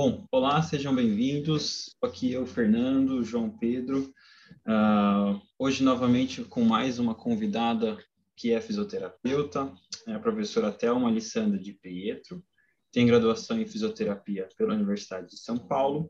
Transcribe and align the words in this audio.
Bom, 0.00 0.24
olá, 0.30 0.62
sejam 0.62 0.94
bem-vindos. 0.94 1.96
Aqui 2.00 2.36
o 2.36 2.46
Fernando, 2.46 3.24
João 3.24 3.50
Pedro. 3.50 4.14
Uh, 4.64 5.42
hoje, 5.58 5.82
novamente, 5.82 6.44
com 6.44 6.62
mais 6.62 7.00
uma 7.00 7.16
convidada 7.16 7.98
que 8.36 8.52
é 8.52 8.60
fisioterapeuta, 8.60 9.74
é 10.06 10.12
a 10.12 10.20
professora 10.20 10.70
Thelma 10.70 11.08
Alessandra 11.08 11.58
de 11.58 11.72
Pietro. 11.72 12.40
Tem 12.92 13.08
graduação 13.08 13.60
em 13.60 13.66
fisioterapia 13.66 14.48
pela 14.56 14.72
Universidade 14.72 15.30
de 15.30 15.38
São 15.40 15.58
Paulo, 15.58 16.08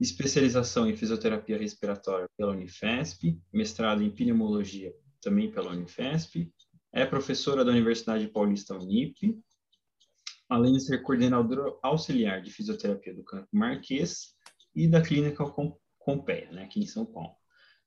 especialização 0.00 0.90
em 0.90 0.96
fisioterapia 0.96 1.56
respiratória 1.56 2.26
pela 2.36 2.50
Unifesp, 2.50 3.38
mestrado 3.52 4.02
em 4.02 4.10
pneumologia 4.10 4.92
também 5.20 5.48
pela 5.48 5.70
Unifesp. 5.70 6.50
É 6.92 7.06
professora 7.06 7.64
da 7.64 7.70
Universidade 7.70 8.26
Paulista 8.26 8.74
Unip, 8.74 9.40
além 10.52 10.74
de 10.74 10.80
ser 10.80 11.02
coordenadora 11.02 11.74
auxiliar 11.82 12.42
de 12.42 12.50
fisioterapia 12.50 13.14
do 13.14 13.24
Campo 13.24 13.48
Marquês 13.50 14.34
e 14.74 14.86
da 14.86 15.00
Clínica 15.00 15.44
Compeia, 15.98 16.50
né, 16.52 16.64
aqui 16.64 16.80
em 16.80 16.86
São 16.86 17.06
Paulo. 17.06 17.34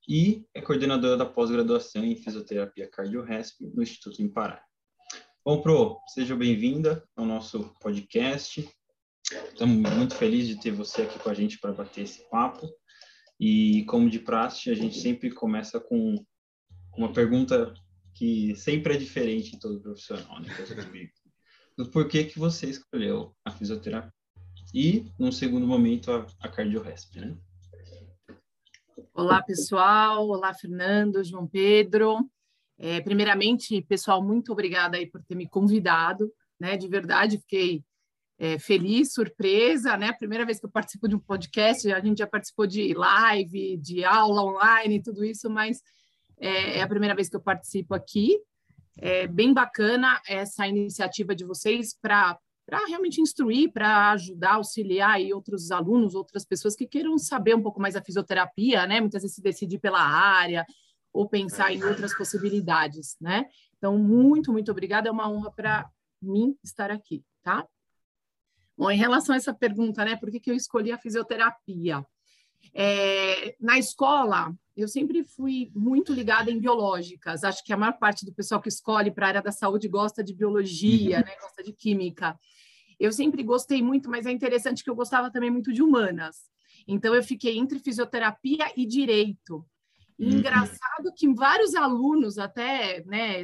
E 0.08 0.44
é 0.52 0.60
coordenadora 0.60 1.16
da 1.16 1.24
pós-graduação 1.24 2.04
em 2.04 2.16
fisioterapia 2.16 2.90
cardiorresp 2.90 3.60
no 3.72 3.82
Instituto 3.82 4.20
em 4.20 4.28
Pará. 4.28 4.60
Bom, 5.44 5.62
Pro, 5.62 6.00
seja 6.08 6.34
bem-vinda 6.34 7.04
ao 7.14 7.24
nosso 7.24 7.72
podcast. 7.80 8.68
Estamos 9.52 9.94
muito 9.94 10.16
felizes 10.16 10.56
de 10.56 10.60
ter 10.60 10.72
você 10.72 11.02
aqui 11.02 11.20
com 11.20 11.30
a 11.30 11.34
gente 11.34 11.60
para 11.60 11.72
bater 11.72 12.02
esse 12.02 12.28
papo. 12.28 12.68
E, 13.38 13.84
como 13.84 14.10
de 14.10 14.18
praxe, 14.18 14.70
a 14.70 14.74
gente 14.74 14.98
sempre 14.98 15.30
começa 15.30 15.78
com 15.78 16.16
uma 16.96 17.12
pergunta 17.12 17.72
que 18.14 18.56
sempre 18.56 18.94
é 18.94 18.96
diferente 18.96 19.54
em 19.54 19.58
todo 19.58 19.80
profissional, 19.80 20.40
né? 20.40 20.48
Do 21.76 21.86
porquê 21.90 22.24
que 22.24 22.38
você 22.38 22.70
escolheu 22.70 23.34
a 23.44 23.50
fisioterapia. 23.50 24.10
E, 24.72 25.10
num 25.18 25.30
segundo 25.30 25.66
momento, 25.66 26.10
a, 26.10 26.26
a 26.40 26.64
né? 26.64 27.36
Olá, 29.12 29.42
pessoal. 29.42 30.26
Olá, 30.28 30.54
Fernando, 30.54 31.22
João 31.22 31.46
Pedro. 31.46 32.18
É, 32.78 33.00
primeiramente, 33.00 33.80
pessoal, 33.82 34.22
muito 34.22 34.52
obrigada 34.52 34.96
aí 34.96 35.06
por 35.06 35.22
ter 35.22 35.34
me 35.34 35.48
convidado, 35.48 36.32
né? 36.58 36.76
De 36.76 36.88
verdade, 36.88 37.38
fiquei 37.38 37.84
é, 38.38 38.58
feliz, 38.58 39.12
surpresa, 39.12 39.96
né? 39.96 40.12
Primeira 40.12 40.44
vez 40.44 40.58
que 40.58 40.66
eu 40.66 40.70
participo 40.70 41.08
de 41.08 41.14
um 41.14 41.20
podcast, 41.20 41.90
a 41.92 42.00
gente 42.00 42.18
já 42.18 42.26
participou 42.26 42.66
de 42.66 42.92
live, 42.94 43.76
de 43.78 44.04
aula 44.04 44.42
online, 44.42 45.02
tudo 45.02 45.24
isso, 45.24 45.48
mas 45.48 45.82
é, 46.38 46.78
é 46.78 46.82
a 46.82 46.88
primeira 46.88 47.14
vez 47.14 47.28
que 47.28 47.36
eu 47.36 47.40
participo 47.40 47.94
aqui 47.94 48.38
é 48.98 49.26
bem 49.26 49.52
bacana 49.52 50.20
essa 50.26 50.66
iniciativa 50.66 51.34
de 51.34 51.44
vocês 51.44 51.96
para 52.00 52.38
realmente 52.88 53.20
instruir, 53.20 53.72
para 53.72 54.12
ajudar, 54.12 54.54
auxiliar 54.54 55.10
aí 55.10 55.32
outros 55.32 55.70
alunos, 55.70 56.14
outras 56.14 56.44
pessoas 56.44 56.74
que 56.74 56.86
queiram 56.86 57.18
saber 57.18 57.54
um 57.54 57.62
pouco 57.62 57.80
mais 57.80 57.94
da 57.94 58.02
fisioterapia, 58.02 58.86
né? 58.86 59.00
Muitas 59.00 59.22
vezes 59.22 59.36
se 59.36 59.42
decidir 59.42 59.78
pela 59.78 60.00
área 60.00 60.64
ou 61.12 61.28
pensar 61.28 61.72
em 61.72 61.82
outras 61.82 62.16
possibilidades, 62.16 63.16
né? 63.20 63.46
Então, 63.76 63.98
muito, 63.98 64.52
muito 64.52 64.70
obrigada, 64.70 65.08
é 65.08 65.12
uma 65.12 65.30
honra 65.30 65.50
para 65.50 65.90
mim 66.20 66.56
estar 66.64 66.90
aqui, 66.90 67.22
tá? 67.42 67.66
Bom, 68.76 68.90
em 68.90 68.98
relação 68.98 69.34
a 69.34 69.38
essa 69.38 69.54
pergunta, 69.54 70.04
né, 70.04 70.16
por 70.16 70.30
que, 70.30 70.38
que 70.38 70.50
eu 70.50 70.54
escolhi 70.54 70.92
a 70.92 70.98
fisioterapia? 70.98 72.04
É, 72.74 73.56
na 73.58 73.78
escola, 73.78 74.54
eu 74.76 74.86
sempre 74.86 75.24
fui 75.24 75.72
muito 75.74 76.12
ligada 76.12 76.50
em 76.50 76.60
biológicas. 76.60 77.42
Acho 77.42 77.64
que 77.64 77.72
a 77.72 77.76
maior 77.78 77.94
parte 77.98 78.26
do 78.26 78.32
pessoal 78.32 78.60
que 78.60 78.68
escolhe 78.68 79.10
para 79.10 79.26
a 79.26 79.28
área 79.28 79.42
da 79.42 79.50
saúde 79.50 79.88
gosta 79.88 80.22
de 80.22 80.34
biologia, 80.34 81.18
uhum. 81.18 81.24
né? 81.24 81.36
gosta 81.40 81.62
de 81.62 81.72
química. 81.72 82.38
Eu 83.00 83.10
sempre 83.10 83.42
gostei 83.42 83.82
muito, 83.82 84.10
mas 84.10 84.26
é 84.26 84.30
interessante 84.30 84.84
que 84.84 84.90
eu 84.90 84.94
gostava 84.94 85.30
também 85.30 85.50
muito 85.50 85.72
de 85.72 85.82
humanas. 85.82 86.50
Então, 86.86 87.14
eu 87.14 87.22
fiquei 87.22 87.56
entre 87.58 87.78
fisioterapia 87.78 88.70
e 88.76 88.84
direito. 88.84 89.66
E 90.18 90.26
uhum. 90.26 90.38
engraçado 90.38 91.12
que 91.16 91.32
vários 91.32 91.74
alunos, 91.74 92.38
até 92.38 93.02
né, 93.04 93.42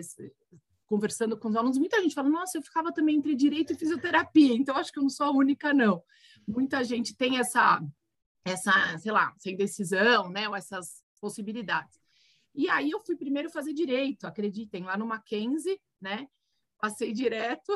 conversando 0.86 1.36
com 1.38 1.48
os 1.48 1.56
alunos, 1.56 1.78
muita 1.78 2.00
gente 2.02 2.14
fala: 2.14 2.28
Nossa, 2.28 2.58
eu 2.58 2.62
ficava 2.62 2.92
também 2.92 3.16
entre 3.16 3.34
direito 3.34 3.72
e 3.72 3.76
fisioterapia. 3.76 4.54
Então, 4.54 4.76
acho 4.76 4.92
que 4.92 4.98
eu 4.98 5.02
não 5.02 5.10
sou 5.10 5.26
a 5.26 5.30
única, 5.30 5.72
não. 5.72 6.02
Muita 6.46 6.84
gente 6.84 7.16
tem 7.16 7.38
essa, 7.38 7.82
essa 8.44 8.98
sei 8.98 9.12
lá, 9.12 9.32
essa 9.34 9.50
indecisão, 9.50 10.28
né? 10.30 10.46
Ou 10.46 10.54
essas 10.54 11.02
possibilidades. 11.22 12.00
E 12.52 12.68
aí 12.68 12.90
eu 12.90 13.00
fui 13.00 13.16
primeiro 13.16 13.48
fazer 13.48 13.72
direito, 13.72 14.26
acreditem, 14.26 14.82
lá 14.82 14.96
no 14.96 15.06
Mackenzie, 15.06 15.80
né? 16.00 16.26
Passei 16.78 17.12
direto 17.12 17.72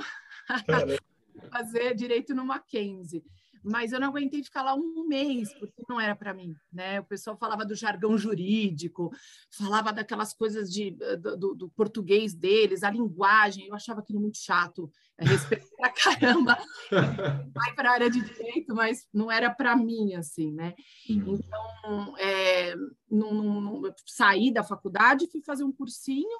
fazer 1.53 1.95
direito 1.95 2.35
no 2.35 2.45
Mackenzie 2.45 3.25
mas 3.67 3.93
eu 3.93 3.99
não 3.99 4.09
aguentei 4.09 4.43
ficar 4.45 4.63
lá 4.63 4.75
um 4.75 5.07
mês, 5.09 5.53
porque 5.55 5.83
não 5.89 6.01
era 6.01 6.15
para 6.15 6.33
mim, 6.33 6.55
né? 6.73 7.01
O 7.01 7.05
pessoal 7.05 7.37
falava 7.37 7.65
do 7.65 7.75
jargão 7.75 8.17
jurídico, 8.17 9.11
falava 9.51 9.93
daquelas 9.93 10.33
coisas 10.33 10.73
de, 10.73 10.97
eh, 11.01 11.17
do, 11.17 11.55
do 11.55 11.69
português 11.71 12.33
deles, 12.33 12.85
a 12.85 12.91
linguagem, 12.91 13.67
eu 13.67 13.75
achava 13.75 14.01
aquilo 14.01 14.21
muito 14.21 14.39
chato, 14.39 14.89
é, 15.19 15.25
respeito 15.25 15.67
pra 15.77 15.91
caramba, 15.91 16.57
vai 17.53 17.75
para 17.75 17.91
a 17.91 17.93
área 17.93 18.11
de 18.11 18.21
direito, 18.21 18.73
mas 18.73 19.09
não 19.13 19.31
era 19.31 19.51
para 19.51 19.75
mim, 19.75 20.15
assim, 20.15 20.53
né? 20.53 20.75
Uhum. 21.11 21.35
Então, 21.35 22.17
é, 22.19 22.77
não, 23.11 23.35
não, 23.35 23.61
não, 23.61 23.95
saí 24.07 24.53
da 24.53 24.63
faculdade, 24.63 25.31
fui 25.31 25.43
fazer 25.43 25.65
um 25.65 25.73
cursinho, 25.73 26.39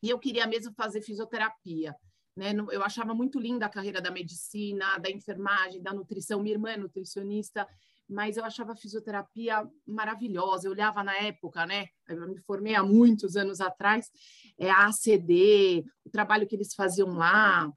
e 0.00 0.08
eu 0.08 0.18
queria 0.20 0.46
mesmo 0.46 0.72
fazer 0.74 1.00
fisioterapia. 1.00 1.96
Né? 2.36 2.52
Eu 2.72 2.82
achava 2.82 3.14
muito 3.14 3.38
linda 3.38 3.66
a 3.66 3.68
carreira 3.70 4.00
da 4.00 4.10
medicina, 4.10 4.98
da 4.98 5.10
enfermagem, 5.10 5.80
da 5.80 5.92
nutrição. 5.92 6.42
Minha 6.42 6.54
irmã 6.54 6.70
é 6.70 6.76
nutricionista, 6.76 7.66
mas 8.08 8.36
eu 8.36 8.44
achava 8.44 8.72
a 8.72 8.76
fisioterapia 8.76 9.68
maravilhosa. 9.86 10.66
Eu 10.66 10.72
olhava 10.72 11.04
na 11.04 11.16
época, 11.18 11.64
né? 11.64 11.86
Eu 12.08 12.28
me 12.28 12.40
formei 12.40 12.74
há 12.74 12.82
muitos 12.82 13.36
anos 13.36 13.60
atrás, 13.60 14.10
é, 14.58 14.70
a 14.70 14.88
ACD, 14.88 15.84
o 16.04 16.10
trabalho 16.10 16.46
que 16.46 16.56
eles 16.56 16.74
faziam 16.74 17.14
lá, 17.14 17.70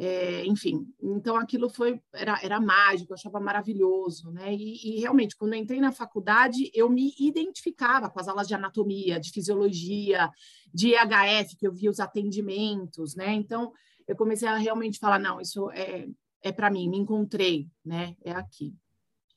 é, 0.00 0.46
enfim. 0.46 0.86
Então 1.02 1.36
aquilo 1.36 1.68
foi 1.68 2.00
era, 2.14 2.38
era 2.42 2.60
mágico, 2.60 3.12
eu 3.12 3.16
achava 3.16 3.40
maravilhoso, 3.40 4.30
né? 4.30 4.54
E, 4.54 4.96
e, 4.96 5.00
realmente, 5.00 5.36
quando 5.36 5.52
eu 5.54 5.58
entrei 5.58 5.80
na 5.80 5.92
faculdade, 5.92 6.70
eu 6.72 6.88
me 6.88 7.12
identificava 7.18 8.08
com 8.08 8.20
as 8.20 8.28
aulas 8.28 8.48
de 8.48 8.54
anatomia, 8.54 9.20
de 9.20 9.30
fisiologia, 9.30 10.30
de 10.72 10.94
EHF, 10.94 11.56
que 11.56 11.66
eu 11.66 11.72
via 11.72 11.90
os 11.90 12.00
atendimentos, 12.00 13.14
né? 13.14 13.32
Então 13.34 13.72
eu 14.08 14.16
comecei 14.16 14.48
a 14.48 14.56
realmente 14.56 14.98
falar, 14.98 15.18
não, 15.18 15.38
isso 15.38 15.70
é, 15.70 16.08
é 16.42 16.50
para 16.50 16.70
mim, 16.70 16.88
me 16.88 16.96
encontrei, 16.96 17.68
né? 17.84 18.16
É 18.24 18.32
aqui. 18.32 18.74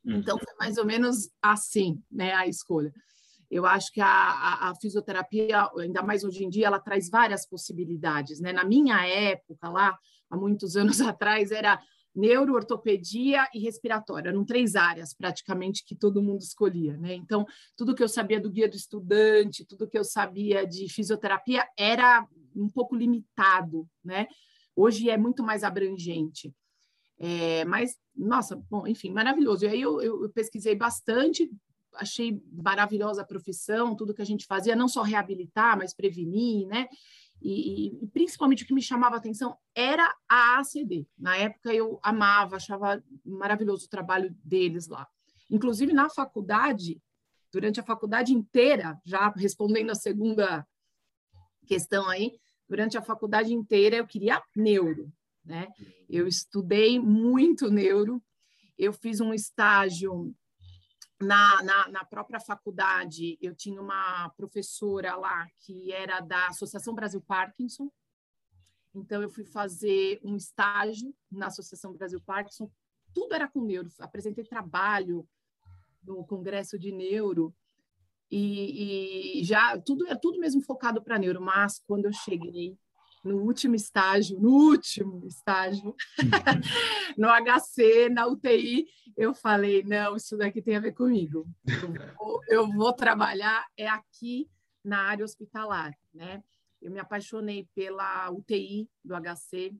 Uhum. 0.05 0.15
Então, 0.15 0.37
foi 0.39 0.55
mais 0.57 0.77
ou 0.77 0.85
menos 0.85 1.29
assim, 1.41 2.01
né, 2.09 2.33
a 2.33 2.47
escolha. 2.47 2.91
Eu 3.49 3.65
acho 3.65 3.91
que 3.91 3.99
a, 3.99 4.07
a, 4.07 4.69
a, 4.69 4.75
fisioterapia, 4.75 5.69
ainda 5.77 6.01
mais 6.01 6.23
hoje 6.23 6.45
em 6.45 6.49
dia, 6.49 6.67
ela 6.67 6.79
traz 6.79 7.09
várias 7.09 7.45
possibilidades, 7.45 8.39
né? 8.39 8.53
Na 8.53 8.63
minha 8.63 9.05
época, 9.05 9.69
lá, 9.69 9.97
há 10.29 10.37
muitos 10.37 10.75
anos 10.77 11.01
atrás, 11.01 11.51
era 11.51 11.77
neuro, 12.15 12.53
ortopedia 12.53 13.45
e 13.53 13.59
respiratória. 13.59 14.29
Eram 14.29 14.45
três 14.45 14.75
áreas, 14.77 15.13
praticamente, 15.13 15.83
que 15.85 15.95
todo 15.95 16.23
mundo 16.23 16.39
escolhia, 16.39 16.95
né? 16.95 17.13
Então, 17.13 17.45
tudo 17.75 17.93
que 17.93 18.01
eu 18.01 18.07
sabia 18.07 18.39
do 18.39 18.49
guia 18.49 18.69
do 18.69 18.77
estudante, 18.77 19.65
tudo 19.65 19.87
que 19.87 19.97
eu 19.97 20.03
sabia 20.05 20.65
de 20.65 20.87
fisioterapia 20.89 21.67
era 21.77 22.25
um 22.55 22.69
pouco 22.69 22.95
limitado, 22.95 23.85
né? 24.03 24.27
Hoje 24.81 25.11
é 25.11 25.17
muito 25.17 25.43
mais 25.43 25.63
abrangente. 25.63 26.51
É, 27.19 27.63
mas, 27.65 27.99
nossa, 28.15 28.55
bom, 28.67 28.87
enfim, 28.87 29.11
maravilhoso. 29.11 29.63
E 29.63 29.67
aí 29.67 29.79
eu, 29.79 30.01
eu, 30.01 30.29
pesquisei 30.31 30.73
bastante, 30.73 31.51
achei 31.93 32.41
maravilhosa 32.51 33.21
a 33.21 33.25
profissão, 33.25 33.95
tudo 33.95 34.13
que 34.13 34.23
a 34.23 34.25
gente 34.25 34.47
fazia, 34.47 34.75
não 34.75 34.87
só 34.87 35.03
reabilitar, 35.03 35.77
mas 35.77 35.93
prevenir, 35.93 36.65
né? 36.67 36.87
E, 37.39 37.89
e, 37.89 38.07
principalmente 38.07 38.63
o 38.63 38.67
que 38.67 38.73
me 38.73 38.81
chamava 38.81 39.15
a 39.15 39.19
atenção 39.19 39.55
era 39.75 40.11
a 40.27 40.59
ACD. 40.59 41.07
Na 41.15 41.37
época 41.37 41.71
eu 41.71 41.99
amava, 42.01 42.55
achava 42.55 43.03
maravilhoso 43.23 43.85
o 43.85 43.89
trabalho 43.89 44.35
deles 44.43 44.87
lá. 44.87 45.07
Inclusive 45.47 45.93
na 45.93 46.09
faculdade, 46.09 46.99
durante 47.51 47.79
a 47.79 47.83
faculdade 47.83 48.33
inteira, 48.33 48.99
já 49.05 49.29
respondendo 49.29 49.91
a 49.91 49.95
segunda 49.95 50.65
questão 51.67 52.09
aí, 52.09 52.31
durante 52.71 52.97
a 52.97 53.01
faculdade 53.01 53.53
inteira 53.53 53.97
eu 53.97 54.07
queria 54.07 54.41
neuro, 54.55 55.11
né? 55.43 55.67
Eu 56.07 56.25
estudei 56.25 56.97
muito 56.97 57.69
neuro, 57.69 58.23
eu 58.77 58.93
fiz 58.93 59.19
um 59.19 59.33
estágio 59.33 60.33
na, 61.19 61.61
na, 61.63 61.89
na, 61.89 62.05
própria 62.05 62.39
faculdade, 62.39 63.37
eu 63.41 63.53
tinha 63.53 63.81
uma 63.81 64.29
professora 64.37 65.17
lá 65.17 65.45
que 65.59 65.91
era 65.91 66.21
da 66.21 66.47
Associação 66.47 66.95
Brasil 66.95 67.19
Parkinson, 67.19 67.91
então 68.95 69.21
eu 69.21 69.29
fui 69.29 69.43
fazer 69.43 70.21
um 70.23 70.37
estágio 70.37 71.13
na 71.29 71.47
Associação 71.47 71.91
Brasil 71.91 72.21
Parkinson, 72.21 72.71
tudo 73.13 73.35
era 73.35 73.49
com 73.49 73.65
neuro, 73.65 73.89
apresentei 73.99 74.45
trabalho 74.45 75.27
no 76.01 76.25
Congresso 76.25 76.79
de 76.79 76.93
Neuro, 76.93 77.53
e, 78.31 79.41
e 79.41 79.43
já 79.43 79.77
tudo 79.79 80.07
é 80.07 80.15
tudo 80.15 80.39
mesmo 80.39 80.61
focado 80.61 81.01
para 81.01 81.19
neuro, 81.19 81.41
mas 81.41 81.79
quando 81.85 82.05
eu 82.05 82.13
cheguei 82.13 82.77
no 83.23 83.37
último 83.43 83.75
estágio, 83.75 84.39
no 84.39 84.49
último 84.49 85.25
estágio, 85.27 85.95
no 87.17 87.27
HC, 87.27 88.09
na 88.09 88.25
UTI, 88.25 88.87
eu 89.15 89.33
falei, 89.33 89.83
não, 89.83 90.15
isso 90.15 90.37
daqui 90.37 90.61
tem 90.61 90.75
a 90.75 90.79
ver 90.79 90.93
comigo. 90.93 91.47
Eu 91.67 92.15
vou, 92.17 92.41
eu 92.47 92.67
vou 92.71 92.93
trabalhar 92.93 93.65
é 93.77 93.87
aqui 93.87 94.49
na 94.83 95.01
área 95.03 95.25
hospitalar, 95.25 95.95
né? 96.13 96.43
Eu 96.81 96.91
me 96.91 96.99
apaixonei 96.99 97.67
pela 97.75 98.31
UTI 98.31 98.89
do 99.05 99.13
HC, 99.13 99.71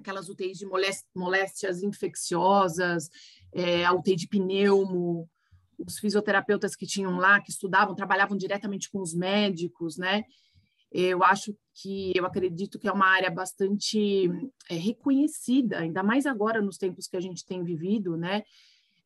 aquelas 0.00 0.28
UTIs 0.28 0.58
de 0.58 0.66
moléstias 1.14 1.82
infecciosas, 1.84 3.08
é, 3.52 3.84
a 3.84 3.92
UTI 3.92 4.16
de 4.16 4.28
pneumo, 4.28 5.30
os 5.78 5.98
fisioterapeutas 5.98 6.74
que 6.76 6.86
tinham 6.86 7.16
lá, 7.16 7.40
que 7.40 7.50
estudavam, 7.50 7.94
trabalhavam 7.94 8.36
diretamente 8.36 8.90
com 8.90 9.00
os 9.00 9.14
médicos, 9.14 9.96
né? 9.96 10.24
Eu 10.90 11.24
acho 11.24 11.56
que, 11.74 12.12
eu 12.14 12.24
acredito 12.24 12.78
que 12.78 12.86
é 12.86 12.92
uma 12.92 13.08
área 13.08 13.30
bastante 13.30 14.30
é, 14.70 14.76
reconhecida, 14.76 15.78
ainda 15.78 16.04
mais 16.04 16.24
agora 16.24 16.62
nos 16.62 16.76
tempos 16.76 17.08
que 17.08 17.16
a 17.16 17.20
gente 17.20 17.44
tem 17.44 17.64
vivido, 17.64 18.16
né? 18.16 18.44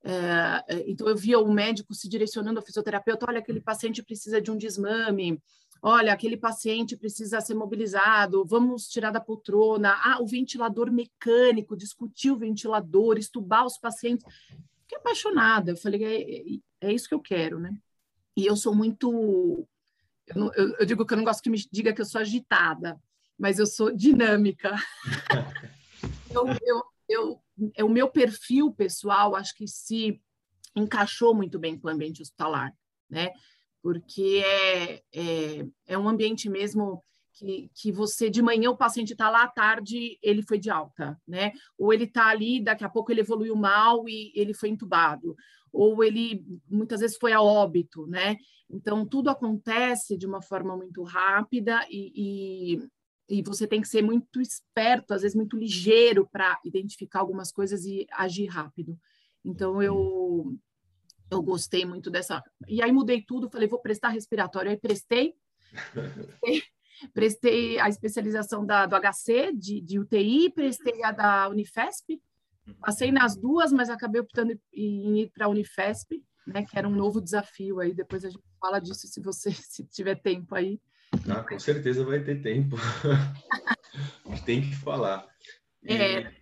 É, 0.04 0.84
então, 0.86 1.08
eu 1.08 1.16
via 1.16 1.38
o 1.38 1.52
médico 1.52 1.94
se 1.94 2.08
direcionando 2.08 2.58
ao 2.58 2.64
fisioterapeuta: 2.64 3.26
olha, 3.28 3.38
aquele 3.38 3.60
paciente 3.60 4.02
precisa 4.02 4.40
de 4.40 4.50
um 4.50 4.56
desmame, 4.56 5.40
olha, 5.82 6.12
aquele 6.12 6.36
paciente 6.36 6.96
precisa 6.96 7.40
ser 7.40 7.54
mobilizado, 7.54 8.44
vamos 8.44 8.88
tirar 8.88 9.10
da 9.10 9.20
poltrona, 9.20 9.94
ah, 10.04 10.18
o 10.20 10.26
ventilador 10.26 10.92
mecânico, 10.92 11.76
discutir 11.76 12.30
o 12.30 12.38
ventilador, 12.38 13.18
estubar 13.18 13.64
os 13.64 13.78
pacientes. 13.78 14.24
Fiquei 14.88 14.98
apaixonada, 14.98 15.72
eu 15.72 15.76
falei: 15.76 16.02
é, 16.02 16.86
é, 16.86 16.88
é 16.88 16.92
isso 16.92 17.08
que 17.08 17.14
eu 17.14 17.20
quero, 17.20 17.60
né? 17.60 17.76
E 18.34 18.46
eu 18.46 18.56
sou 18.56 18.74
muito 18.74 19.68
eu, 20.34 20.52
eu, 20.54 20.76
eu, 20.80 20.86
digo 20.86 21.06
que 21.06 21.12
eu 21.12 21.16
não 21.16 21.24
gosto 21.24 21.42
que 21.42 21.50
me 21.50 21.58
diga 21.70 21.92
que 21.92 22.00
eu 22.00 22.04
sou 22.04 22.20
agitada, 22.20 23.00
mas 23.38 23.58
eu 23.58 23.66
sou 23.66 23.94
dinâmica. 23.94 24.74
eu, 26.30 26.46
eu, 26.62 26.84
eu, 27.08 27.42
é 27.74 27.84
o 27.84 27.88
meu 27.88 28.08
perfil 28.08 28.72
pessoal, 28.72 29.34
acho 29.34 29.54
que 29.54 29.66
se 29.66 30.20
encaixou 30.76 31.34
muito 31.34 31.58
bem 31.58 31.78
com 31.78 31.88
o 31.88 31.90
ambiente 31.90 32.22
hospitalar, 32.22 32.74
né? 33.08 33.30
Porque 33.82 34.42
é, 34.44 35.02
é, 35.12 35.66
é 35.86 35.98
um 35.98 36.08
ambiente 36.08 36.48
mesmo 36.48 37.02
que, 37.38 37.70
que 37.72 37.92
você, 37.92 38.28
de 38.28 38.42
manhã, 38.42 38.70
o 38.70 38.76
paciente 38.76 39.12
está 39.12 39.30
lá, 39.30 39.44
à 39.44 39.48
tarde, 39.48 40.18
ele 40.20 40.42
foi 40.42 40.58
de 40.58 40.70
alta, 40.70 41.18
né? 41.26 41.52
Ou 41.78 41.92
ele 41.92 42.04
está 42.04 42.26
ali, 42.26 42.60
daqui 42.60 42.84
a 42.84 42.88
pouco 42.88 43.12
ele 43.12 43.20
evoluiu 43.20 43.54
mal 43.54 44.08
e 44.08 44.32
ele 44.34 44.52
foi 44.52 44.68
entubado. 44.68 45.36
Ou 45.72 46.02
ele, 46.02 46.44
muitas 46.68 47.00
vezes, 47.00 47.16
foi 47.16 47.32
a 47.32 47.40
óbito, 47.40 48.06
né? 48.06 48.36
Então, 48.68 49.06
tudo 49.06 49.30
acontece 49.30 50.16
de 50.16 50.26
uma 50.26 50.42
forma 50.42 50.76
muito 50.76 51.02
rápida 51.02 51.86
e, 51.88 52.78
e, 53.28 53.38
e 53.38 53.42
você 53.42 53.66
tem 53.66 53.80
que 53.80 53.88
ser 53.88 54.02
muito 54.02 54.40
esperto, 54.40 55.14
às 55.14 55.22
vezes 55.22 55.36
muito 55.36 55.56
ligeiro 55.56 56.28
para 56.30 56.58
identificar 56.64 57.20
algumas 57.20 57.52
coisas 57.52 57.84
e 57.84 58.06
agir 58.12 58.46
rápido. 58.46 58.98
Então, 59.44 59.80
eu, 59.80 60.54
eu 61.30 61.42
gostei 61.42 61.84
muito 61.84 62.10
dessa. 62.10 62.42
E 62.66 62.82
aí 62.82 62.90
mudei 62.90 63.22
tudo, 63.22 63.50
falei, 63.50 63.68
vou 63.68 63.80
prestar 63.80 64.08
respiratório. 64.08 64.70
Aí 64.70 64.76
prestei, 64.76 65.34
prestei, 67.12 67.78
a 67.78 67.88
especialização 67.88 68.64
da, 68.64 68.86
do 68.86 68.96
HC, 68.96 69.52
de, 69.54 69.80
de 69.80 69.98
UTI, 69.98 70.50
prestei 70.50 71.02
a 71.04 71.12
da 71.12 71.48
Unifesp, 71.48 72.20
passei 72.80 73.10
nas 73.10 73.36
duas, 73.36 73.72
mas 73.72 73.90
acabei 73.90 74.20
optando 74.20 74.58
em 74.72 75.20
ir 75.20 75.30
para 75.30 75.46
a 75.46 75.48
Unifesp 75.48 76.22
né, 76.48 76.64
que 76.64 76.78
era 76.78 76.88
um 76.88 76.94
novo 76.94 77.20
desafio 77.20 77.78
aí. 77.78 77.94
Depois 77.94 78.24
a 78.24 78.30
gente 78.30 78.42
fala 78.60 78.80
disso 78.80 79.06
se 79.06 79.20
você 79.20 79.50
se 79.52 79.84
tiver 79.84 80.16
tempo 80.16 80.54
aí. 80.54 80.80
Ah, 81.28 81.42
com 81.42 81.58
certeza 81.58 82.04
vai 82.04 82.20
ter 82.20 82.42
tempo. 82.42 82.76
tem 84.44 84.62
que 84.62 84.74
falar. 84.76 85.26
E... 85.82 85.92
É, 85.92 86.32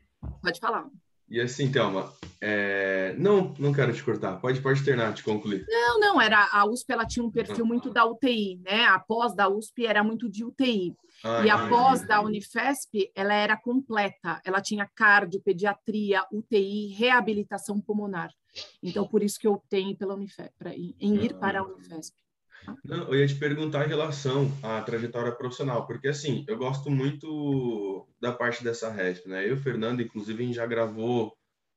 pode 0.42 0.60
falar. 0.60 0.88
E 1.28 1.40
assim, 1.40 1.70
Thelma, 1.70 2.12
é... 2.40 3.14
não, 3.18 3.52
não 3.58 3.72
quero 3.72 3.92
te 3.92 4.02
cortar. 4.02 4.36
Pode, 4.40 4.60
pode 4.60 4.84
terminar, 4.84 5.12
te 5.12 5.24
concluir. 5.24 5.64
Não, 5.68 5.98
não, 5.98 6.20
era 6.20 6.48
a 6.52 6.64
USP, 6.66 6.92
ela 6.92 7.04
tinha 7.04 7.24
um 7.24 7.30
perfil 7.30 7.64
ah. 7.64 7.68
muito 7.68 7.90
da 7.90 8.04
UTI, 8.04 8.60
né? 8.64 8.84
A 8.84 8.98
pós 8.98 9.34
da 9.34 9.48
USP 9.48 9.86
era 9.86 10.04
muito 10.04 10.28
de 10.28 10.44
UTI. 10.44 10.94
Ah, 11.24 11.44
e 11.44 11.50
a 11.50 11.68
pós 11.68 12.06
da 12.06 12.20
Unifesp, 12.20 13.10
ela 13.14 13.34
era 13.34 13.56
completa. 13.56 14.40
Ela 14.44 14.60
tinha 14.60 14.88
cardio, 14.94 15.42
pediatria, 15.42 16.22
UTI, 16.30 16.88
reabilitação 16.94 17.80
pulmonar. 17.80 18.30
Então, 18.82 19.06
por 19.06 19.22
isso 19.22 19.38
que 19.38 19.46
eu 19.46 19.62
tenho 19.68 19.96
pela 19.96 20.14
Unifesp, 20.14 20.54
em 21.00 21.16
ir 21.16 21.34
para 21.34 21.60
a 21.60 21.62
Unifesp. 21.64 22.25
Não, 22.84 23.08
eu 23.08 23.20
ia 23.20 23.26
te 23.26 23.34
perguntar 23.34 23.84
em 23.84 23.88
relação 23.88 24.50
à 24.62 24.80
trajetória 24.80 25.32
profissional, 25.32 25.86
porque 25.86 26.08
assim, 26.08 26.44
eu 26.48 26.56
gosto 26.56 26.90
muito 26.90 28.06
da 28.20 28.32
parte 28.32 28.64
dessa 28.64 28.90
RESP, 28.90 29.28
né? 29.28 29.44
Eu 29.44 29.50
e 29.50 29.52
o 29.52 29.56
Fernando, 29.56 30.02
inclusive, 30.02 30.42
a 30.42 30.46
gente 30.46 30.56
já 30.56 30.66
gravou 30.66 31.36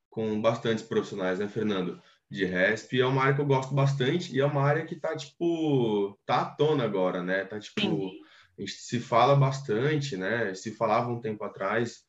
com 0.10 0.42
bastantes 0.42 0.84
profissionais, 0.84 1.40
né, 1.40 1.48
Fernando? 1.48 2.02
De 2.30 2.46
RESP, 2.46 3.02
é 3.02 3.06
uma 3.06 3.24
área 3.24 3.36
que 3.36 3.42
eu 3.42 3.46
gosto 3.46 3.74
bastante 3.74 4.36
e 4.36 4.40
é 4.40 4.46
uma 4.46 4.62
área 4.62 4.86
que 4.86 4.96
tá, 4.96 5.16
tipo, 5.16 6.18
tá 6.26 6.42
à 6.42 6.46
tona 6.46 6.84
agora, 6.84 7.24
né? 7.24 7.44
Tá, 7.46 7.60
tipo, 7.60 8.12
a 8.58 8.62
gente 8.62 8.74
se 8.74 9.00
fala 9.00 9.36
bastante, 9.36 10.16
né? 10.16 10.54
Se 10.54 10.72
falava 10.72 11.10
um 11.10 11.20
tempo 11.20 11.44
atrás 11.44 12.04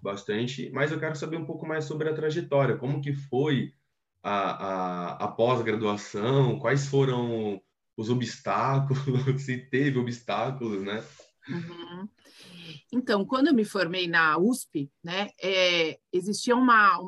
bastante, 0.00 0.70
mas 0.70 0.92
eu 0.92 1.00
quero 1.00 1.16
saber 1.16 1.36
um 1.36 1.46
pouco 1.46 1.66
mais 1.66 1.86
sobre 1.86 2.08
a 2.08 2.14
trajetória, 2.14 2.76
como 2.76 3.00
que 3.00 3.14
foi 3.14 3.72
a, 4.22 4.50
a, 4.50 5.24
a 5.24 5.28
pós-graduação, 5.28 6.58
quais 6.58 6.86
foram 6.86 7.60
os 7.96 8.10
obstáculos, 8.10 9.02
se 9.44 9.58
teve 9.58 9.98
obstáculos, 9.98 10.82
né? 10.82 11.04
Uhum. 11.48 12.08
Então, 12.92 13.24
quando 13.24 13.48
eu 13.48 13.54
me 13.54 13.64
formei 13.64 14.06
na 14.06 14.38
USP, 14.38 14.90
né, 15.02 15.30
é, 15.42 15.98
existia 16.12 16.54
uma, 16.54 16.98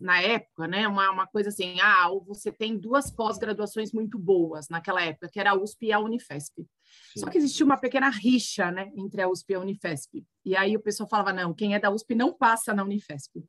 na 0.00 0.20
época, 0.20 0.66
né, 0.66 0.88
uma, 0.88 1.10
uma 1.10 1.26
coisa 1.26 1.50
assim, 1.50 1.78
ah, 1.80 2.08
você 2.26 2.50
tem 2.50 2.76
duas 2.76 3.10
pós-graduações 3.10 3.92
muito 3.92 4.18
boas 4.18 4.68
naquela 4.68 5.02
época, 5.02 5.28
que 5.30 5.38
era 5.38 5.50
a 5.50 5.54
USP 5.54 5.86
e 5.86 5.92
a 5.92 5.98
Unifesp. 5.98 6.66
Sim. 7.12 7.20
Só 7.20 7.30
que 7.30 7.38
existia 7.38 7.64
uma 7.64 7.76
pequena 7.76 8.08
rixa, 8.08 8.70
né, 8.70 8.90
entre 8.96 9.22
a 9.22 9.28
USP 9.28 9.50
e 9.50 9.54
a 9.54 9.60
Unifesp. 9.60 10.26
E 10.44 10.56
aí 10.56 10.76
o 10.76 10.80
pessoal 10.80 11.08
falava, 11.08 11.32
não, 11.32 11.54
quem 11.54 11.74
é 11.74 11.78
da 11.78 11.90
USP 11.90 12.14
não 12.14 12.32
passa 12.32 12.74
na 12.74 12.82
Unifesp. 12.82 13.44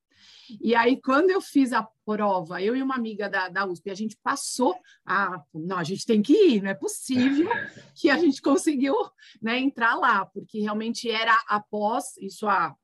E 0.62 0.76
aí, 0.76 1.00
quando 1.02 1.30
eu 1.30 1.42
fiz 1.42 1.74
a 1.74 1.88
prova, 2.06 2.62
eu 2.62 2.76
e 2.76 2.82
uma 2.82 2.96
amiga 2.96 3.30
da, 3.30 3.50
da 3.50 3.66
USP, 3.66 3.90
a 3.90 3.96
gente 3.96 4.18
passou 4.24 4.76
a. 5.06 5.42
Não, 5.54 5.78
a 5.78 5.84
gente 5.84 6.06
tem 6.06 6.22
que 6.22 6.34
ir, 6.34 6.62
não 6.62 6.70
é 6.70 6.74
possível 6.74 7.50
que 7.96 8.10
a 8.10 8.18
gente 8.18 8.42
conseguiu 8.42 8.96
né, 9.42 9.60
entrar 9.60 9.96
lá, 9.96 10.26
porque 10.26 10.60
realmente 10.60 11.10
era 11.10 11.36
após, 11.48 12.18
isso 12.18 12.48
há 12.48 12.76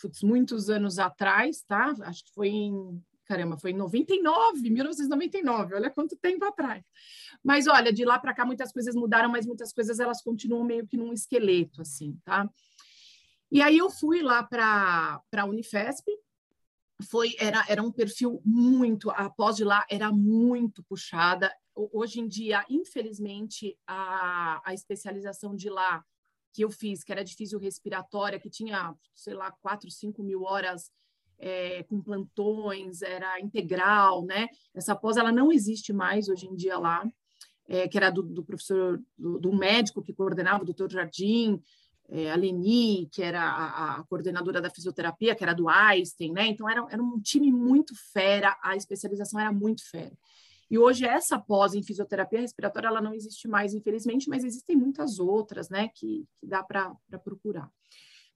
putz, 0.00 0.22
muitos 0.22 0.70
anos 0.70 0.98
atrás, 0.98 1.62
tá? 1.62 1.94
Acho 2.02 2.24
que 2.24 2.32
foi 2.32 2.48
em. 2.48 3.02
Caramba, 3.28 3.58
foi 3.58 3.72
em 3.72 3.76
99, 3.76 4.70
1999, 4.70 5.74
olha 5.74 5.90
quanto 5.90 6.16
tempo 6.16 6.46
atrás. 6.46 6.82
Mas 7.44 7.66
olha, 7.66 7.92
de 7.92 8.02
lá 8.02 8.18
para 8.18 8.32
cá 8.32 8.46
muitas 8.46 8.72
coisas 8.72 8.94
mudaram, 8.94 9.28
mas 9.28 9.44
muitas 9.44 9.70
coisas 9.70 10.00
elas 10.00 10.22
continuam 10.22 10.64
meio 10.64 10.86
que 10.86 10.96
num 10.96 11.12
esqueleto, 11.12 11.82
assim, 11.82 12.18
tá? 12.24 12.48
E 13.52 13.60
aí 13.60 13.76
eu 13.76 13.90
fui 13.90 14.22
lá 14.22 14.42
para 14.42 15.20
a 15.36 15.44
Unifesp, 15.44 16.10
foi 17.02 17.36
era, 17.38 17.62
era 17.68 17.82
um 17.82 17.92
perfil 17.92 18.40
muito, 18.42 19.10
a 19.10 19.28
pós 19.28 19.56
de 19.56 19.64
lá 19.64 19.84
era 19.90 20.10
muito 20.10 20.82
puxada. 20.84 21.54
Hoje 21.74 22.20
em 22.20 22.26
dia, 22.26 22.64
infelizmente, 22.70 23.78
a, 23.86 24.62
a 24.64 24.72
especialização 24.72 25.54
de 25.54 25.68
lá 25.68 26.02
que 26.54 26.64
eu 26.64 26.70
fiz, 26.70 27.04
que 27.04 27.12
era 27.12 27.22
difícil 27.22 27.58
respiratória, 27.58 28.40
que 28.40 28.48
tinha, 28.48 28.94
sei 29.14 29.34
lá, 29.34 29.52
quatro, 29.60 29.90
cinco 29.90 30.22
mil 30.22 30.44
horas 30.44 30.90
é, 31.38 31.82
com 31.84 32.00
plantões, 32.02 33.02
era 33.02 33.40
integral, 33.40 34.24
né? 34.24 34.48
Essa 34.74 34.96
pós, 34.96 35.16
ela 35.16 35.32
não 35.32 35.52
existe 35.52 35.92
mais 35.92 36.28
hoje 36.28 36.46
em 36.46 36.54
dia 36.54 36.78
lá, 36.78 37.06
é, 37.68 37.86
que 37.86 37.96
era 37.96 38.10
do, 38.10 38.22
do 38.22 38.44
professor, 38.44 39.00
do, 39.16 39.38
do, 39.38 39.54
médico 39.54 40.02
que 40.02 40.12
coordenava, 40.12 40.62
o 40.62 40.66
doutor 40.66 40.90
Jardim, 40.90 41.62
é, 42.08 42.30
a 42.30 42.36
Leni, 42.36 43.08
que 43.12 43.22
era 43.22 43.42
a, 43.42 43.96
a, 43.96 44.04
coordenadora 44.04 44.60
da 44.60 44.70
fisioterapia, 44.70 45.34
que 45.34 45.44
era 45.44 45.52
do 45.52 45.68
Einstein, 45.68 46.32
né? 46.32 46.46
Então 46.46 46.68
era, 46.68 46.86
era 46.90 47.02
um 47.02 47.20
time 47.20 47.52
muito 47.52 47.94
fera, 48.12 48.56
a 48.62 48.74
especialização 48.74 49.38
era 49.38 49.52
muito 49.52 49.88
fera. 49.88 50.16
E 50.70 50.78
hoje 50.78 51.06
essa 51.06 51.38
pós 51.38 51.74
em 51.74 51.82
fisioterapia 51.82 52.40
respiratória 52.40 52.88
ela 52.88 53.00
não 53.00 53.14
existe 53.14 53.48
mais, 53.48 53.72
infelizmente, 53.72 54.28
mas 54.28 54.44
existem 54.44 54.76
muitas 54.76 55.18
outras, 55.18 55.70
né, 55.70 55.88
que, 55.94 56.26
que 56.38 56.46
dá 56.46 56.62
para 56.62 56.94
procurar. 57.24 57.70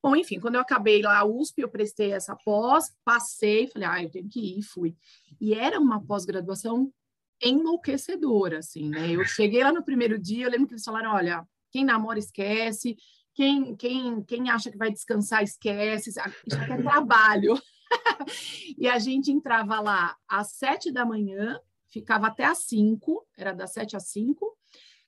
Bom, 0.02 0.16
enfim, 0.16 0.40
quando 0.40 0.56
eu 0.56 0.60
acabei 0.60 1.00
lá 1.00 1.20
a 1.20 1.24
USP, 1.24 1.62
eu 1.62 1.68
prestei 1.68 2.12
essa 2.12 2.34
pós, 2.34 2.92
passei, 3.04 3.68
falei, 3.68 3.88
ah, 3.88 4.02
eu 4.02 4.10
tenho 4.10 4.28
que 4.28 4.58
ir, 4.58 4.62
fui. 4.62 4.96
E 5.40 5.54
era 5.54 5.78
uma 5.78 6.04
pós-graduação 6.04 6.92
enlouquecedora, 7.40 8.58
assim, 8.58 8.88
né? 8.88 9.12
Eu 9.12 9.24
cheguei 9.24 9.62
lá 9.62 9.72
no 9.72 9.84
primeiro 9.84 10.18
dia, 10.18 10.46
eu 10.46 10.50
lembro 10.50 10.66
que 10.66 10.74
eles 10.74 10.84
falaram, 10.84 11.12
olha, 11.12 11.46
quem 11.70 11.84
namora 11.84 12.18
esquece, 12.18 12.96
quem, 13.34 13.76
quem, 13.76 14.22
quem 14.22 14.50
acha 14.50 14.70
que 14.70 14.76
vai 14.76 14.90
descansar, 14.90 15.42
esquece. 15.42 16.10
Isso 16.10 16.20
aqui 16.20 16.72
é 16.72 16.82
trabalho. 16.82 17.54
e 18.78 18.88
a 18.88 18.98
gente 18.98 19.30
entrava 19.30 19.80
lá 19.80 20.16
às 20.28 20.52
sete 20.52 20.90
da 20.90 21.04
manhã, 21.04 21.60
ficava 21.88 22.26
até 22.26 22.44
às 22.44 22.58
cinco, 22.58 23.26
era 23.36 23.52
das 23.52 23.72
sete 23.72 23.96
às 23.96 24.08
cinco, 24.08 24.56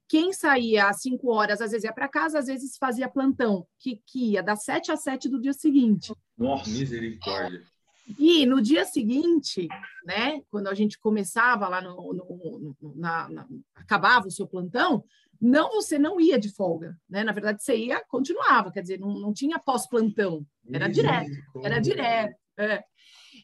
Quem 0.08 0.32
saía 0.32 0.88
às 0.88 1.00
5 1.00 1.32
horas, 1.32 1.61
às 1.61 1.70
vezes 1.70 1.84
ia 1.84 1.92
para 1.92 2.08
casa, 2.08 2.38
às 2.38 2.46
vezes 2.46 2.76
fazia 2.76 3.08
plantão, 3.08 3.66
que, 3.78 4.00
que 4.06 4.32
ia 4.32 4.42
das 4.42 4.64
7 4.64 4.92
às 4.92 5.02
7 5.02 5.28
do 5.28 5.40
dia 5.40 5.52
seguinte. 5.52 6.12
Nossa, 6.37 6.68
misericórdia. 6.70 7.62
E 8.18 8.44
no 8.44 8.61
dia 8.61 8.84
seguinte, 8.84 9.66
né, 10.04 10.42
quando 10.50 10.68
a 10.68 10.75
gente 10.75 10.99
começava 10.99 11.66
lá 11.68 11.80
no, 11.80 12.12
no, 12.12 12.76
no 12.80 12.94
na, 12.96 13.28
na, 13.30 13.49
acabava 13.75 14.28
o 14.28 14.30
seu 14.30 14.46
plantão, 14.46 15.02
não 15.40 15.70
você 15.73 15.99
não 15.99 16.20
ia 16.20 16.38
de 16.38 16.50
folga, 16.50 16.99
né? 17.08 17.25
Na 17.25 17.32
verdade, 17.32 17.62
você 17.62 17.76
ia, 17.76 18.04
continuava, 18.04 18.70
quer 18.70 18.82
dizer, 18.82 19.00
não, 19.00 19.14
não 19.18 19.32
tinha 19.32 19.58
pós-plantão, 19.58 20.46
era 20.70 20.87
direto, 20.87 21.30
era 21.62 21.78
direto. 21.78 22.37
É. 22.58 22.84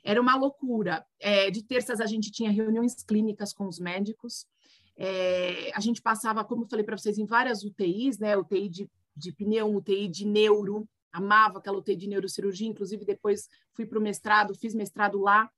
Era 0.04 0.20
uma 0.20 0.36
loucura. 0.36 1.04
É, 1.18 1.50
de 1.50 1.62
terças 1.62 2.00
a 2.00 2.06
gente 2.06 2.30
tinha 2.30 2.50
reuniões 2.50 3.02
clínicas 3.02 3.52
com 3.52 3.66
os 3.66 3.78
médicos. 3.78 4.46
É, 5.02 5.72
a 5.74 5.80
gente 5.80 6.02
passava, 6.02 6.44
como 6.44 6.64
eu 6.64 6.68
falei 6.68 6.84
para 6.84 6.98
vocês, 6.98 7.16
em 7.16 7.24
várias 7.24 7.64
UTIs, 7.64 8.18
né? 8.18 8.36
UTI 8.36 8.68
de, 8.68 8.90
de 9.16 9.32
pneu, 9.32 9.74
UTI 9.74 10.06
de 10.06 10.26
neuro, 10.26 10.86
amava 11.10 11.58
aquela 11.58 11.78
UTI 11.78 11.96
de 11.96 12.06
neurocirurgia, 12.06 12.68
inclusive 12.68 13.06
depois 13.06 13.48
fui 13.72 13.86
para 13.86 13.98
o 13.98 14.02
mestrado, 14.02 14.54
fiz 14.54 14.74
mestrado 14.74 15.18
lá. 15.18 15.50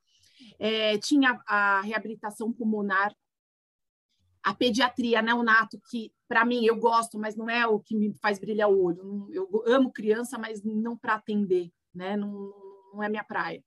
É, 0.60 0.96
tinha 0.98 1.42
a 1.44 1.80
reabilitação 1.80 2.52
pulmonar, 2.52 3.12
a 4.44 4.54
pediatria 4.54 5.20
neonato, 5.20 5.80
que 5.90 6.12
para 6.28 6.44
mim 6.44 6.64
eu 6.64 6.76
gosto, 6.76 7.18
mas 7.18 7.34
não 7.34 7.50
é 7.50 7.66
o 7.66 7.80
que 7.80 7.96
me 7.96 8.14
faz 8.14 8.38
brilhar 8.38 8.70
o 8.70 8.80
olho. 8.80 9.28
Eu 9.32 9.64
amo 9.66 9.92
criança, 9.92 10.38
mas 10.38 10.62
não 10.62 10.96
para 10.96 11.14
atender, 11.14 11.68
né? 11.92 12.16
Não, 12.16 12.54
não 12.92 13.02
é 13.02 13.08
minha 13.08 13.24
praia. 13.24 13.62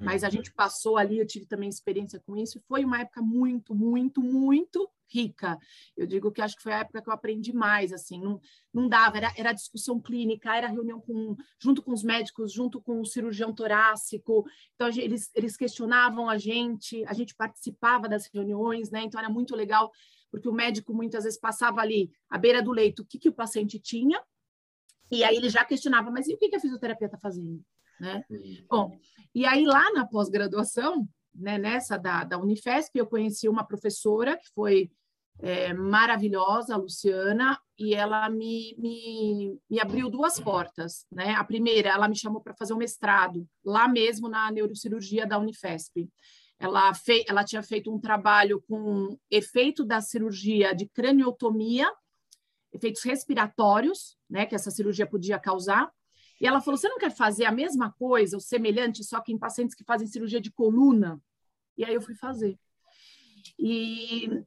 Mas 0.00 0.22
a 0.22 0.28
uhum. 0.28 0.32
gente 0.32 0.52
passou 0.52 0.96
ali, 0.96 1.18
eu 1.18 1.26
tive 1.26 1.44
também 1.46 1.68
experiência 1.68 2.20
com 2.20 2.36
isso, 2.36 2.58
e 2.58 2.62
foi 2.68 2.84
uma 2.84 3.00
época 3.00 3.20
muito, 3.20 3.74
muito, 3.74 4.22
muito 4.22 4.88
rica. 5.10 5.58
Eu 5.96 6.06
digo 6.06 6.30
que 6.30 6.40
acho 6.40 6.56
que 6.56 6.62
foi 6.62 6.72
a 6.72 6.80
época 6.80 7.02
que 7.02 7.08
eu 7.08 7.12
aprendi 7.12 7.52
mais, 7.52 7.92
assim, 7.92 8.20
não, 8.20 8.40
não 8.72 8.88
dava, 8.88 9.16
era, 9.16 9.32
era 9.36 9.52
discussão 9.52 10.00
clínica, 10.00 10.54
era 10.54 10.68
reunião 10.68 11.00
com, 11.00 11.34
junto 11.60 11.82
com 11.82 11.92
os 11.92 12.02
médicos, 12.02 12.52
junto 12.52 12.80
com 12.80 13.00
o 13.00 13.06
cirurgião 13.06 13.52
torácico, 13.52 14.44
então 14.74 14.88
eles, 14.88 15.30
eles 15.34 15.56
questionavam 15.56 16.28
a 16.28 16.38
gente, 16.38 17.04
a 17.06 17.14
gente 17.14 17.34
participava 17.34 18.08
das 18.08 18.28
reuniões, 18.32 18.90
né, 18.90 19.02
então 19.02 19.18
era 19.18 19.30
muito 19.30 19.56
legal, 19.56 19.90
porque 20.30 20.48
o 20.48 20.52
médico 20.52 20.94
muitas 20.94 21.24
vezes 21.24 21.40
passava 21.40 21.80
ali 21.80 22.10
à 22.28 22.36
beira 22.36 22.62
do 22.62 22.70
leito 22.70 23.02
o 23.02 23.06
que, 23.06 23.18
que 23.18 23.28
o 23.28 23.34
paciente 23.34 23.80
tinha, 23.80 24.22
e 25.10 25.24
aí 25.24 25.36
ele 25.36 25.48
já 25.48 25.64
questionava, 25.64 26.10
mas 26.10 26.28
e 26.28 26.34
o 26.34 26.38
que, 26.38 26.50
que 26.50 26.56
a 26.56 26.60
fisioterapia 26.60 27.06
está 27.06 27.18
fazendo? 27.18 27.64
Né? 28.00 28.22
Bom, 28.68 28.98
e 29.34 29.44
aí 29.44 29.64
lá 29.64 29.90
na 29.92 30.06
pós-graduação, 30.06 31.08
né, 31.34 31.58
nessa 31.58 31.96
da, 31.96 32.24
da 32.24 32.38
Unifesp, 32.38 32.98
eu 32.98 33.06
conheci 33.06 33.48
uma 33.48 33.64
professora 33.64 34.36
que 34.36 34.48
foi 34.54 34.90
é, 35.40 35.72
maravilhosa, 35.72 36.74
a 36.74 36.78
Luciana, 36.78 37.58
e 37.78 37.94
ela 37.94 38.28
me, 38.28 38.74
me, 38.76 39.56
me, 39.70 39.80
abriu 39.80 40.10
duas 40.10 40.40
portas. 40.40 41.06
Né? 41.12 41.34
A 41.34 41.44
primeira, 41.44 41.90
ela 41.90 42.08
me 42.08 42.18
chamou 42.18 42.40
para 42.40 42.54
fazer 42.54 42.74
um 42.74 42.78
mestrado, 42.78 43.46
lá 43.64 43.86
mesmo 43.86 44.28
na 44.28 44.50
neurocirurgia 44.50 45.26
da 45.26 45.38
Unifesp. 45.38 46.08
Ela, 46.58 46.92
fe, 46.92 47.24
ela 47.28 47.44
tinha 47.44 47.62
feito 47.62 47.92
um 47.92 48.00
trabalho 48.00 48.60
com 48.68 49.16
efeito 49.30 49.84
da 49.84 50.00
cirurgia 50.00 50.74
de 50.74 50.88
craniotomia, 50.88 51.88
efeitos 52.72 53.04
respiratórios, 53.04 54.16
né, 54.28 54.44
que 54.44 54.56
essa 54.56 54.70
cirurgia 54.70 55.06
podia 55.06 55.38
causar, 55.38 55.88
e 56.40 56.46
ela 56.46 56.60
falou: 56.60 56.78
você 56.78 56.88
não 56.88 56.98
quer 56.98 57.10
fazer 57.10 57.44
a 57.44 57.52
mesma 57.52 57.92
coisa, 57.92 58.36
o 58.36 58.40
semelhante, 58.40 59.02
só 59.04 59.20
que 59.20 59.32
em 59.32 59.38
pacientes 59.38 59.74
que 59.74 59.84
fazem 59.84 60.06
cirurgia 60.06 60.40
de 60.40 60.50
coluna? 60.50 61.20
E 61.76 61.84
aí 61.84 61.94
eu 61.94 62.00
fui 62.00 62.14
fazer. 62.14 62.58
E 63.58 64.44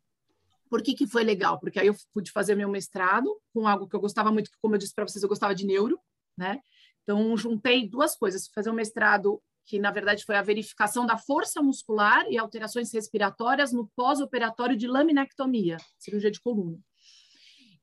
por 0.69 0.81
que, 0.81 0.93
que 0.93 1.07
foi 1.07 1.23
legal? 1.23 1.59
Porque 1.59 1.79
aí 1.79 1.87
eu 1.87 1.95
pude 2.13 2.31
fazer 2.31 2.55
meu 2.55 2.69
mestrado 2.69 3.37
com 3.53 3.67
algo 3.67 3.87
que 3.87 3.95
eu 3.95 3.99
gostava 3.99 4.31
muito, 4.31 4.49
que, 4.49 4.57
como 4.61 4.75
eu 4.75 4.79
disse 4.79 4.93
para 4.93 5.05
vocês, 5.05 5.21
eu 5.21 5.29
gostava 5.29 5.53
de 5.53 5.65
neuro, 5.65 5.99
né? 6.37 6.61
Então, 7.03 7.35
juntei 7.35 7.87
duas 7.87 8.15
coisas: 8.15 8.47
fazer 8.47 8.69
um 8.69 8.75
mestrado 8.75 9.41
que, 9.65 9.77
na 9.77 9.91
verdade, 9.91 10.25
foi 10.25 10.35
a 10.35 10.41
verificação 10.41 11.05
da 11.05 11.17
força 11.17 11.61
muscular 11.61 12.25
e 12.29 12.37
alterações 12.37 12.91
respiratórias 12.93 13.71
no 13.71 13.87
pós-operatório 13.95 14.77
de 14.77 14.87
laminectomia, 14.87 15.77
cirurgia 15.97 16.31
de 16.31 16.41
coluna. 16.41 16.79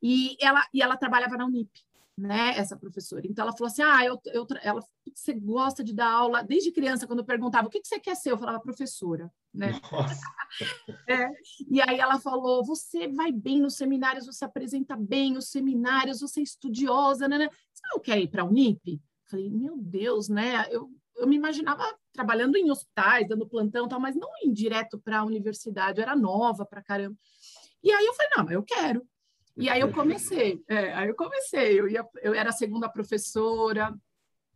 E 0.03 0.37
ela, 0.41 0.65
e 0.73 0.81
ela 0.81 0.97
trabalhava 0.97 1.37
na 1.37 1.45
Unip 1.45 1.71
né, 2.19 2.55
essa 2.57 2.77
professora. 2.77 3.25
Então 3.25 3.45
ela 3.45 3.57
falou 3.57 3.69
assim: 3.69 3.83
"Ah, 3.83 4.05
eu, 4.05 4.21
eu 4.27 4.47
ela 4.63 4.83
você 5.15 5.33
gosta 5.33 5.85
de 5.85 5.95
dar 5.95 6.11
aula 6.11 6.43
desde 6.43 6.73
criança 6.73 7.07
quando 7.07 7.21
eu 7.21 7.25
perguntava 7.25 7.69
o 7.69 7.71
que, 7.71 7.81
que 7.81 7.87
você 7.87 8.01
quer 8.01 8.17
ser, 8.17 8.33
eu 8.33 8.39
falava 8.39 8.61
professora, 8.61 9.33
né? 9.55 9.71
é. 11.09 11.31
E 11.71 11.81
aí 11.81 11.99
ela 11.99 12.19
falou: 12.19 12.65
"Você 12.65 13.07
vai 13.07 13.31
bem 13.31 13.61
nos 13.61 13.77
seminários, 13.77 14.27
você 14.27 14.45
apresenta 14.45 14.97
bem 14.97 15.37
os 15.37 15.49
seminários, 15.49 16.21
você 16.21 16.41
é 16.41 16.43
estudiosa, 16.43 17.29
né? 17.29 17.39
né? 17.39 17.49
Você 17.73 17.83
não 17.93 18.01
quer 18.01 18.19
ir 18.19 18.29
para 18.29 18.43
a 18.43 18.45
Unip?" 18.45 19.01
Falei: 19.31 19.49
"Meu 19.49 19.77
Deus, 19.79 20.29
né? 20.29 20.67
Eu 20.71 20.91
eu 21.17 21.27
me 21.27 21.35
imaginava 21.35 21.83
trabalhando 22.13 22.57
em 22.57 22.71
hospitais, 22.71 23.27
dando 23.27 23.49
plantão, 23.49 23.89
tal, 23.89 23.99
mas 23.99 24.15
não 24.15 24.29
em 24.45 24.53
direto 24.53 25.01
para 25.01 25.19
a 25.19 25.25
universidade, 25.25 25.99
eu 25.99 26.03
era 26.03 26.15
nova 26.15 26.65
para 26.65 26.81
caramba. 26.81 27.17
E 27.83 27.91
aí 27.91 28.07
eu 28.07 28.15
falei: 28.15 28.31
"Não, 28.37 28.51
eu 28.51 28.63
quero". 28.63 29.07
E 29.59 29.69
aí 29.69 29.81
eu 29.81 29.93
comecei, 29.93 30.63
é, 30.69 30.95
aí 30.95 31.09
eu 31.09 31.17
comecei, 31.17 31.81
eu, 31.81 31.89
ia, 31.89 32.07
eu 32.23 32.33
era 32.33 32.51
a 32.51 32.53
segunda 32.53 32.89
professora, 32.89 33.93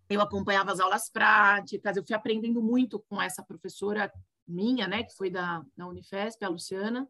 eu 0.09 0.21
acompanhava 0.21 0.71
as 0.71 0.79
aulas 0.79 1.11
práticas, 1.11 1.97
eu 1.97 2.07
fui 2.07 2.15
aprendendo 2.15 2.63
muito 2.63 3.01
com 3.09 3.21
essa 3.21 3.43
professora 3.43 4.13
minha, 4.47 4.87
né, 4.87 5.03
que 5.03 5.13
foi 5.17 5.29
da, 5.29 5.65
da 5.77 5.89
Unifesp, 5.89 6.45
a 6.45 6.49
Luciana, 6.49 7.09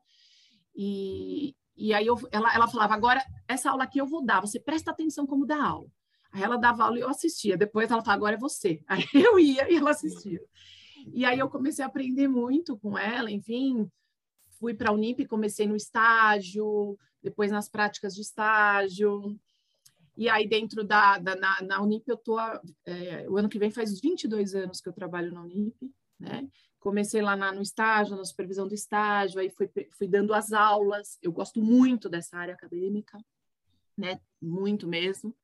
e, 0.75 1.55
e 1.77 1.93
aí 1.93 2.07
eu, 2.07 2.19
ela, 2.31 2.55
ela 2.55 2.67
falava, 2.67 2.95
agora, 2.95 3.23
essa 3.47 3.71
aula 3.71 3.85
aqui 3.85 3.99
eu 3.99 4.07
vou 4.07 4.25
dar, 4.25 4.41
você 4.41 4.59
presta 4.59 4.91
atenção 4.91 5.27
como 5.27 5.47
dá 5.47 5.63
aula. 5.63 5.89
Aí 6.33 6.43
ela 6.43 6.57
dava 6.57 6.85
aula 6.85 6.97
e 6.97 7.03
eu 7.03 7.11
assistia, 7.11 7.59
depois 7.59 7.91
ela 7.91 8.01
falava, 8.01 8.17
agora 8.17 8.37
é 8.37 8.39
você. 8.39 8.83
Aí 8.89 9.05
eu 9.13 9.39
ia 9.39 9.71
e 9.71 9.77
ela 9.77 9.91
assistia. 9.91 10.41
E 11.13 11.27
aí 11.27 11.39
eu 11.39 11.51
comecei 11.51 11.85
a 11.85 11.89
aprender 11.89 12.27
muito 12.29 12.79
com 12.79 12.97
ela, 12.97 13.31
enfim, 13.31 13.91
fui 14.59 14.73
para 14.73 14.91
a 14.91 14.93
Unip, 14.93 15.27
comecei 15.27 15.67
no 15.67 15.75
estágio, 15.75 16.97
depois 17.23 17.51
nas 17.51 17.69
práticas 17.69 18.15
de 18.15 18.23
estágio. 18.23 19.39
E 20.17 20.29
aí, 20.29 20.47
dentro 20.47 20.85
da, 20.85 21.19
da 21.19 21.35
na, 21.37 21.63
na, 21.63 21.83
Unip, 21.83 22.09
eu 22.09 22.17
tô, 22.17 22.39
é, 22.85 23.27
o 23.29 23.39
ano 23.39 23.49
que 23.49 23.59
vem 23.59 23.71
faz 23.71 24.01
22 24.01 24.55
anos 24.55 24.81
que 24.81 24.89
eu 24.89 24.93
trabalho 24.93 25.33
na 25.33 25.43
Unip, 25.43 25.91
né? 26.19 26.49
Comecei 26.79 27.23
lá 27.23 27.37
na, 27.37 27.53
no 27.53 27.63
estágio, 27.63 28.17
na 28.17 28.25
supervisão 28.25 28.67
do 28.67 28.75
estágio, 28.75 29.41
aí 29.41 29.49
fui, 29.49 29.71
fui 29.97 30.09
dando 30.09 30.35
as 30.35 30.53
aulas. 30.53 31.17
Eu 31.23 31.33
gosto 31.33 31.61
muito 31.61 32.09
dessa 32.09 32.37
área 32.37 32.55
acadêmica, 32.55 33.19
né? 33.97 34.21
Muito 34.41 34.87
mesmo. 34.87 35.35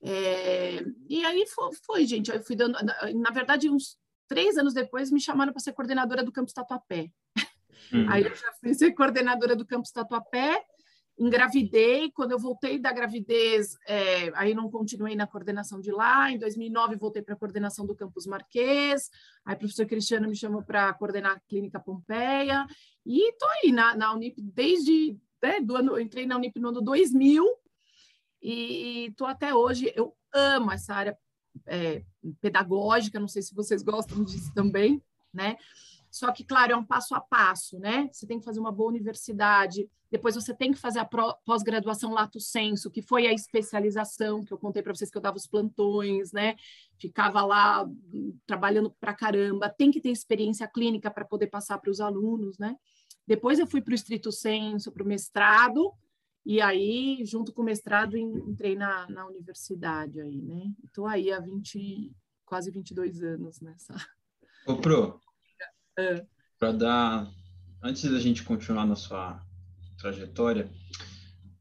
É, 0.00 0.82
e 1.08 1.24
aí 1.24 1.44
foi, 1.46 1.74
foi, 1.84 2.06
gente. 2.06 2.30
Eu 2.30 2.42
fui 2.42 2.56
dando. 2.56 2.78
Na 3.14 3.30
verdade, 3.30 3.68
uns 3.68 3.98
três 4.26 4.56
anos 4.56 4.72
depois, 4.72 5.10
me 5.10 5.20
chamaram 5.20 5.52
para 5.52 5.60
ser 5.60 5.72
coordenadora 5.72 6.22
do 6.22 6.32
campus 6.32 6.54
Tatuapé. 6.54 7.10
Uhum. 7.92 8.08
Aí 8.08 8.22
eu 8.22 8.34
já 8.34 8.52
fui 8.60 8.72
ser 8.72 8.92
coordenadora 8.92 9.56
do 9.56 9.66
campus 9.66 9.90
Tatuapé 9.90 10.64
engravidei, 11.20 12.10
quando 12.10 12.32
eu 12.32 12.38
voltei 12.38 12.78
da 12.78 12.90
gravidez, 12.90 13.76
é, 13.86 14.32
aí 14.34 14.54
não 14.54 14.70
continuei 14.70 15.14
na 15.14 15.26
coordenação 15.26 15.78
de 15.78 15.92
lá, 15.92 16.30
em 16.30 16.38
2009 16.38 16.96
voltei 16.96 17.20
para 17.20 17.34
a 17.34 17.36
coordenação 17.36 17.84
do 17.84 17.94
Campus 17.94 18.26
Marquês, 18.26 19.10
aí 19.44 19.54
o 19.54 19.58
professor 19.58 19.84
Cristiano 19.84 20.26
me 20.26 20.34
chamou 20.34 20.62
para 20.62 20.94
coordenar 20.94 21.32
a 21.32 21.40
Clínica 21.40 21.78
Pompeia, 21.78 22.66
e 23.04 23.28
estou 23.28 23.48
aí 23.50 23.70
na, 23.70 23.94
na 23.94 24.14
Unip 24.14 24.40
desde, 24.40 25.14
né, 25.42 25.60
do 25.60 25.76
ano, 25.76 26.00
entrei 26.00 26.24
na 26.24 26.36
Unip 26.36 26.58
no 26.58 26.70
ano 26.70 26.80
2000, 26.80 27.44
e 28.42 29.08
estou 29.10 29.26
até 29.26 29.54
hoje, 29.54 29.92
eu 29.94 30.16
amo 30.32 30.72
essa 30.72 30.94
área 30.94 31.18
é, 31.66 32.02
pedagógica, 32.40 33.20
não 33.20 33.28
sei 33.28 33.42
se 33.42 33.54
vocês 33.54 33.82
gostam 33.82 34.24
disso 34.24 34.54
também, 34.54 35.02
né, 35.34 35.58
só 36.10 36.32
que, 36.32 36.44
claro, 36.44 36.72
é 36.72 36.76
um 36.76 36.84
passo 36.84 37.14
a 37.14 37.20
passo, 37.20 37.78
né? 37.78 38.08
Você 38.10 38.26
tem 38.26 38.38
que 38.38 38.44
fazer 38.44 38.58
uma 38.58 38.72
boa 38.72 38.88
universidade, 38.88 39.88
depois 40.10 40.34
você 40.34 40.52
tem 40.52 40.72
que 40.72 40.78
fazer 40.78 40.98
a 40.98 41.08
pós-graduação 41.44 42.12
lato 42.12 42.40
senso, 42.40 42.90
que 42.90 43.00
foi 43.00 43.28
a 43.28 43.32
especialização 43.32 44.44
que 44.44 44.52
eu 44.52 44.58
contei 44.58 44.82
para 44.82 44.92
vocês 44.92 45.08
que 45.08 45.16
eu 45.16 45.22
dava 45.22 45.36
os 45.36 45.46
plantões, 45.46 46.32
né? 46.32 46.56
Ficava 46.98 47.44
lá 47.44 47.88
trabalhando 48.44 48.90
para 48.98 49.14
caramba, 49.14 49.68
tem 49.68 49.90
que 49.90 50.00
ter 50.00 50.10
experiência 50.10 50.66
clínica 50.66 51.10
para 51.10 51.24
poder 51.24 51.46
passar 51.46 51.78
para 51.78 51.90
os 51.90 52.00
alunos, 52.00 52.58
né? 52.58 52.76
Depois 53.24 53.60
eu 53.60 53.66
fui 53.66 53.80
para 53.80 53.92
o 53.92 53.94
estrito 53.94 54.32
senso, 54.32 54.90
para 54.90 55.04
o 55.04 55.06
mestrado, 55.06 55.92
e 56.44 56.60
aí, 56.60 57.22
junto 57.24 57.52
com 57.52 57.62
o 57.62 57.64
mestrado, 57.64 58.16
entrei 58.16 58.74
na, 58.74 59.08
na 59.08 59.26
universidade 59.26 60.20
aí, 60.20 60.42
né? 60.42 60.72
Estou 60.84 61.06
aí 61.06 61.30
há 61.30 61.38
20, 61.38 62.10
quase 62.44 62.70
22 62.70 63.22
anos 63.22 63.60
nessa. 63.60 63.94
Ô, 64.66 64.76
Pro, 64.76 65.20
é. 66.00 66.26
Para 66.58 66.72
dar, 66.72 67.30
antes 67.82 68.10
da 68.10 68.18
gente 68.18 68.42
continuar 68.42 68.86
na 68.86 68.96
sua 68.96 69.42
trajetória, 69.98 70.70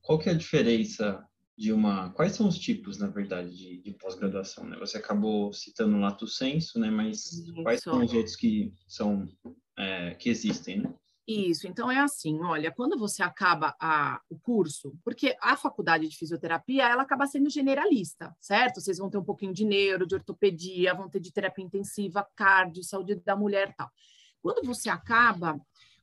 qual 0.01 0.17
que 0.17 0.29
é 0.29 0.31
a 0.31 0.35
diferença 0.35 1.23
de 1.57 1.73
uma, 1.73 2.09
quais 2.11 2.31
são 2.31 2.47
os 2.47 2.57
tipos, 2.57 2.97
na 2.97 3.07
verdade, 3.07 3.55
de, 3.55 3.81
de 3.81 3.91
pós-graduação, 3.91 4.63
né? 4.63 4.77
Você 4.79 4.97
acabou 4.97 5.51
citando 5.51 5.97
o 5.97 5.99
lato 5.99 6.25
senso, 6.25 6.79
né? 6.79 6.89
Mas 6.89 7.25
Isso. 7.33 7.63
quais 7.63 7.81
são 7.81 8.03
os 8.03 8.13
outros 8.13 8.35
que 8.37 8.73
são, 8.87 9.27
é, 9.77 10.15
que 10.15 10.29
existem, 10.29 10.81
né? 10.81 10.93
Isso, 11.27 11.67
então 11.67 11.91
é 11.91 11.99
assim, 11.99 12.41
olha, 12.41 12.71
quando 12.71 12.97
você 12.97 13.21
acaba 13.21 13.75
a, 13.79 14.19
o 14.31 14.39
curso, 14.39 14.97
porque 15.03 15.37
a 15.39 15.55
faculdade 15.55 16.07
de 16.07 16.17
fisioterapia, 16.17 16.89
ela 16.89 17.03
acaba 17.03 17.27
sendo 17.27 17.51
generalista, 17.51 18.35
certo? 18.41 18.81
Vocês 18.81 18.97
vão 18.97 19.11
ter 19.11 19.19
um 19.19 19.23
pouquinho 19.23 19.53
de 19.53 19.63
neuro, 19.63 20.07
de 20.07 20.15
ortopedia, 20.15 20.95
vão 20.95 21.07
ter 21.07 21.19
de 21.19 21.31
terapia 21.31 21.63
intensiva, 21.63 22.27
cardio, 22.35 22.83
saúde 22.83 23.13
da 23.23 23.35
mulher 23.35 23.75
tal. 23.77 23.91
Quando 24.41 24.65
você 24.65 24.89
acaba, 24.89 25.59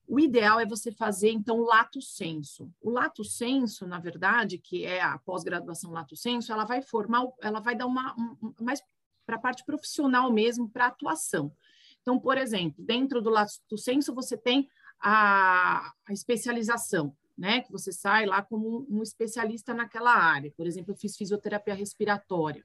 o 0.06 0.20
ideal 0.20 0.60
é 0.60 0.66
você 0.66 0.92
fazer, 0.92 1.30
então, 1.30 1.60
lato 1.60 2.00
senso. 2.00 2.70
O 2.80 2.90
lato 2.90 3.24
senso, 3.24 3.86
na 3.86 3.98
verdade, 3.98 4.58
que 4.58 4.84
é 4.84 5.00
a 5.02 5.18
pós-graduação 5.18 5.90
lato 5.90 6.16
senso, 6.16 6.52
ela 6.52 6.64
vai 6.64 6.80
formar, 6.80 7.26
ela 7.42 7.60
vai 7.60 7.74
dar 7.74 7.86
uma, 7.86 8.14
um, 8.14 8.54
mais 8.60 8.80
para 9.26 9.36
a 9.36 9.40
parte 9.40 9.64
profissional 9.64 10.32
mesmo, 10.32 10.70
para 10.70 10.86
atuação. 10.86 11.52
Então, 12.00 12.20
por 12.20 12.38
exemplo, 12.38 12.84
dentro 12.84 13.20
do 13.20 13.30
lato 13.30 13.76
senso, 13.76 14.14
você 14.14 14.36
tem 14.36 14.68
a, 15.00 15.92
a 16.06 16.12
especialização, 16.12 17.16
né? 17.36 17.62
Que 17.62 17.72
você 17.72 17.90
sai 17.90 18.26
lá 18.26 18.42
como 18.42 18.86
um 18.88 19.02
especialista 19.02 19.74
naquela 19.74 20.14
área. 20.14 20.52
Por 20.56 20.68
exemplo, 20.68 20.92
eu 20.92 20.96
fiz 20.96 21.16
fisioterapia 21.16 21.74
respiratória. 21.74 22.64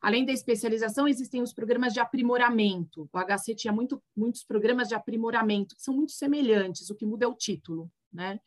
Além 0.00 0.24
da 0.24 0.32
especialização, 0.32 1.08
existem 1.08 1.42
os 1.42 1.52
programas 1.52 1.92
de 1.92 2.00
aprimoramento. 2.00 3.08
O 3.12 3.18
HC 3.18 3.54
tinha 3.54 3.72
muito, 3.72 4.02
muitos 4.16 4.44
programas 4.44 4.88
de 4.88 4.94
aprimoramento, 4.94 5.74
que 5.74 5.82
são 5.82 5.94
muito 5.94 6.12
semelhantes, 6.12 6.90
o 6.90 6.94
que 6.94 7.06
muda 7.06 7.24
é 7.24 7.28
o 7.28 7.34
título, 7.34 7.90
né? 8.12 8.40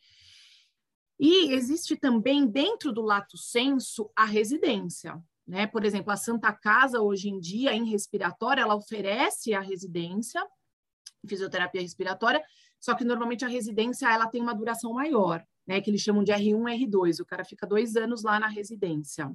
E 1.18 1.52
existe 1.52 1.96
também, 1.96 2.46
dentro 2.46 2.92
do 2.92 3.02
lato 3.02 3.36
senso, 3.36 4.10
a 4.16 4.24
residência. 4.24 5.22
Né? 5.46 5.66
Por 5.66 5.84
exemplo, 5.84 6.10
a 6.10 6.16
Santa 6.16 6.50
Casa, 6.50 7.02
hoje 7.02 7.28
em 7.28 7.38
dia, 7.38 7.74
em 7.74 7.84
respiratória, 7.90 8.62
ela 8.62 8.74
oferece 8.74 9.52
a 9.52 9.60
residência, 9.60 10.42
fisioterapia 11.26 11.82
respiratória, 11.82 12.42
só 12.78 12.94
que 12.94 13.04
normalmente 13.04 13.44
a 13.44 13.48
residência 13.48 14.10
ela 14.10 14.28
tem 14.28 14.40
uma 14.40 14.54
duração 14.54 14.94
maior, 14.94 15.44
né? 15.66 15.80
Que 15.80 15.90
eles 15.90 16.00
chamam 16.00 16.24
de 16.24 16.32
R1, 16.32 16.88
R2. 16.88 17.20
O 17.20 17.26
cara 17.26 17.44
fica 17.44 17.66
dois 17.66 17.96
anos 17.96 18.22
lá 18.22 18.38
na 18.38 18.48
residência. 18.48 19.30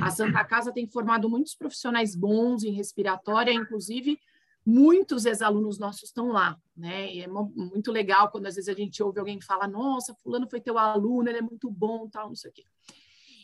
A 0.00 0.10
Santa 0.10 0.44
Casa 0.44 0.72
tem 0.72 0.86
formado 0.86 1.28
muitos 1.28 1.54
profissionais 1.54 2.14
bons 2.14 2.64
em 2.64 2.72
respiratória, 2.72 3.52
inclusive 3.52 4.18
muitos 4.66 5.24
ex-alunos 5.24 5.78
nossos 5.78 6.08
estão 6.08 6.32
lá, 6.32 6.60
né? 6.76 7.14
E 7.14 7.22
é 7.22 7.28
muito 7.28 7.92
legal 7.92 8.28
quando 8.30 8.46
às 8.46 8.56
vezes 8.56 8.68
a 8.68 8.74
gente 8.74 9.00
ouve 9.00 9.20
alguém 9.20 9.40
falar: 9.40 9.68
Nossa, 9.68 10.14
fulano 10.14 10.48
foi 10.50 10.60
teu 10.60 10.76
aluno, 10.76 11.28
ele 11.28 11.38
é 11.38 11.42
muito 11.42 11.70
bom, 11.70 12.08
tal, 12.08 12.28
não 12.28 12.34
sei 12.34 12.50
o 12.50 12.54
quê. 12.54 12.64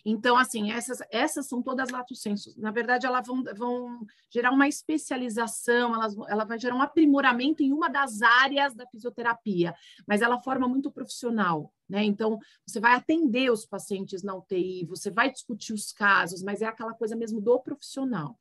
Então, 0.05 0.37
assim, 0.37 0.73
essas, 0.73 0.99
essas 1.11 1.47
são 1.47 1.63
todas 1.63 1.91
lato 1.91 2.15
sensos. 2.15 2.57
Na 2.57 2.73
verdade, 2.73 3.07
elas 3.07 3.27
vão, 3.27 3.45
vão 3.57 4.07
gerar 4.31 4.51
uma 4.51 4.67
especialização, 4.67 5.95
elas, 5.95 6.17
ela 6.29 6.45
vai 6.45 6.59
gerar 6.59 6.75
um 6.75 6.83
aprimoramento 6.83 7.63
em 7.63 7.73
uma 7.73 7.89
das 7.89 8.21
áreas 8.21 8.75
da 8.75 8.87
fisioterapia, 8.87 9.75
mas 10.07 10.21
ela 10.21 10.43
forma 10.43 10.67
muito 10.67 10.91
profissional, 10.91 11.73
né? 11.89 12.05
Então, 12.05 12.39
você 12.67 12.81
vai 12.81 12.95
atender 12.95 13.51
os 13.51 13.65
pacientes 13.65 14.23
na 14.23 14.35
UTI, 14.35 14.85
você 14.87 15.11
vai 15.11 15.31
discutir 15.31 15.73
os 15.73 15.93
casos, 15.93 16.43
mas 16.43 16.63
é 16.63 16.67
aquela 16.67 16.95
coisa 16.95 17.15
mesmo 17.15 17.41
do 17.41 17.61
profissional. 17.61 18.37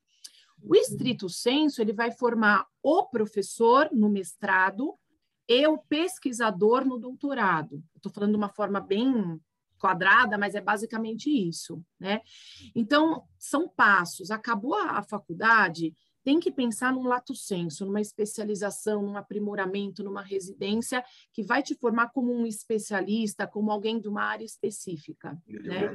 O 0.64 0.76
estrito 0.76 1.30
senso, 1.30 1.82
ele 1.82 1.94
vai 1.94 2.12
formar 2.12 2.66
o 2.84 3.06
professor 3.06 3.90
no 3.92 4.10
mestrado 4.10 4.96
e 5.48 5.68
o 5.68 5.78
pesquisador 5.78 6.86
no 6.86 6.98
doutorado. 6.98 7.84
Estou 7.96 8.12
falando 8.12 8.32
de 8.32 8.38
uma 8.38 8.50
forma 8.50 8.80
bem 8.80 9.40
quadrada, 9.82 10.38
mas 10.38 10.54
é 10.54 10.62
basicamente 10.62 11.30
isso, 11.30 11.84
né? 12.00 12.22
Então, 12.76 13.24
são 13.38 13.68
passos. 13.68 14.30
Acabou 14.30 14.76
a, 14.76 15.00
a 15.00 15.04
faculdade, 15.04 15.94
tem 16.24 16.40
que 16.40 16.52
pensar 16.52 16.94
num 16.94 17.08
lato 17.08 17.34
senso, 17.34 17.84
numa 17.86 18.00
especialização, 18.00 19.02
num 19.02 19.18
aprimoramento, 19.18 20.04
numa 20.04 20.22
residência 20.22 21.04
que 21.34 21.42
vai 21.42 21.64
te 21.64 21.74
formar 21.74 22.10
como 22.10 22.32
um 22.32 22.46
especialista, 22.46 23.48
como 23.48 23.72
alguém 23.72 24.00
de 24.00 24.08
uma 24.08 24.24
área 24.24 24.46
específica, 24.46 25.42
né? 25.48 25.92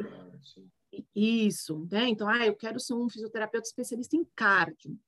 Isso, 1.15 1.87
né? 1.91 2.09
Então, 2.09 2.29
ah, 2.29 2.45
eu 2.45 2.57
quero 2.57 2.81
ser 2.81 2.95
um 2.95 3.09
fisioterapeuta 3.09 3.69
especialista 3.69 4.17
em 4.17 4.27
cardio. 4.35 4.99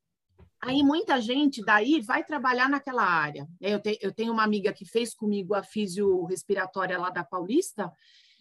Aí 0.61 0.82
muita 0.82 1.20
gente 1.20 1.64
daí 1.64 2.00
vai 2.00 2.25
trabalhar 2.25 2.68
naquela 2.68 3.04
área. 3.04 3.47
Eu, 3.61 3.80
te, 3.80 3.97
eu 4.02 4.12
tenho 4.12 4.32
uma 4.32 4.42
amiga 4.42 4.73
que 4.73 4.85
fez 4.85 5.14
comigo 5.14 5.54
a 5.54 5.62
fisio 5.62 6.25
respiratória 6.25 6.98
lá 6.98 7.11
da 7.11 7.24
Paulista, 7.24 7.92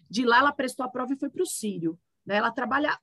de 0.10 0.26
lá 0.26 0.39
ela 0.39 0.52
prestou 0.52 0.86
a 0.86 0.89
prova 0.89 1.13
e 1.13 1.17
foi 1.17 1.30
para 1.30 1.43
o 1.43 1.48
Sírio. 1.48 2.00
Né? 2.26 2.38
Ela 2.38 2.52
trabalha 2.52 2.98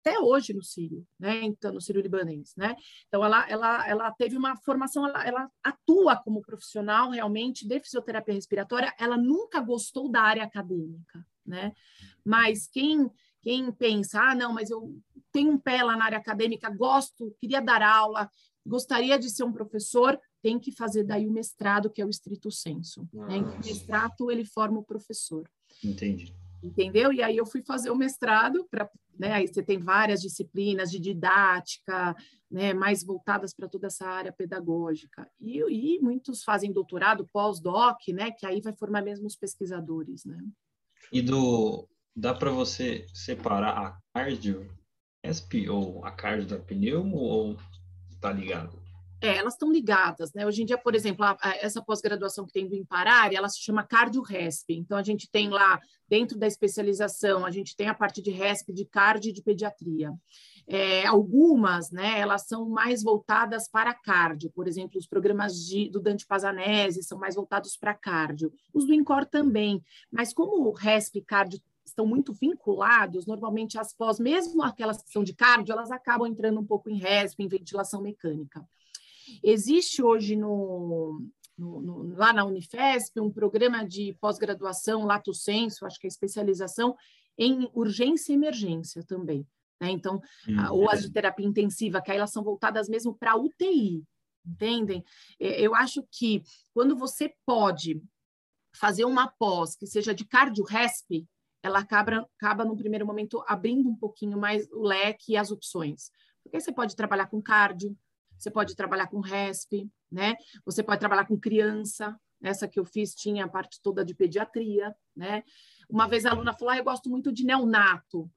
até 0.00 0.18
hoje 0.18 0.52
no 0.52 0.62
Sírio, 0.62 1.06
né? 1.18 1.42
Então, 1.44 1.72
no 1.72 1.80
Sírio 1.80 2.00
libanês, 2.00 2.54
né? 2.56 2.74
Então, 3.06 3.22
ela, 3.24 3.48
ela, 3.48 3.88
ela 3.88 4.10
teve 4.12 4.36
uma 4.36 4.56
formação, 4.56 5.06
ela, 5.06 5.26
ela 5.26 5.50
atua 5.62 6.16
como 6.16 6.40
profissional 6.40 7.10
realmente 7.10 7.68
de 7.68 7.80
fisioterapia 7.80 8.34
respiratória. 8.34 8.94
Ela 8.98 9.16
nunca 9.16 9.60
gostou 9.60 10.10
da 10.10 10.22
área 10.22 10.42
acadêmica, 10.42 11.24
né? 11.46 11.72
Mas 12.24 12.66
quem 12.66 13.10
quem 13.42 13.72
pensa, 13.72 14.20
ah, 14.20 14.34
não, 14.34 14.52
mas 14.52 14.68
eu 14.68 14.94
tenho 15.32 15.52
um 15.52 15.58
pé 15.58 15.82
lá 15.82 15.96
na 15.96 16.04
área 16.04 16.18
acadêmica, 16.18 16.68
gosto, 16.68 17.34
queria 17.40 17.62
dar 17.62 17.82
aula, 17.82 18.30
gostaria 18.66 19.18
de 19.18 19.30
ser 19.30 19.44
um 19.44 19.52
professor, 19.52 20.20
tem 20.42 20.58
que 20.58 20.70
fazer 20.72 21.04
daí 21.04 21.26
o 21.26 21.32
mestrado, 21.32 21.88
que 21.88 22.02
é 22.02 22.04
o 22.04 22.10
estrito 22.10 22.50
senso. 22.50 23.08
Né? 23.10 23.38
O 23.38 23.64
mestrado 23.64 24.30
ele 24.30 24.44
forma 24.44 24.78
o 24.78 24.84
professor. 24.84 25.50
Entendi 25.82 26.34
entendeu? 26.62 27.12
E 27.12 27.22
aí 27.22 27.36
eu 27.36 27.46
fui 27.46 27.62
fazer 27.62 27.90
o 27.90 27.96
mestrado 27.96 28.66
para, 28.70 28.88
né? 29.18 29.32
Aí 29.32 29.46
você 29.46 29.62
tem 29.62 29.78
várias 29.78 30.20
disciplinas 30.20 30.90
de 30.90 30.98
didática, 30.98 32.14
né? 32.50 32.72
Mais 32.72 33.04
voltadas 33.04 33.54
para 33.54 33.68
toda 33.68 33.86
essa 33.86 34.06
área 34.06 34.32
pedagógica. 34.32 35.28
E, 35.40 35.58
e 35.58 36.00
muitos 36.00 36.42
fazem 36.42 36.72
doutorado, 36.72 37.28
pós-doc, 37.32 37.98
né? 38.08 38.30
Que 38.30 38.46
aí 38.46 38.60
vai 38.60 38.74
formar 38.74 39.02
mesmo 39.02 39.26
os 39.26 39.36
pesquisadores, 39.36 40.24
né? 40.24 40.38
E 41.12 41.22
do 41.22 41.88
dá 42.14 42.34
para 42.34 42.50
você 42.50 43.06
separar 43.14 43.78
a 43.78 43.98
cardio 44.12 44.68
SP 45.22 45.68
ou 45.68 46.04
a 46.04 46.10
cardio 46.10 46.48
da 46.48 46.58
pneumo 46.58 47.16
ou 47.16 47.56
tá 48.20 48.32
ligado? 48.32 48.79
É, 49.22 49.36
elas 49.36 49.52
estão 49.52 49.70
ligadas, 49.70 50.32
né? 50.32 50.46
Hoje 50.46 50.62
em 50.62 50.64
dia, 50.64 50.78
por 50.78 50.94
exemplo, 50.94 51.24
a, 51.24 51.36
a, 51.42 51.56
essa 51.56 51.82
pós-graduação 51.82 52.46
que 52.46 52.52
tem 52.52 52.66
do 52.66 52.74
Imparar, 52.74 53.32
ela 53.34 53.48
se 53.48 53.60
chama 53.60 53.82
cardio-resp. 53.82 54.70
Então, 54.70 54.96
a 54.96 55.02
gente 55.02 55.30
tem 55.30 55.50
lá, 55.50 55.78
dentro 56.08 56.38
da 56.38 56.46
especialização, 56.46 57.44
a 57.44 57.50
gente 57.50 57.76
tem 57.76 57.88
a 57.88 57.94
parte 57.94 58.22
de 58.22 58.30
resp, 58.30 58.72
de 58.72 58.86
cardio 58.86 59.30
e 59.30 59.32
de 59.32 59.42
pediatria. 59.42 60.12
É, 60.66 61.06
algumas, 61.06 61.90
né, 61.90 62.18
elas 62.18 62.46
são 62.46 62.68
mais 62.68 63.02
voltadas 63.02 63.68
para 63.68 63.92
cardio. 63.92 64.50
Por 64.50 64.66
exemplo, 64.66 64.98
os 64.98 65.06
programas 65.06 65.54
de, 65.66 65.90
do 65.90 66.00
Dante 66.00 66.26
Pazanese 66.26 67.02
são 67.02 67.18
mais 67.18 67.34
voltados 67.34 67.76
para 67.76 67.92
cardio. 67.92 68.52
Os 68.72 68.86
do 68.86 68.94
INCOR 68.94 69.26
também. 69.26 69.82
Mas 70.10 70.32
como 70.32 70.66
o 70.66 70.72
resp 70.72 71.16
e 71.16 71.22
cardio 71.22 71.60
estão 71.84 72.06
muito 72.06 72.32
vinculados, 72.32 73.26
normalmente 73.26 73.78
as 73.78 73.92
pós, 73.92 74.18
mesmo 74.18 74.62
aquelas 74.62 75.02
que 75.02 75.10
são 75.10 75.22
de 75.22 75.34
cardio, 75.34 75.72
elas 75.72 75.90
acabam 75.90 76.26
entrando 76.26 76.60
um 76.60 76.64
pouco 76.64 76.88
em 76.88 76.96
resp, 76.96 77.40
em 77.40 77.48
ventilação 77.48 78.00
mecânica. 78.00 78.64
Existe 79.42 80.02
hoje 80.02 80.36
no, 80.36 81.26
no, 81.56 81.80
no, 81.80 82.16
lá 82.16 82.32
na 82.32 82.44
Unifesp 82.44 83.20
um 83.20 83.30
programa 83.30 83.86
de 83.86 84.16
pós-graduação, 84.20 85.04
lato 85.04 85.34
senso, 85.34 85.84
acho 85.84 85.98
que 85.98 86.06
é 86.06 86.08
especialização 86.08 86.96
em 87.38 87.70
urgência 87.74 88.32
e 88.32 88.36
emergência 88.36 89.02
também. 89.04 89.46
Né? 89.80 89.90
Então, 89.90 90.20
hum, 90.48 90.72
ou 90.72 90.90
as 90.90 91.02
de 91.02 91.10
terapia 91.10 91.46
intensiva, 91.46 92.02
que 92.02 92.10
aí 92.10 92.18
elas 92.18 92.32
são 92.32 92.42
voltadas 92.42 92.88
mesmo 92.88 93.14
para 93.14 93.36
UTI, 93.36 94.04
entendem? 94.44 95.04
É, 95.38 95.60
eu 95.60 95.74
acho 95.74 96.02
que 96.10 96.42
quando 96.74 96.96
você 96.96 97.34
pode 97.46 98.02
fazer 98.74 99.04
uma 99.04 99.28
pós 99.28 99.74
que 99.74 99.86
seja 99.86 100.14
de 100.14 100.24
cardio-resp, 100.24 101.26
ela 101.62 101.80
acaba, 101.80 102.28
acaba, 102.36 102.64
no 102.64 102.76
primeiro 102.76 103.06
momento, 103.06 103.42
abrindo 103.46 103.88
um 103.88 103.96
pouquinho 103.96 104.38
mais 104.38 104.70
o 104.70 104.82
leque 104.82 105.32
e 105.32 105.36
as 105.36 105.50
opções. 105.50 106.10
Porque 106.42 106.60
você 106.60 106.72
pode 106.72 106.96
trabalhar 106.96 107.26
com 107.26 107.42
cardio, 107.42 107.96
você 108.40 108.50
pode 108.50 108.74
trabalhar 108.74 109.06
com 109.06 109.20
RESP, 109.20 109.88
né? 110.10 110.34
Você 110.64 110.82
pode 110.82 110.98
trabalhar 110.98 111.26
com 111.26 111.38
criança. 111.38 112.18
Essa 112.42 112.66
que 112.66 112.80
eu 112.80 112.86
fiz 112.86 113.14
tinha 113.14 113.44
a 113.44 113.48
parte 113.48 113.80
toda 113.82 114.02
de 114.02 114.14
pediatria, 114.14 114.96
né? 115.14 115.44
Uma 115.90 116.08
vez 116.08 116.24
a 116.24 116.30
aluna 116.30 116.54
falou: 116.54 116.72
ah, 116.72 116.78
eu 116.78 116.84
gosto 116.84 117.10
muito 117.10 117.30
de 117.30 117.44
neonato. 117.44 118.30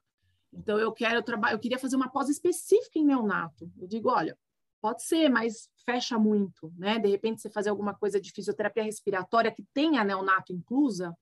Então 0.51 0.77
eu 0.77 0.91
quero 0.91 1.23
trabalhar, 1.23 1.53
eu 1.53 1.59
queria 1.59 1.79
fazer 1.79 1.95
uma 1.95 2.09
pós 2.09 2.27
específica 2.27 2.99
em 2.99 3.05
neonato. 3.05 3.71
Eu 3.79 3.87
digo, 3.87 4.09
olha, 4.09 4.37
pode 4.81 5.03
ser, 5.03 5.29
mas 5.29 5.69
fecha 5.85 6.19
muito, 6.19 6.71
né? 6.77 6.99
De 6.99 7.07
repente 7.07 7.41
você 7.41 7.49
fazer 7.49 7.69
alguma 7.69 7.93
coisa 7.93 8.19
de 8.19 8.31
fisioterapia 8.31 8.83
respiratória 8.83 9.51
que 9.51 9.63
tenha 9.73 10.03
neonato 10.03 10.51
inclusa, 10.51 11.15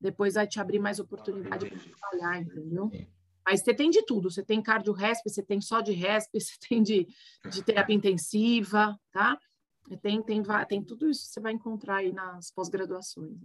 depois 0.00 0.34
vai 0.34 0.46
te 0.46 0.60
abrir 0.60 0.78
mais 0.78 1.00
oportunidade 1.00 1.68
para 1.68 1.78
trabalhar, 1.78 2.40
entendeu? 2.40 2.90
Mas 3.46 3.62
você 3.62 3.72
tem 3.72 3.90
de 3.90 4.04
tudo, 4.04 4.28
você 4.28 4.44
tem 4.44 4.60
cardio-resp, 4.60 5.22
você 5.24 5.42
tem 5.42 5.60
só 5.60 5.80
de 5.80 5.92
resp, 5.92 6.30
você 6.38 6.56
tem 6.68 6.82
de, 6.82 7.06
de 7.48 7.62
terapia 7.62 7.94
intensiva, 7.94 8.98
tá? 9.12 9.38
Tem, 10.02 10.20
tem, 10.20 10.42
tem 10.68 10.82
tudo 10.82 11.08
isso 11.08 11.26
que 11.26 11.28
você 11.28 11.40
vai 11.40 11.52
encontrar 11.52 11.98
aí 11.98 12.12
nas 12.12 12.50
pós-graduações. 12.50 13.38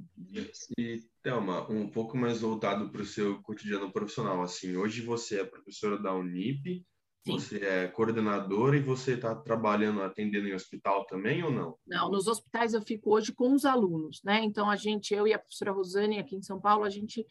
E, 0.75 0.99
Thelma, 1.21 1.71
um 1.71 1.87
pouco 1.87 2.17
mais 2.17 2.41
voltado 2.41 2.89
para 2.89 3.03
o 3.03 3.05
seu 3.05 3.39
cotidiano 3.43 3.91
profissional, 3.91 4.41
assim, 4.41 4.75
hoje 4.75 5.03
você 5.03 5.41
é 5.41 5.45
professora 5.45 6.01
da 6.01 6.15
Unip, 6.15 6.83
Sim. 7.23 7.37
Você 7.37 7.57
é 7.63 7.87
coordenadora 7.87 8.75
e 8.75 8.81
você 8.81 9.13
está 9.13 9.35
trabalhando, 9.35 10.01
atendendo 10.01 10.47
em 10.47 10.55
hospital 10.55 11.05
também 11.05 11.43
ou 11.43 11.51
não? 11.51 11.77
Não, 11.85 12.09
nos 12.09 12.27
hospitais 12.27 12.73
eu 12.73 12.81
fico 12.81 13.13
hoje 13.13 13.31
com 13.31 13.53
os 13.53 13.63
alunos, 13.63 14.21
né? 14.23 14.43
Então, 14.43 14.67
a 14.67 14.75
gente, 14.75 15.13
eu 15.13 15.27
e 15.27 15.33
a 15.33 15.37
professora 15.37 15.71
Rosane, 15.71 16.17
aqui 16.17 16.35
em 16.35 16.41
São 16.41 16.59
Paulo, 16.59 16.83
a 16.83 16.89
gente 16.89 17.23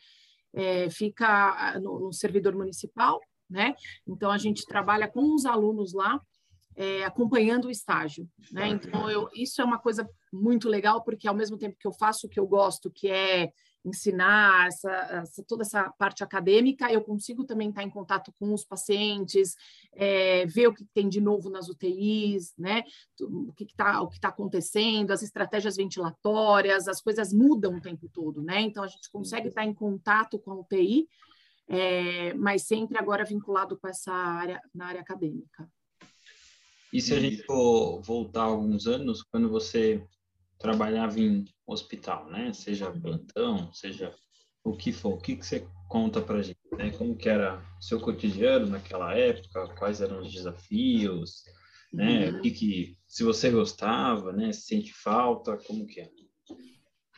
é, 0.54 0.90
fica 0.90 1.78
no, 1.80 2.00
no, 2.00 2.12
servidor 2.12 2.54
municipal, 2.54 3.20
né? 3.48 3.74
Então, 4.06 4.30
a 4.30 4.38
gente 4.38 4.64
trabalha 4.64 5.08
com 5.08 5.34
os 5.34 5.44
alunos 5.44 5.92
lá, 5.92 6.20
é, 6.76 7.04
acompanhando 7.04 7.66
o 7.66 7.70
estágio, 7.70 8.28
né? 8.52 8.68
Então, 8.68 9.10
eu, 9.10 9.28
isso 9.34 9.60
é 9.60 9.64
uma 9.64 9.78
coisa 9.78 10.08
muito 10.32 10.68
legal, 10.68 11.02
porque 11.02 11.28
ao 11.28 11.34
mesmo 11.34 11.58
tempo 11.58 11.76
que 11.78 11.86
eu 11.86 11.92
faço 11.92 12.26
o 12.26 12.30
que 12.30 12.38
eu 12.38 12.46
gosto, 12.46 12.90
que 12.90 13.08
é 13.08 13.52
ensinar 13.84 14.68
essa, 14.68 14.90
essa, 14.90 15.44
toda 15.44 15.62
essa 15.62 15.90
parte 15.90 16.22
acadêmica, 16.22 16.92
eu 16.92 17.00
consigo 17.00 17.44
também 17.44 17.70
estar 17.70 17.82
em 17.82 17.90
contato 17.90 18.32
com 18.38 18.52
os 18.52 18.64
pacientes, 18.64 19.54
é, 19.92 20.46
ver 20.46 20.68
o 20.68 20.74
que 20.74 20.84
tem 20.92 21.08
de 21.08 21.20
novo 21.20 21.48
nas 21.48 21.68
UTIs, 21.68 22.52
né? 22.58 22.84
O 23.20 23.52
que 23.52 23.64
está 23.64 24.02
o 24.02 24.08
que 24.08 24.20
tá 24.20 24.28
acontecendo, 24.28 25.10
as 25.10 25.22
estratégias 25.22 25.76
ventilatórias, 25.76 26.88
as 26.88 27.00
coisas 27.00 27.32
mudam 27.32 27.76
o 27.76 27.80
tempo 27.80 28.08
todo, 28.12 28.42
né? 28.42 28.60
Então 28.60 28.84
a 28.84 28.88
gente 28.88 29.10
consegue 29.10 29.48
estar 29.48 29.64
em 29.64 29.74
contato 29.74 30.38
com 30.38 30.52
a 30.52 30.60
UTI, 30.60 31.08
é, 31.68 32.34
mas 32.34 32.62
sempre 32.62 32.98
agora 32.98 33.24
vinculado 33.24 33.78
com 33.78 33.88
essa 33.88 34.12
área 34.12 34.60
na 34.74 34.86
área 34.86 35.00
acadêmica. 35.00 35.68
E 36.92 37.00
se 37.00 37.14
a 37.14 37.20
gente 37.20 37.44
for 37.44 38.02
voltar 38.02 38.42
alguns 38.42 38.86
anos, 38.86 39.22
quando 39.22 39.48
você 39.48 40.04
trabalhava 40.60 41.18
em 41.18 41.44
hospital, 41.66 42.30
né? 42.30 42.52
Seja 42.52 42.92
plantão, 42.92 43.72
seja 43.72 44.14
o 44.62 44.76
que 44.76 44.92
for, 44.92 45.14
o 45.14 45.18
que, 45.18 45.36
que 45.36 45.46
você 45.46 45.66
conta 45.88 46.20
para 46.20 46.42
gente, 46.42 46.60
né? 46.72 46.90
Como 46.90 47.16
que 47.16 47.28
era 47.28 47.60
o 47.78 47.82
seu 47.82 47.98
cotidiano 47.98 48.66
naquela 48.66 49.16
época, 49.16 49.74
quais 49.78 50.00
eram 50.02 50.20
os 50.20 50.30
desafios, 50.30 51.42
né? 51.92 52.30
Uhum. 52.30 52.38
O 52.38 52.42
que, 52.42 52.50
que 52.50 52.98
se 53.08 53.24
você 53.24 53.50
gostava, 53.50 54.32
né? 54.32 54.52
Se 54.52 54.62
sente 54.62 54.92
falta, 54.92 55.56
como 55.56 55.86
que 55.86 56.02
é? 56.02 56.10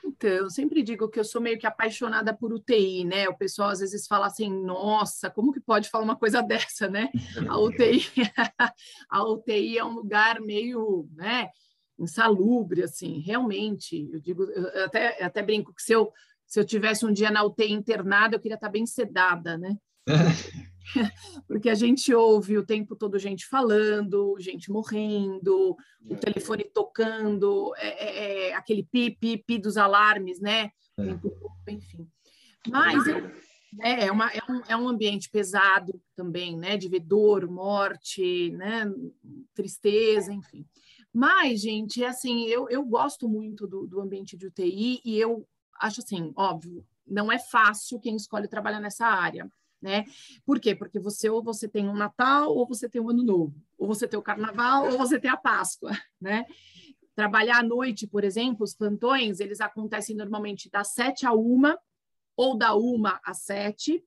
Então, 0.05 0.31
eu 0.31 0.51
sempre 0.51 0.83
digo 0.83 1.09
que 1.09 1.19
eu 1.19 1.25
sou 1.25 1.41
meio 1.41 1.59
que 1.59 1.67
apaixonada 1.67 2.35
por 2.35 2.53
UTI, 2.53 3.05
né? 3.05 3.29
O 3.29 3.37
pessoal 3.37 3.71
às 3.71 3.81
vezes 3.81 4.07
fala 4.07 4.27
assim, 4.27 4.49
nossa, 4.53 5.31
como 5.31 5.53
que 5.53 5.61
pode 5.61 5.89
falar 5.89 6.05
uma 6.05 6.17
coisa 6.17 6.41
dessa, 6.43 6.89
né? 6.89 7.11
A 7.49 7.59
UTI, 7.59 8.05
a 9.11 9.25
UTI 9.25 9.79
é 9.79 9.85
um 9.85 9.95
lugar 9.95 10.41
meio, 10.41 11.09
né? 11.13 11.49
Insalubre, 12.05 12.83
assim, 12.83 13.21
realmente. 13.21 14.09
Eu 14.13 14.21
digo, 14.21 14.45
eu 14.45 14.85
até, 14.85 15.21
eu 15.21 15.27
até 15.27 15.43
brinco 15.43 15.75
que 15.75 15.83
se 15.83 15.93
eu, 15.93 16.13
se 16.47 16.61
eu 16.61 16.65
tivesse 16.65 17.07
um 17.07 17.13
dia 17.13 17.31
na 17.31 17.45
UTI 17.45 17.73
internada, 17.73 18.37
eu 18.37 18.41
queria 18.41 18.57
estar 18.57 18.69
bem 18.69 18.87
sedada, 18.87 19.57
né? 19.57 19.77
Porque 21.47 21.71
a 21.71 21.75
gente 21.75 22.13
ouve 22.13 22.59
o 22.59 22.67
tempo 22.67 22.97
todo 22.97 23.19
gente 23.19 23.47
falando, 23.47 24.37
gente 24.39 24.71
morrendo, 24.71 25.77
o 26.05 26.17
telefone 26.17 26.65
tocando, 26.65 27.73
é, 27.77 27.89
é, 27.89 28.49
é 28.49 28.55
aquele 28.55 28.83
pi, 28.83 29.11
pi, 29.11 29.39
pi 29.39 29.59
dos 29.59 29.77
alarmes, 29.77 30.41
né? 30.41 30.71
É. 30.99 31.73
Enfim. 31.73 32.09
Mas 32.69 33.03
é, 33.81 34.07
é, 34.07 34.13
uma, 34.13 34.31
é, 34.31 34.41
um, 34.51 34.63
é 34.69 34.77
um 34.77 34.89
ambiente 34.89 35.31
pesado 35.31 36.01
também, 36.15 36.57
né? 36.57 36.77
De 36.77 36.89
ver 36.89 37.01
dor, 37.01 37.49
morte, 37.49 38.51
né? 38.51 38.85
Tristeza, 39.55 40.33
enfim. 40.33 40.67
Mas, 41.13 41.61
gente, 41.61 42.03
é 42.03 42.09
assim, 42.09 42.47
eu, 42.47 42.69
eu 42.71 42.85
gosto 42.85 43.29
muito 43.29 43.67
do, 43.67 43.87
do 43.87 44.01
ambiente 44.01 44.37
de 44.37 44.47
UTI 44.47 45.01
e 45.05 45.19
eu 45.19 45.47
acho 45.79 46.01
assim, 46.01 46.33
óbvio, 46.35 46.87
não 47.07 47.31
é 47.31 47.39
fácil 47.39 48.01
quem 48.01 48.17
escolhe 48.17 48.49
trabalhar 48.49 48.81
nessa 48.81 49.07
área, 49.07 49.51
né? 49.81 50.05
Por 50.47 50.59
quê? 50.59 50.75
Porque 50.75 50.99
você 50.99 51.29
ou 51.29 51.43
você 51.43 51.69
tem 51.69 51.89
um 51.89 51.95
Natal 51.95 52.55
ou 52.55 52.67
você 52.67 52.89
tem 52.89 53.01
um 53.01 53.11
Ano 53.11 53.23
Novo, 53.23 53.55
ou 53.77 53.87
você 53.87 54.09
tem 54.09 54.19
o 54.19 54.23
Carnaval 54.23 54.91
ou 54.91 54.97
você 54.97 55.19
tem 55.19 55.31
a 55.31 55.37
Páscoa, 55.37 55.91
né? 56.21 56.47
Trabalhar 57.15 57.59
à 57.59 57.63
noite, 57.63 58.07
por 58.07 58.25
exemplo, 58.25 58.65
os 58.65 58.75
plantões, 58.75 59.39
eles 59.39 59.61
acontecem 59.61 60.17
normalmente 60.17 60.71
das 60.71 60.95
sete 60.95 61.27
a 61.27 61.33
uma, 61.33 61.79
ou 62.35 62.57
da 62.57 62.75
uma 62.75 63.21
às 63.23 63.43
sete, 63.43 64.03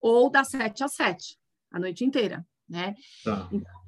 ou 0.00 0.30
das 0.30 0.48
sete 0.48 0.82
às 0.82 0.94
sete, 0.94 1.38
a 1.70 1.78
noite 1.78 2.02
inteira, 2.02 2.46
né? 2.66 2.94
Tá. 3.22 3.46
Então, 3.52 3.85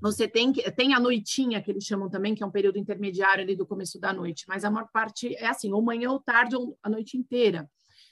você 0.00 0.26
tem 0.26 0.52
que 0.52 0.70
tem 0.72 0.94
a 0.94 1.00
noitinha 1.00 1.62
que 1.62 1.70
eles 1.70 1.84
chamam 1.84 2.08
também, 2.08 2.34
que 2.34 2.42
é 2.42 2.46
um 2.46 2.50
período 2.50 2.78
intermediário 2.78 3.44
ali 3.44 3.54
do 3.54 3.66
começo 3.66 3.98
da 4.00 4.12
noite, 4.12 4.44
mas 4.48 4.64
a 4.64 4.70
maior 4.70 4.88
parte 4.92 5.34
é 5.36 5.46
assim, 5.46 5.72
ou 5.72 5.82
manhã 5.82 6.10
ou 6.10 6.20
tarde 6.20 6.56
ou 6.56 6.78
a 6.82 6.88
noite 6.88 7.16
inteira. 7.16 7.68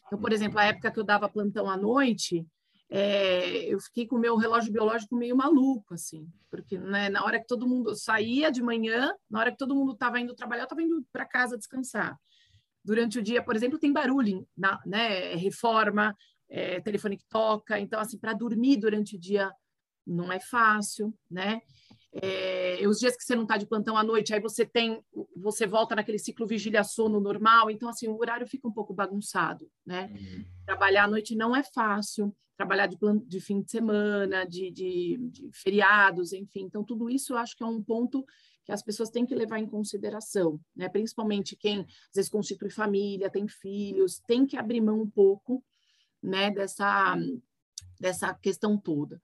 Então, 0.06 0.18
por 0.18 0.32
exemplo, 0.32 0.58
a 0.58 0.64
época 0.64 0.90
que 0.90 0.98
eu 0.98 1.04
dava 1.04 1.28
plantão 1.28 1.68
à 1.68 1.76
noite, 1.76 2.46
é, 2.90 3.64
eu 3.72 3.78
fiquei 3.80 4.06
com 4.06 4.16
o 4.16 4.18
meu 4.18 4.36
relógio 4.36 4.72
biológico 4.72 5.16
meio 5.16 5.36
maluco, 5.36 5.94
assim, 5.94 6.26
porque 6.50 6.78
né, 6.78 7.10
na 7.10 7.24
hora 7.24 7.38
que 7.38 7.46
todo 7.46 7.68
mundo 7.68 7.94
saía 7.94 8.50
de 8.50 8.62
manhã, 8.62 9.12
na 9.30 9.40
hora 9.40 9.50
que 9.50 9.58
todo 9.58 9.74
mundo 9.74 9.92
estava 9.92 10.18
indo 10.18 10.34
trabalhar, 10.34 10.62
eu 10.62 10.64
estava 10.64 10.82
indo 10.82 11.04
para 11.12 11.26
casa 11.26 11.58
descansar. 11.58 12.18
Durante 12.82 13.18
o 13.18 13.22
dia, 13.22 13.42
por 13.42 13.54
exemplo, 13.54 13.78
tem 13.78 13.92
barulho, 13.92 14.46
na, 14.56 14.80
né, 14.86 15.34
reforma, 15.34 16.16
é, 16.48 16.80
telefone 16.80 17.18
que 17.18 17.26
toca, 17.28 17.78
então, 17.78 18.00
assim, 18.00 18.18
para 18.18 18.32
dormir 18.32 18.78
durante 18.78 19.16
o 19.16 19.20
dia 19.20 19.52
não 20.08 20.32
é 20.32 20.40
fácil, 20.40 21.14
né? 21.30 21.60
É, 22.10 22.88
os 22.88 22.98
dias 22.98 23.16
que 23.16 23.22
você 23.22 23.36
não 23.36 23.42
está 23.42 23.58
de 23.58 23.66
plantão 23.66 23.96
à 23.96 24.02
noite, 24.02 24.32
aí 24.32 24.40
você 24.40 24.64
tem, 24.64 25.02
você 25.36 25.66
volta 25.66 25.94
naquele 25.94 26.18
ciclo 26.18 26.46
vigília-sono 26.46 27.20
normal, 27.20 27.70
então 27.70 27.88
assim, 27.88 28.08
o 28.08 28.18
horário 28.18 28.46
fica 28.46 28.66
um 28.66 28.72
pouco 28.72 28.94
bagunçado, 28.94 29.70
né? 29.84 30.10
Uhum. 30.10 30.44
Trabalhar 30.64 31.04
à 31.04 31.08
noite 31.08 31.36
não 31.36 31.54
é 31.54 31.62
fácil, 31.62 32.34
trabalhar 32.56 32.86
de, 32.86 32.96
de 33.26 33.40
fim 33.40 33.60
de 33.60 33.70
semana, 33.70 34.44
de, 34.44 34.70
de, 34.70 35.18
de, 35.30 35.50
feriados, 35.52 36.32
enfim, 36.32 36.62
então 36.62 36.82
tudo 36.82 37.10
isso 37.10 37.34
eu 37.34 37.36
acho 37.36 37.54
que 37.54 37.62
é 37.62 37.66
um 37.66 37.82
ponto 37.82 38.24
que 38.64 38.72
as 38.72 38.82
pessoas 38.82 39.10
têm 39.10 39.26
que 39.26 39.34
levar 39.34 39.58
em 39.58 39.66
consideração, 39.66 40.58
né? 40.74 40.88
Principalmente 40.88 41.56
quem 41.56 41.80
às 41.80 42.14
vezes 42.14 42.30
constitui 42.30 42.70
família, 42.70 43.30
tem 43.30 43.46
filhos, 43.46 44.18
tem 44.26 44.46
que 44.46 44.56
abrir 44.56 44.80
mão 44.80 45.02
um 45.02 45.10
pouco, 45.10 45.62
né, 46.22 46.50
dessa, 46.50 47.16
dessa 48.00 48.34
questão 48.34 48.76
toda 48.76 49.20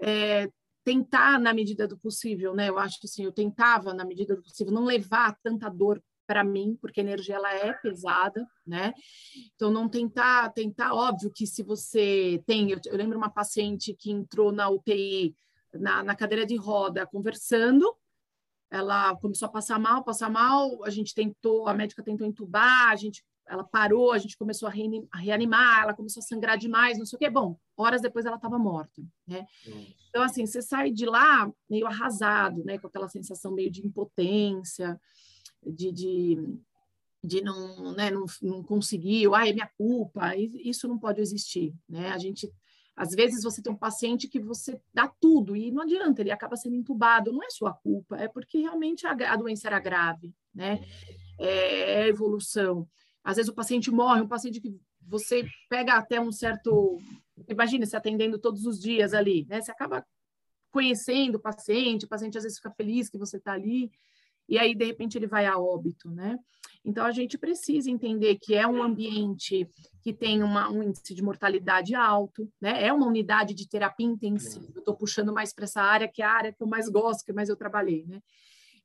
é, 0.00 0.48
tentar, 0.84 1.38
na 1.38 1.52
medida 1.52 1.86
do 1.86 1.98
possível, 1.98 2.54
né? 2.54 2.68
Eu 2.68 2.78
acho 2.78 2.98
que 3.00 3.06
assim, 3.06 3.24
eu 3.24 3.32
tentava, 3.32 3.92
na 3.92 4.04
medida 4.04 4.34
do 4.34 4.42
possível, 4.42 4.72
não 4.72 4.84
levar 4.84 5.36
tanta 5.42 5.68
dor 5.68 6.02
para 6.26 6.44
mim, 6.44 6.76
porque 6.80 7.00
a 7.00 7.02
energia 7.02 7.36
ela 7.36 7.52
é 7.54 7.72
pesada, 7.72 8.46
né? 8.66 8.92
Então 9.54 9.70
não 9.70 9.88
tentar, 9.88 10.50
tentar, 10.52 10.94
óbvio 10.94 11.32
que 11.34 11.46
se 11.46 11.62
você 11.62 12.42
tem, 12.46 12.70
eu, 12.70 12.78
eu 12.86 12.96
lembro 12.96 13.16
uma 13.16 13.30
paciente 13.30 13.94
que 13.94 14.10
entrou 14.10 14.52
na 14.52 14.68
UTI 14.68 15.34
na, 15.72 16.02
na 16.02 16.14
cadeira 16.14 16.46
de 16.46 16.56
roda 16.56 17.06
conversando, 17.06 17.94
ela 18.70 19.16
começou 19.16 19.46
a 19.46 19.50
passar 19.50 19.78
mal, 19.78 20.04
passar 20.04 20.30
mal, 20.30 20.84
a 20.84 20.90
gente 20.90 21.14
tentou, 21.14 21.66
a 21.66 21.74
médica 21.74 22.02
tentou 22.02 22.26
entubar, 22.26 22.90
a 22.90 22.96
gente 22.96 23.24
ela 23.48 23.64
parou, 23.64 24.12
a 24.12 24.18
gente 24.18 24.36
começou 24.36 24.68
a 24.68 24.72
reanimar, 24.72 25.82
ela 25.82 25.94
começou 25.94 26.20
a 26.20 26.24
sangrar 26.24 26.58
demais, 26.58 26.98
não 26.98 27.06
sei 27.06 27.16
o 27.16 27.18
quê. 27.18 27.30
Bom, 27.30 27.58
horas 27.76 28.02
depois 28.02 28.26
ela 28.26 28.36
estava 28.36 28.58
morta, 28.58 29.02
né? 29.26 29.46
Então, 30.08 30.22
assim, 30.22 30.44
você 30.44 30.60
sai 30.60 30.90
de 30.90 31.06
lá 31.06 31.50
meio 31.68 31.86
arrasado, 31.86 32.62
né? 32.64 32.78
Com 32.78 32.86
aquela 32.86 33.08
sensação 33.08 33.52
meio 33.52 33.70
de 33.70 33.84
impotência, 33.84 35.00
de, 35.66 35.90
de, 35.90 36.58
de 37.24 37.40
não, 37.40 37.92
né? 37.92 38.10
não, 38.10 38.26
não 38.42 38.62
conseguir, 38.62 39.32
ah, 39.34 39.48
é 39.48 39.52
minha 39.52 39.70
culpa. 39.78 40.36
Isso 40.36 40.86
não 40.86 40.98
pode 40.98 41.20
existir, 41.20 41.74
né? 41.88 42.10
A 42.10 42.18
gente... 42.18 42.52
Às 42.94 43.10
vezes 43.14 43.44
você 43.44 43.62
tem 43.62 43.72
um 43.72 43.76
paciente 43.76 44.26
que 44.26 44.40
você 44.40 44.80
dá 44.92 45.06
tudo 45.20 45.54
e 45.54 45.70
não 45.70 45.82
adianta, 45.82 46.20
ele 46.20 46.32
acaba 46.32 46.56
sendo 46.56 46.74
entubado. 46.74 47.32
Não 47.32 47.44
é 47.44 47.48
sua 47.48 47.72
culpa, 47.72 48.16
é 48.16 48.26
porque 48.26 48.58
realmente 48.58 49.06
a, 49.06 49.12
a 49.12 49.36
doença 49.36 49.68
era 49.68 49.78
grave, 49.78 50.34
né? 50.52 50.84
É, 51.38 52.02
é 52.02 52.08
evolução. 52.08 52.88
Às 53.28 53.36
vezes 53.36 53.50
o 53.50 53.54
paciente 53.54 53.90
morre, 53.90 54.22
um 54.22 54.26
paciente 54.26 54.58
que 54.58 54.74
você 55.06 55.46
pega 55.68 55.92
até 55.92 56.18
um 56.18 56.32
certo. 56.32 56.96
Imagina 57.46 57.84
se 57.84 57.94
atendendo 57.94 58.38
todos 58.38 58.64
os 58.64 58.80
dias 58.80 59.12
ali, 59.12 59.44
né? 59.50 59.60
Você 59.60 59.70
acaba 59.70 60.02
conhecendo 60.70 61.34
o 61.34 61.38
paciente, 61.38 62.06
o 62.06 62.08
paciente 62.08 62.38
às 62.38 62.44
vezes 62.44 62.56
fica 62.56 62.70
feliz 62.70 63.10
que 63.10 63.18
você 63.18 63.36
está 63.36 63.52
ali, 63.52 63.92
e 64.48 64.58
aí 64.58 64.74
de 64.74 64.82
repente 64.82 65.18
ele 65.18 65.26
vai 65.26 65.44
a 65.44 65.58
óbito, 65.58 66.10
né? 66.10 66.38
Então 66.82 67.04
a 67.04 67.12
gente 67.12 67.36
precisa 67.36 67.90
entender 67.90 68.38
que 68.40 68.54
é 68.54 68.66
um 68.66 68.82
ambiente 68.82 69.68
que 70.00 70.14
tem 70.14 70.42
uma, 70.42 70.70
um 70.70 70.82
índice 70.82 71.14
de 71.14 71.22
mortalidade 71.22 71.94
alto, 71.94 72.50
né? 72.58 72.82
É 72.82 72.90
uma 72.94 73.06
unidade 73.06 73.52
de 73.52 73.68
terapia 73.68 74.06
intensiva. 74.06 74.72
Eu 74.74 74.78
estou 74.78 74.96
puxando 74.96 75.34
mais 75.34 75.52
para 75.52 75.64
essa 75.64 75.82
área 75.82 76.08
que 76.08 76.22
é 76.22 76.24
a 76.24 76.32
área 76.32 76.50
que 76.50 76.62
eu 76.62 76.66
mais 76.66 76.88
gosto, 76.88 77.26
que 77.26 77.32
mais 77.34 77.50
eu 77.50 77.56
trabalhei, 77.56 78.06
né? 78.06 78.22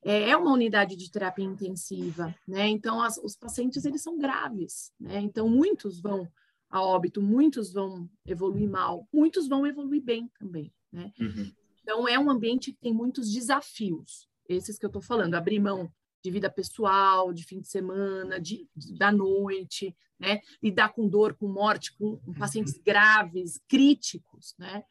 É, 0.04 0.30
é 0.30 0.38
uma 0.38 0.52
unidade 0.52 0.96
de 0.96 1.12
terapia 1.12 1.46
intensiva, 1.46 2.36
né? 2.48 2.68
Então, 2.68 3.02
as, 3.02 3.18
os 3.18 3.36
pacientes, 3.36 3.86
eles 3.86 4.02
são 4.02 4.18
graves, 4.18 4.92
né? 5.00 5.20
Então, 5.20 5.48
muitos 5.48 6.00
vão 6.02 6.28
a 6.70 6.82
óbito, 6.82 7.22
muitos 7.22 7.72
vão 7.72 8.10
evoluir 8.26 8.68
mal, 8.68 9.08
muitos 9.14 9.48
vão 9.48 9.66
evoluir 9.68 10.02
bem 10.02 10.30
também, 10.40 10.74
né? 10.92 11.14
Uhum. 11.20 11.52
Então, 11.82 12.08
é 12.08 12.18
um 12.18 12.30
ambiente 12.30 12.72
que 12.72 12.80
tem 12.80 12.94
muitos 12.94 13.32
desafios, 13.32 14.28
esses 14.50 14.80
que 14.80 14.86
eu 14.86 14.88
estou 14.88 15.02
falando, 15.02 15.36
abrir 15.36 15.60
mão 15.60 15.92
de 16.24 16.32
vida 16.32 16.50
pessoal, 16.50 17.32
de 17.32 17.44
fim 17.44 17.60
de 17.60 17.68
semana, 17.68 18.40
de, 18.40 18.68
de, 18.76 18.98
da 18.98 19.12
noite, 19.12 19.96
né? 20.20 20.42
Lidar 20.62 20.90
com 20.94 21.08
dor, 21.08 21.36
com 21.36 21.48
morte, 21.48 21.96
com, 21.96 22.18
com 22.18 22.34
pacientes 22.34 22.78
graves, 22.78 23.60
críticos, 23.68 24.56
né? 24.58 24.84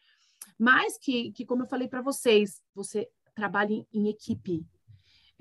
mas 0.63 0.97
que, 0.97 1.33
que 1.33 1.45
como 1.45 1.65
eu 1.65 1.67
falei 1.67 1.89
para 1.89 2.01
vocês, 2.01 2.63
você 2.73 3.09
trabalha 3.35 3.73
em, 3.73 3.87
em 3.93 4.09
equipe. 4.09 4.65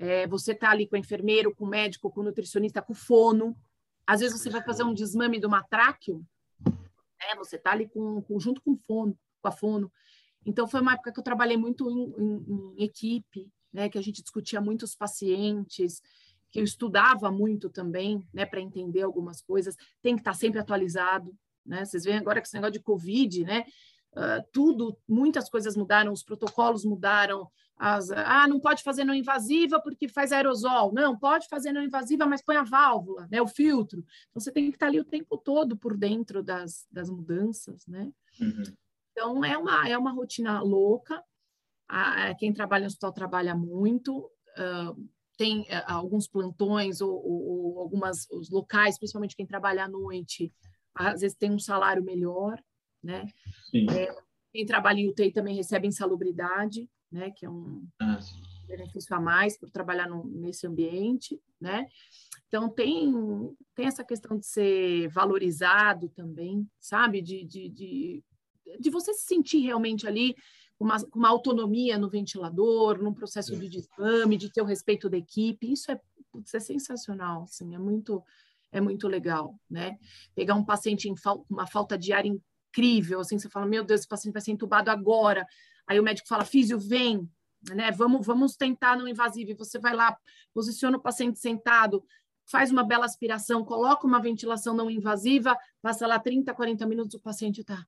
É, 0.02 0.26
você 0.26 0.50
está 0.50 0.70
ali 0.70 0.88
com 0.88 0.96
o 0.96 0.98
enfermeiro, 0.98 1.54
com 1.54 1.64
o 1.64 1.68
médico, 1.68 2.10
com 2.10 2.22
o 2.22 2.24
nutricionista, 2.24 2.82
com 2.82 2.92
o 2.92 2.96
fono. 2.96 3.56
Às 4.04 4.18
vezes 4.18 4.40
você 4.40 4.50
vai 4.50 4.60
fazer 4.60 4.82
um 4.82 4.92
desmame 4.92 5.38
do 5.38 5.48
matráqueo, 5.48 6.26
né? 6.66 7.36
você 7.38 7.54
está 7.54 7.70
ali 7.70 7.88
com, 7.88 8.20
com, 8.22 8.40
junto 8.40 8.60
com 8.62 8.72
o 8.72 8.76
fono, 8.76 9.16
com 9.40 9.48
a 9.48 9.52
fono. 9.52 9.92
Então, 10.44 10.66
foi 10.66 10.80
uma 10.80 10.94
época 10.94 11.12
que 11.12 11.20
eu 11.20 11.22
trabalhei 11.22 11.56
muito 11.56 11.88
em, 11.88 12.12
em, 12.18 12.74
em 12.80 12.84
equipe, 12.84 13.48
né? 13.72 13.88
que 13.88 13.96
a 13.96 14.02
gente 14.02 14.22
discutia 14.22 14.60
muito 14.60 14.82
os 14.82 14.96
pacientes, 14.96 16.02
que 16.50 16.58
eu 16.58 16.64
estudava 16.64 17.30
muito 17.30 17.70
também, 17.70 18.26
né, 18.34 18.44
para 18.44 18.60
entender 18.60 19.02
algumas 19.02 19.40
coisas, 19.40 19.76
tem 20.02 20.16
que 20.16 20.20
estar 20.20 20.32
tá 20.32 20.36
sempre 20.36 20.58
atualizado, 20.58 21.34
né? 21.64 21.84
Vocês 21.84 22.04
veem 22.04 22.18
agora 22.18 22.42
que 22.42 22.46
esse 22.46 22.54
negócio 22.54 22.74
de 22.74 22.80
Covid, 22.80 23.44
né? 23.44 23.64
Uh, 24.12 24.44
tudo, 24.52 24.98
muitas 25.08 25.48
coisas 25.48 25.74
mudaram, 25.74 26.12
os 26.12 26.22
protocolos 26.22 26.84
mudaram, 26.84 27.50
as, 27.76 28.10
ah, 28.12 28.46
não 28.46 28.60
pode 28.60 28.82
fazer 28.82 29.04
não 29.04 29.14
invasiva 29.14 29.80
porque 29.80 30.06
faz 30.06 30.30
aerosol, 30.30 30.92
não, 30.92 31.18
pode 31.18 31.48
fazer 31.48 31.72
não 31.72 31.82
invasiva, 31.82 32.26
mas 32.26 32.42
põe 32.42 32.56
a 32.56 32.62
válvula, 32.62 33.26
né, 33.30 33.40
o 33.40 33.46
filtro. 33.48 34.04
Então, 34.30 34.40
você 34.40 34.52
tem 34.52 34.70
que 34.70 34.76
estar 34.76 34.86
ali 34.86 35.00
o 35.00 35.04
tempo 35.04 35.36
todo 35.36 35.76
por 35.76 35.96
dentro 35.96 36.42
das, 36.42 36.86
das 36.92 37.10
mudanças, 37.10 37.86
né? 37.86 38.12
Uhum. 38.40 38.62
Então, 39.10 39.44
é 39.44 39.58
uma, 39.58 39.88
é 39.88 39.98
uma 39.98 40.12
rotina 40.12 40.60
louca, 40.60 41.24
ah, 41.88 42.34
quem 42.36 42.52
trabalha 42.52 42.82
no 42.82 42.86
hospital 42.86 43.12
trabalha 43.12 43.54
muito, 43.54 44.30
uh, 44.56 45.08
tem 45.36 45.62
uh, 45.62 45.84
alguns 45.86 46.26
plantões 46.28 47.00
ou, 47.00 47.12
ou, 47.12 47.48
ou 47.50 47.78
algumas 47.80 48.30
os 48.30 48.48
locais, 48.48 48.96
principalmente 48.96 49.36
quem 49.36 49.46
trabalha 49.46 49.84
à 49.84 49.88
noite, 49.88 50.52
às 50.94 51.20
vezes 51.20 51.36
tem 51.36 51.50
um 51.50 51.58
salário 51.58 52.02
melhor, 52.02 52.62
né? 53.02 53.26
É, 53.74 54.14
quem 54.52 54.66
trabalha 54.66 55.00
em 55.00 55.08
UTI 55.08 55.32
também 55.32 55.56
recebe 55.56 55.86
insalubridade, 55.86 56.88
né? 57.10 57.30
Que 57.30 57.46
é 57.46 57.50
um 57.50 57.86
ah, 58.00 58.18
benefício 58.66 59.14
a 59.14 59.20
mais 59.20 59.58
por 59.58 59.70
trabalhar 59.70 60.08
no, 60.08 60.24
nesse 60.26 60.66
ambiente, 60.66 61.40
né? 61.60 61.86
Então 62.48 62.68
tem 62.68 63.12
tem 63.74 63.86
essa 63.86 64.04
questão 64.04 64.38
de 64.38 64.46
ser 64.46 65.08
valorizado 65.08 66.08
também, 66.10 66.68
sabe? 66.78 67.22
De, 67.22 67.44
de, 67.44 67.68
de, 67.68 68.24
de 68.78 68.90
você 68.90 69.14
se 69.14 69.26
sentir 69.26 69.60
realmente 69.60 70.06
ali 70.06 70.34
com 70.78 70.84
uma, 70.84 70.96
uma 71.14 71.28
autonomia 71.28 71.98
no 71.98 72.10
ventilador, 72.10 73.02
num 73.02 73.14
processo 73.14 73.56
de 73.56 73.68
desmame, 73.68 74.36
de 74.36 74.50
ter 74.50 74.62
o 74.62 74.66
respeito 74.66 75.08
da 75.08 75.16
equipe. 75.16 75.72
Isso 75.72 75.90
é, 75.90 76.00
isso 76.44 76.56
é 76.56 76.60
sensacional, 76.60 77.44
assim, 77.44 77.74
é 77.74 77.78
muito 77.78 78.22
é 78.74 78.80
muito 78.80 79.06
legal, 79.06 79.54
né? 79.70 79.98
Pegar 80.34 80.54
um 80.54 80.64
paciente 80.64 81.06
em 81.08 81.14
fal 81.14 81.44
uma 81.48 81.66
falta 81.66 81.96
de 81.96 82.10
ar 82.12 82.24
incrível, 82.72 83.20
assim, 83.20 83.38
você 83.38 83.48
fala, 83.48 83.66
meu 83.66 83.84
Deus, 83.84 84.00
esse 84.00 84.08
paciente 84.08 84.32
vai 84.32 84.42
ser 84.42 84.52
entubado 84.52 84.90
agora. 84.90 85.46
Aí 85.86 86.00
o 86.00 86.02
médico 86.02 86.28
fala, 86.28 86.44
físio, 86.44 86.78
vem, 86.78 87.28
né? 87.70 87.90
Vamos, 87.92 88.26
vamos 88.26 88.56
tentar 88.56 88.96
no 88.96 89.06
invasivo. 89.06 89.50
E 89.50 89.54
você 89.54 89.78
vai 89.78 89.94
lá, 89.94 90.16
posiciona 90.54 90.96
o 90.96 91.00
paciente 91.00 91.38
sentado, 91.38 92.04
faz 92.50 92.70
uma 92.70 92.82
bela 92.82 93.04
aspiração, 93.04 93.64
coloca 93.64 94.06
uma 94.06 94.20
ventilação 94.20 94.74
não 94.74 94.90
invasiva, 94.90 95.56
passa 95.80 96.06
lá 96.06 96.18
30, 96.18 96.52
40 96.54 96.86
minutos, 96.86 97.14
o 97.14 97.22
paciente 97.22 97.60
está 97.60 97.86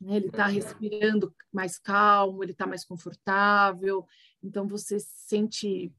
né? 0.00 0.16
ele 0.16 0.28
está 0.28 0.46
respirando 0.46 1.34
mais 1.52 1.78
calmo, 1.78 2.42
ele 2.42 2.52
está 2.52 2.66
mais 2.66 2.84
confortável, 2.84 4.06
então 4.42 4.66
você 4.66 4.98
sente 4.98 5.92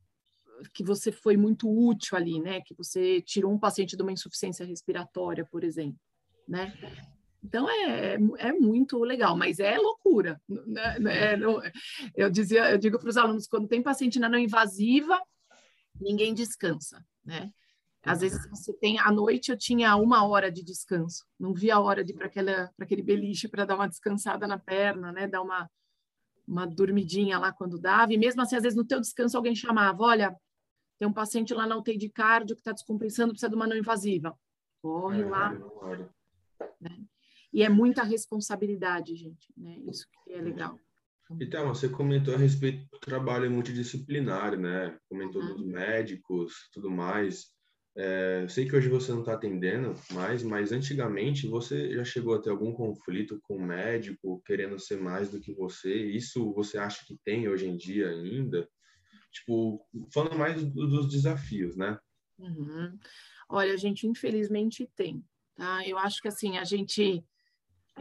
que 0.74 0.84
você 0.84 1.12
foi 1.12 1.38
muito 1.38 1.70
útil 1.70 2.18
ali, 2.18 2.40
né? 2.40 2.62
Que 2.62 2.74
você 2.76 3.22
tirou 3.22 3.52
um 3.52 3.60
paciente 3.60 3.96
de 3.96 4.04
uma 4.04 4.12
insuficiência 4.12 4.66
respiratória, 4.66 5.46
por 5.46 5.64
exemplo, 5.64 6.00
né? 6.48 6.74
Então 7.44 7.68
é, 7.70 8.18
é 8.38 8.54
muito 8.54 9.00
legal, 9.00 9.36
mas 9.36 9.60
é 9.60 9.78
loucura. 9.78 10.40
Né? 10.48 11.34
É, 11.34 11.40
eu 12.16 12.30
dizia, 12.30 12.72
eu 12.72 12.78
digo 12.78 13.00
para 13.00 13.10
os 13.10 13.18
alunos 13.18 13.48
quando 13.48 13.68
tem 13.68 13.82
paciente 13.82 14.20
na 14.20 14.30
não 14.30 14.38
invasiva, 14.38 15.20
ninguém 16.00 16.34
descansa, 16.34 17.04
né? 17.26 17.52
Às 18.04 18.22
vezes 18.22 18.50
você 18.50 18.74
tem 18.74 18.98
à 18.98 19.12
noite 19.12 19.52
eu 19.52 19.58
tinha 19.58 19.96
uma 19.96 20.26
hora 20.26 20.52
de 20.52 20.64
descanso, 20.64 21.24
não 21.40 21.54
via 21.54 21.76
a 21.76 21.80
hora 21.80 22.04
de 22.04 22.14
ir 22.14 22.16
para 22.16 22.26
aquele 22.80 23.04
beliche 23.04 23.48
para 23.48 23.64
dar 23.64 23.76
uma 23.76 23.88
descansada 23.88 24.48
na 24.48 24.58
perna, 24.58 25.12
né? 25.12 25.28
Dar 25.28 25.42
uma 25.42 25.70
uma 26.48 26.66
dormidinha 26.66 27.40
lá 27.40 27.52
quando 27.54 27.80
dava, 27.80 28.14
e 28.14 28.18
mesmo 28.18 28.42
assim, 28.42 28.56
às 28.56 28.64
vezes 28.64 28.76
no 28.76 28.86
teu 28.86 29.00
descanso 29.00 29.38
alguém 29.38 29.56
chamava, 29.56 30.04
olha, 30.04 30.36
tem 31.00 31.08
um 31.08 31.14
paciente 31.14 31.54
lá 31.54 31.66
na 31.66 31.78
UTI 31.78 31.98
de 31.98 32.10
cardio 32.10 32.56
que 32.56 32.62
está 32.62 32.72
descompensando, 32.72 33.32
precisa 33.32 33.50
de 33.50 33.56
uma 33.56 33.68
não 33.68 33.78
invasiva. 33.78 34.38
Corre 34.82 35.22
é, 35.22 35.26
lá. 35.26 35.54
Né? 36.80 37.06
E 37.54 37.64
é 37.64 37.70
muita 37.70 38.04
responsabilidade, 38.04 39.16
gente, 39.16 39.54
né? 39.58 39.78
Isso 39.90 40.08
que 40.24 40.34
é 40.34 40.42
legal. 40.42 40.80
Então, 41.40 41.68
você 41.70 41.88
comentou 41.88 42.34
a 42.34 42.38
respeito 42.38 42.86
do 42.92 43.00
trabalho 43.00 43.50
multidisciplinar, 43.50 44.58
né? 44.58 44.98
Comentou 45.08 45.42
uhum. 45.42 45.56
dos 45.56 45.66
médicos, 45.66 46.54
tudo 46.74 46.90
mais. 46.90 47.52
É, 47.96 48.46
sei 48.48 48.66
que 48.66 48.76
hoje 48.76 48.88
você 48.88 49.12
não 49.12 49.20
está 49.20 49.34
atendendo 49.34 49.94
mais, 50.12 50.44
mas 50.44 50.72
antigamente 50.72 51.46
você 51.48 51.94
já 51.94 52.06
chegou 52.06 52.36
a 52.36 52.42
ter 52.42 52.50
algum 52.50 52.74
conflito 52.74 53.40
com 53.44 53.58
o 53.58 53.62
médico 53.62 54.42
querendo 54.46 54.80
ser 54.80 54.98
mais 54.98 55.30
do 55.30 55.42
que 55.42 55.54
você? 55.54 55.94
Isso 55.94 56.54
você 56.54 56.78
acha 56.78 57.06
que 57.06 57.18
tem 57.24 57.50
hoje 57.50 57.68
em 57.68 57.76
dia 57.76 58.10
ainda? 58.10 58.68
Tipo, 59.32 59.86
falando 60.14 60.38
mais 60.38 60.64
dos 60.64 61.10
desafios, 61.10 61.76
né? 61.76 61.98
Uhum. 62.40 62.98
Olha, 63.50 63.74
a 63.74 63.78
gente 63.78 64.08
infelizmente 64.08 64.90
tem, 64.96 65.24
tá? 65.56 65.86
Eu 65.86 65.98
acho 65.98 66.22
que 66.22 66.30
assim, 66.30 66.58
a 66.58 66.64
gente 66.64 67.24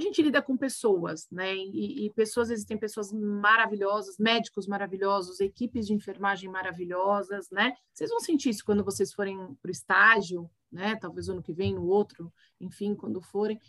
a 0.01 0.05
gente 0.05 0.23
lida 0.23 0.41
com 0.41 0.57
pessoas, 0.57 1.29
né? 1.31 1.55
E, 1.55 2.07
e, 2.07 2.11
pessoas, 2.11 2.51
existem 2.51 2.79
pessoas 2.79 3.13
maravilhosas, 3.13 4.19
médicos 4.19 4.67
maravilhosos, 4.67 5.41
equipes 5.41 5.87
de 5.87 5.93
enfermagem 5.93 6.51
maravilhosas, 6.51 7.51
né? 7.51 7.75
Vocês 7.93 8.11
vão 8.11 8.21
sentir 8.21 8.51
isso 8.51 8.65
quando 8.65 8.83
vocês 8.83 9.13
forem 9.13 9.37
para 9.61 9.69
o 9.69 9.71
estágio, 9.71 10.51
né? 10.73 10.97
Talvez 10.97 11.29
ano 11.29 11.43
que 11.43 11.53
vem, 11.53 11.75
no 11.75 11.87
outro, 11.87 12.33
enfim, 12.61 12.95
quando 12.95 13.21
forem. 13.21 13.61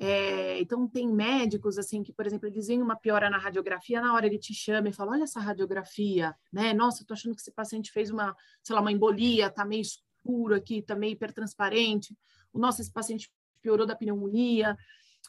É, 0.00 0.58
então, 0.60 0.88
tem 0.88 1.08
médicos, 1.08 1.78
assim, 1.78 2.02
que, 2.02 2.12
por 2.12 2.26
exemplo, 2.26 2.48
eles 2.48 2.66
veem 2.66 2.82
uma 2.82 2.96
piora 2.96 3.28
na 3.28 3.38
radiografia, 3.38 4.00
na 4.00 4.14
hora 4.14 4.26
ele 4.26 4.38
te 4.38 4.54
chama 4.54 4.88
e 4.88 4.92
fala, 4.92 5.12
olha 5.12 5.24
essa 5.24 5.40
radiografia, 5.40 6.34
né? 6.52 6.72
Nossa, 6.72 7.02
eu 7.02 7.06
tô 7.06 7.14
achando 7.14 7.34
que 7.34 7.40
esse 7.40 7.52
paciente 7.52 7.92
fez 7.92 8.10
uma, 8.10 8.36
sei 8.62 8.74
lá, 8.74 8.80
uma 8.80 8.92
embolia, 8.92 9.50
tá 9.50 9.64
meio 9.64 9.82
escuro 9.82 10.54
aqui, 10.54 10.82
tá 10.82 10.94
meio 10.94 11.12
hipertransparente. 11.12 12.16
O 12.52 12.58
nosso, 12.58 12.80
esse 12.80 12.92
paciente 12.92 13.30
piorou 13.60 13.86
da 13.86 13.94
pneumonia, 13.94 14.76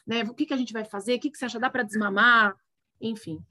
né? 0.06 0.22
O 0.22 0.34
que, 0.34 0.46
que 0.46 0.54
a 0.54 0.56
gente 0.56 0.72
vai 0.72 0.84
fazer? 0.84 1.14
O 1.14 1.20
que, 1.20 1.30
que 1.30 1.38
você 1.38 1.46
acha? 1.46 1.58
Dá 1.58 1.70
para 1.70 1.82
desmamar? 1.82 2.54
Enfim. 3.00 3.42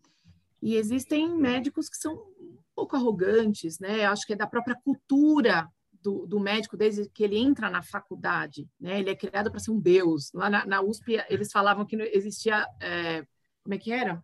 E 0.61 0.75
existem 0.75 1.35
médicos 1.35 1.89
que 1.89 1.97
são 1.97 2.13
um 2.13 2.57
pouco 2.75 2.95
arrogantes, 2.95 3.79
né? 3.79 4.05
Acho 4.05 4.25
que 4.25 4.33
é 4.33 4.35
da 4.35 4.47
própria 4.47 4.75
cultura 4.75 5.67
do, 6.01 6.25
do, 6.25 6.39
médico 6.39 6.77
desde 6.77 7.09
que 7.09 7.23
ele 7.23 7.37
entra 7.37 7.69
na 7.69 7.81
faculdade, 7.81 8.67
né? 8.79 8.99
Ele 8.99 9.09
é 9.09 9.15
criado 9.15 9.49
para 9.49 9.59
ser 9.59 9.71
um 9.71 9.79
deus. 9.79 10.31
Lá 10.33 10.49
na, 10.49 10.65
na, 10.65 10.81
USP 10.81 11.21
eles 11.29 11.51
falavam 11.51 11.85
que 11.85 11.95
existia, 11.95 12.67
é, 12.81 13.25
como 13.63 13.73
é 13.73 13.77
que 13.77 13.91
era? 13.91 14.23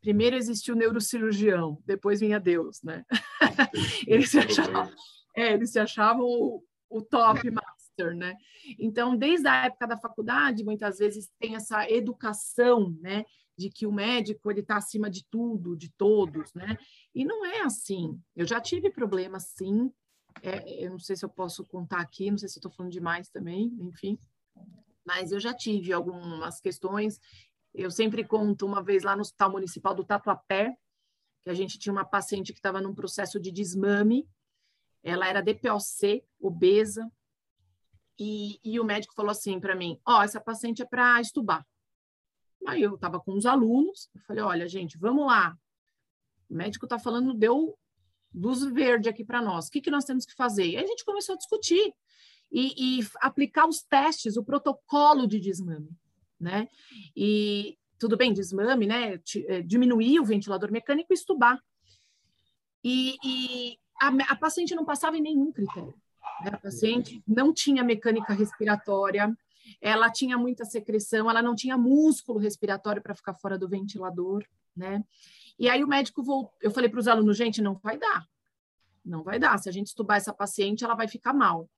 Primeiro 0.00 0.36
existia 0.36 0.72
o 0.72 0.76
neurocirurgião, 0.76 1.82
depois 1.84 2.20
vinha 2.20 2.38
Deus, 2.38 2.80
né? 2.82 3.04
eles 4.06 4.30
se 4.30 4.38
achavam, 4.38 4.90
é, 5.36 5.52
eles 5.52 5.72
se 5.72 5.78
achavam 5.78 6.24
o, 6.24 6.62
o 6.88 7.02
top 7.02 7.40
né? 8.14 8.36
Então, 8.78 9.16
desde 9.16 9.46
a 9.48 9.66
época 9.66 9.86
da 9.86 9.96
faculdade, 9.96 10.64
muitas 10.64 10.98
vezes 10.98 11.30
tem 11.38 11.56
essa 11.56 11.88
educação, 11.90 12.96
né? 13.00 13.24
De 13.56 13.70
que 13.70 13.86
o 13.86 13.92
médico 13.92 14.50
ele 14.50 14.60
está 14.60 14.76
acima 14.76 15.10
de 15.10 15.24
tudo, 15.28 15.76
de 15.76 15.90
todos, 15.92 16.54
né? 16.54 16.76
E 17.14 17.24
não 17.24 17.44
é 17.44 17.62
assim. 17.62 18.20
Eu 18.36 18.46
já 18.46 18.60
tive 18.60 18.90
problemas, 18.90 19.48
sim, 19.56 19.90
é, 20.42 20.84
eu 20.84 20.90
não 20.90 20.98
sei 20.98 21.16
se 21.16 21.24
eu 21.24 21.28
posso 21.28 21.64
contar 21.64 22.00
aqui, 22.00 22.30
não 22.30 22.38
sei 22.38 22.48
se 22.48 22.58
estou 22.58 22.70
falando 22.70 22.92
demais 22.92 23.28
também, 23.28 23.76
enfim. 23.80 24.18
Mas 25.04 25.32
eu 25.32 25.40
já 25.40 25.54
tive 25.54 25.92
algumas 25.92 26.60
questões. 26.60 27.20
Eu 27.74 27.90
sempre 27.90 28.24
conto 28.24 28.66
uma 28.66 28.82
vez 28.82 29.02
lá 29.02 29.14
no 29.14 29.22
Hospital 29.22 29.50
Municipal 29.50 29.94
do 29.94 30.04
Tatuapé, 30.04 30.76
que 31.42 31.50
a 31.50 31.54
gente 31.54 31.78
tinha 31.78 31.92
uma 31.92 32.04
paciente 32.04 32.52
que 32.52 32.58
estava 32.58 32.80
num 32.80 32.94
processo 32.94 33.40
de 33.40 33.50
desmame. 33.50 34.28
Ela 35.02 35.28
era 35.28 35.40
DPOC, 35.40 36.24
obesa, 36.40 37.10
e, 38.18 38.58
e 38.64 38.80
o 38.80 38.84
médico 38.84 39.14
falou 39.14 39.30
assim 39.30 39.60
para 39.60 39.76
mim: 39.76 39.98
Ó, 40.06 40.18
oh, 40.18 40.22
essa 40.22 40.40
paciente 40.40 40.82
é 40.82 40.84
para 40.84 41.20
estubar. 41.20 41.64
Aí 42.66 42.82
eu 42.82 42.94
estava 42.94 43.20
com 43.20 43.32
os 43.32 43.46
alunos, 43.46 44.10
eu 44.14 44.20
falei: 44.22 44.42
olha, 44.42 44.68
gente, 44.68 44.98
vamos 44.98 45.26
lá. 45.26 45.56
O 46.48 46.54
médico 46.54 46.86
está 46.86 46.98
falando, 46.98 47.34
deu 47.34 47.78
luz 48.34 48.64
verde 48.64 49.08
aqui 49.08 49.24
para 49.24 49.42
nós. 49.42 49.66
O 49.66 49.70
que, 49.70 49.80
que 49.80 49.90
nós 49.90 50.04
temos 50.04 50.24
que 50.24 50.34
fazer? 50.34 50.66
E 50.66 50.76
a 50.76 50.86
gente 50.86 51.04
começou 51.04 51.34
a 51.34 51.38
discutir 51.38 51.92
e, 52.50 53.00
e, 53.00 53.06
aplicar 53.20 53.66
os 53.66 53.82
testes, 53.82 54.36
o 54.36 54.44
protocolo 54.44 55.26
de 55.26 55.38
desmame, 55.38 55.90
né? 56.40 56.68
E 57.16 57.78
tudo 57.98 58.16
bem, 58.16 58.32
desmame, 58.32 58.86
né? 58.86 59.20
É, 59.46 59.62
diminuir 59.62 60.20
o 60.20 60.24
ventilador 60.24 60.70
mecânico 60.70 61.12
e 61.12 61.14
estubar. 61.14 61.62
E, 62.82 63.16
e 63.24 63.78
a, 64.00 64.08
a, 64.32 64.36
paciente 64.36 64.74
não 64.74 64.84
passava 64.84 65.16
em 65.16 65.22
nenhum 65.22 65.52
critério. 65.52 65.94
Né? 66.42 66.50
A 66.52 66.58
paciente 66.58 67.22
não 67.26 67.52
tinha 67.52 67.84
mecânica 67.84 68.32
respiratória, 68.32 69.36
ela 69.80 70.10
tinha 70.10 70.38
muita 70.38 70.64
secreção, 70.64 71.28
ela 71.28 71.42
não 71.42 71.54
tinha 71.54 71.76
músculo 71.76 72.38
respiratório 72.38 73.02
para 73.02 73.14
ficar 73.14 73.34
fora 73.34 73.58
do 73.58 73.68
ventilador, 73.68 74.44
né? 74.76 75.04
E 75.58 75.68
aí 75.68 75.82
o 75.82 75.88
médico 75.88 76.22
voltou, 76.22 76.54
eu 76.62 76.70
falei 76.70 76.88
para 76.88 77.00
os 77.00 77.08
alunos, 77.08 77.36
gente, 77.36 77.60
não 77.60 77.74
vai 77.74 77.98
dar. 77.98 78.26
Não 79.04 79.22
vai 79.22 79.38
dar. 79.38 79.58
Se 79.58 79.68
a 79.68 79.72
gente 79.72 79.88
estubar 79.88 80.18
essa 80.18 80.32
paciente, 80.32 80.84
ela 80.84 80.94
vai 80.94 81.08
ficar 81.08 81.32
mal. 81.32 81.68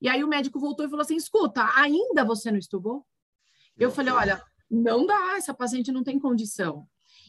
E 0.00 0.08
aí 0.08 0.22
o 0.22 0.28
médico 0.28 0.60
voltou 0.60 0.84
e 0.84 0.88
falou 0.88 1.02
assim: 1.02 1.16
escuta, 1.16 1.66
ainda 1.76 2.24
você 2.24 2.50
não 2.50 2.58
estubou? 2.58 3.04
Eu 3.76 3.90
falei: 3.90 4.12
olha, 4.12 4.42
não 4.70 5.06
dá, 5.06 5.36
essa 5.36 5.54
paciente 5.54 5.90
não 5.90 6.04
tem 6.04 6.18
condição. 6.18 6.86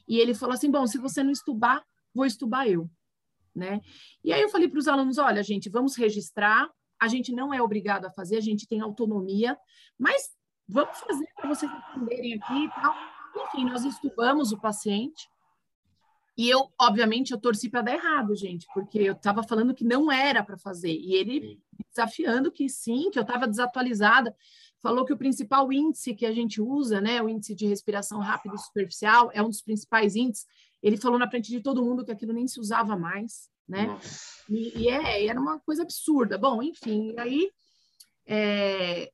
E 0.07 0.19
ele 0.19 0.33
falou 0.33 0.53
assim: 0.53 0.69
bom, 0.69 0.85
se 0.85 0.97
você 0.97 1.23
não 1.23 1.31
estubar, 1.31 1.83
vou 2.13 2.25
estubar 2.25 2.67
eu. 2.67 2.89
Né? 3.55 3.79
E 4.23 4.33
aí 4.33 4.41
eu 4.41 4.49
falei 4.49 4.67
para 4.67 4.79
os 4.79 4.87
alunos: 4.87 5.17
olha, 5.17 5.41
gente, 5.41 5.69
vamos 5.69 5.95
registrar. 5.95 6.69
A 6.99 7.07
gente 7.07 7.31
não 7.31 7.53
é 7.53 7.61
obrigado 7.61 8.05
a 8.05 8.11
fazer, 8.11 8.37
a 8.37 8.41
gente 8.41 8.67
tem 8.67 8.81
autonomia, 8.81 9.57
mas 9.97 10.29
vamos 10.67 10.97
fazer 10.99 11.27
para 11.35 11.49
vocês 11.49 11.71
entenderem 11.71 12.33
aqui 12.35 12.65
e 12.65 12.69
tal. 12.69 12.95
Enfim, 13.45 13.65
nós 13.65 13.83
estubamos 13.83 14.51
o 14.51 14.59
paciente. 14.59 15.27
E 16.37 16.49
eu, 16.49 16.69
obviamente, 16.79 17.31
eu 17.31 17.39
torci 17.39 17.69
para 17.69 17.81
dar 17.81 17.93
errado, 17.93 18.35
gente, 18.35 18.67
porque 18.73 18.99
eu 18.99 19.13
estava 19.13 19.41
falando 19.41 19.73
que 19.73 19.85
não 19.85 20.11
era 20.11 20.43
para 20.43 20.57
fazer. 20.57 20.91
E 20.91 21.15
ele 21.15 21.61
desafiando 21.89 22.51
que 22.51 22.67
sim, 22.67 23.09
que 23.09 23.17
eu 23.17 23.23
estava 23.23 23.47
desatualizada. 23.47 24.35
Falou 24.81 25.05
que 25.05 25.13
o 25.13 25.17
principal 25.17 25.71
índice 25.71 26.13
que 26.13 26.25
a 26.25 26.33
gente 26.33 26.61
usa, 26.61 26.99
né, 26.99 27.21
o 27.21 27.29
índice 27.29 27.55
de 27.55 27.65
respiração 27.65 28.19
rápida 28.19 28.55
e 28.55 28.59
superficial, 28.59 29.31
é 29.33 29.41
um 29.41 29.49
dos 29.49 29.61
principais 29.61 30.15
índices. 30.15 30.45
Ele 30.85 30.97
falou 30.97 31.17
na 31.17 31.27
frente 31.27 31.49
de 31.49 31.61
todo 31.61 31.83
mundo 31.83 32.05
que 32.05 32.11
aquilo 32.11 32.31
nem 32.31 32.47
se 32.47 32.59
usava 32.59 32.95
mais, 32.95 33.49
né? 33.67 33.97
E, 34.47 34.83
e, 34.83 34.87
é, 34.87 35.25
era 35.25 35.41
uma 35.41 35.59
coisa 35.59 35.81
absurda. 35.81 36.37
Bom, 36.37 36.61
enfim, 36.61 37.15
aí 37.17 37.49
é, 38.27 39.11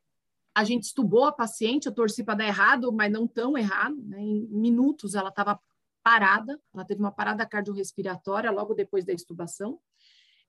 a 0.53 0.65
gente 0.65 0.84
estubou 0.84 1.23
a 1.23 1.31
paciente, 1.31 1.86
eu 1.86 1.93
torci 1.93 2.25
para 2.25 2.39
dar 2.39 2.45
errado, 2.45 2.91
mas 2.91 3.10
não 3.10 3.25
tão 3.25 3.57
errado, 3.57 3.95
né? 4.03 4.19
Em 4.19 4.49
minutos 4.49 5.15
ela 5.15 5.29
estava 5.29 5.57
parada, 6.03 6.60
ela 6.73 6.84
teve 6.84 6.99
uma 6.99 7.12
parada 7.12 7.45
cardiorrespiratória 7.45 8.51
logo 8.51 8.73
depois 8.73 9.05
da 9.05 9.13
estubação. 9.13 9.79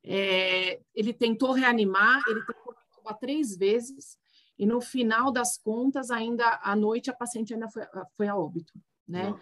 É, 0.03 0.81
ele 0.93 1.13
tentou 1.13 1.53
reanimar, 1.53 2.21
ele 2.27 2.45
tentou 2.45 2.75
reanimar 2.75 3.19
três 3.21 3.57
vezes, 3.57 4.19
e 4.59 4.67
no 4.67 4.81
final 4.81 5.31
das 5.31 5.57
contas, 5.57 6.11
ainda 6.11 6.59
à 6.65 6.75
noite, 6.75 7.11
a 7.11 7.15
paciente 7.15 7.55
ainda 7.55 7.69
foi, 7.69 7.85
foi 8.17 8.27
a 8.27 8.37
óbito, 8.37 8.73
né? 9.07 9.35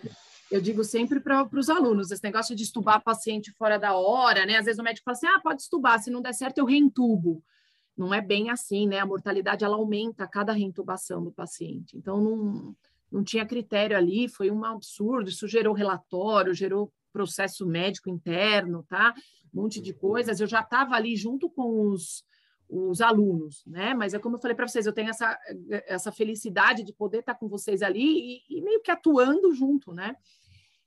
Eu 0.50 0.60
digo 0.60 0.82
sempre 0.82 1.20
para 1.20 1.48
os 1.52 1.70
alunos, 1.70 2.10
esse 2.10 2.24
negócio 2.24 2.56
de 2.56 2.64
estubar 2.64 2.96
a 2.96 3.00
paciente 3.00 3.52
fora 3.52 3.78
da 3.78 3.94
hora, 3.94 4.44
né? 4.44 4.56
Às 4.56 4.64
vezes 4.64 4.80
o 4.80 4.82
médico 4.82 5.04
fala 5.04 5.16
assim, 5.16 5.26
ah, 5.26 5.40
pode 5.40 5.62
estubar, 5.62 6.02
se 6.02 6.10
não 6.10 6.20
der 6.20 6.34
certo 6.34 6.58
eu 6.58 6.64
reentubo. 6.64 7.42
Não 7.96 8.12
é 8.12 8.20
bem 8.20 8.50
assim, 8.50 8.88
né? 8.88 8.98
A 8.98 9.06
mortalidade, 9.06 9.64
ela 9.64 9.76
aumenta 9.76 10.24
a 10.24 10.28
cada 10.28 10.52
reintubação 10.52 11.22
do 11.22 11.30
paciente. 11.30 11.96
Então, 11.96 12.20
não, 12.20 12.76
não 13.12 13.22
tinha 13.22 13.46
critério 13.46 13.96
ali, 13.96 14.28
foi 14.28 14.50
um 14.50 14.64
absurdo, 14.64 15.28
isso 15.28 15.46
gerou 15.46 15.74
relatório, 15.74 16.54
gerou 16.54 16.92
processo 17.12 17.66
médico 17.66 18.08
interno, 18.08 18.84
tá? 18.88 19.14
Um 19.54 19.62
monte 19.62 19.80
de 19.80 19.92
coisas. 19.92 20.40
Eu 20.40 20.46
já 20.46 20.60
estava 20.60 20.94
ali 20.94 21.16
junto 21.16 21.50
com 21.50 21.88
os, 21.88 22.24
os 22.70 23.00
alunos, 23.00 23.64
né? 23.66 23.92
Mas 23.94 24.14
é 24.14 24.18
como 24.18 24.36
eu 24.36 24.40
falei 24.40 24.54
para 24.54 24.68
vocês, 24.68 24.86
eu 24.86 24.92
tenho 24.92 25.10
essa, 25.10 25.36
essa 25.86 26.12
felicidade 26.12 26.84
de 26.84 26.92
poder 26.92 27.18
estar 27.18 27.34
tá 27.34 27.38
com 27.38 27.48
vocês 27.48 27.82
ali 27.82 28.44
e, 28.48 28.58
e, 28.58 28.62
meio 28.62 28.80
que 28.80 28.90
atuando 28.90 29.52
junto, 29.52 29.92
né? 29.92 30.14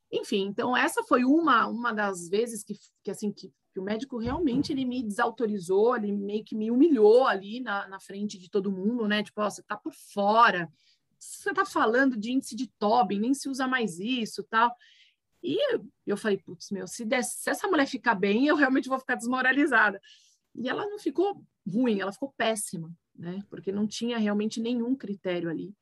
Enfim, 0.09 0.45
então 0.45 0.77
essa 0.77 1.03
foi 1.03 1.25
uma 1.25 1.67
uma 1.67 1.91
das 1.91 2.29
vezes 2.29 2.63
que, 2.63 2.75
que 3.03 3.11
assim 3.11 3.31
que, 3.31 3.51
que 3.73 3.79
o 3.79 3.83
médico 3.83 4.17
realmente 4.17 4.71
ele 4.71 4.85
me 4.85 5.03
desautorizou, 5.03 5.97
ele 5.97 6.11
meio 6.13 6.43
que 6.45 6.55
me 6.55 6.71
humilhou 6.71 7.27
ali 7.27 7.59
na, 7.59 7.87
na 7.87 7.99
frente 7.99 8.39
de 8.39 8.49
todo 8.49 8.71
mundo, 8.71 9.07
né? 9.07 9.21
Tipo, 9.21 9.41
ó, 9.41 9.49
você 9.49 9.61
tá 9.61 9.75
por 9.75 9.93
fora, 9.93 10.71
você 11.19 11.49
está 11.49 11.65
falando 11.65 12.15
de 12.15 12.31
índice 12.31 12.55
de 12.55 12.67
Tobin, 12.79 13.19
nem 13.19 13.33
se 13.33 13.49
usa 13.49 13.67
mais 13.67 13.99
isso, 13.99 14.43
tal. 14.43 14.73
E 15.41 15.57
eu 16.07 16.15
falei, 16.15 16.37
putz, 16.37 16.71
meu, 16.71 16.87
se, 16.87 17.03
der, 17.03 17.23
se 17.23 17.49
essa 17.49 17.67
mulher 17.67 17.85
ficar 17.85 18.15
bem, 18.15 18.47
eu 18.47 18.55
realmente 18.55 18.87
vou 18.87 18.97
ficar 18.97 19.15
desmoralizada. 19.15 19.99
E 20.55 20.69
ela 20.69 20.85
não 20.85 20.97
ficou 20.97 21.43
ruim, 21.67 21.99
ela 21.99 22.11
ficou 22.11 22.33
péssima, 22.37 22.91
né? 23.15 23.43
Porque 23.49 23.71
não 23.71 23.87
tinha 23.87 24.17
realmente 24.17 24.59
nenhum 24.59 24.95
critério 24.95 25.49
ali. 25.49 25.73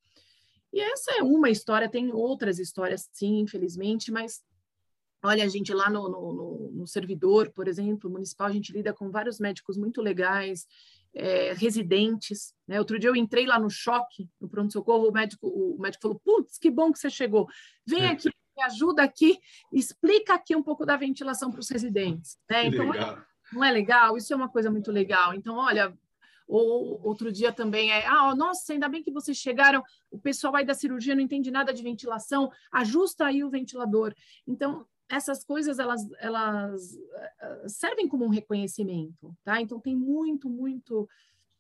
E 0.74 0.80
essa 0.80 1.12
é 1.18 1.24
uma 1.24 1.50
história, 1.50 1.90
tem 1.90 2.14
outras 2.14 2.58
histórias, 2.58 3.10
sim, 3.12 3.40
infelizmente, 3.40 4.12
mas 4.12 4.42
olha, 5.24 5.44
a 5.44 5.48
gente 5.48 5.74
lá 5.74 5.90
no, 5.90 6.10
no, 6.10 6.72
no 6.72 6.88
servidor, 6.88 7.52
por 7.52 7.68
exemplo, 7.68 8.10
municipal, 8.10 8.48
a 8.48 8.52
gente 8.52 8.72
lida 8.72 8.94
com 8.94 9.12
vários 9.12 9.40
médicos 9.40 9.78
muito 9.78 10.02
legais, 10.02 10.66
é, 11.14 11.54
residentes. 11.54 12.54
Né? 12.68 12.80
Outro 12.80 12.98
dia 12.98 13.10
eu 13.10 13.16
entrei 13.16 13.46
lá 13.46 13.60
no 13.60 13.70
choque, 13.70 14.30
no 14.40 14.50
pronto-socorro, 14.50 15.10
o 15.10 15.12
médico, 15.12 15.48
o 15.48 15.80
médico 15.80 16.02
falou: 16.02 16.22
Putz, 16.24 16.58
que 16.58 16.72
bom 16.72 16.92
que 16.92 17.00
você 17.00 17.10
chegou. 17.10 17.48
Vem 17.86 18.04
é. 18.04 18.08
aqui, 18.08 18.30
me 18.58 18.64
ajuda 18.64 19.04
aqui, 19.04 19.40
explica 19.72 20.34
aqui 20.34 20.56
um 20.56 20.64
pouco 20.64 20.86
da 20.86 20.98
ventilação 20.98 21.52
para 21.52 21.60
os 21.60 21.70
residentes. 21.70 22.38
Né? 22.50 22.68
Então, 22.68 22.90
legal. 22.90 23.22
Não 23.54 23.64
é 23.64 23.72
legal? 23.72 24.18
Isso 24.18 24.34
é 24.34 24.36
uma 24.36 24.50
coisa 24.50 24.70
muito 24.72 24.92
legal. 24.92 25.34
Então, 25.34 25.56
olha. 25.56 25.94
Ou 26.48 27.00
outro 27.08 27.32
dia 27.32 27.54
também 27.54 27.94
é, 27.94 28.06
ah, 28.06 28.36
nossa, 28.36 28.74
ainda 28.74 28.90
bem 28.90 29.02
que 29.02 29.10
vocês 29.10 29.38
chegaram, 29.38 29.82
o 30.10 30.20
pessoal 30.20 30.54
aí 30.54 30.66
da 30.66 30.74
cirurgia 30.74 31.16
não 31.16 31.22
entende 31.22 31.50
nada 31.50 31.74
de 31.74 31.82
ventilação, 31.82 32.52
ajusta 32.74 33.26
aí 33.26 33.42
o 33.42 33.50
ventilador. 33.50 34.14
Então, 34.46 34.86
essas 35.12 35.44
coisas 35.44 35.78
elas, 35.78 36.02
elas 36.20 36.98
eh, 37.42 37.68
servem 37.68 38.08
como 38.08 38.26
um 38.26 38.30
reconhecimento, 38.30 39.36
tá? 39.44 39.62
Então 39.62 39.80
tem 39.80 39.96
muito, 39.96 40.50
muito, 40.50 41.08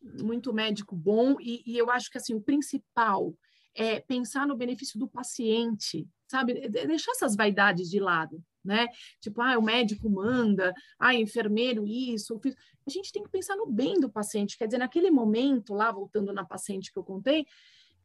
muito 0.01 0.53
médico 0.53 0.95
bom 0.95 1.35
e, 1.39 1.61
e, 1.65 1.77
eu 1.77 1.91
acho 1.91 2.09
que 2.09 2.17
assim 2.17 2.33
o 2.33 2.41
principal 2.41 3.33
é 3.75 3.99
pensar 3.99 4.47
no 4.47 4.55
benefício 4.55 4.97
do 4.97 5.07
paciente, 5.07 6.07
sabe? 6.27 6.67
Deixar 6.69 7.11
essas 7.11 7.35
vaidades 7.35 7.89
de 7.89 7.99
lado, 7.99 8.41
né? 8.63 8.87
Tipo, 9.19 9.41
ah, 9.41 9.57
o 9.57 9.61
médico 9.61 10.09
manda, 10.09 10.73
ah, 10.99 11.13
enfermeiro 11.13 11.85
isso, 11.85 12.39
a 12.85 12.89
gente 12.89 13.11
tem 13.11 13.23
que 13.23 13.29
pensar 13.29 13.55
no 13.55 13.65
bem 13.65 13.99
do 13.99 14.09
paciente. 14.09 14.57
Quer 14.57 14.67
dizer, 14.67 14.77
naquele 14.77 15.11
momento 15.11 15.73
lá, 15.73 15.91
voltando 15.91 16.33
na 16.33 16.45
paciente 16.45 16.91
que 16.91 16.97
eu 16.97 17.03
contei, 17.03 17.45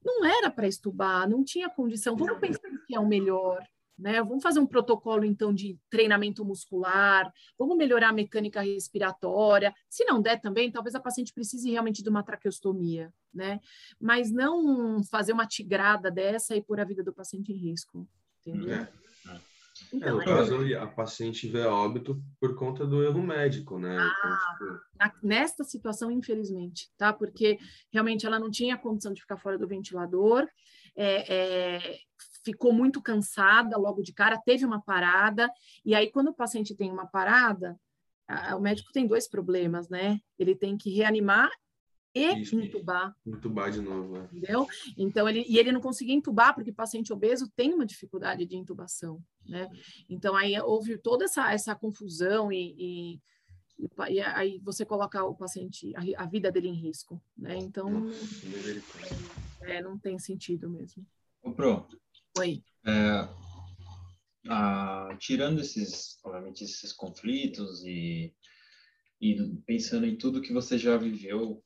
não 0.04 0.24
era 0.24 0.50
para 0.50 0.68
estubar, 0.68 1.28
não 1.28 1.44
tinha 1.44 1.68
condição. 1.68 2.16
Vamos 2.16 2.38
pensar 2.38 2.68
que 2.86 2.94
é 2.94 3.00
o 3.00 3.06
melhor, 3.06 3.62
né? 3.98 4.22
Vamos 4.22 4.42
fazer 4.42 4.60
um 4.60 4.66
protocolo, 4.66 5.24
então, 5.24 5.52
de 5.52 5.78
treinamento 5.90 6.44
muscular, 6.44 7.32
vamos 7.58 7.76
melhorar 7.76 8.10
a 8.10 8.12
mecânica 8.12 8.60
respiratória. 8.60 9.74
Se 9.88 10.04
não 10.04 10.20
der 10.20 10.40
também, 10.40 10.70
talvez 10.70 10.94
a 10.94 11.00
paciente 11.00 11.32
precise 11.32 11.70
realmente 11.70 12.02
de 12.02 12.08
uma 12.08 12.22
traqueostomia, 12.22 13.12
né? 13.34 13.60
Mas 14.00 14.30
não 14.30 15.02
fazer 15.04 15.32
uma 15.32 15.46
tigrada 15.46 16.10
dessa 16.10 16.54
e 16.54 16.62
pôr 16.62 16.78
a 16.78 16.84
vida 16.84 17.02
do 17.02 17.12
paciente 17.12 17.52
em 17.52 17.56
risco, 17.56 18.08
entendeu? 18.40 18.74
É. 18.74 19.05
Então, 19.92 20.08
é, 20.08 20.12
no 20.12 20.22
é 20.22 20.24
caso, 20.24 20.76
a 20.78 20.86
paciente 20.86 21.48
vê 21.48 21.64
óbito 21.64 22.22
por 22.40 22.54
conta 22.54 22.86
do 22.86 23.02
erro 23.02 23.22
médico, 23.22 23.78
né? 23.78 23.96
Ah, 23.98 24.12
então, 24.16 24.68
tipo... 24.68 24.80
na, 24.98 25.12
nesta 25.22 25.64
situação, 25.64 26.10
infelizmente, 26.10 26.90
tá? 26.96 27.12
Porque 27.12 27.58
realmente 27.92 28.26
ela 28.26 28.38
não 28.38 28.50
tinha 28.50 28.76
condição 28.76 29.12
de 29.12 29.20
ficar 29.20 29.36
fora 29.36 29.58
do 29.58 29.68
ventilador, 29.68 30.46
é, 30.96 31.34
é, 31.34 31.98
ficou 32.44 32.72
muito 32.72 33.02
cansada 33.02 33.76
logo 33.76 34.02
de 34.02 34.12
cara, 34.12 34.40
teve 34.44 34.64
uma 34.64 34.80
parada, 34.80 35.50
e 35.84 35.94
aí 35.94 36.10
quando 36.10 36.28
o 36.28 36.34
paciente 36.34 36.74
tem 36.74 36.90
uma 36.90 37.06
parada, 37.06 37.78
a, 38.26 38.56
o 38.56 38.60
médico 38.60 38.92
tem 38.92 39.06
dois 39.06 39.28
problemas, 39.28 39.88
né? 39.88 40.18
Ele 40.38 40.54
tem 40.54 40.76
que 40.76 40.90
reanimar 40.90 41.50
e 42.16 42.40
Isso, 42.40 42.58
intubar. 42.58 43.14
Intubar 43.26 43.70
de 43.70 43.82
novo, 43.82 44.16
é. 44.16 44.24
Entendeu? 44.24 44.66
Então, 44.96 45.28
ele, 45.28 45.44
e 45.46 45.58
ele 45.58 45.70
não 45.70 45.82
conseguia 45.82 46.14
intubar 46.14 46.54
porque 46.54 46.72
paciente 46.72 47.12
obeso 47.12 47.46
tem 47.54 47.74
uma 47.74 47.84
dificuldade 47.84 48.46
de 48.46 48.56
intubação, 48.56 49.22
né? 49.44 49.68
Então, 50.08 50.34
aí 50.34 50.58
houve 50.58 50.96
toda 50.96 51.26
essa, 51.26 51.52
essa 51.52 51.74
confusão 51.74 52.50
e, 52.50 53.20
e, 53.78 53.90
e 54.08 54.20
aí 54.20 54.58
você 54.64 54.86
coloca 54.86 55.22
o 55.22 55.34
paciente, 55.34 55.92
a, 55.94 56.22
a, 56.22 56.26
vida 56.26 56.50
dele 56.50 56.68
em 56.68 56.80
risco, 56.80 57.20
né? 57.36 57.58
Então, 57.58 58.10
é, 59.60 59.82
não 59.82 59.98
tem 59.98 60.18
sentido 60.18 60.70
mesmo. 60.70 61.06
Ô, 61.42 61.52
Pro, 61.52 61.86
Oi. 62.38 62.62
É, 62.86 63.28
a, 64.48 65.14
tirando 65.18 65.60
esses, 65.60 66.18
obviamente, 66.24 66.64
esses 66.64 66.94
conflitos 66.94 67.84
e, 67.84 68.32
e 69.20 69.36
pensando 69.66 70.06
em 70.06 70.16
tudo 70.16 70.40
que 70.40 70.54
você 70.54 70.78
já 70.78 70.96
viveu 70.96 71.62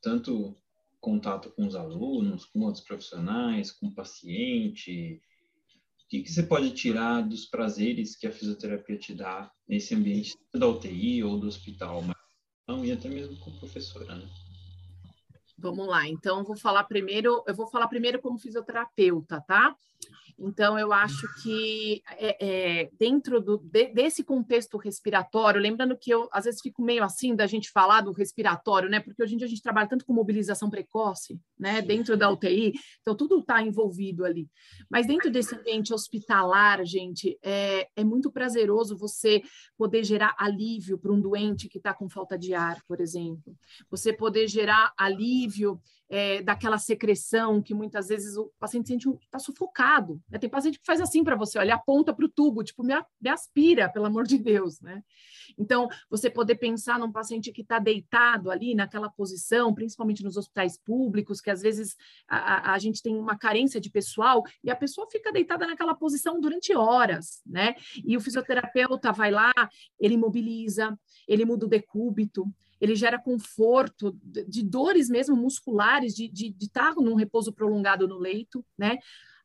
tanto 0.00 0.56
contato 1.00 1.50
com 1.50 1.66
os 1.66 1.74
alunos, 1.74 2.44
com 2.44 2.60
outros 2.60 2.84
profissionais, 2.84 3.72
com 3.72 3.86
o 3.86 3.94
paciente? 3.94 5.20
O 6.04 6.08
que, 6.08 6.22
que 6.22 6.30
você 6.30 6.42
pode 6.42 6.72
tirar 6.72 7.22
dos 7.22 7.46
prazeres 7.46 8.16
que 8.16 8.26
a 8.26 8.32
fisioterapia 8.32 8.98
te 8.98 9.14
dá 9.14 9.50
nesse 9.68 9.94
ambiente 9.94 10.36
da 10.52 10.66
UTI 10.66 11.22
ou 11.22 11.38
do 11.38 11.46
hospital, 11.46 12.02
mas 12.02 12.16
não, 12.66 12.84
e 12.84 12.92
até 12.92 13.08
mesmo 13.08 13.36
com 13.40 13.50
professora, 13.58 14.14
né? 14.14 14.28
Vamos 15.58 15.86
lá, 15.86 16.08
então 16.08 16.42
vou 16.42 16.56
falar 16.56 16.84
primeiro, 16.84 17.42
eu 17.46 17.54
vou 17.54 17.66
falar 17.66 17.88
primeiro 17.88 18.20
como 18.20 18.38
fisioterapeuta, 18.38 19.40
tá? 19.40 19.76
Então, 20.42 20.78
eu 20.78 20.90
acho 20.90 21.26
que 21.42 22.02
é, 22.12 22.36
é, 22.40 22.90
dentro 22.98 23.40
do, 23.42 23.58
de, 23.58 23.88
desse 23.88 24.24
contexto 24.24 24.78
respiratório, 24.78 25.60
lembrando 25.60 25.96
que 25.96 26.10
eu 26.10 26.28
às 26.32 26.44
vezes 26.44 26.62
fico 26.62 26.82
meio 26.82 27.04
assim 27.04 27.36
da 27.36 27.46
gente 27.46 27.70
falar 27.70 28.00
do 28.00 28.12
respiratório, 28.12 28.88
né? 28.88 29.00
Porque 29.00 29.22
hoje 29.22 29.34
em 29.34 29.36
dia 29.36 29.46
a 29.46 29.50
gente 29.50 29.62
trabalha 29.62 29.88
tanto 29.88 30.06
com 30.06 30.14
mobilização 30.14 30.70
precoce, 30.70 31.38
né? 31.58 31.82
Dentro 31.82 32.16
da 32.16 32.30
UTI, 32.30 32.72
então 33.02 33.14
tudo 33.14 33.40
está 33.40 33.60
envolvido 33.60 34.24
ali. 34.24 34.48
Mas 34.88 35.06
dentro 35.06 35.30
desse 35.30 35.54
ambiente 35.54 35.92
hospitalar, 35.92 36.82
gente, 36.86 37.38
é, 37.42 37.88
é 37.94 38.02
muito 38.02 38.32
prazeroso 38.32 38.96
você 38.96 39.42
poder 39.76 40.04
gerar 40.04 40.34
alívio 40.38 40.98
para 40.98 41.12
um 41.12 41.20
doente 41.20 41.68
que 41.68 41.76
está 41.76 41.92
com 41.92 42.08
falta 42.08 42.38
de 42.38 42.54
ar, 42.54 42.82
por 42.88 43.00
exemplo. 43.00 43.54
Você 43.90 44.10
poder 44.10 44.48
gerar 44.48 44.92
alívio 44.96 45.78
é, 46.10 46.42
daquela 46.42 46.76
secreção 46.76 47.62
que 47.62 47.72
muitas 47.72 48.08
vezes 48.08 48.36
o 48.36 48.50
paciente 48.58 48.88
sente 48.88 49.08
está 49.22 49.38
sufocado. 49.38 50.20
Né? 50.30 50.38
Tem 50.38 50.48
paciente 50.48 50.78
que 50.78 50.86
faz 50.86 51.00
assim 51.00 51.24
para 51.24 51.36
você, 51.36 51.58
olha, 51.58 51.74
aponta 51.74 52.14
para 52.14 52.24
o 52.24 52.28
tubo, 52.28 52.62
tipo, 52.62 52.82
me, 52.82 52.94
me, 53.20 53.28
aspira, 53.30 53.88
pelo 53.88 54.06
amor 54.06 54.24
de 54.24 54.38
Deus, 54.38 54.80
né? 54.80 55.02
Então, 55.58 55.88
você 56.08 56.30
poder 56.30 56.54
pensar 56.54 56.98
num 56.98 57.10
paciente 57.10 57.52
que 57.52 57.62
está 57.62 57.78
deitado 57.78 58.50
ali 58.50 58.74
naquela 58.74 59.10
posição, 59.10 59.74
principalmente 59.74 60.22
nos 60.22 60.36
hospitais 60.36 60.78
públicos, 60.78 61.40
que 61.40 61.50
às 61.50 61.60
vezes 61.60 61.96
a, 62.28 62.72
a, 62.72 62.78
gente 62.78 63.02
tem 63.02 63.16
uma 63.16 63.36
carência 63.36 63.80
de 63.80 63.90
pessoal 63.90 64.42
e 64.62 64.70
a 64.70 64.76
pessoa 64.76 65.08
fica 65.10 65.32
deitada 65.32 65.66
naquela 65.66 65.94
posição 65.94 66.40
durante 66.40 66.74
horas, 66.74 67.42
né? 67.44 67.74
E 68.04 68.16
o 68.16 68.20
fisioterapeuta 68.20 69.12
vai 69.12 69.30
lá, 69.30 69.52
ele 69.98 70.16
mobiliza, 70.16 70.96
ele 71.26 71.44
muda 71.44 71.66
o 71.66 71.68
decúbito, 71.68 72.46
ele 72.80 72.94
gera 72.94 73.18
conforto, 73.18 74.18
de 74.22 74.62
dores 74.62 75.10
mesmo 75.10 75.36
musculares, 75.36 76.14
de, 76.14 76.28
de, 76.28 76.50
de 76.50 76.64
estar 76.64 76.94
num 76.94 77.14
repouso 77.14 77.52
prolongado 77.52 78.08
no 78.08 78.18
leito, 78.18 78.64
né? 78.78 78.98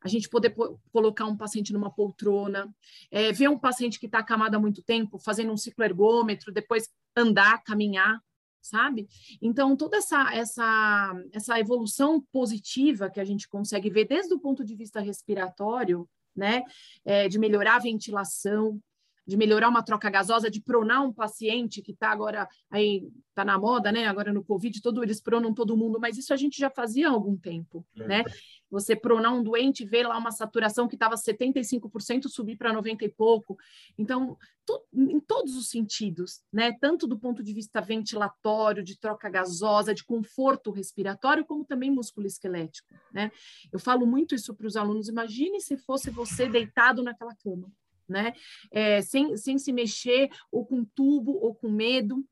A 0.05 0.07
gente 0.07 0.29
poder 0.29 0.55
colocar 0.91 1.25
um 1.25 1.35
paciente 1.35 1.73
numa 1.73 1.89
poltrona, 1.89 2.71
é, 3.09 3.31
ver 3.31 3.49
um 3.49 3.57
paciente 3.57 3.99
que 3.99 4.05
está 4.05 4.19
acamado 4.19 4.55
há 4.55 4.59
muito 4.59 4.83
tempo, 4.83 5.17
fazendo 5.17 5.51
um 5.51 5.57
ciclo 5.57 5.83
ergômetro, 5.83 6.53
depois 6.53 6.87
andar, 7.17 7.63
caminhar, 7.63 8.21
sabe? 8.61 9.07
Então, 9.41 9.75
toda 9.75 9.97
essa, 9.97 10.31
essa, 10.31 11.23
essa 11.33 11.59
evolução 11.59 12.21
positiva 12.31 13.09
que 13.09 13.19
a 13.19 13.25
gente 13.25 13.49
consegue 13.49 13.89
ver 13.89 14.05
desde 14.05 14.31
o 14.31 14.39
ponto 14.39 14.63
de 14.63 14.75
vista 14.75 14.99
respiratório, 14.99 16.07
né? 16.35 16.61
É, 17.03 17.27
de 17.27 17.39
melhorar 17.39 17.77
a 17.77 17.79
ventilação, 17.79 18.79
de 19.25 19.35
melhorar 19.35 19.69
uma 19.69 19.81
troca 19.81 20.09
gasosa, 20.09 20.51
de 20.51 20.61
pronar 20.61 21.03
um 21.03 21.11
paciente 21.11 21.81
que 21.81 21.91
está 21.91 22.11
agora 22.11 22.47
aí 22.69 23.07
está 23.29 23.43
na 23.43 23.57
moda, 23.57 23.91
né? 23.91 24.05
Agora 24.05 24.31
no 24.31 24.43
Covid, 24.43 24.81
todo 24.81 25.03
eles 25.03 25.19
pronam 25.19 25.53
todo 25.53 25.75
mundo, 25.75 25.99
mas 25.99 26.17
isso 26.17 26.33
a 26.33 26.37
gente 26.37 26.57
já 26.59 26.69
fazia 26.69 27.09
há 27.09 27.11
algum 27.11 27.35
tempo, 27.35 27.85
é. 27.97 28.07
né? 28.07 28.23
Você 28.69 28.95
pronar 28.95 29.33
um 29.33 29.43
doente, 29.43 29.85
ver 29.85 30.07
lá 30.07 30.17
uma 30.17 30.31
saturação 30.31 30.87
que 30.87 30.95
estava 30.95 31.15
75% 31.15 32.27
subir 32.27 32.57
para 32.57 32.73
90 32.73 33.05
e 33.05 33.09
pouco. 33.09 33.57
Então, 33.97 34.37
to, 34.65 34.81
em 34.93 35.19
todos 35.19 35.55
os 35.55 35.69
sentidos, 35.69 36.41
né? 36.51 36.73
Tanto 36.79 37.07
do 37.07 37.17
ponto 37.17 37.43
de 37.43 37.53
vista 37.53 37.79
ventilatório, 37.79 38.83
de 38.83 38.99
troca 38.99 39.29
gasosa, 39.29 39.93
de 39.93 40.03
conforto 40.03 40.71
respiratório, 40.71 41.45
como 41.45 41.65
também 41.65 41.91
músculo 41.91 42.27
esquelético, 42.27 42.93
né? 43.13 43.31
Eu 43.71 43.79
falo 43.79 44.05
muito 44.05 44.35
isso 44.35 44.53
para 44.55 44.67
os 44.67 44.75
alunos. 44.75 45.07
Imagine 45.07 45.59
se 45.61 45.77
fosse 45.77 46.09
você 46.09 46.47
deitado 46.47 47.03
naquela 47.03 47.35
cama 47.35 47.71
né? 48.07 48.33
É, 48.71 49.01
sem, 49.01 49.35
sem 49.35 49.57
se 49.57 49.71
mexer, 49.71 50.29
ou 50.51 50.65
com 50.65 50.85
tubo, 50.85 51.33
ou 51.33 51.53
com 51.53 51.69
medo. 51.69 52.23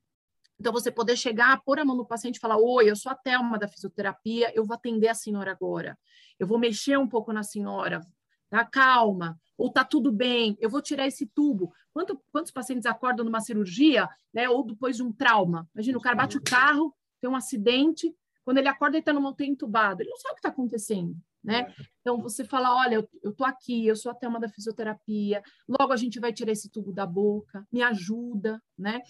Então, 0.64 0.72
você 0.72 0.90
poder 0.90 1.14
chegar, 1.14 1.62
pôr 1.62 1.78
a 1.78 1.84
mão 1.84 1.94
no 1.94 2.06
paciente 2.06 2.36
e 2.36 2.40
falar: 2.40 2.56
Oi, 2.56 2.88
eu 2.88 2.96
sou 2.96 3.12
a 3.12 3.14
Thelma 3.14 3.58
da 3.58 3.68
fisioterapia, 3.68 4.50
eu 4.54 4.64
vou 4.64 4.74
atender 4.74 5.08
a 5.08 5.14
senhora 5.14 5.50
agora. 5.50 5.94
Eu 6.38 6.46
vou 6.46 6.58
mexer 6.58 6.98
um 6.98 7.06
pouco 7.06 7.34
na 7.34 7.42
senhora, 7.42 8.00
tá? 8.48 8.64
Calma, 8.64 9.38
ou 9.58 9.70
tá 9.70 9.84
tudo 9.84 10.10
bem, 10.10 10.56
eu 10.58 10.70
vou 10.70 10.80
tirar 10.80 11.06
esse 11.06 11.26
tubo. 11.26 11.70
Quanto, 11.92 12.18
quantos 12.32 12.50
pacientes 12.50 12.86
acordam 12.86 13.26
numa 13.26 13.42
cirurgia, 13.42 14.08
né? 14.32 14.48
Ou 14.48 14.64
depois 14.64 14.96
de 14.96 15.02
um 15.02 15.12
trauma? 15.12 15.68
Imagina, 15.74 15.98
o 15.98 16.00
cara 16.00 16.16
bate 16.16 16.38
o 16.38 16.42
carro, 16.42 16.94
tem 17.20 17.28
um 17.28 17.36
acidente, 17.36 18.16
quando 18.42 18.56
ele 18.56 18.68
acorda, 18.68 18.96
ele 18.96 19.02
está 19.02 19.12
numa 19.12 19.28
UTI 19.28 19.48
entubado, 19.48 20.00
ele 20.00 20.08
não 20.08 20.16
sabe 20.16 20.32
o 20.32 20.34
que 20.36 20.38
está 20.38 20.48
acontecendo 20.48 21.14
né? 21.44 21.60
É. 21.60 21.84
Então 22.00 22.20
você 22.20 22.44
fala, 22.44 22.74
olha, 22.74 22.96
eu, 22.96 23.08
eu 23.22 23.32
tô 23.32 23.44
aqui, 23.44 23.86
eu 23.86 23.94
sou 23.94 24.10
até 24.10 24.26
uma 24.26 24.40
da 24.40 24.48
fisioterapia, 24.48 25.42
logo 25.68 25.92
a 25.92 25.96
gente 25.96 26.18
vai 26.18 26.32
tirar 26.32 26.52
esse 26.52 26.70
tubo 26.70 26.92
da 26.92 27.06
boca, 27.06 27.66
me 27.70 27.82
ajuda, 27.82 28.62
né? 28.76 29.00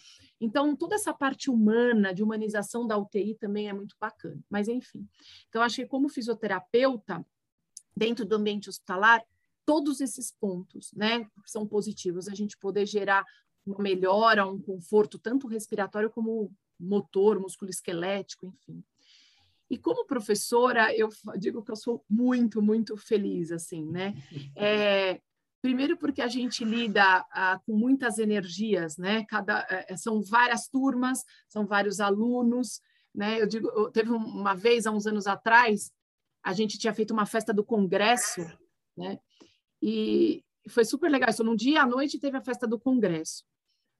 Então 0.41 0.75
toda 0.77 0.97
essa 0.97 1.15
parte 1.15 1.51
humana, 1.51 2.13
de 2.13 2.23
humanização 2.23 2.87
da 2.87 2.99
UTI 2.99 3.37
também 3.37 3.69
é 3.69 3.73
muito 3.73 3.95
bacana. 4.01 4.41
Mas 4.51 4.69
enfim, 4.69 5.07
então 5.49 5.63
acho 5.63 5.77
que 5.77 5.87
como 5.87 6.09
fisioterapeuta 6.09 7.25
dentro 7.97 8.25
do 8.25 8.35
ambiente 8.35 8.69
hospitalar, 8.69 9.23
todos 9.65 10.01
esses 10.01 10.33
pontos, 10.33 10.93
né, 10.93 11.27
são 11.47 11.67
positivos. 11.67 12.29
A 12.29 12.35
gente 12.35 12.59
poder 12.59 12.87
gerar 12.87 13.25
uma 13.67 13.79
melhora, 13.79 14.47
um 14.47 14.61
conforto 14.61 15.19
tanto 15.19 15.47
respiratório 15.47 16.11
como 16.11 16.53
motor, 16.79 17.41
músculo 17.41 17.71
esquelético, 17.71 18.47
enfim. 18.47 18.85
E 19.71 19.79
como 19.79 20.07
professora, 20.07 20.95
eu 20.95 21.09
digo 21.39 21.63
que 21.63 21.71
eu 21.71 21.77
sou 21.77 22.05
muito, 22.09 22.61
muito 22.61 22.97
feliz, 22.97 23.51
assim, 23.51 23.85
né? 23.91 24.15
É, 24.57 25.21
primeiro 25.63 25.97
porque 25.97 26.21
a 26.21 26.29
gente 26.29 26.65
lida 26.65 27.25
ah, 27.31 27.59
com 27.65 27.75
muitas 27.75 28.19
energias, 28.19 28.99
né? 28.99 29.25
Cada, 29.25 29.67
é, 29.71 29.97
são 29.97 30.21
várias 30.23 30.69
turmas, 30.69 31.25
são 31.49 31.67
vários 31.67 32.01
alunos, 32.01 32.81
né? 33.15 33.41
Eu 33.41 33.47
digo, 33.47 33.69
eu, 33.69 33.91
teve 33.91 34.11
uma 34.11 34.55
vez, 34.55 34.87
há 34.87 34.91
uns 34.91 35.07
anos 35.07 35.27
atrás, 35.27 35.91
a 36.43 36.53
gente 36.53 36.79
tinha 36.79 36.93
feito 36.93 37.13
uma 37.13 37.25
festa 37.25 37.53
do 37.55 37.65
congresso, 37.65 38.43
né? 38.97 39.19
E 39.81 40.45
foi 40.69 40.85
super 40.85 41.11
legal. 41.11 41.31
Isso 41.31 41.45
num 41.45 41.57
dia 41.57 41.83
à 41.83 41.87
noite 41.87 42.19
teve 42.19 42.37
a 42.37 42.43
festa 42.43 42.67
do 42.67 42.79
congresso. 42.79 43.45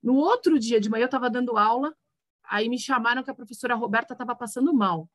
No 0.03 0.17
outro 0.17 0.59
dia 0.59 0.79
de 0.79 0.91
manhã 0.91 1.05
eu 1.05 1.07
estava 1.07 1.31
dando 1.31 1.57
aula, 1.57 1.95
aí 2.45 2.69
me 2.69 2.79
chamaram 2.79 3.23
que 3.23 3.31
a 3.31 3.35
professora 3.35 3.75
Roberta 3.75 4.13
estava 4.13 4.35
passando 4.37 4.73
mal. 4.75 5.09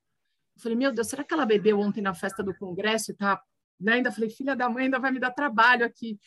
Eu 0.59 0.63
falei, 0.63 0.77
meu 0.77 0.91
Deus, 0.91 1.07
será 1.07 1.23
que 1.23 1.33
ela 1.33 1.45
bebeu 1.45 1.79
ontem 1.79 2.01
na 2.01 2.13
festa 2.13 2.43
do 2.43 2.53
congresso 2.53 3.11
e 3.11 3.15
tá? 3.15 3.41
Né? 3.79 3.93
Ainda 3.93 4.11
falei, 4.11 4.29
filha 4.29 4.55
da 4.55 4.69
mãe, 4.69 4.85
ainda 4.85 4.99
vai 4.99 5.09
me 5.09 5.19
dar 5.19 5.31
trabalho 5.31 5.85
aqui. 5.85 6.19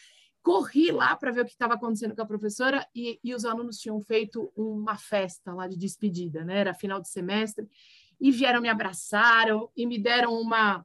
Corri 0.43 0.91
lá 0.91 1.14
para 1.14 1.30
ver 1.30 1.43
o 1.43 1.45
que 1.45 1.53
estava 1.53 1.74
acontecendo 1.74 2.16
com 2.16 2.22
a 2.22 2.26
professora 2.26 2.87
e, 2.95 3.20
e 3.22 3.35
os 3.35 3.45
alunos 3.45 3.76
tinham 3.76 4.01
feito 4.01 4.51
uma 4.57 4.97
festa 4.97 5.53
lá 5.53 5.68
de 5.68 5.76
despedida, 5.76 6.45
né? 6.45 6.61
Era 6.61 6.74
final 6.74 7.01
de 7.01 7.09
semestre 7.11 7.68
e 8.18 8.30
vieram 8.30 8.62
me 8.62 8.68
abraçaram 8.68 9.70
e 9.76 9.87
me 9.87 9.99
deram 9.99 10.33
uma 10.33 10.85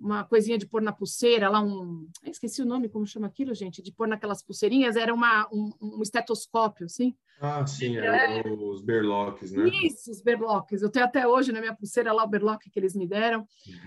uma 0.00 0.24
coisinha 0.24 0.56
de 0.56 0.66
pôr 0.66 0.80
na 0.80 0.92
pulseira, 0.92 1.50
lá 1.50 1.60
um. 1.60 2.08
Esqueci 2.24 2.62
o 2.62 2.64
nome, 2.64 2.88
como 2.88 3.06
chama 3.06 3.26
aquilo, 3.26 3.54
gente? 3.54 3.82
De 3.82 3.92
pôr 3.92 4.08
naquelas 4.08 4.42
pulseirinhas, 4.42 4.96
era 4.96 5.12
uma, 5.12 5.46
um, 5.52 5.70
um 5.78 6.02
estetoscópio, 6.02 6.86
assim. 6.86 7.14
Ah, 7.42 7.66
sim, 7.66 7.96
é, 7.96 8.42
os 8.46 8.82
berloques, 8.82 9.50
né? 9.52 9.66
Isso, 9.82 10.10
os 10.10 10.20
berloques. 10.20 10.82
Eu 10.82 10.90
tenho 10.90 11.06
até 11.06 11.26
hoje 11.26 11.52
na 11.52 11.60
minha 11.60 11.74
pulseira 11.74 12.12
lá 12.12 12.22
o 12.22 12.28
berloque 12.28 12.68
que 12.68 12.78
eles 12.78 12.94
me 12.94 13.06
deram. 13.06 13.46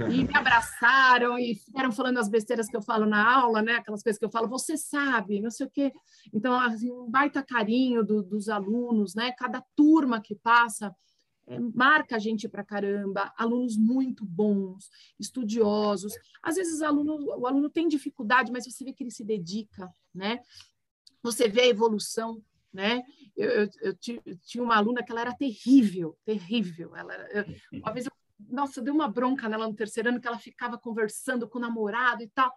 E 0.10 0.24
me 0.24 0.36
abraçaram 0.36 1.38
e 1.38 1.54
ficaram 1.54 1.92
falando 1.92 2.18
as 2.18 2.28
besteiras 2.28 2.68
que 2.68 2.76
eu 2.76 2.82
falo 2.82 3.06
na 3.06 3.24
aula, 3.32 3.62
né? 3.62 3.76
Aquelas 3.76 4.02
coisas 4.02 4.18
que 4.18 4.26
eu 4.26 4.32
falo, 4.32 4.48
você 4.48 4.76
sabe, 4.76 5.40
não 5.40 5.52
sei 5.52 5.68
o 5.68 5.70
quê. 5.70 5.94
Então, 6.34 6.60
assim, 6.60 6.92
um 6.92 7.08
baita 7.08 7.44
carinho 7.44 8.04
do, 8.04 8.24
dos 8.24 8.50
alunos, 8.50 9.14
né? 9.14 9.32
Cada 9.38 9.64
turma 9.76 10.20
que 10.20 10.34
passa 10.34 10.92
é, 11.46 11.60
marca 11.60 12.16
a 12.16 12.20
gente 12.20 12.48
para 12.48 12.64
caramba, 12.64 13.32
alunos 13.38 13.78
muito 13.78 14.26
bons, 14.26 14.90
estudiosos. 15.20 16.14
Às 16.42 16.56
vezes 16.56 16.82
o 16.82 16.86
aluno, 16.86 17.24
o 17.40 17.46
aluno 17.46 17.70
tem 17.70 17.88
dificuldade, 17.88 18.52
mas 18.52 18.66
você 18.66 18.84
vê 18.84 18.94
que 18.94 19.04
ele 19.04 19.12
se 19.12 19.24
dedica, 19.24 19.92
né? 20.14 20.40
Você 21.22 21.48
vê 21.48 21.62
a 21.62 21.68
evolução, 21.68 22.42
né? 22.74 23.04
Eu, 23.36 23.50
eu, 23.50 23.70
eu, 23.82 23.96
tinha 23.96 24.64
uma 24.64 24.76
aluna 24.76 25.04
que 25.04 25.12
ela 25.12 25.22
era 25.22 25.36
terrível, 25.36 26.18
terrível. 26.26 26.96
Ela, 26.96 27.14
uma 27.72 27.94
vez, 27.94 28.06
eu, 28.06 28.12
nossa, 28.50 28.80
eu 28.80 28.84
dei 28.84 28.94
uma 28.94 29.08
bronca 29.08 29.48
nela 29.48 29.68
no 29.68 29.76
terceiro 29.76 30.10
ano 30.10 30.20
que 30.20 30.28
ela 30.28 30.40
ficava 30.40 30.78
conversando 30.78 31.48
com 31.48 31.60
o 31.60 31.62
namorado 31.62 32.24
e 32.24 32.30
tal. 32.30 32.52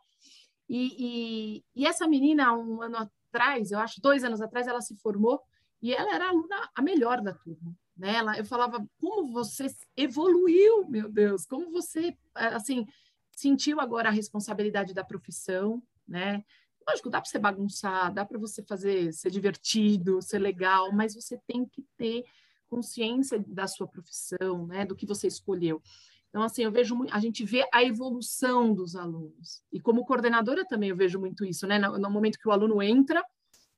E, 0.68 0.96
e, 0.98 1.64
e 1.74 1.86
essa 1.86 2.08
menina, 2.08 2.56
um 2.56 2.82
ano 2.82 2.96
atrás, 2.96 3.70
eu 3.70 3.78
acho, 3.78 4.00
dois 4.00 4.24
anos 4.24 4.40
atrás, 4.40 4.66
ela 4.66 4.80
se 4.80 4.96
formou 4.96 5.40
e 5.82 5.92
ela 5.92 6.14
era 6.14 6.26
a 6.26 6.28
aluna 6.30 6.70
a 6.74 6.82
melhor 6.82 7.20
da 7.20 7.34
turma 7.34 7.76
nela, 7.96 8.36
eu 8.36 8.44
falava, 8.44 8.86
como 9.00 9.32
você 9.32 9.66
evoluiu, 9.96 10.86
meu 10.88 11.08
Deus, 11.08 11.46
como 11.46 11.70
você, 11.70 12.16
assim, 12.34 12.86
sentiu 13.32 13.80
agora 13.80 14.08
a 14.08 14.12
responsabilidade 14.12 14.92
da 14.92 15.02
profissão, 15.02 15.82
né? 16.06 16.44
Lógico, 16.88 17.10
dá 17.10 17.20
para 17.20 17.28
você 17.28 17.38
bagunçar, 17.38 18.12
dá 18.12 18.24
para 18.24 18.38
você 18.38 18.62
fazer, 18.62 19.12
ser 19.12 19.30
divertido, 19.30 20.22
ser 20.22 20.38
legal, 20.38 20.92
mas 20.92 21.14
você 21.14 21.36
tem 21.46 21.66
que 21.66 21.84
ter 21.96 22.24
consciência 22.68 23.44
da 23.46 23.66
sua 23.66 23.86
profissão, 23.86 24.66
né? 24.66 24.84
Do 24.84 24.94
que 24.94 25.06
você 25.06 25.26
escolheu. 25.26 25.82
Então, 26.28 26.42
assim, 26.42 26.62
eu 26.62 26.70
vejo, 26.70 26.94
a 27.10 27.18
gente 27.18 27.44
vê 27.44 27.66
a 27.72 27.82
evolução 27.82 28.72
dos 28.72 28.94
alunos. 28.94 29.62
E 29.72 29.80
como 29.80 30.04
coordenadora 30.04 30.64
também 30.64 30.90
eu 30.90 30.96
vejo 30.96 31.18
muito 31.18 31.44
isso, 31.44 31.66
né? 31.66 31.78
No, 31.78 31.98
no 31.98 32.10
momento 32.10 32.38
que 32.38 32.48
o 32.48 32.52
aluno 32.52 32.82
entra, 32.82 33.24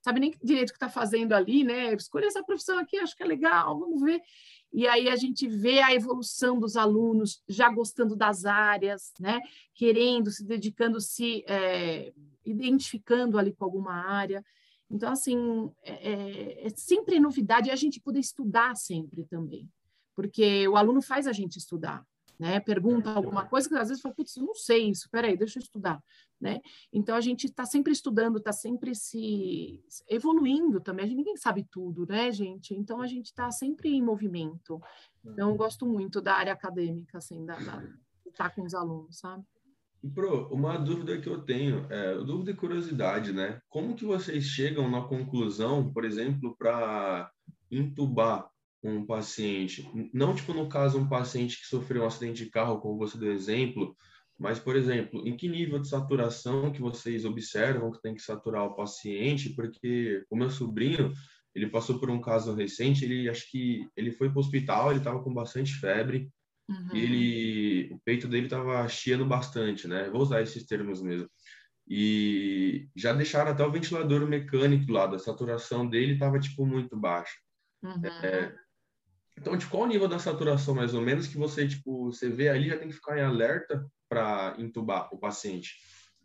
sabe 0.02 0.20
nem 0.20 0.34
direito 0.42 0.70
o 0.70 0.72
que 0.72 0.76
está 0.76 0.88
fazendo 0.88 1.34
ali, 1.34 1.64
né? 1.64 1.94
Escolha 1.94 2.26
essa 2.26 2.42
profissão 2.42 2.78
aqui, 2.78 2.98
acho 2.98 3.16
que 3.16 3.22
é 3.22 3.26
legal, 3.26 3.78
vamos 3.78 4.02
ver. 4.02 4.20
E 4.72 4.86
aí 4.86 5.08
a 5.08 5.16
gente 5.16 5.48
vê 5.48 5.80
a 5.80 5.94
evolução 5.94 6.58
dos 6.58 6.76
alunos 6.76 7.42
já 7.48 7.70
gostando 7.70 8.14
das 8.14 8.44
áreas, 8.44 9.12
né? 9.18 9.40
Querendo, 9.74 10.30
se 10.30 10.44
dedicando, 10.44 11.00
se 11.00 11.44
é, 11.46 12.12
identificando 12.44 13.38
ali 13.38 13.52
com 13.52 13.64
alguma 13.64 13.92
área. 13.92 14.44
Então, 14.90 15.12
assim, 15.12 15.70
é, 15.82 16.12
é, 16.12 16.66
é 16.66 16.68
sempre 16.70 17.20
novidade 17.20 17.68
e 17.68 17.72
a 17.72 17.76
gente 17.76 18.00
poder 18.00 18.20
estudar 18.20 18.74
sempre 18.76 19.24
também, 19.24 19.68
porque 20.14 20.66
o 20.66 20.76
aluno 20.76 21.02
faz 21.02 21.26
a 21.26 21.32
gente 21.32 21.58
estudar, 21.58 22.06
né? 22.38 22.60
Pergunta 22.60 23.10
alguma 23.10 23.44
coisa 23.46 23.68
que 23.68 23.74
às 23.74 23.88
vezes 23.88 24.00
fala, 24.00 24.14
putz, 24.14 24.36
não 24.36 24.54
sei 24.54 24.90
isso, 24.90 25.08
peraí, 25.10 25.36
deixa 25.36 25.58
eu 25.58 25.62
estudar, 25.62 26.00
né? 26.40 26.60
Então 26.92 27.16
a 27.16 27.20
gente 27.20 27.46
está 27.46 27.64
sempre 27.64 27.92
estudando, 27.92 28.38
está 28.38 28.52
sempre 28.52 28.94
se 28.94 29.82
evoluindo 30.08 30.80
também. 30.80 31.04
A 31.04 31.08
gente 31.08 31.18
ninguém 31.18 31.36
sabe 31.36 31.66
tudo, 31.70 32.06
né, 32.06 32.30
gente? 32.30 32.74
Então 32.74 33.00
a 33.02 33.06
gente 33.06 33.26
está 33.26 33.50
sempre 33.50 33.88
em 33.88 34.02
movimento. 34.02 34.80
Então 35.24 35.50
eu 35.50 35.56
gosto 35.56 35.84
muito 35.84 36.20
da 36.20 36.34
área 36.34 36.52
acadêmica, 36.52 37.18
assim, 37.18 37.44
da, 37.44 37.56
da 37.56 37.82
estar 38.26 38.48
tá 38.48 38.50
com 38.50 38.62
os 38.62 38.74
alunos, 38.74 39.18
sabe? 39.18 39.44
Pro, 40.14 40.46
uma 40.54 40.78
dúvida 40.78 41.20
que 41.20 41.28
eu 41.28 41.42
tenho, 41.42 41.84
é, 41.90 42.14
dúvida 42.18 42.52
e 42.52 42.56
curiosidade, 42.56 43.32
né? 43.32 43.60
Como 43.68 43.96
que 43.96 44.04
vocês 44.04 44.44
chegam 44.44 44.88
na 44.88 45.02
conclusão, 45.02 45.92
por 45.92 46.04
exemplo, 46.04 46.54
para 46.56 47.32
intubar 47.68 48.48
um 48.82 49.04
paciente? 49.04 49.88
Não, 50.12 50.34
tipo, 50.34 50.52
no 50.52 50.68
caso, 50.68 50.98
um 50.98 51.08
paciente 51.08 51.60
que 51.60 51.66
sofreu 51.66 52.02
um 52.02 52.06
acidente 52.06 52.44
de 52.44 52.50
carro, 52.50 52.80
como 52.80 52.98
você 52.98 53.18
deu 53.18 53.32
exemplo, 53.32 53.96
mas, 54.38 54.58
por 54.58 54.76
exemplo, 54.76 55.26
em 55.26 55.36
que 55.36 55.48
nível 55.48 55.80
de 55.80 55.88
saturação 55.88 56.70
que 56.70 56.80
vocês 56.80 57.24
observam 57.24 57.90
que 57.90 58.00
tem 58.00 58.14
que 58.14 58.22
saturar 58.22 58.64
o 58.64 58.76
paciente? 58.76 59.50
Porque 59.54 60.24
o 60.30 60.36
meu 60.36 60.50
sobrinho, 60.50 61.12
ele 61.54 61.68
passou 61.68 61.98
por 61.98 62.08
um 62.08 62.20
caso 62.20 62.54
recente, 62.54 63.04
ele 63.04 63.28
acho 63.28 63.50
que 63.50 63.88
ele 63.96 64.12
foi 64.12 64.28
para 64.28 64.38
o 64.38 64.40
hospital, 64.40 64.90
ele 64.90 65.00
estava 65.00 65.22
com 65.22 65.34
bastante 65.34 65.74
febre, 65.74 66.30
Uhum. 66.68 66.94
Ele, 66.94 67.92
o 67.94 67.98
peito 68.00 68.28
dele 68.28 68.46
estava 68.46 68.86
chiando 68.88 69.24
bastante, 69.24 69.88
né? 69.88 70.10
Vou 70.10 70.20
usar 70.20 70.42
esses 70.42 70.66
termos 70.66 71.00
mesmo. 71.00 71.28
E 71.88 72.88
já 72.94 73.14
deixaram 73.14 73.50
até 73.50 73.64
o 73.64 73.72
ventilador 73.72 74.26
mecânico 74.28 74.92
lá, 74.92 75.08
a 75.08 75.18
saturação 75.18 75.88
dele 75.88 76.14
estava 76.14 76.38
tipo 76.38 76.66
muito 76.66 76.94
baixa. 76.94 77.34
Uhum. 77.82 78.04
É, 78.04 78.54
então, 79.38 79.56
de 79.56 79.66
qual 79.66 79.86
nível 79.86 80.08
da 80.08 80.18
saturação 80.18 80.74
mais 80.74 80.94
ou 80.94 81.00
menos 81.00 81.26
que 81.26 81.38
você 81.38 81.66
tipo 81.66 82.06
você 82.06 82.28
vê 82.28 82.48
ali 82.48 82.68
já 82.68 82.76
tem 82.76 82.88
que 82.88 82.94
ficar 82.94 83.18
em 83.18 83.22
alerta 83.22 83.86
para 84.08 84.54
entubar 84.58 85.08
o 85.12 85.18
paciente? 85.18 85.76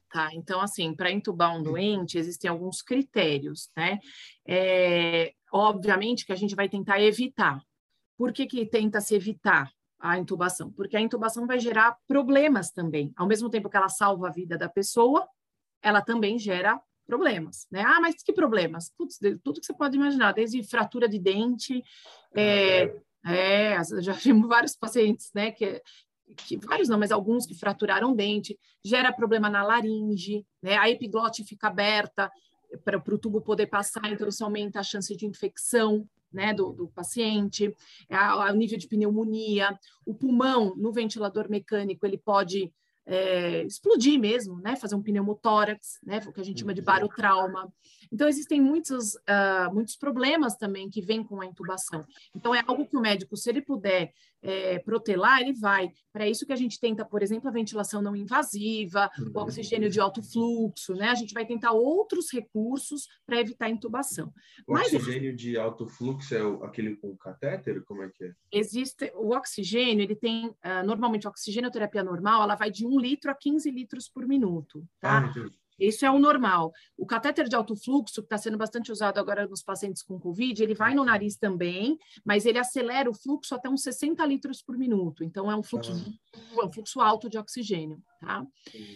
Tá, 0.09 0.29
então 0.33 0.59
assim, 0.61 0.95
para 0.95 1.11
entubar 1.11 1.55
um 1.55 1.63
doente 1.63 2.17
existem 2.17 2.49
alguns 2.49 2.81
critérios, 2.81 3.69
né? 3.75 3.99
É, 4.47 5.33
obviamente 5.51 6.25
que 6.25 6.33
a 6.33 6.35
gente 6.35 6.55
vai 6.55 6.67
tentar 6.67 7.01
evitar. 7.01 7.61
Por 8.17 8.31
que, 8.31 8.45
que 8.45 8.65
tenta 8.65 8.99
se 8.99 9.15
evitar? 9.15 9.71
a 10.03 10.17
intubação, 10.17 10.69
porque 10.69 10.97
a 10.97 10.99
intubação 10.99 11.47
vai 11.47 11.57
gerar 11.57 11.97
problemas 12.05 12.69
também. 12.71 13.13
Ao 13.15 13.25
mesmo 13.25 13.49
tempo 13.49 13.69
que 13.69 13.77
ela 13.77 13.87
salva 13.87 14.27
a 14.27 14.31
vida 14.31 14.57
da 14.57 14.67
pessoa, 14.67 15.25
ela 15.81 16.01
também 16.01 16.37
gera 16.37 16.77
problemas, 17.05 17.67
né? 17.71 17.83
Ah, 17.85 17.99
mas 18.01 18.21
que 18.23 18.33
problemas? 18.33 18.91
Putz, 18.97 19.17
tudo 19.43 19.59
que 19.59 19.65
você 19.65 19.73
pode 19.73 19.95
imaginar, 19.95 20.33
desde 20.33 20.63
fratura 20.63 21.07
de 21.07 21.19
dente, 21.19 21.83
é, 22.35 22.95
é, 23.25 23.77
já 24.01 24.13
vimos 24.23 24.47
vários 24.47 24.75
pacientes, 24.75 25.31
né, 25.33 25.51
que, 25.51 25.81
que 26.37 26.57
vários 26.57 26.89
não, 26.89 26.97
mas 26.97 27.11
alguns 27.11 27.45
que 27.45 27.53
fraturaram 27.53 28.15
dente, 28.15 28.57
gera 28.83 29.13
problema 29.13 29.49
na 29.49 29.63
laringe, 29.63 30.45
né? 30.61 30.77
A 30.77 30.89
epiglote 30.89 31.43
fica 31.43 31.67
aberta 31.67 32.31
para 32.83 32.97
o 32.97 33.19
tubo 33.19 33.41
poder 33.41 33.67
passar, 33.67 34.11
então 34.11 34.27
isso 34.27 34.43
aumenta 34.43 34.79
a 34.79 34.83
chance 34.83 35.15
de 35.15 35.25
infecção, 35.25 36.07
né, 36.31 36.51
do, 36.51 36.73
do 36.73 36.87
paciente, 36.87 37.71
o 38.49 38.53
nível 38.53 38.77
de 38.79 38.87
pneumonia, 38.87 39.77
o 40.03 40.15
pulmão 40.15 40.75
no 40.75 40.91
ventilador 40.91 41.47
mecânico 41.47 42.07
ele 42.07 42.17
pode 42.17 42.73
é, 43.05 43.63
explodir 43.63 44.19
mesmo, 44.19 44.59
né? 44.59 44.75
Fazer 44.75 44.95
um 44.95 45.01
pneumotórax, 45.01 45.99
né? 46.03 46.21
O 46.25 46.31
que 46.31 46.41
a 46.41 46.43
gente 46.43 46.61
chama 46.61 46.73
de 46.73 46.81
uhum. 46.81 46.85
barotrauma. 46.85 47.73
Então, 48.11 48.27
existem 48.27 48.61
muitos, 48.61 49.15
uh, 49.15 49.73
muitos 49.73 49.95
problemas 49.95 50.55
também 50.55 50.89
que 50.89 51.01
vêm 51.01 51.23
com 51.23 51.41
a 51.41 51.45
intubação. 51.45 52.05
Então, 52.35 52.53
é 52.53 52.63
algo 52.65 52.85
que 52.85 52.95
o 52.95 53.01
médico, 53.01 53.35
se 53.35 53.49
ele 53.49 53.61
puder 53.61 54.13
é, 54.43 54.77
protelar, 54.79 55.41
ele 55.41 55.53
vai. 55.53 55.89
Para 56.11 56.27
isso 56.27 56.45
que 56.45 56.53
a 56.53 56.57
gente 56.57 56.79
tenta, 56.79 57.03
por 57.03 57.23
exemplo, 57.23 57.47
a 57.47 57.51
ventilação 57.51 58.01
não 58.01 58.15
invasiva, 58.15 59.09
o 59.17 59.23
uhum. 59.23 59.43
oxigênio 59.43 59.89
de 59.89 59.99
alto 59.99 60.21
fluxo, 60.21 60.93
né? 60.93 61.09
A 61.09 61.15
gente 61.15 61.33
vai 61.33 61.45
tentar 61.45 61.71
outros 61.71 62.31
recursos 62.31 63.07
para 63.25 63.39
evitar 63.39 63.69
intubação. 63.69 64.31
O 64.67 64.73
Mas, 64.73 64.93
oxigênio 64.93 65.35
de 65.35 65.57
alto 65.57 65.87
fluxo 65.87 66.35
é 66.35 66.43
o, 66.43 66.63
aquele 66.63 66.95
com 66.97 67.15
catéter? 67.17 67.83
Como 67.85 68.03
é 68.03 68.09
que 68.09 68.25
é? 68.25 68.33
Existe, 68.51 69.11
o 69.15 69.33
oxigênio, 69.35 70.03
ele 70.03 70.15
tem, 70.15 70.47
uh, 70.47 70.85
normalmente, 70.85 71.25
a 71.25 71.29
oxigenoterapia 71.29 72.03
normal, 72.03 72.43
ela 72.43 72.55
vai 72.55 72.69
de 72.69 72.85
1 72.85 72.99
litro 72.99 73.31
a 73.31 73.35
15 73.35 73.71
litros 73.71 74.09
por 74.09 74.27
minuto, 74.27 74.85
tá? 74.99 75.19
Ah, 75.19 75.33
isso 75.79 76.05
é 76.05 76.11
o 76.11 76.19
normal. 76.19 76.71
O 76.97 77.05
catéter 77.05 77.47
de 77.47 77.55
alto 77.55 77.75
fluxo, 77.75 78.21
que 78.21 78.25
está 78.25 78.37
sendo 78.37 78.57
bastante 78.57 78.91
usado 78.91 79.19
agora 79.19 79.47
nos 79.47 79.63
pacientes 79.63 80.03
com 80.03 80.19
Covid, 80.19 80.61
ele 80.61 80.73
vai 80.73 80.93
no 80.93 81.03
nariz 81.03 81.37
também, 81.37 81.97
mas 82.25 82.45
ele 82.45 82.59
acelera 82.59 83.09
o 83.09 83.13
fluxo 83.13 83.55
até 83.55 83.69
uns 83.69 83.83
60 83.83 84.25
litros 84.25 84.61
por 84.61 84.77
minuto. 84.77 85.23
Então, 85.23 85.51
é 85.51 85.55
um 85.55 85.63
fluxo, 85.63 85.91
ah. 85.91 86.61
é 86.61 86.65
um 86.65 86.71
fluxo 86.71 87.01
alto 87.01 87.29
de 87.29 87.37
oxigênio, 87.37 88.01
tá? 88.19 88.45
Sim. 88.69 88.95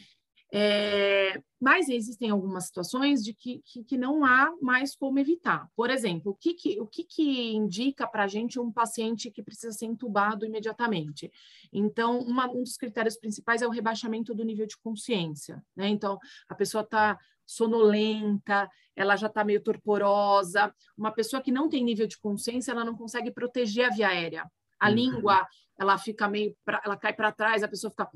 É, 0.54 1.42
mas 1.60 1.90
existem 1.90 2.30
algumas 2.30 2.68
situações 2.68 3.22
de 3.22 3.34
que, 3.34 3.62
que, 3.66 3.84
que, 3.84 3.98
não 3.98 4.24
há 4.24 4.50
mais 4.62 4.96
como 4.96 5.20
evitar. 5.20 5.70
Por 5.76 5.90
exemplo, 5.90 6.32
o 6.32 6.36
que, 6.36 6.54
que, 6.54 6.80
o 6.80 6.88
que, 6.88 7.04
que 7.04 7.52
indica 7.54 8.08
para 8.08 8.24
a 8.24 8.28
gente 8.28 8.60
um 8.60 8.72
paciente 8.72 9.30
que 9.30 9.44
precisa 9.44 9.74
ser 9.74 9.88
entubado 9.88 10.46
imediatamente? 10.46 11.32
Então, 11.72 12.20
uma, 12.20 12.50
um 12.50 12.64
dos 12.64 12.78
critérios 12.78 13.18
principais 13.18 13.62
é 13.62 13.68
o 13.68 13.72
rebaixamento 13.72 14.34
do 14.34 14.46
nível 14.46 14.66
de 14.66 14.78
consciência. 14.78 15.62
Né? 15.76 15.90
Então, 15.90 16.18
a 16.48 16.56
pessoa 16.56 16.84
está 16.84 17.20
sonolenta, 17.46 18.70
ela 18.96 19.16
já 19.16 19.28
está 19.28 19.44
meio 19.44 19.62
torporosa. 19.62 20.74
Uma 20.98 21.12
pessoa 21.12 21.42
que 21.42 21.52
não 21.52 21.70
tem 21.70 21.84
nível 21.84 22.08
de 22.08 22.18
consciência, 22.18 22.72
ela 22.72 22.86
não 22.86 22.96
consegue 22.96 23.32
proteger 23.32 23.86
a 23.86 23.90
via 23.90 24.10
aérea. 24.10 24.52
A 24.80 24.90
uhum. 24.90 24.96
língua, 24.96 25.48
ela 25.80 25.98
fica 25.98 26.28
meio, 26.28 26.56
pra, 26.66 26.82
ela 26.84 26.98
cai 26.98 27.14
para 27.14 27.32
trás, 27.32 27.64
a 27.64 27.68
pessoa 27.68 27.92
fica, 27.92 28.10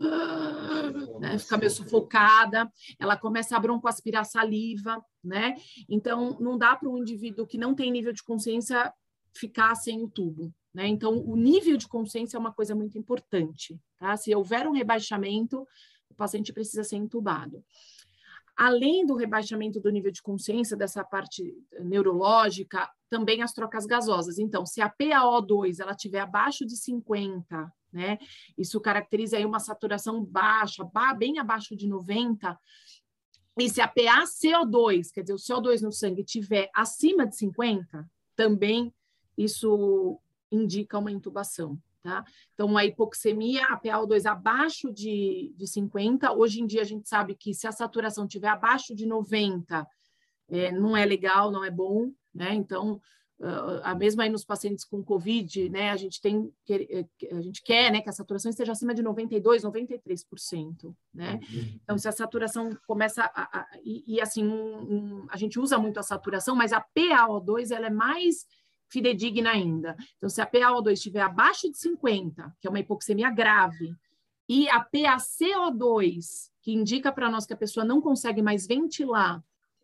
né, 1.19 1.37
fica 1.37 1.57
meio 1.57 1.71
sufocada, 1.71 2.71
ela 2.99 3.15
começa 3.17 3.55
a 3.55 3.59
broncoaspirar 3.59 4.25
saliva, 4.25 5.03
né? 5.23 5.55
Então, 5.87 6.37
não 6.39 6.57
dá 6.57 6.75
para 6.75 6.89
um 6.89 6.97
indivíduo 6.97 7.45
que 7.45 7.57
não 7.57 7.75
tem 7.75 7.91
nível 7.91 8.13
de 8.13 8.23
consciência 8.23 8.91
ficar 9.33 9.75
sem 9.75 10.01
o 10.03 10.09
tubo, 10.09 10.53
né? 10.73 10.87
Então, 10.87 11.17
o 11.17 11.35
nível 11.35 11.77
de 11.77 11.87
consciência 11.87 12.37
é 12.37 12.39
uma 12.39 12.53
coisa 12.53 12.75
muito 12.75 12.97
importante, 12.97 13.79
tá? 13.97 14.17
Se 14.17 14.33
houver 14.35 14.67
um 14.67 14.73
rebaixamento, 14.73 15.65
o 16.09 16.15
paciente 16.15 16.51
precisa 16.51 16.83
ser 16.83 16.97
entubado 16.97 17.63
além 18.61 19.03
do 19.07 19.15
rebaixamento 19.15 19.79
do 19.79 19.89
nível 19.89 20.11
de 20.11 20.21
consciência, 20.21 20.77
dessa 20.77 21.03
parte 21.03 21.51
neurológica, 21.79 22.87
também 23.09 23.41
as 23.41 23.53
trocas 23.53 23.87
gasosas. 23.87 24.37
Então, 24.37 24.67
se 24.67 24.79
a 24.79 24.87
PaO2 24.87 25.79
ela 25.79 25.95
tiver 25.95 26.19
abaixo 26.19 26.63
de 26.63 26.77
50, 26.77 27.73
né, 27.91 28.19
isso 28.55 28.79
caracteriza 28.79 29.35
aí 29.35 29.43
uma 29.47 29.59
saturação 29.59 30.23
baixa, 30.23 30.87
bem 31.17 31.39
abaixo 31.39 31.75
de 31.75 31.87
90, 31.87 32.55
e 33.57 33.67
se 33.67 33.81
a 33.81 33.87
PaCO2, 33.87 35.11
quer 35.11 35.21
dizer, 35.21 35.33
o 35.33 35.37
CO2 35.37 35.81
no 35.81 35.91
sangue 35.91 36.23
tiver 36.23 36.69
acima 36.75 37.25
de 37.25 37.35
50, 37.37 38.07
também 38.35 38.93
isso 39.35 40.19
indica 40.51 40.99
uma 40.99 41.11
intubação. 41.11 41.81
Tá? 42.03 42.23
Então, 42.55 42.75
a 42.77 42.83
hipoxemia, 42.83 43.63
a 43.67 43.79
PaO2 43.79 44.25
abaixo 44.25 44.91
de, 44.91 45.53
de 45.55 45.67
50, 45.67 46.31
hoje 46.33 46.59
em 46.59 46.65
dia 46.65 46.81
a 46.81 46.85
gente 46.85 47.07
sabe 47.07 47.35
que 47.35 47.53
se 47.53 47.67
a 47.67 47.71
saturação 47.71 48.27
tiver 48.27 48.47
abaixo 48.47 48.95
de 48.95 49.05
90, 49.05 49.87
é, 50.49 50.71
não 50.71 50.97
é 50.97 51.05
legal, 51.05 51.51
não 51.51 51.63
é 51.63 51.69
bom, 51.69 52.11
né? 52.33 52.55
Então, 52.55 52.99
uh, 53.39 53.81
a 53.83 53.93
mesma 53.93 54.23
aí 54.23 54.29
nos 54.29 54.43
pacientes 54.43 54.83
com 54.83 55.03
Covid, 55.03 55.69
né? 55.69 55.91
A 55.91 55.95
gente 55.95 56.19
tem, 56.19 56.51
a 57.31 57.41
gente 57.41 57.61
quer, 57.63 57.91
né, 57.91 58.01
que 58.01 58.09
a 58.09 58.13
saturação 58.13 58.49
esteja 58.49 58.71
acima 58.71 58.95
de 58.95 59.03
92, 59.03 59.63
93%, 59.63 60.95
né? 61.13 61.39
Então, 61.83 61.99
se 61.99 62.07
a 62.07 62.11
saturação 62.11 62.69
começa 62.87 63.23
a, 63.35 63.59
a 63.59 63.67
e, 63.83 64.15
e, 64.15 64.21
assim, 64.21 64.43
um, 64.47 64.93
um, 64.93 65.27
a 65.29 65.37
gente 65.37 65.59
usa 65.59 65.77
muito 65.77 65.99
a 65.99 66.03
saturação, 66.03 66.55
mas 66.55 66.73
a 66.73 66.81
PaO2 66.81 67.71
ela 67.71 67.85
é 67.85 67.91
mais 67.91 68.47
fidedigna 68.91 69.51
ainda. 69.51 69.95
Então, 70.17 70.29
se 70.29 70.41
a 70.41 70.45
PaO2 70.45 70.91
estiver 70.91 71.21
abaixo 71.21 71.71
de 71.71 71.77
50, 71.77 72.55
que 72.59 72.67
é 72.67 72.69
uma 72.69 72.79
hipoxemia 72.79 73.31
grave, 73.31 73.95
e 74.47 74.67
a 74.69 74.83
PaCO2, 74.83 76.51
que 76.61 76.73
indica 76.73 77.11
para 77.11 77.29
nós 77.29 77.45
que 77.45 77.53
a 77.53 77.57
pessoa 77.57 77.85
não 77.85 78.01
consegue 78.01 78.41
mais 78.41 78.67
ventilar, 78.67 79.41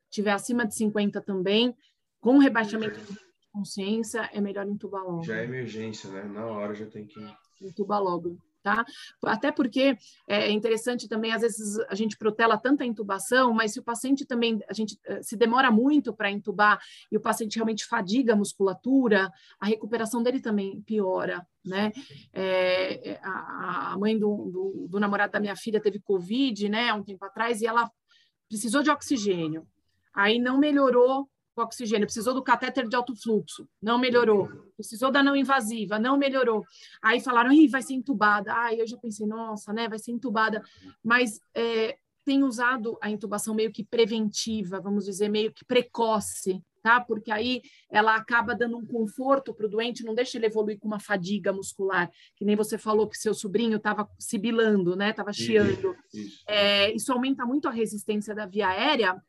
estiver 0.10 0.32
acima 0.32 0.66
de 0.66 0.76
50 0.76 1.22
também, 1.22 1.76
com 2.20 2.38
rebaixamento 2.38 3.00
de 3.00 3.18
consciência, 3.52 4.30
é 4.34 4.42
melhor 4.42 4.68
entubar 4.68 5.04
logo. 5.04 5.24
Já 5.24 5.38
é 5.38 5.46
emergência, 5.46 6.10
né? 6.12 6.24
Na 6.24 6.46
hora 6.46 6.76
já 6.76 6.86
tem 6.86 7.06
que. 7.06 7.20
Entubar 7.62 8.04
logo. 8.04 8.38
Tá? 8.68 8.86
Até 9.24 9.50
porque 9.50 9.98
é 10.28 10.52
interessante 10.52 11.08
também, 11.08 11.32
às 11.32 11.42
vezes 11.42 11.80
a 11.88 11.96
gente 11.96 12.18
protela 12.18 12.58
tanta 12.58 12.84
intubação, 12.84 13.54
mas 13.54 13.72
se 13.72 13.80
o 13.80 13.84
paciente 13.84 14.26
também, 14.26 14.60
a 14.68 14.74
gente 14.74 15.00
eh, 15.06 15.22
se 15.24 15.38
demora 15.38 15.72
muito 15.72 16.14
para 16.14 16.30
intubar 16.30 16.78
e 17.10 17.16
o 17.16 17.22
paciente 17.22 17.56
realmente 17.56 17.86
fadiga 17.86 18.34
a 18.34 18.36
musculatura, 18.36 19.32
a 19.58 19.66
recuperação 19.66 20.22
dele 20.22 20.42
também 20.42 20.82
piora, 20.82 21.48
né? 21.66 21.94
É, 22.34 23.12
é 23.12 23.20
a, 23.24 23.94
a, 23.94 23.98
mãe 23.98 24.20
do, 24.20 24.52
do, 24.52 24.88
do 24.90 25.00
namorado 25.00 25.32
da 25.32 25.40
minha 25.40 25.56
filha 25.56 25.80
teve 25.80 26.02
Covid, 26.02 26.68
né, 26.68 26.90
há 26.90 26.96
um 26.96 27.04
tempo 27.04 27.24
atrás, 27.24 27.62
e 27.62 27.68
ela 27.68 27.90
precisou 28.50 28.84
de 28.84 28.90
oxigênio. 28.90 29.66
Aí 30.14 30.40
não 30.40 30.58
melhorou 30.58 31.30
com 31.58 31.64
oxigênio, 31.64 32.06
precisou 32.06 32.36
do 32.36 32.44
catéter 32.44 32.88
de 32.88 32.96
alto 32.96 33.16
fluxo, 33.16 33.68
não 33.82 33.98
melhorou. 33.98 34.48
Precisou 34.76 35.12
da 35.12 35.24
não 35.24 35.36
invasiva, 35.36 35.98
não 35.98 36.16
melhorou. 36.16 36.64
Aí 37.02 37.20
falaram, 37.20 37.52
Ih, 37.52 37.68
vai 37.68 37.82
ser 37.82 37.96
entubada. 37.96 38.54
Aí 38.56 38.80
eu 38.80 38.86
já 38.86 38.96
pensei, 38.96 39.26
nossa, 39.26 39.74
né, 39.74 39.90
vai 39.90 39.98
ser 39.98 40.12
entubada. 40.12 40.62
Mas 41.04 41.40
é, 41.56 41.98
tem 42.24 42.44
usado 42.44 42.96
a 43.02 43.10
intubação 43.10 43.56
meio 43.56 43.72
que 43.72 43.84
preventiva, 43.84 44.80
vamos 44.80 45.06
dizer, 45.06 45.30
meio 45.30 45.52
que 45.52 45.66
precoce, 45.66 46.62
tá? 46.84 47.02
Porque 47.02 47.32
aí 47.32 47.64
ela 47.90 48.16
acaba 48.16 48.54
dando 48.54 48.78
um 48.78 48.86
conforto 48.86 49.52
para 49.52 49.66
o 49.66 49.70
doente, 49.70 50.04
não 50.04 50.14
deixa 50.14 50.38
ele 50.38 50.46
evoluir 50.46 50.78
com 50.78 50.88
uma 50.88 51.00
fadiga 51.00 51.52
muscular, 51.52 52.12
que 52.36 52.46
nem 52.46 52.56
você 52.56 52.78
falou 52.78 53.08
que 53.08 53.18
seu 53.18 53.34
sobrinho 53.34 53.78
estava 53.78 54.08
sibilando, 54.20 54.96
né? 54.96 55.10
Estava 55.10 55.34
chiando. 55.34 55.96
Isso, 56.14 56.20
isso. 56.28 56.44
É, 56.48 56.94
isso 56.94 57.12
aumenta 57.12 57.46
muito 57.48 57.68
a 57.68 57.72
resistência 57.72 58.36
da 58.36 58.46
via 58.46 58.68
aérea 58.68 59.20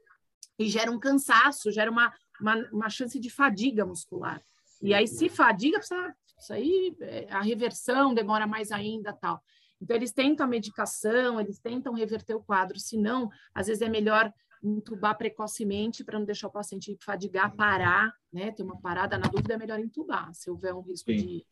e 0.58 0.68
gera 0.68 0.90
um 0.90 0.98
cansaço, 0.98 1.70
gera 1.70 1.90
uma, 1.90 2.12
uma, 2.40 2.56
uma 2.72 2.90
chance 2.90 3.18
de 3.18 3.30
fadiga 3.30 3.86
muscular. 3.86 4.42
E 4.82 4.94
aí, 4.94 5.06
se 5.06 5.28
fadiga, 5.28 5.78
precisa, 5.78 6.14
isso 6.38 6.52
aí, 6.52 6.96
é, 7.00 7.26
a 7.30 7.40
reversão 7.40 8.14
demora 8.14 8.46
mais 8.46 8.70
ainda, 8.70 9.12
tal. 9.12 9.42
Então, 9.80 9.96
eles 9.96 10.12
tentam 10.12 10.46
a 10.46 10.48
medicação, 10.48 11.40
eles 11.40 11.58
tentam 11.58 11.94
reverter 11.94 12.34
o 12.34 12.42
quadro, 12.42 12.78
senão, 12.78 13.30
às 13.54 13.66
vezes 13.66 13.82
é 13.82 13.88
melhor 13.88 14.32
entubar 14.62 15.16
precocemente 15.16 16.02
para 16.02 16.18
não 16.18 16.26
deixar 16.26 16.48
o 16.48 16.52
paciente 16.52 16.96
fadigar, 17.00 17.54
parar, 17.54 18.12
né? 18.32 18.50
Ter 18.50 18.62
uma 18.62 18.80
parada, 18.80 19.18
na 19.18 19.28
dúvida 19.28 19.54
é 19.54 19.58
melhor 19.58 19.78
entubar, 19.78 20.32
se 20.34 20.50
houver 20.50 20.74
um 20.74 20.80
risco 20.80 21.12
de, 21.12 21.44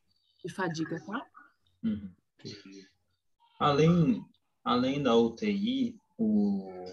de, 0.44 0.52
fadiga, 0.52 1.00
tá? 1.04 1.24
Uhum. 1.84 2.10
Além, 3.58 4.24
além 4.64 5.02
da 5.02 5.14
UTI, 5.16 5.96
o, 6.18 6.84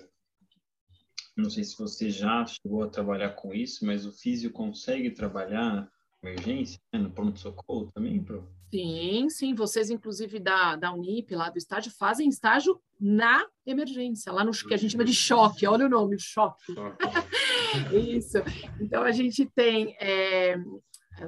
não 1.36 1.50
sei 1.50 1.64
se 1.64 1.78
você 1.78 2.10
já 2.10 2.46
chegou 2.46 2.84
a 2.84 2.90
trabalhar 2.90 3.32
com 3.32 3.54
isso, 3.54 3.86
mas 3.86 4.06
o 4.06 4.12
físio 4.12 4.52
consegue 4.52 5.12
trabalhar 5.12 5.74
na 5.74 5.90
emergência, 6.30 6.80
né? 6.92 7.00
no 7.00 7.12
pronto-socorro 7.12 7.92
também, 7.94 8.24
Pro? 8.24 8.48
Sim, 8.72 9.30
sim. 9.30 9.54
Vocês, 9.54 9.90
inclusive, 9.90 10.40
da, 10.40 10.76
da 10.76 10.92
Unip, 10.92 11.36
lá 11.36 11.50
do 11.50 11.58
estágio, 11.58 11.92
fazem 11.92 12.28
estágio 12.28 12.80
na 13.00 13.46
emergência, 13.66 14.32
lá 14.32 14.44
no 14.44 14.52
que 14.52 14.74
a 14.74 14.78
gente 14.78 14.92
chama 14.92 15.06
de 15.06 15.14
choque. 15.14 15.68
Olha 15.68 15.86
o 15.86 15.90
nome, 15.90 16.18
choque. 16.20 16.74
isso. 17.94 18.38
Então, 18.80 19.04
a 19.04 19.12
gente 19.12 19.46
tem... 19.46 19.96
É, 20.00 20.58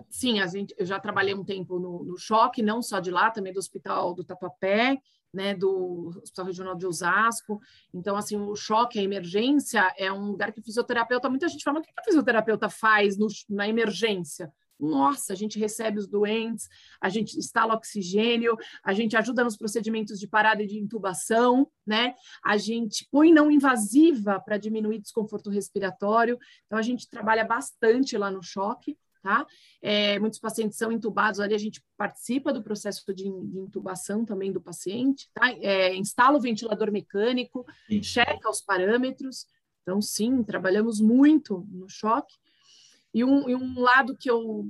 sim, 0.10 0.40
a 0.40 0.48
gente, 0.48 0.74
eu 0.78 0.86
já 0.86 1.00
trabalhei 1.00 1.36
um 1.36 1.44
tempo 1.44 1.80
no, 1.80 2.04
no 2.04 2.18
choque, 2.18 2.64
não 2.64 2.82
só 2.82 3.00
de 3.00 3.12
lá, 3.12 3.30
também 3.30 3.54
do 3.54 3.60
Hospital 3.60 4.16
do 4.16 4.24
Tatuapé, 4.24 4.98
né, 5.36 5.54
do 5.54 6.14
Hospital 6.24 6.46
Regional 6.46 6.76
de 6.76 6.88
Osasco. 6.88 7.60
Então, 7.94 8.16
assim, 8.16 8.38
o 8.38 8.56
choque, 8.56 8.98
a 8.98 9.04
emergência, 9.04 9.94
é 9.98 10.12
um 10.12 10.32
lugar 10.32 10.54
que 10.54 10.62
o 10.62 10.64
fisioterapeuta, 10.64 11.30
muita 11.30 11.50
gente 11.50 11.64
fala, 11.64 11.80
o 11.80 11.82
que 11.82 11.92
o 11.92 12.04
fisioterapeuta 12.06 12.70
faz 12.70 13.18
no, 13.18 13.28
na 13.50 13.68
emergência? 13.68 14.52
Nossa, 14.80 15.34
a 15.34 15.36
gente 15.36 15.58
recebe 15.58 16.00
os 16.00 16.08
doentes, 16.08 16.68
a 17.00 17.08
gente 17.08 17.38
instala 17.38 17.76
oxigênio, 17.76 18.58
a 18.84 18.94
gente 18.94 19.16
ajuda 19.16 19.44
nos 19.44 19.58
procedimentos 19.58 20.20
de 20.20 20.28
parada 20.28 20.64
e 20.64 20.68
de 20.68 20.78
intubação, 20.78 21.70
né? 21.86 22.14
A 22.44 22.58
gente 22.58 23.08
põe 23.10 23.32
não 23.32 23.50
invasiva 23.50 24.40
para 24.40 24.58
diminuir 24.58 25.00
desconforto 25.00 25.50
respiratório. 25.50 26.38
Então, 26.66 26.78
a 26.78 26.82
gente 26.82 27.10
trabalha 27.10 27.46
bastante 27.46 28.18
lá 28.18 28.30
no 28.30 28.44
choque 28.44 28.98
tá? 29.26 29.44
É, 29.82 30.20
muitos 30.20 30.38
pacientes 30.38 30.78
são 30.78 30.92
intubados 30.92 31.40
ali, 31.40 31.56
a 31.56 31.58
gente 31.58 31.84
participa 31.98 32.54
do 32.54 32.62
processo 32.62 33.04
de, 33.12 33.28
intubação 33.28 34.24
também 34.24 34.52
do 34.52 34.62
paciente, 34.62 35.28
tá? 35.34 35.52
É, 35.52 35.96
instala 35.96 36.38
o 36.38 36.40
ventilador 36.40 36.92
mecânico, 36.92 37.66
sim. 37.88 38.04
checa 38.04 38.48
os 38.48 38.62
parâmetros. 38.62 39.48
Então, 39.82 40.00
sim, 40.00 40.44
trabalhamos 40.44 41.02
muito 41.02 41.66
no 41.72 41.90
choque. 41.90 42.36
E 43.12 43.24
um, 43.24 43.50
e 43.50 43.56
um 43.56 43.80
lado 43.80 44.16
que 44.16 44.30
eu 44.30 44.70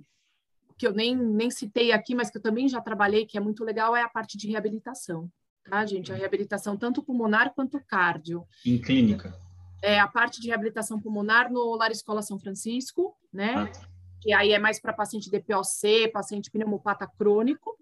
que 0.77 0.85
eu 0.85 0.93
nem, 0.93 1.15
nem 1.15 1.49
citei 1.49 1.93
aqui, 1.93 2.13
mas 2.13 2.29
que 2.29 2.37
eu 2.37 2.41
também 2.41 2.67
já 2.67 2.81
trabalhei, 2.81 3.25
que 3.25 3.37
é 3.37 3.41
muito 3.41 3.63
legal, 3.63 3.95
é 3.95 4.01
a 4.01 4.09
parte 4.09 4.37
de 4.37 4.49
reabilitação, 4.49 5.31
tá, 5.69 5.85
gente? 5.85 6.11
A 6.11 6.15
reabilitação 6.15 6.75
tanto 6.75 7.01
pulmonar 7.01 7.53
quanto 7.53 7.79
cardio. 7.87 8.45
Em 8.65 8.77
clínica. 8.77 9.33
É, 9.81 9.99
a 9.99 10.07
parte 10.07 10.41
de 10.41 10.47
reabilitação 10.47 10.99
pulmonar 10.99 11.49
no 11.49 11.75
Lar 11.75 11.91
Escola 11.91 12.21
São 12.21 12.37
Francisco, 12.37 13.15
né? 13.31 13.53
Ah 13.55 13.94
que 14.26 14.34
aí 14.34 14.53
é 14.53 14.57
mais 14.57 14.80
para 14.80 14.91
paciente 14.91 15.30
DPOC, 15.30 16.09
paciente 16.11 16.49
pneumopata 16.49 17.07
crônico. 17.07 17.78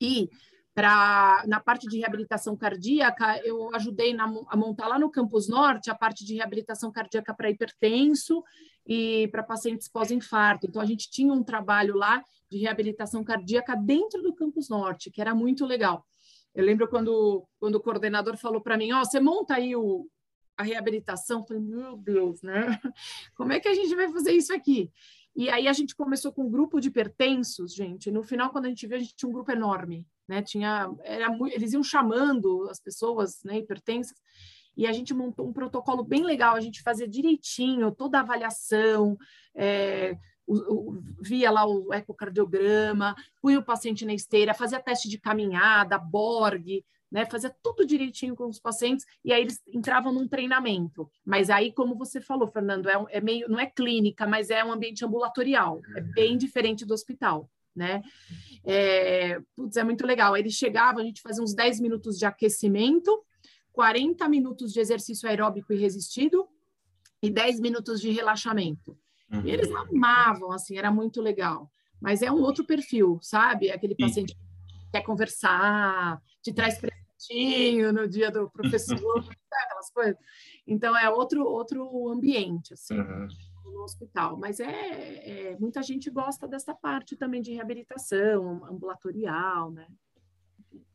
E 0.00 0.28
para 0.74 1.44
na 1.46 1.60
parte 1.60 1.86
de 1.86 2.00
reabilitação 2.00 2.56
cardíaca, 2.56 3.40
eu 3.44 3.72
ajudei 3.76 4.12
na, 4.12 4.24
a 4.48 4.56
montar 4.56 4.88
lá 4.88 4.98
no 4.98 5.08
Campus 5.08 5.48
Norte 5.48 5.88
a 5.88 5.94
parte 5.94 6.24
de 6.24 6.34
reabilitação 6.34 6.90
cardíaca 6.90 7.32
para 7.32 7.48
hipertenso 7.48 8.42
e 8.84 9.28
para 9.28 9.44
pacientes 9.44 9.88
pós-infarto. 9.88 10.66
Então, 10.66 10.82
a 10.82 10.84
gente 10.84 11.08
tinha 11.08 11.32
um 11.32 11.44
trabalho 11.44 11.94
lá 11.94 12.20
de 12.50 12.58
reabilitação 12.58 13.22
cardíaca 13.22 13.76
dentro 13.76 14.20
do 14.22 14.34
Campus 14.34 14.68
Norte, 14.68 15.12
que 15.12 15.20
era 15.20 15.32
muito 15.32 15.64
legal. 15.64 16.04
Eu 16.52 16.64
lembro 16.64 16.88
quando, 16.88 17.46
quando 17.60 17.76
o 17.76 17.80
coordenador 17.80 18.36
falou 18.36 18.60
para 18.60 18.76
mim, 18.76 18.90
ó, 18.90 19.00
oh, 19.00 19.04
você 19.04 19.20
monta 19.20 19.54
aí 19.54 19.76
o, 19.76 20.08
a 20.56 20.64
reabilitação, 20.64 21.40
eu 21.40 21.46
falei, 21.46 21.62
meu 21.62 21.96
Deus, 21.96 22.42
né? 22.42 22.80
Como 23.36 23.52
é 23.52 23.60
que 23.60 23.68
a 23.68 23.74
gente 23.74 23.94
vai 23.94 24.10
fazer 24.10 24.32
isso 24.32 24.52
aqui? 24.52 24.90
E 25.36 25.50
aí 25.50 25.68
a 25.68 25.72
gente 25.74 25.94
começou 25.94 26.32
com 26.32 26.44
um 26.44 26.50
grupo 26.50 26.80
de 26.80 26.90
pertenços, 26.90 27.74
gente. 27.74 28.10
No 28.10 28.22
final, 28.22 28.48
quando 28.48 28.64
a 28.64 28.68
gente 28.70 28.86
viu, 28.86 28.96
a 28.96 29.00
gente 29.00 29.14
tinha 29.14 29.28
um 29.28 29.32
grupo 29.32 29.52
enorme, 29.52 30.06
né? 30.26 30.40
Tinha, 30.40 30.90
era, 31.04 31.28
eles 31.52 31.74
iam 31.74 31.82
chamando 31.82 32.66
as 32.70 32.80
pessoas, 32.80 33.42
né, 33.44 33.58
hipertensas, 33.58 34.16
e 34.74 34.86
a 34.86 34.92
gente 34.92 35.12
montou 35.12 35.46
um 35.46 35.52
protocolo 35.52 36.02
bem 36.02 36.24
legal. 36.24 36.56
A 36.56 36.60
gente 36.60 36.82
fazia 36.82 37.06
direitinho 37.06 37.92
toda 37.92 38.16
a 38.16 38.22
avaliação, 38.22 39.14
é, 39.54 40.16
o, 40.46 40.54
o, 40.54 41.02
via 41.20 41.50
lá 41.50 41.66
o 41.66 41.92
ecocardiograma, 41.92 43.14
punha 43.42 43.58
o 43.58 43.64
paciente 43.64 44.06
na 44.06 44.14
esteira, 44.14 44.54
fazia 44.54 44.80
teste 44.80 45.06
de 45.06 45.18
caminhada, 45.18 45.98
Borg, 45.98 46.82
né? 47.10 47.24
Fazia 47.26 47.54
tudo 47.62 47.86
direitinho 47.86 48.34
com 48.34 48.46
os 48.46 48.58
pacientes 48.58 49.06
e 49.24 49.32
aí 49.32 49.42
eles 49.42 49.60
entravam 49.68 50.12
num 50.12 50.26
treinamento. 50.28 51.08
Mas 51.24 51.50
aí, 51.50 51.72
como 51.72 51.96
você 51.96 52.20
falou, 52.20 52.48
Fernando, 52.48 52.88
é, 52.88 53.04
é 53.10 53.20
meio, 53.20 53.48
não 53.48 53.58
é 53.58 53.66
clínica, 53.66 54.26
mas 54.26 54.50
é 54.50 54.64
um 54.64 54.72
ambiente 54.72 55.04
ambulatorial, 55.04 55.80
é 55.94 56.00
bem 56.00 56.36
diferente 56.36 56.84
do 56.84 56.94
hospital. 56.94 57.48
Né? 57.74 58.02
É, 58.64 59.38
putz, 59.54 59.76
é 59.76 59.84
muito 59.84 60.06
legal. 60.06 60.36
Eles 60.36 60.54
chegavam, 60.54 61.02
a 61.02 61.04
gente 61.04 61.20
fazia 61.20 61.44
uns 61.44 61.54
10 61.54 61.78
minutos 61.80 62.18
de 62.18 62.24
aquecimento, 62.24 63.22
40 63.72 64.26
minutos 64.28 64.72
de 64.72 64.80
exercício 64.80 65.28
aeróbico 65.28 65.72
e 65.72 65.76
resistido 65.76 66.48
e 67.22 67.30
10 67.30 67.60
minutos 67.60 68.00
de 68.00 68.10
relaxamento. 68.10 68.96
Uhum. 69.30 69.42
E 69.44 69.50
eles 69.50 69.68
amavam, 69.70 70.52
assim, 70.52 70.78
era 70.78 70.90
muito 70.90 71.20
legal. 71.20 71.70
Mas 72.00 72.22
é 72.22 72.30
um 72.30 72.40
outro 72.40 72.64
perfil, 72.64 73.18
sabe? 73.20 73.70
Aquele 73.70 73.94
paciente 73.94 74.34
que 74.34 74.40
quer 74.92 75.02
conversar, 75.02 76.20
te 76.46 76.52
traz 76.52 76.78
presentinho 76.78 77.92
no 77.92 78.06
dia 78.06 78.30
do 78.30 78.48
professor, 78.48 78.96
aquelas 79.52 79.90
coisas. 79.90 80.16
Então 80.66 80.96
é 80.96 81.10
outro 81.10 81.44
outro 81.44 82.08
ambiente 82.08 82.74
assim. 82.74 82.98
Uhum. 82.98 83.28
No 83.64 83.82
hospital, 83.82 84.38
mas 84.38 84.60
é, 84.60 85.50
é, 85.50 85.56
muita 85.58 85.82
gente 85.82 86.08
gosta 86.08 86.46
dessa 86.46 86.72
parte 86.72 87.16
também 87.16 87.42
de 87.42 87.52
reabilitação 87.52 88.64
ambulatorial, 88.64 89.70
né? 89.72 89.86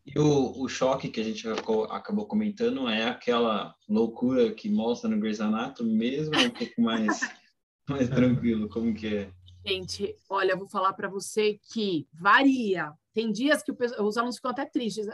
E 0.05 0.17
o, 0.17 0.59
o 0.59 0.67
choque 0.67 1.09
que 1.09 1.19
a 1.19 1.23
gente 1.23 1.47
acabou 1.89 2.25
comentando 2.25 2.87
é 2.87 3.05
aquela 3.05 3.75
loucura 3.87 4.51
que 4.51 4.69
mostra 4.69 5.09
no 5.09 5.19
Grey's 5.19 5.39
Anatomy 5.39 5.93
mesmo, 5.93 6.35
um 6.35 6.49
pouco 6.49 6.81
mais, 6.81 7.19
mais 7.87 8.09
tranquilo, 8.09 8.67
como 8.69 8.93
que 8.95 9.15
é? 9.15 9.33
Gente, 9.65 10.15
olha, 10.29 10.55
vou 10.55 10.67
falar 10.67 10.93
para 10.93 11.07
você 11.07 11.59
que 11.71 12.07
varia. 12.13 12.91
Tem 13.13 13.31
dias 13.31 13.61
que 13.61 13.71
os 13.71 14.17
alunos 14.17 14.37
ficam 14.37 14.51
até 14.51 14.65
tristes. 14.65 15.07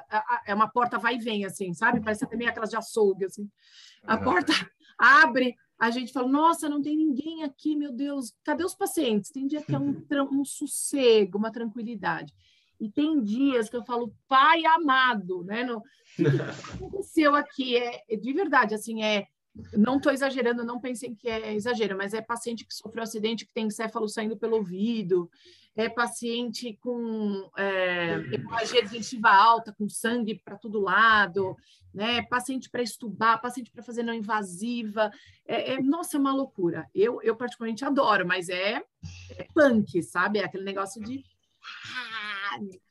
É 0.46 0.54
uma 0.54 0.70
porta 0.70 0.98
vai 0.98 1.16
e 1.16 1.20
vem, 1.20 1.46
assim, 1.46 1.74
sabe? 1.74 2.00
Parece 2.00 2.24
até 2.24 2.38
meio 2.38 2.50
aquelas 2.50 2.70
de 2.70 2.78
açougue, 2.78 3.26
assim. 3.26 3.50
A 4.04 4.18
porta 4.18 4.54
abre, 4.98 5.56
a 5.80 5.92
gente 5.92 6.14
fala, 6.14 6.28
nossa, 6.28 6.70
não 6.70 6.82
tem 6.82 6.96
ninguém 6.96 7.44
aqui, 7.44 7.76
meu 7.76 7.92
Deus, 7.92 8.34
cadê 8.44 8.64
os 8.64 8.74
pacientes? 8.74 9.32
Tem 9.32 9.46
dia 9.46 9.62
que 9.62 9.76
é 9.76 9.80
um, 9.80 10.04
um 10.32 10.46
sossego, 10.46 11.38
uma 11.38 11.52
tranquilidade. 11.52 12.34
E 12.80 12.90
tem 12.90 13.22
dias 13.22 13.70
que 13.70 13.76
eu 13.76 13.84
falo, 13.84 14.14
pai 14.28 14.64
amado, 14.66 15.44
né? 15.44 15.64
No, 15.64 15.78
o 15.78 15.84
que 16.16 16.74
aconteceu 16.76 17.36
aqui? 17.36 17.76
É, 17.76 18.16
de 18.16 18.34
verdade, 18.34 18.76
assim, 18.76 19.04
é 19.04 19.28
não 19.74 19.98
estou 19.98 20.12
exagerando, 20.12 20.64
não 20.64 20.80
pensem 20.80 21.16
que 21.16 21.28
é 21.28 21.54
exagero, 21.54 21.98
mas 21.98 22.14
é 22.14 22.22
paciente 22.22 22.66
que 22.66 22.74
sofreu 22.74 23.04
acidente, 23.04 23.46
que 23.46 23.54
tem 23.54 23.68
encéfalo 23.68 24.08
saindo 24.08 24.38
pelo 24.38 24.58
ouvido, 24.58 25.30
é 25.76 25.88
paciente 25.88 26.78
com 26.82 27.50
é, 27.56 28.16
hemorragia 28.32 28.82
digestiva 28.82 29.30
alta, 29.30 29.72
com 29.72 29.88
sangue 29.88 30.42
para 30.44 30.58
todo 30.58 30.82
lado, 30.82 31.56
né? 31.94 32.24
Paciente 32.24 32.70
para 32.70 32.82
estubar, 32.82 33.40
paciente 33.40 33.72
para 33.72 33.84
fazer 33.84 34.02
não 34.02 34.14
invasiva. 34.14 35.12
É, 35.46 35.74
é, 35.74 35.82
nossa, 35.82 36.18
é 36.18 36.20
uma 36.20 36.34
loucura. 36.34 36.90
Eu, 36.96 37.22
eu 37.22 37.36
particularmente 37.36 37.86
adoro, 37.86 38.26
mas 38.26 38.50
é, 38.50 38.84
é 39.32 39.48
punk, 39.54 40.02
sabe? 40.02 40.40
É 40.40 40.46
aquele 40.46 40.64
negócio 40.64 41.02
de. 41.04 41.24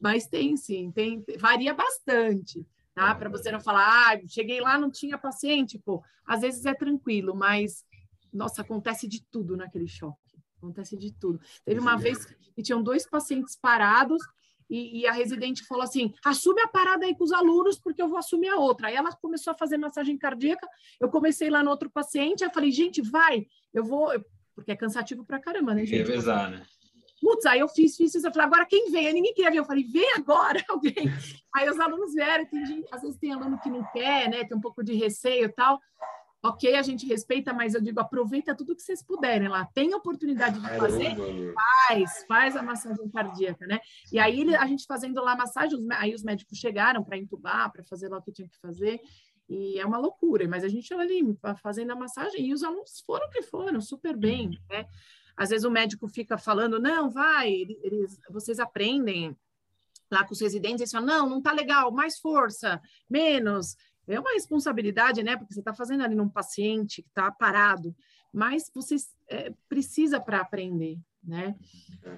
Mas 0.00 0.26
tem 0.26 0.56
sim, 0.56 0.90
tem, 0.90 1.22
varia 1.38 1.74
bastante, 1.74 2.66
tá? 2.96 3.14
Para 3.14 3.28
você 3.28 3.52
não 3.52 3.60
falar, 3.60 4.14
ah, 4.14 4.20
cheguei 4.26 4.58
lá, 4.58 4.78
não 4.78 4.90
tinha 4.90 5.18
paciente, 5.18 5.78
pô. 5.78 6.02
Às 6.26 6.40
vezes 6.40 6.64
é 6.64 6.74
tranquilo, 6.74 7.36
mas 7.36 7.84
nossa, 8.32 8.62
acontece 8.62 9.06
de 9.06 9.22
tudo 9.30 9.56
naquele 9.56 9.86
choque. 9.86 10.18
Acontece 10.56 10.96
de 10.96 11.12
tudo. 11.12 11.38
Teve 11.64 11.78
uma 11.78 11.96
vez 11.96 12.24
que 12.54 12.62
tinham 12.62 12.82
dois 12.82 13.08
pacientes 13.08 13.54
parados 13.54 14.22
e, 14.68 15.00
e, 15.00 15.06
a 15.06 15.12
residente 15.12 15.64
falou 15.64 15.84
assim: 15.84 16.12
assume 16.24 16.60
a 16.62 16.68
parada 16.68 17.04
aí 17.04 17.14
com 17.14 17.22
os 17.22 17.32
alunos, 17.32 17.78
porque 17.78 18.02
eu 18.02 18.08
vou 18.08 18.18
assumir 18.18 18.48
a 18.48 18.56
outra. 18.56 18.88
Aí 18.88 18.96
ela 18.96 19.12
começou 19.12 19.52
a 19.52 19.56
fazer 19.56 19.76
massagem 19.76 20.16
cardíaca. 20.16 20.66
Eu 20.98 21.08
comecei 21.08 21.50
lá 21.50 21.62
no 21.62 21.70
outro 21.70 21.90
paciente, 21.90 22.42
aí 22.42 22.50
eu 22.50 22.54
falei, 22.54 22.72
gente, 22.72 23.00
vai, 23.02 23.46
eu 23.72 23.84
vou, 23.84 24.08
porque 24.54 24.72
é 24.72 24.76
cansativo 24.76 25.24
pra 25.24 25.38
caramba, 25.38 25.74
né, 25.74 25.84
gente? 25.84 25.98
Revezar, 25.98 26.50
né? 26.50 26.66
Putz, 27.20 27.46
aí 27.46 27.60
eu 27.60 27.68
fiz, 27.68 27.96
fiz, 27.96 28.12
fiz. 28.12 28.24
Eu 28.24 28.32
falei, 28.32 28.46
agora 28.46 28.66
quem 28.66 28.90
vem? 28.90 29.06
Aí 29.06 29.12
ninguém 29.12 29.34
queria 29.34 29.50
ver. 29.50 29.58
Eu 29.58 29.64
falei, 29.64 29.84
vem 29.84 30.12
agora 30.14 30.62
alguém. 30.68 31.10
Aí 31.54 31.68
os 31.68 31.78
alunos 31.80 32.12
vieram. 32.12 32.46
Tem 32.46 32.84
às 32.90 33.02
vezes 33.02 33.18
tem 33.18 33.32
aluno 33.32 33.58
que 33.58 33.70
não 33.70 33.84
quer, 33.92 34.28
né? 34.28 34.44
Tem 34.44 34.56
um 34.56 34.60
pouco 34.60 34.82
de 34.82 34.94
receio 34.94 35.46
e 35.46 35.52
tal 35.52 35.80
ok, 36.46 36.74
a 36.74 36.82
gente 36.82 37.06
respeita, 37.06 37.52
mas 37.52 37.74
eu 37.74 37.80
digo, 37.80 38.00
aproveita 38.00 38.54
tudo 38.54 38.74
que 38.74 38.82
vocês 38.82 39.02
puderem 39.02 39.48
lá. 39.48 39.66
Tem 39.74 39.92
oportunidade 39.94 40.60
de 40.60 40.68
fazer, 40.78 41.16
faz, 41.54 42.24
faz 42.26 42.56
a 42.56 42.62
massagem 42.62 43.08
cardíaca, 43.10 43.66
né? 43.66 43.80
E 44.12 44.18
aí 44.18 44.54
a 44.54 44.66
gente 44.66 44.86
fazendo 44.86 45.22
lá 45.22 45.32
a 45.32 45.36
massagem, 45.36 45.78
aí 45.92 46.14
os 46.14 46.22
médicos 46.22 46.58
chegaram 46.58 47.02
para 47.02 47.18
entubar, 47.18 47.70
para 47.72 47.84
fazer 47.84 48.08
lá 48.08 48.18
o 48.18 48.22
que 48.22 48.32
tinha 48.32 48.48
que 48.48 48.58
fazer. 48.58 49.00
E 49.48 49.78
é 49.78 49.86
uma 49.86 49.98
loucura, 49.98 50.46
mas 50.48 50.64
a 50.64 50.68
gente 50.68 50.92
ali 50.92 51.22
fazendo 51.62 51.92
a 51.92 51.96
massagem 51.96 52.46
e 52.46 52.52
os 52.52 52.64
alunos 52.64 53.02
foram 53.06 53.28
que 53.30 53.42
foram, 53.42 53.80
super 53.80 54.16
bem, 54.16 54.58
né? 54.68 54.86
Às 55.36 55.50
vezes 55.50 55.64
o 55.64 55.70
médico 55.70 56.08
fica 56.08 56.38
falando, 56.38 56.78
não, 56.80 57.10
vai, 57.10 57.50
eles, 57.82 58.18
vocês 58.30 58.58
aprendem 58.58 59.36
lá 60.10 60.24
com 60.24 60.32
os 60.32 60.40
residentes, 60.40 60.80
eles 60.80 60.90
falam, 60.90 61.06
não, 61.06 61.28
não 61.28 61.42
tá 61.42 61.52
legal, 61.52 61.90
mais 61.90 62.18
força, 62.18 62.80
menos 63.10 63.76
é 64.14 64.20
uma 64.20 64.32
responsabilidade, 64.32 65.22
né? 65.22 65.36
Porque 65.36 65.52
você 65.52 65.60
está 65.60 65.74
fazendo 65.74 66.04
ali 66.04 66.14
num 66.14 66.28
paciente 66.28 67.02
que 67.02 67.08
está 67.08 67.30
parado, 67.30 67.94
mas 68.32 68.70
você 68.72 68.96
é, 69.28 69.52
precisa 69.68 70.20
para 70.20 70.40
aprender, 70.40 70.98
né? 71.26 71.54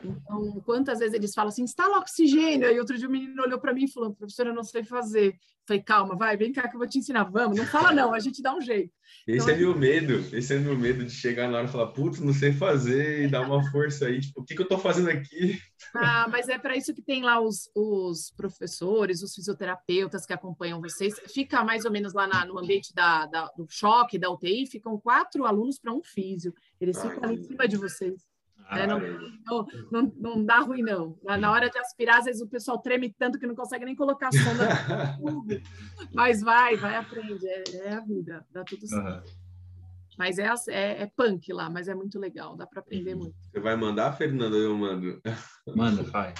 Então, 0.05 0.61
quantas 0.65 0.99
vezes 0.99 1.15
eles 1.15 1.35
falam 1.35 1.49
assim, 1.49 1.63
instala 1.63 1.99
oxigênio, 1.99 2.69
aí 2.69 2.79
outro 2.79 2.99
dia 2.99 3.09
o 3.09 3.11
menino 3.11 3.43
olhou 3.43 3.59
para 3.59 3.73
mim 3.73 3.85
e 3.85 3.93
falou, 3.93 4.15
professora, 4.15 4.51
eu 4.51 4.55
não 4.55 4.65
sei 4.65 4.85
fazer. 4.85 5.37
Falei, 5.67 5.83
calma, 5.83 6.17
vai, 6.17 6.37
vem 6.37 6.53
cá 6.53 6.67
que 6.67 6.75
eu 6.75 6.79
vou 6.79 6.89
te 6.89 6.99
ensinar, 6.99 7.25
vamos, 7.25 7.59
não 7.59 7.67
fala 7.67 7.93
não, 7.93 8.15
a 8.15 8.19
gente 8.19 8.41
dá 8.41 8.55
um 8.55 8.61
jeito. 8.61 8.91
Esse 9.27 9.45
então, 9.45 9.55
é 9.55 9.59
meu 9.59 9.77
medo, 9.77 10.15
esse 10.35 10.55
é 10.55 10.59
meu 10.59 10.77
medo 10.77 11.05
de 11.05 11.11
chegar 11.11 11.49
na 11.49 11.59
hora 11.59 11.67
e 11.67 11.71
falar, 11.71 11.89
putz, 11.89 12.21
não 12.21 12.33
sei 12.33 12.53
fazer, 12.53 13.25
e 13.25 13.29
dar 13.29 13.43
uma 13.43 13.63
força 13.71 14.07
aí, 14.07 14.21
tipo, 14.21 14.41
o 14.41 14.45
que, 14.45 14.55
que 14.55 14.61
eu 14.61 14.65
estou 14.65 14.79
fazendo 14.79 15.11
aqui? 15.11 15.61
Ah, 15.95 16.27
mas 16.31 16.49
é 16.49 16.59
para 16.59 16.77
isso 16.77 16.95
que 16.95 17.03
tem 17.03 17.23
lá 17.23 17.39
os, 17.41 17.71
os 17.75 18.31
professores, 18.35 19.23
os 19.23 19.35
fisioterapeutas 19.35 20.25
que 20.25 20.33
acompanham 20.33 20.81
vocês. 20.81 21.15
Fica 21.33 21.63
mais 21.63 21.85
ou 21.85 21.91
menos 21.91 22.15
lá 22.15 22.27
na, 22.27 22.47
no 22.47 22.59
ambiente 22.59 22.95
da, 22.95 23.27
da, 23.27 23.47
do 23.57 23.67
choque, 23.69 24.19
da 24.19 24.31
UTI, 24.31 24.67
ficam 24.67 24.99
quatro 24.99 25.45
alunos 25.45 25.79
para 25.79 25.93
um 25.93 26.03
físio. 26.03 26.55
Eles 26.81 27.01
ficam 27.01 27.25
ali 27.25 27.41
em 27.41 27.43
cima 27.43 27.69
de 27.69 27.77
vocês. 27.77 28.28
É, 28.71 28.87
não, 28.87 29.01
não, 29.01 29.67
não, 29.91 30.13
não, 30.17 30.45
dá 30.45 30.61
ruim, 30.61 30.83
não. 30.83 31.19
Na 31.25 31.51
hora 31.51 31.71
de 31.71 31.79
aspirar, 31.79 32.19
às 32.19 32.27
vezes 32.27 32.43
o 32.43 32.49
pessoal 32.49 32.79
treme 32.79 33.15
tanto 33.19 33.39
que 33.39 33.47
não 33.47 33.55
consegue 33.55 33.85
nem 33.85 33.97
colocar 33.97 34.29
a 34.29 34.33
sonda 34.33 34.69
Mas 36.13 36.43
vai, 36.43 36.77
vai, 36.77 36.97
aprende. 36.97 37.47
É, 37.49 37.63
é, 37.85 37.95
a 37.95 38.01
vida, 38.01 38.45
dá 38.53 38.63
tudo 38.65 38.87
certo. 38.87 39.27
Uhum. 39.27 39.49
Mas 40.19 40.39
é, 40.39 40.51
é, 40.69 41.03
é, 41.03 41.11
punk 41.17 41.53
lá, 41.53 41.71
mas 41.71 41.89
é 41.89 41.95
muito 41.95 42.19
legal, 42.19 42.57
dá 42.57 42.67
para 42.67 42.81
aprender 42.81 43.15
uhum. 43.15 43.21
muito. 43.21 43.37
Você 43.51 43.61
vai 43.61 43.77
mandar, 43.77 44.13
Fernanda, 44.13 44.57
eu 44.57 44.77
mando? 44.77 45.21
Manda, 45.75 46.03
vai. 46.03 46.35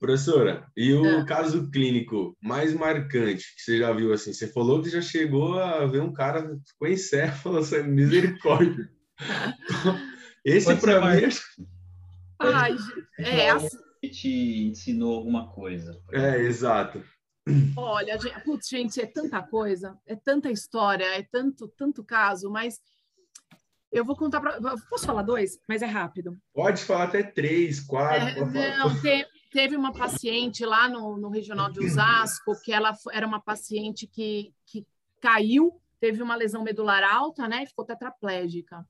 Professora, 0.00 0.66
e 0.76 0.92
o 0.92 1.06
é. 1.06 1.24
caso 1.24 1.70
clínico 1.70 2.36
mais 2.42 2.74
marcante 2.74 3.54
que 3.54 3.62
você 3.62 3.78
já 3.78 3.92
viu 3.92 4.12
assim? 4.12 4.32
Você 4.32 4.48
falou 4.48 4.82
que 4.82 4.90
já 4.90 5.00
chegou 5.00 5.60
a 5.60 5.86
ver 5.86 6.02
um 6.02 6.12
cara 6.12 6.58
com 6.76 6.86
encéfalo, 6.88 7.58
assim, 7.58 7.84
misericórdia. 7.84 8.90
Esse 10.44 10.74
para 10.76 11.00
mim. 11.00 11.28
Ai, 12.38 12.76
é 13.18 13.50
assim. 13.50 13.78
te 14.10 14.64
ensinou 14.64 15.16
alguma 15.16 15.48
coisa. 15.52 16.00
É, 16.12 16.40
exato. 16.40 17.02
Olha, 17.76 18.18
gente, 18.18 18.40
putz, 18.44 18.68
gente, 18.68 19.00
é 19.00 19.06
tanta 19.06 19.42
coisa, 19.42 19.96
é 20.06 20.16
tanta 20.16 20.50
história, 20.50 21.04
é 21.04 21.22
tanto, 21.22 21.68
tanto 21.76 22.04
caso, 22.04 22.50
mas 22.50 22.80
eu 23.92 24.04
vou 24.04 24.16
contar 24.16 24.40
para. 24.40 24.58
Posso 24.88 25.06
falar 25.06 25.22
dois? 25.22 25.58
Mas 25.68 25.82
é 25.82 25.86
rápido. 25.86 26.36
Pode 26.52 26.82
falar 26.82 27.04
até 27.04 27.22
três, 27.22 27.80
quatro. 27.80 28.44
É, 28.56 28.76
não, 28.76 29.00
te, 29.00 29.26
teve 29.52 29.76
uma 29.76 29.92
paciente 29.92 30.64
lá 30.64 30.88
no, 30.88 31.16
no 31.16 31.28
regional 31.28 31.70
de 31.70 31.84
Osasco 31.84 32.60
que 32.64 32.72
ela 32.72 32.92
era 33.12 33.26
uma 33.26 33.40
paciente 33.40 34.06
que, 34.06 34.52
que 34.66 34.86
caiu, 35.20 35.80
teve 36.00 36.22
uma 36.22 36.34
lesão 36.34 36.64
medular 36.64 37.04
alta, 37.04 37.46
né? 37.46 37.62
E 37.62 37.66
ficou 37.66 37.84
tetraplégica 37.84 38.84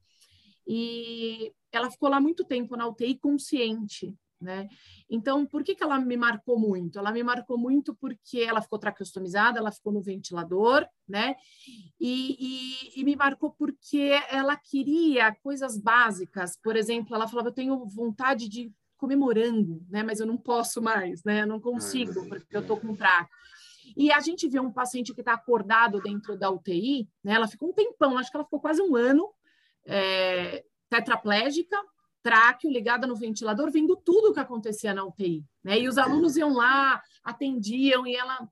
e 0.66 1.52
ela 1.70 1.90
ficou 1.90 2.08
lá 2.08 2.20
muito 2.20 2.44
tempo 2.44 2.76
na 2.76 2.86
UTI 2.86 3.18
consciente, 3.18 4.14
né? 4.40 4.68
Então, 5.08 5.46
por 5.46 5.62
que, 5.62 5.74
que 5.74 5.82
ela 5.82 5.98
me 5.98 6.16
marcou 6.16 6.58
muito? 6.58 6.98
Ela 6.98 7.12
me 7.12 7.22
marcou 7.22 7.56
muito 7.56 7.94
porque 7.94 8.40
ela 8.40 8.60
ficou 8.60 8.78
traqueostomizada, 8.78 9.58
ela 9.58 9.70
ficou 9.70 9.92
no 9.92 10.02
ventilador, 10.02 10.86
né? 11.08 11.36
E, 12.00 12.36
e, 12.38 13.00
e, 13.00 13.04
me 13.04 13.14
marcou 13.14 13.52
porque 13.52 14.20
ela 14.28 14.56
queria 14.56 15.34
coisas 15.42 15.78
básicas. 15.78 16.58
Por 16.62 16.76
exemplo, 16.76 17.14
ela 17.14 17.28
falava: 17.28 17.48
Eu 17.48 17.54
tenho 17.54 17.86
vontade 17.86 18.48
de 18.48 18.72
comer 18.96 19.16
morango, 19.16 19.84
né? 19.88 20.02
Mas 20.02 20.20
eu 20.20 20.26
não 20.26 20.36
posso 20.36 20.82
mais, 20.82 21.22
né? 21.24 21.42
Eu 21.42 21.46
não 21.46 21.60
consigo, 21.60 22.26
porque 22.28 22.56
eu 22.56 22.66
tô 22.66 22.76
com 22.76 22.94
traque. 22.94 23.30
E 23.96 24.10
a 24.12 24.20
gente 24.20 24.48
vê 24.48 24.60
um 24.60 24.72
paciente 24.72 25.12
que 25.12 25.20
está 25.20 25.34
acordado 25.34 26.00
dentro 26.00 26.36
da 26.36 26.50
UTI, 26.50 27.08
né? 27.22 27.34
Ela 27.34 27.48
ficou 27.48 27.70
um 27.70 27.72
tempão, 27.72 28.18
acho 28.18 28.30
que 28.30 28.36
ela 28.36 28.44
ficou 28.44 28.60
quase 28.60 28.80
um 28.80 28.96
ano 28.96 29.28
é, 29.86 30.64
tetraplégica, 30.88 31.76
tráqueo, 32.22 32.70
ligada 32.70 33.06
no 33.06 33.16
ventilador, 33.16 33.70
vendo 33.70 33.96
tudo 33.96 34.30
o 34.30 34.32
que 34.32 34.40
acontecia 34.40 34.94
na 34.94 35.04
UTI. 35.04 35.44
Né? 35.62 35.80
E 35.80 35.88
os 35.88 35.98
alunos 35.98 36.36
iam 36.36 36.52
lá, 36.52 37.02
atendiam, 37.24 38.06
e 38.06 38.14
ela 38.14 38.48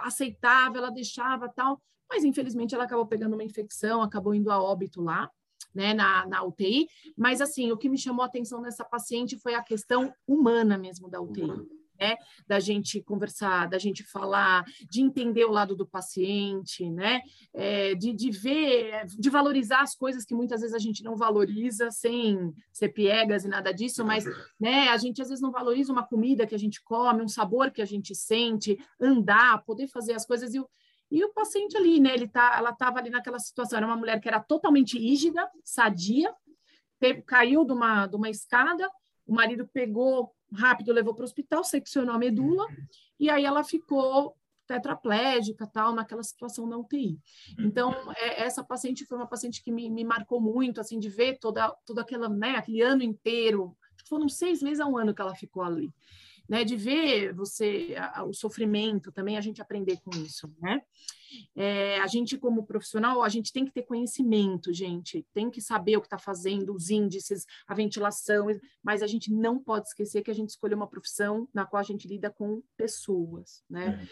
aceitava, 0.00 0.78
ela 0.78 0.90
deixava 0.90 1.48
tal, 1.48 1.80
mas 2.08 2.24
infelizmente 2.24 2.74
ela 2.74 2.84
acabou 2.84 3.06
pegando 3.06 3.34
uma 3.34 3.44
infecção, 3.44 4.02
acabou 4.02 4.34
indo 4.34 4.50
a 4.50 4.62
óbito 4.62 5.02
lá, 5.02 5.30
né, 5.74 5.94
na, 5.94 6.26
na 6.26 6.42
UTI. 6.44 6.88
Mas 7.16 7.40
assim, 7.40 7.70
o 7.72 7.76
que 7.76 7.88
me 7.88 7.98
chamou 7.98 8.22
a 8.22 8.26
atenção 8.26 8.60
nessa 8.60 8.84
paciente 8.84 9.38
foi 9.38 9.54
a 9.54 9.62
questão 9.62 10.12
humana 10.26 10.78
mesmo 10.78 11.08
da 11.08 11.20
UTI 11.20 11.77
né? 11.98 12.16
Da 12.46 12.60
gente 12.60 13.02
conversar, 13.02 13.68
da 13.68 13.78
gente 13.78 14.04
falar, 14.04 14.64
de 14.88 15.00
entender 15.00 15.44
o 15.44 15.50
lado 15.50 15.74
do 15.74 15.86
paciente, 15.86 16.88
né? 16.90 17.20
É, 17.52 17.94
de, 17.94 18.12
de 18.12 18.30
ver, 18.30 19.06
de 19.06 19.28
valorizar 19.28 19.80
as 19.80 19.94
coisas 19.94 20.24
que 20.24 20.34
muitas 20.34 20.60
vezes 20.60 20.74
a 20.74 20.78
gente 20.78 21.02
não 21.02 21.16
valoriza 21.16 21.90
sem 21.90 22.52
ser 22.72 22.90
piegas 22.90 23.44
e 23.44 23.48
nada 23.48 23.72
disso, 23.72 24.04
mas 24.04 24.24
né, 24.58 24.88
a 24.88 24.96
gente 24.96 25.20
às 25.20 25.28
vezes 25.28 25.42
não 25.42 25.50
valoriza 25.50 25.92
uma 25.92 26.06
comida 26.06 26.46
que 26.46 26.54
a 26.54 26.58
gente 26.58 26.82
come, 26.82 27.22
um 27.22 27.28
sabor 27.28 27.70
que 27.70 27.82
a 27.82 27.86
gente 27.86 28.14
sente, 28.14 28.78
andar, 29.00 29.64
poder 29.64 29.88
fazer 29.88 30.12
as 30.12 30.26
coisas 30.26 30.54
e 30.54 30.60
o, 30.60 30.68
e 31.10 31.24
o 31.24 31.32
paciente 31.32 31.76
ali, 31.76 32.00
né? 32.00 32.14
Ele 32.14 32.28
tá, 32.28 32.56
ela 32.58 32.70
estava 32.70 32.98
ali 32.98 33.10
naquela 33.10 33.38
situação, 33.38 33.78
era 33.78 33.86
uma 33.86 33.96
mulher 33.96 34.20
que 34.20 34.28
era 34.28 34.40
totalmente 34.40 34.98
rígida, 34.98 35.48
sadia, 35.64 36.32
caiu 37.26 37.64
de 37.64 37.72
uma, 37.72 38.06
de 38.06 38.16
uma 38.16 38.28
escada, 38.28 38.88
o 39.26 39.34
marido 39.34 39.68
pegou 39.72 40.34
rápido, 40.52 40.92
levou 40.92 41.14
para 41.14 41.22
o 41.22 41.24
hospital, 41.24 41.64
seccionou 41.64 42.14
a 42.14 42.18
medula, 42.18 42.66
e 43.18 43.30
aí 43.30 43.44
ela 43.44 43.64
ficou 43.64 44.36
tetraplégica, 44.66 45.66
tal, 45.66 45.94
naquela 45.94 46.22
situação 46.22 46.66
na 46.66 46.76
UTI. 46.76 47.18
Então, 47.58 47.94
é, 48.16 48.42
essa 48.42 48.62
paciente 48.62 49.06
foi 49.06 49.16
uma 49.16 49.26
paciente 49.26 49.62
que 49.62 49.72
me, 49.72 49.88
me, 49.88 50.04
marcou 50.04 50.40
muito, 50.40 50.80
assim, 50.80 50.98
de 50.98 51.08
ver 51.08 51.38
toda, 51.38 51.70
toda 51.86 52.02
aquela, 52.02 52.28
né, 52.28 52.56
aquele 52.56 52.82
ano 52.82 53.02
inteiro, 53.02 53.74
foram 54.06 54.28
seis 54.28 54.62
meses 54.62 54.80
a 54.80 54.86
um 54.86 54.96
ano 54.96 55.14
que 55.14 55.22
ela 55.22 55.34
ficou 55.34 55.62
ali 55.62 55.92
né, 56.48 56.64
de 56.64 56.76
ver 56.76 57.34
você 57.34 57.94
a, 57.96 58.24
o 58.24 58.32
sofrimento 58.32 59.12
também 59.12 59.36
a 59.36 59.40
gente 59.40 59.60
aprender 59.60 59.98
com 60.00 60.10
isso, 60.16 60.50
né? 60.60 60.80
É, 61.54 62.00
a 62.00 62.06
gente 62.06 62.38
como 62.38 62.64
profissional 62.64 63.22
a 63.22 63.28
gente 63.28 63.52
tem 63.52 63.66
que 63.66 63.70
ter 63.70 63.82
conhecimento, 63.82 64.72
gente, 64.72 65.26
tem 65.34 65.50
que 65.50 65.60
saber 65.60 65.96
o 65.96 66.00
que 66.00 66.06
está 66.06 66.18
fazendo, 66.18 66.74
os 66.74 66.88
índices, 66.88 67.44
a 67.66 67.74
ventilação, 67.74 68.46
mas 68.82 69.02
a 69.02 69.06
gente 69.06 69.30
não 69.30 69.58
pode 69.58 69.88
esquecer 69.88 70.22
que 70.22 70.30
a 70.30 70.34
gente 70.34 70.48
escolheu 70.48 70.78
uma 70.78 70.88
profissão 70.88 71.46
na 71.52 71.66
qual 71.66 71.80
a 71.80 71.84
gente 71.84 72.08
lida 72.08 72.30
com 72.30 72.62
pessoas, 72.78 73.62
né? 73.68 74.08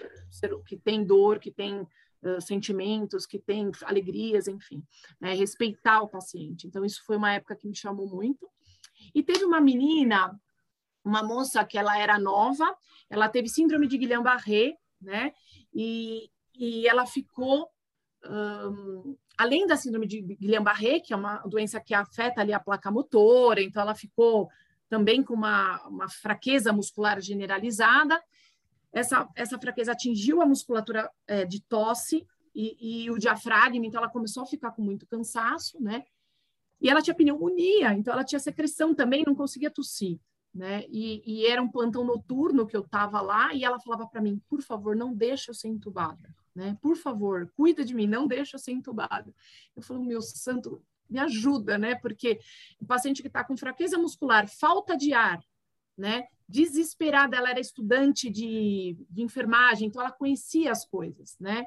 Que 0.66 0.76
tem 0.76 1.02
dor, 1.02 1.38
que 1.38 1.50
tem 1.50 1.80
uh, 1.80 2.40
sentimentos, 2.40 3.24
que 3.24 3.38
tem 3.38 3.70
alegrias, 3.84 4.46
enfim, 4.46 4.82
né? 5.18 5.32
respeitar 5.34 6.02
o 6.02 6.08
paciente. 6.08 6.66
Então 6.66 6.84
isso 6.84 7.02
foi 7.06 7.16
uma 7.16 7.32
época 7.32 7.56
que 7.56 7.66
me 7.66 7.74
chamou 7.74 8.06
muito. 8.06 8.46
E 9.14 9.22
teve 9.22 9.44
uma 9.44 9.60
menina 9.60 10.38
uma 11.06 11.22
moça 11.22 11.64
que 11.64 11.78
ela 11.78 11.96
era 11.96 12.18
nova, 12.18 12.76
ela 13.08 13.28
teve 13.28 13.48
síndrome 13.48 13.86
de 13.86 13.96
Guillain-Barré, 13.96 14.76
né? 15.00 15.32
E, 15.72 16.28
e 16.52 16.88
ela 16.88 17.06
ficou 17.06 17.70
um, 18.28 19.16
além 19.38 19.68
da 19.68 19.76
síndrome 19.76 20.08
de 20.08 20.20
Guillain-Barré, 20.20 20.98
que 20.98 21.12
é 21.12 21.16
uma 21.16 21.36
doença 21.46 21.80
que 21.80 21.94
afeta 21.94 22.40
ali 22.40 22.52
a 22.52 22.58
placa 22.58 22.90
motora, 22.90 23.62
então 23.62 23.80
ela 23.80 23.94
ficou 23.94 24.48
também 24.88 25.22
com 25.22 25.34
uma, 25.34 25.80
uma 25.86 26.08
fraqueza 26.08 26.72
muscular 26.72 27.20
generalizada. 27.20 28.20
Essa, 28.92 29.28
essa 29.36 29.58
fraqueza 29.60 29.92
atingiu 29.92 30.42
a 30.42 30.46
musculatura 30.46 31.08
é, 31.28 31.44
de 31.44 31.62
tosse 31.62 32.26
e, 32.52 33.04
e, 33.04 33.10
o 33.12 33.18
diafragma, 33.18 33.86
então 33.86 34.00
ela 34.00 34.10
começou 34.10 34.42
a 34.42 34.46
ficar 34.46 34.72
com 34.72 34.82
muito 34.82 35.06
cansaço, 35.06 35.80
né? 35.80 36.04
E 36.80 36.90
ela 36.90 37.00
tinha 37.00 37.14
pneumonia, 37.14 37.92
então 37.92 38.12
ela 38.12 38.24
tinha 38.24 38.40
secreção 38.40 38.92
também, 38.92 39.22
não 39.24 39.34
conseguia 39.36 39.70
tossir, 39.70 40.18
né? 40.56 40.84
E, 40.88 41.22
e 41.24 41.46
era 41.46 41.62
um 41.62 41.68
plantão 41.68 42.04
noturno 42.04 42.66
que 42.66 42.76
eu 42.76 42.80
estava 42.80 43.20
lá 43.20 43.54
e 43.54 43.64
ela 43.64 43.78
falava 43.78 44.06
para 44.06 44.20
mim, 44.20 44.40
por 44.48 44.62
favor, 44.62 44.96
não 44.96 45.14
deixe 45.14 45.50
eu 45.50 45.54
ser 45.54 45.68
entubada 45.68 46.34
né? 46.56 46.76
Por 46.80 46.96
favor, 46.96 47.52
cuida 47.54 47.84
de 47.84 47.94
mim, 47.94 48.06
não 48.06 48.26
deixa 48.26 48.56
eu 48.56 48.58
ser 48.58 48.72
entubado. 48.72 49.32
Eu 49.76 49.82
falo, 49.82 50.02
meu 50.02 50.22
santo, 50.22 50.82
me 51.08 51.18
ajuda, 51.18 51.76
né? 51.76 51.94
Porque 51.94 52.40
o 52.80 52.86
paciente 52.86 53.20
que 53.20 53.28
está 53.28 53.44
com 53.44 53.56
fraqueza 53.56 53.98
muscular, 53.98 54.48
falta 54.48 54.96
de 54.96 55.12
ar, 55.12 55.44
né? 55.96 56.26
Desesperada, 56.48 57.36
ela 57.36 57.50
era 57.50 57.60
estudante 57.60 58.30
de, 58.30 58.96
de 59.10 59.22
enfermagem, 59.22 59.88
então 59.88 60.00
ela 60.00 60.10
conhecia 60.10 60.72
as 60.72 60.86
coisas, 60.86 61.36
né? 61.38 61.66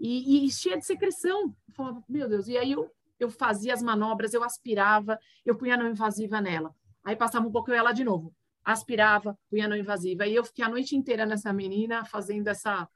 E, 0.00 0.46
e 0.46 0.50
cheia 0.50 0.78
de 0.78 0.86
secreção. 0.86 1.54
Eu 1.68 1.74
falava, 1.74 2.02
meu 2.08 2.26
Deus, 2.26 2.48
e 2.48 2.56
aí 2.56 2.72
eu, 2.72 2.90
eu 3.20 3.30
fazia 3.30 3.74
as 3.74 3.82
manobras, 3.82 4.32
eu 4.32 4.42
aspirava, 4.42 5.18
eu 5.44 5.56
punha 5.56 5.76
não 5.76 5.90
invasiva 5.90 6.40
nela. 6.40 6.74
Aí 7.04 7.16
passava 7.16 7.46
um 7.46 7.52
pouco 7.52 7.72
ela 7.72 7.92
de 7.92 8.04
novo, 8.04 8.34
aspirava, 8.64 9.38
punha 9.50 9.68
não 9.68 9.76
invasiva. 9.76 10.26
E 10.26 10.34
eu 10.34 10.44
fiquei 10.44 10.64
a 10.64 10.68
noite 10.68 10.96
inteira 10.96 11.26
nessa 11.26 11.52
menina 11.52 12.04
fazendo 12.04 12.48
essa 12.48 12.88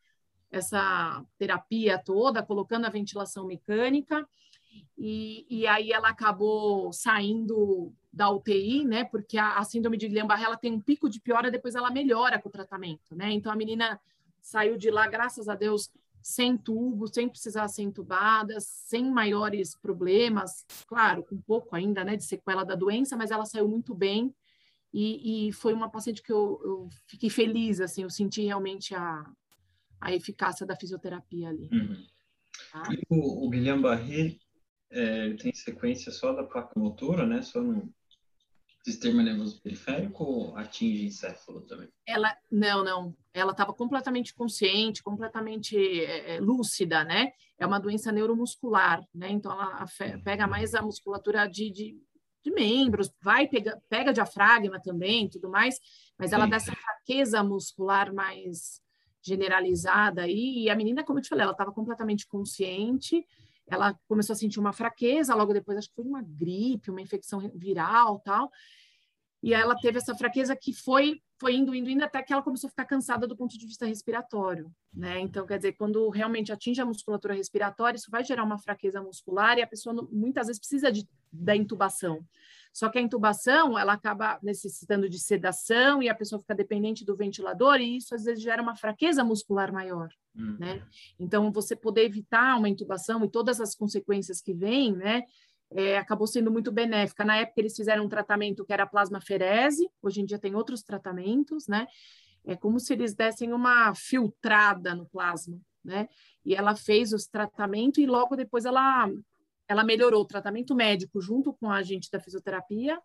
essa 0.48 1.24
terapia 1.36 1.98
toda, 1.98 2.42
colocando 2.42 2.86
a 2.86 2.90
ventilação 2.90 3.46
mecânica, 3.46 4.26
e, 4.96 5.46
e 5.48 5.66
aí 5.66 5.92
ela 5.92 6.08
acabou 6.08 6.92
saindo 6.92 7.92
da 8.12 8.30
UTI, 8.30 8.84
né? 8.84 9.04
Porque 9.04 9.36
a, 9.38 9.58
a 9.58 9.64
síndrome 9.64 9.96
de 9.96 10.08
Guillain-Barré 10.08 10.44
ela 10.44 10.56
tem 10.56 10.72
um 10.72 10.80
pico 10.80 11.08
de 11.08 11.20
piora, 11.20 11.50
depois 11.50 11.74
ela 11.74 11.90
melhora 11.90 12.40
com 12.40 12.48
o 12.48 12.52
tratamento, 12.52 13.14
né? 13.14 13.30
Então 13.32 13.52
a 13.52 13.56
menina 13.56 14.00
saiu 14.40 14.76
de 14.76 14.90
lá, 14.90 15.06
graças 15.06 15.48
a 15.48 15.54
Deus, 15.54 15.90
sem 16.26 16.58
tubo, 16.58 17.06
sem 17.06 17.28
precisar 17.28 17.68
ser 17.68 17.82
entubada, 17.82 18.58
sem 18.58 19.08
maiores 19.08 19.76
problemas, 19.76 20.66
claro, 20.84 21.22
com 21.22 21.36
um 21.36 21.40
pouco 21.40 21.76
ainda, 21.76 22.02
né, 22.02 22.16
de 22.16 22.24
sequela 22.24 22.64
da 22.64 22.74
doença, 22.74 23.16
mas 23.16 23.30
ela 23.30 23.44
saiu 23.44 23.68
muito 23.68 23.94
bem. 23.94 24.34
E, 24.92 25.48
e 25.48 25.52
foi 25.52 25.72
uma 25.72 25.88
paciente 25.88 26.24
que 26.24 26.32
eu, 26.32 26.60
eu, 26.64 26.88
fiquei 27.06 27.30
feliz, 27.30 27.80
assim, 27.80 28.02
eu 28.02 28.10
senti 28.10 28.42
realmente 28.42 28.92
a, 28.92 29.24
a 30.00 30.12
eficácia 30.12 30.66
da 30.66 30.74
fisioterapia 30.74 31.48
ali. 31.48 31.68
Uhum. 31.72 32.04
Tá? 32.72 32.82
E 32.90 33.02
o, 33.08 33.46
o 33.46 33.48
Guillain-Barré 33.48 34.36
é, 34.90 35.32
tem 35.34 35.54
sequência 35.54 36.10
só 36.10 36.32
da 36.32 36.42
placa 36.42 36.72
motora, 36.76 37.24
né? 37.24 37.40
Só 37.42 37.60
no 37.60 37.94
sistema 38.86 39.20
nervoso 39.20 39.60
periférico 39.60 40.22
ou 40.22 40.56
atinge 40.56 41.06
encéfalo 41.06 41.60
também? 41.62 41.88
Ela, 42.06 42.36
não, 42.48 42.84
não. 42.84 43.16
Ela 43.34 43.50
estava 43.50 43.72
completamente 43.74 44.32
consciente, 44.32 45.02
completamente 45.02 45.76
é, 45.76 46.36
é, 46.36 46.40
lúcida, 46.40 47.02
né? 47.02 47.32
É 47.58 47.66
uma 47.66 47.80
doença 47.80 48.12
neuromuscular, 48.12 49.04
né? 49.12 49.28
Então 49.30 49.50
ela 49.50 49.84
pega 50.22 50.46
mais 50.46 50.72
a 50.72 50.82
musculatura 50.82 51.48
de, 51.48 51.68
de, 51.68 52.00
de 52.44 52.50
membros, 52.52 53.12
vai 53.20 53.48
pega, 53.48 53.82
pega 53.88 54.12
diafragma 54.12 54.80
também, 54.80 55.28
tudo 55.28 55.50
mais, 55.50 55.80
mas 56.16 56.32
ela 56.32 56.44
Sim. 56.44 56.50
dá 56.50 56.56
essa 56.56 56.72
fraqueza 56.72 57.42
muscular 57.42 58.14
mais 58.14 58.80
generalizada 59.20 60.22
aí, 60.22 60.62
e 60.62 60.70
a 60.70 60.76
menina, 60.76 61.02
como 61.02 61.18
eu 61.18 61.22
te 61.24 61.28
falei, 61.28 61.42
ela 61.42 61.50
estava 61.50 61.72
completamente 61.72 62.28
consciente, 62.28 63.26
ela 63.68 63.98
começou 64.08 64.32
a 64.32 64.36
sentir 64.36 64.60
uma 64.60 64.72
fraqueza, 64.72 65.34
logo 65.34 65.52
depois 65.52 65.78
acho 65.78 65.88
que 65.88 65.94
foi 65.94 66.04
uma 66.04 66.22
gripe, 66.22 66.90
uma 66.90 67.00
infecção 67.00 67.40
viral, 67.54 68.20
tal, 68.20 68.50
e 69.42 69.54
ela 69.54 69.76
teve 69.76 69.98
essa 69.98 70.14
fraqueza 70.14 70.56
que 70.56 70.72
foi 70.72 71.20
foi 71.38 71.54
indo, 71.54 71.74
indo, 71.74 71.90
indo, 71.90 72.02
até 72.02 72.22
que 72.22 72.32
ela 72.32 72.42
começou 72.42 72.68
a 72.68 72.70
ficar 72.70 72.86
cansada 72.86 73.26
do 73.26 73.36
ponto 73.36 73.58
de 73.58 73.66
vista 73.66 73.84
respiratório, 73.84 74.72
né? 74.92 75.20
Então, 75.20 75.46
quer 75.46 75.58
dizer, 75.58 75.72
quando 75.72 76.08
realmente 76.08 76.50
atinge 76.50 76.80
a 76.80 76.86
musculatura 76.86 77.34
respiratória, 77.34 77.98
isso 77.98 78.10
vai 78.10 78.24
gerar 78.24 78.42
uma 78.42 78.58
fraqueza 78.58 79.02
muscular 79.02 79.58
e 79.58 79.62
a 79.62 79.66
pessoa 79.66 80.08
muitas 80.10 80.46
vezes 80.46 80.58
precisa 80.58 80.90
de, 80.90 81.06
da 81.30 81.54
intubação. 81.54 82.24
Só 82.76 82.90
que 82.90 82.98
a 82.98 83.00
intubação, 83.00 83.78
ela 83.78 83.94
acaba 83.94 84.38
necessitando 84.42 85.08
de 85.08 85.18
sedação 85.18 86.02
e 86.02 86.10
a 86.10 86.14
pessoa 86.14 86.38
fica 86.38 86.54
dependente 86.54 87.06
do 87.06 87.16
ventilador 87.16 87.80
e 87.80 87.96
isso 87.96 88.14
às 88.14 88.24
vezes 88.24 88.42
gera 88.42 88.60
uma 88.60 88.76
fraqueza 88.76 89.24
muscular 89.24 89.72
maior, 89.72 90.10
uhum. 90.34 90.58
né? 90.60 90.86
Então, 91.18 91.50
você 91.50 91.74
poder 91.74 92.04
evitar 92.04 92.54
uma 92.58 92.68
intubação 92.68 93.24
e 93.24 93.30
todas 93.30 93.62
as 93.62 93.74
consequências 93.74 94.42
que 94.42 94.52
vêm, 94.52 94.94
né? 94.94 95.22
É, 95.70 95.96
acabou 95.96 96.26
sendo 96.26 96.52
muito 96.52 96.70
benéfica. 96.70 97.24
Na 97.24 97.38
época, 97.38 97.62
eles 97.62 97.74
fizeram 97.74 98.04
um 98.04 98.10
tratamento 98.10 98.62
que 98.62 98.74
era 98.74 98.86
plasmaferese, 98.86 99.88
hoje 100.02 100.20
em 100.20 100.26
dia 100.26 100.38
tem 100.38 100.54
outros 100.54 100.82
tratamentos, 100.82 101.66
né? 101.66 101.86
É 102.44 102.56
como 102.56 102.78
se 102.78 102.92
eles 102.92 103.14
dessem 103.14 103.54
uma 103.54 103.94
filtrada 103.94 104.94
no 104.94 105.06
plasma, 105.06 105.58
né? 105.82 106.10
E 106.44 106.54
ela 106.54 106.76
fez 106.76 107.14
os 107.14 107.26
tratamentos 107.26 108.04
e 108.04 108.06
logo 108.06 108.36
depois 108.36 108.66
ela 108.66 109.10
ela 109.68 109.84
melhorou 109.84 110.22
o 110.22 110.26
tratamento 110.26 110.74
médico 110.74 111.20
junto 111.20 111.52
com 111.52 111.70
a 111.70 111.82
gente 111.82 112.10
da 112.10 112.20
fisioterapia. 112.20 113.00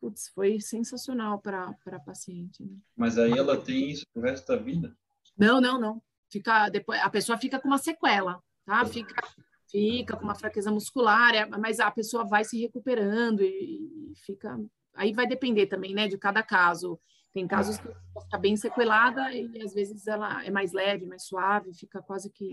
Putz, 0.00 0.28
foi 0.34 0.60
sensacional 0.60 1.40
para 1.40 1.74
a 1.86 2.00
paciente. 2.00 2.62
Né? 2.62 2.76
Mas 2.96 3.18
aí 3.18 3.32
ela 3.32 3.56
tem 3.56 3.90
isso 3.90 4.04
pro 4.12 4.22
resto 4.22 4.46
da 4.46 4.56
vida? 4.56 4.96
Não, 5.36 5.60
não, 5.60 5.78
não. 5.78 6.02
Fica 6.30 6.68
depois 6.68 7.00
a 7.00 7.10
pessoa 7.10 7.36
fica 7.36 7.58
com 7.58 7.68
uma 7.68 7.78
sequela, 7.78 8.40
tá? 8.64 8.84
Fica 8.84 9.14
fica 9.70 10.16
com 10.16 10.24
uma 10.24 10.34
fraqueza 10.34 10.70
muscular, 10.70 11.34
é, 11.34 11.46
mas 11.46 11.78
a 11.78 11.90
pessoa 11.90 12.24
vai 12.24 12.44
se 12.44 12.60
recuperando 12.60 13.42
e, 13.42 14.10
e 14.10 14.14
fica 14.16 14.58
aí 14.94 15.12
vai 15.12 15.26
depender 15.26 15.66
também, 15.66 15.94
né, 15.94 16.08
de 16.08 16.18
cada 16.18 16.42
caso. 16.42 16.98
Tem 17.32 17.46
casos 17.46 17.78
que 17.78 17.88
fica 18.22 18.38
bem 18.38 18.56
sequelada 18.56 19.32
e 19.32 19.62
às 19.62 19.72
vezes 19.72 20.06
ela 20.08 20.44
é 20.44 20.50
mais 20.50 20.72
leve, 20.72 21.06
mais 21.06 21.24
suave, 21.24 21.72
fica 21.72 22.02
quase 22.02 22.28
que 22.28 22.50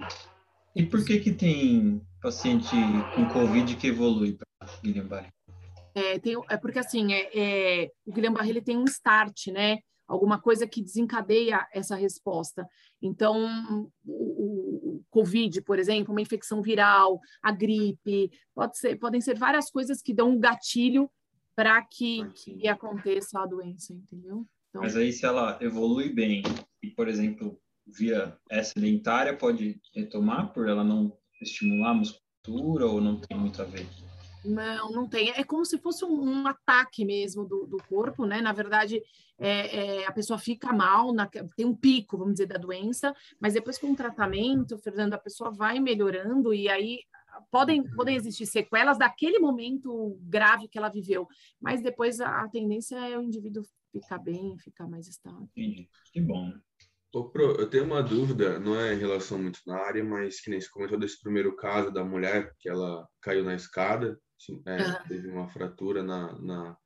e 0.77 0.85
por 0.85 1.03
que 1.03 1.19
que 1.19 1.33
tem 1.33 1.99
paciente 2.21 2.75
com 3.15 3.27
Covid 3.29 3.75
que 3.75 3.87
evolui 3.87 4.37
para 4.37 4.69
Guillain-Barré? 4.83 5.29
É, 5.95 6.19
tem, 6.19 6.35
é 6.47 6.55
porque 6.55 6.77
assim, 6.77 7.11
é, 7.11 7.29
é, 7.33 7.91
o 8.05 8.13
Guillain-Barré 8.13 8.49
ele 8.49 8.61
tem 8.61 8.77
um 8.77 8.85
start, 8.85 9.47
né? 9.47 9.79
Alguma 10.07 10.39
coisa 10.39 10.67
que 10.67 10.83
desencadeia 10.83 11.67
essa 11.73 11.95
resposta. 11.95 12.65
Então, 13.01 13.89
o, 14.05 14.97
o, 14.97 15.03
Covid, 15.09 15.63
por 15.63 15.79
exemplo, 15.79 16.13
uma 16.13 16.21
infecção 16.21 16.61
viral, 16.61 17.19
a 17.41 17.51
gripe, 17.51 18.29
pode 18.53 18.77
ser, 18.77 18.95
podem 18.97 19.19
ser 19.19 19.35
várias 19.35 19.71
coisas 19.71 19.99
que 19.99 20.13
dão 20.13 20.29
um 20.29 20.39
gatilho 20.39 21.09
para 21.55 21.81
que, 21.81 22.23
que 22.35 22.67
aconteça 22.67 23.39
a 23.39 23.47
doença, 23.47 23.93
entendeu? 23.93 24.45
Então, 24.69 24.83
Mas 24.83 24.95
aí, 24.95 25.11
se 25.11 25.25
ela 25.25 25.57
evolui 25.59 26.13
bem 26.13 26.43
e, 26.83 26.91
por 26.91 27.07
exemplo, 27.07 27.59
via 27.87 28.37
sedentária 28.63 29.35
pode 29.35 29.79
retomar 29.95 30.51
por 30.53 30.67
ela 30.67 30.83
não 30.83 31.17
estimular 31.41 31.91
a 31.91 31.93
musculatura 31.93 32.87
ou 32.87 33.01
não 33.01 33.19
tem 33.19 33.37
muito 33.37 33.61
a 33.61 33.65
ver? 33.65 33.85
Não, 34.43 34.91
não 34.91 35.07
tem. 35.07 35.29
É 35.31 35.43
como 35.43 35.65
se 35.65 35.77
fosse 35.77 36.05
um, 36.05 36.21
um 36.21 36.47
ataque 36.47 37.03
mesmo 37.03 37.43
do, 37.43 37.65
do, 37.67 37.77
corpo, 37.89 38.25
né? 38.25 38.39
Na 38.39 38.53
verdade, 38.53 39.01
é, 39.37 40.01
é, 40.01 40.07
a 40.07 40.11
pessoa 40.11 40.39
fica 40.39 40.71
mal, 40.71 41.13
na, 41.13 41.27
tem 41.27 41.65
um 41.65 41.75
pico, 41.75 42.17
vamos 42.17 42.35
dizer, 42.35 42.47
da 42.47 42.57
doença, 42.57 43.13
mas 43.39 43.53
depois 43.53 43.77
com 43.77 43.91
o 43.91 43.95
tratamento, 43.95 44.77
Fernando, 44.77 45.13
a 45.13 45.19
pessoa 45.19 45.51
vai 45.51 45.79
melhorando 45.79 46.53
e 46.53 46.69
aí 46.69 46.99
podem, 47.51 47.83
podem 47.83 48.15
existir 48.15 48.45
sequelas 48.45 48.97
daquele 48.97 49.39
momento 49.39 50.17
grave 50.21 50.67
que 50.67 50.77
ela 50.77 50.89
viveu, 50.89 51.27
mas 51.59 51.81
depois 51.81 52.19
a, 52.19 52.43
a 52.43 52.49
tendência 52.49 52.95
é 52.95 53.17
o 53.17 53.21
indivíduo 53.21 53.63
ficar 53.91 54.17
bem, 54.17 54.57
ficar 54.59 54.87
mais 54.87 55.07
estável. 55.07 55.49
Entendi. 55.55 55.89
Que 56.11 56.21
bom. 56.21 56.53
Ô, 57.13 57.29
Pro, 57.29 57.55
eu 57.59 57.69
tenho 57.69 57.85
uma 57.85 58.03
dúvida, 58.03 58.59
não 58.59 58.79
é 58.79 58.93
em 58.93 58.99
relação 58.99 59.39
muito 59.39 59.59
na 59.65 59.77
área, 59.77 60.03
mas 60.03 60.41
que 60.41 60.49
nem 60.49 60.59
você 60.59 60.69
comentou 60.69 60.99
desse 60.99 61.19
primeiro 61.21 61.55
caso 61.55 61.91
da 61.91 62.03
mulher 62.03 62.53
que 62.59 62.69
ela 62.69 63.07
caiu 63.21 63.43
na 63.43 63.55
escada, 63.55 64.19
é, 64.65 64.83
uhum. 64.83 65.07
teve 65.07 65.27
uma 65.29 65.47
fratura 65.47 66.03
na, 66.03 66.33
na, 66.33 66.63
na, 66.63 66.77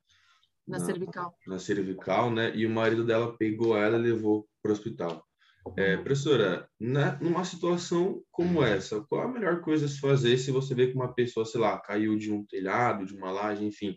na, 0.67 0.79
cervical. 0.79 1.37
Na 1.47 1.59
cervical, 1.59 2.31
né? 2.31 2.55
E 2.55 2.65
o 2.65 2.69
marido 2.69 3.03
dela 3.03 3.35
pegou 3.35 3.75
ela 3.75 3.97
e 3.97 4.01
levou 4.01 4.47
para 4.61 4.69
o 4.69 4.73
hospital. 4.73 5.25
É, 5.77 5.95
professora, 5.97 6.67
na, 6.79 7.19
numa 7.19 7.45
situação 7.45 8.23
como 8.31 8.63
essa, 8.63 9.01
qual 9.01 9.21
a 9.21 9.27
melhor 9.27 9.61
coisa 9.61 9.85
a 9.85 9.89
se 9.89 9.99
fazer 9.99 10.37
se 10.37 10.49
você 10.49 10.73
vê 10.73 10.87
que 10.87 10.95
uma 10.95 11.13
pessoa, 11.13 11.45
sei 11.45 11.61
lá, 11.61 11.79
caiu 11.79 12.17
de 12.17 12.31
um 12.31 12.43
telhado, 12.45 13.05
de 13.05 13.15
uma 13.15 13.31
laje, 13.31 13.63
enfim, 13.63 13.95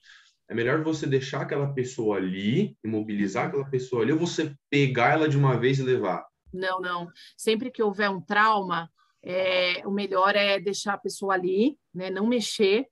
é 0.49 0.55
melhor 0.55 0.83
você 0.83 1.07
deixar 1.07 1.43
aquela 1.43 1.73
pessoa 1.73 2.17
ali, 2.17 2.77
imobilizar 2.85 3.47
aquela 3.47 3.69
pessoa 3.69 4.03
ali, 4.03 4.13
ou 4.13 4.19
você 4.19 4.55
pegar 4.71 5.13
ela 5.13 5.29
de 5.29 5.37
uma 5.37 5.59
vez 5.59 5.79
e 5.79 5.83
levar? 5.83 6.27
Não, 6.53 6.81
não. 6.81 7.09
Sempre 7.37 7.71
que 7.71 7.83
houver 7.83 8.11
um 8.11 8.21
trauma, 8.21 8.91
é, 9.23 9.83
o 9.87 9.91
melhor 9.91 10.37
é 10.37 10.61
deixar 10.61 10.95
a 10.95 10.99
pessoa 10.99 11.35
ali, 11.35 11.77
né? 11.93 12.11
Não 12.11 12.27
mexer. 12.27 12.87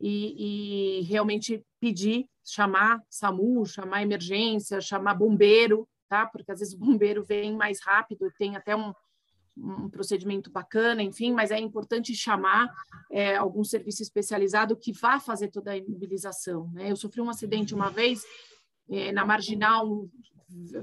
e, 0.00 1.00
e 1.00 1.02
realmente 1.02 1.64
pedir, 1.80 2.26
chamar 2.44 3.00
SAMU, 3.10 3.66
chamar 3.66 4.02
emergência, 4.02 4.80
chamar 4.80 5.14
bombeiro, 5.14 5.88
tá? 6.08 6.26
Porque 6.26 6.50
às 6.52 6.60
vezes 6.60 6.74
o 6.74 6.78
bombeiro 6.78 7.24
vem 7.24 7.56
mais 7.56 7.80
rápido, 7.82 8.32
tem 8.38 8.56
até 8.56 8.74
um, 8.76 8.92
um 9.60 9.88
procedimento 9.88 10.50
bacana, 10.50 11.02
enfim, 11.02 11.32
mas 11.32 11.50
é 11.50 11.58
importante 11.58 12.14
chamar 12.14 12.72
é, 13.10 13.36
algum 13.36 13.64
serviço 13.64 14.02
especializado 14.02 14.76
que 14.76 14.92
vá 14.92 15.18
fazer 15.18 15.48
toda 15.48 15.72
a 15.72 15.76
imobilização. 15.76 16.70
Né? 16.72 16.90
Eu 16.90 16.96
sofri 16.96 17.20
um 17.20 17.30
acidente 17.30 17.74
uma 17.74 17.90
vez 17.90 18.22
é, 18.88 19.12
na 19.12 19.24
marginal, 19.24 20.08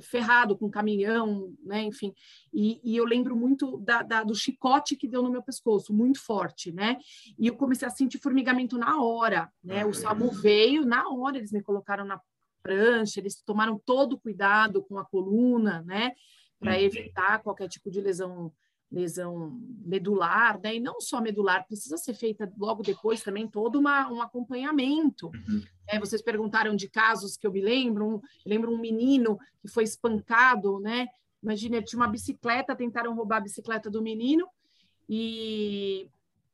ferrado 0.02 0.56
com 0.56 0.70
caminhão, 0.70 1.54
né? 1.64 1.82
enfim, 1.84 2.14
e, 2.54 2.80
e 2.84 2.96
eu 2.96 3.06
lembro 3.06 3.36
muito 3.36 3.78
da, 3.78 4.04
da, 4.04 4.24
do 4.24 4.36
chicote 4.36 4.96
que 4.96 5.08
deu 5.08 5.24
no 5.24 5.32
meu 5.32 5.42
pescoço, 5.42 5.94
muito 5.94 6.22
forte, 6.22 6.72
né? 6.72 6.98
E 7.38 7.48
eu 7.48 7.56
comecei 7.56 7.88
a 7.88 7.92
sentir 7.92 8.20
formigamento 8.20 8.78
na 8.78 9.02
hora, 9.02 9.52
né? 9.64 9.84
O 9.84 9.94
SAMU 9.94 10.30
veio, 10.32 10.86
na 10.86 11.10
hora 11.10 11.38
eles 11.38 11.52
me 11.52 11.64
colocaram 11.64 12.06
na 12.06 12.22
prancha, 12.62 13.20
eles 13.20 13.42
tomaram 13.42 13.80
todo 13.84 14.14
o 14.14 14.20
cuidado 14.20 14.84
com 14.84 14.98
a 15.00 15.06
coluna, 15.06 15.84
né? 15.84 16.12
Para 16.60 16.74
uhum. 16.74 16.80
evitar 16.80 17.42
qualquer 17.42 17.68
tipo 17.68 17.90
de 17.90 18.02
lesão 18.02 18.52
lesão 18.92 19.60
medular, 19.86 20.60
né? 20.62 20.76
E 20.76 20.80
não 20.80 21.00
só 21.02 21.20
medular, 21.20 21.66
precisa 21.66 21.98
ser 21.98 22.14
feita 22.14 22.52
logo 22.58 22.84
depois 22.84 23.22
também 23.22 23.48
todo 23.48 23.80
uma, 23.80 24.10
um 24.12 24.22
acompanhamento. 24.22 25.28
Uhum. 25.28 25.64
É, 25.88 26.00
vocês 26.00 26.22
perguntaram 26.22 26.76
de 26.76 26.90
casos 26.90 27.38
que 27.38 27.46
eu 27.46 27.52
me 27.52 27.62
lembro, 27.62 28.06
um, 28.06 28.14
eu 28.14 28.22
lembro 28.46 28.74
um 28.74 28.80
menino 28.80 29.38
que 29.62 29.68
foi 29.68 29.84
espancado, 29.84 30.80
né? 30.80 31.08
Imagina, 31.42 31.82
tinha 31.82 32.00
uma 32.00 32.08
bicicleta, 32.08 32.76
tentaram 32.76 33.14
roubar 33.16 33.38
a 33.38 33.42
bicicleta 33.42 33.90
do 33.90 34.02
menino 34.02 34.48
e, 35.08 36.10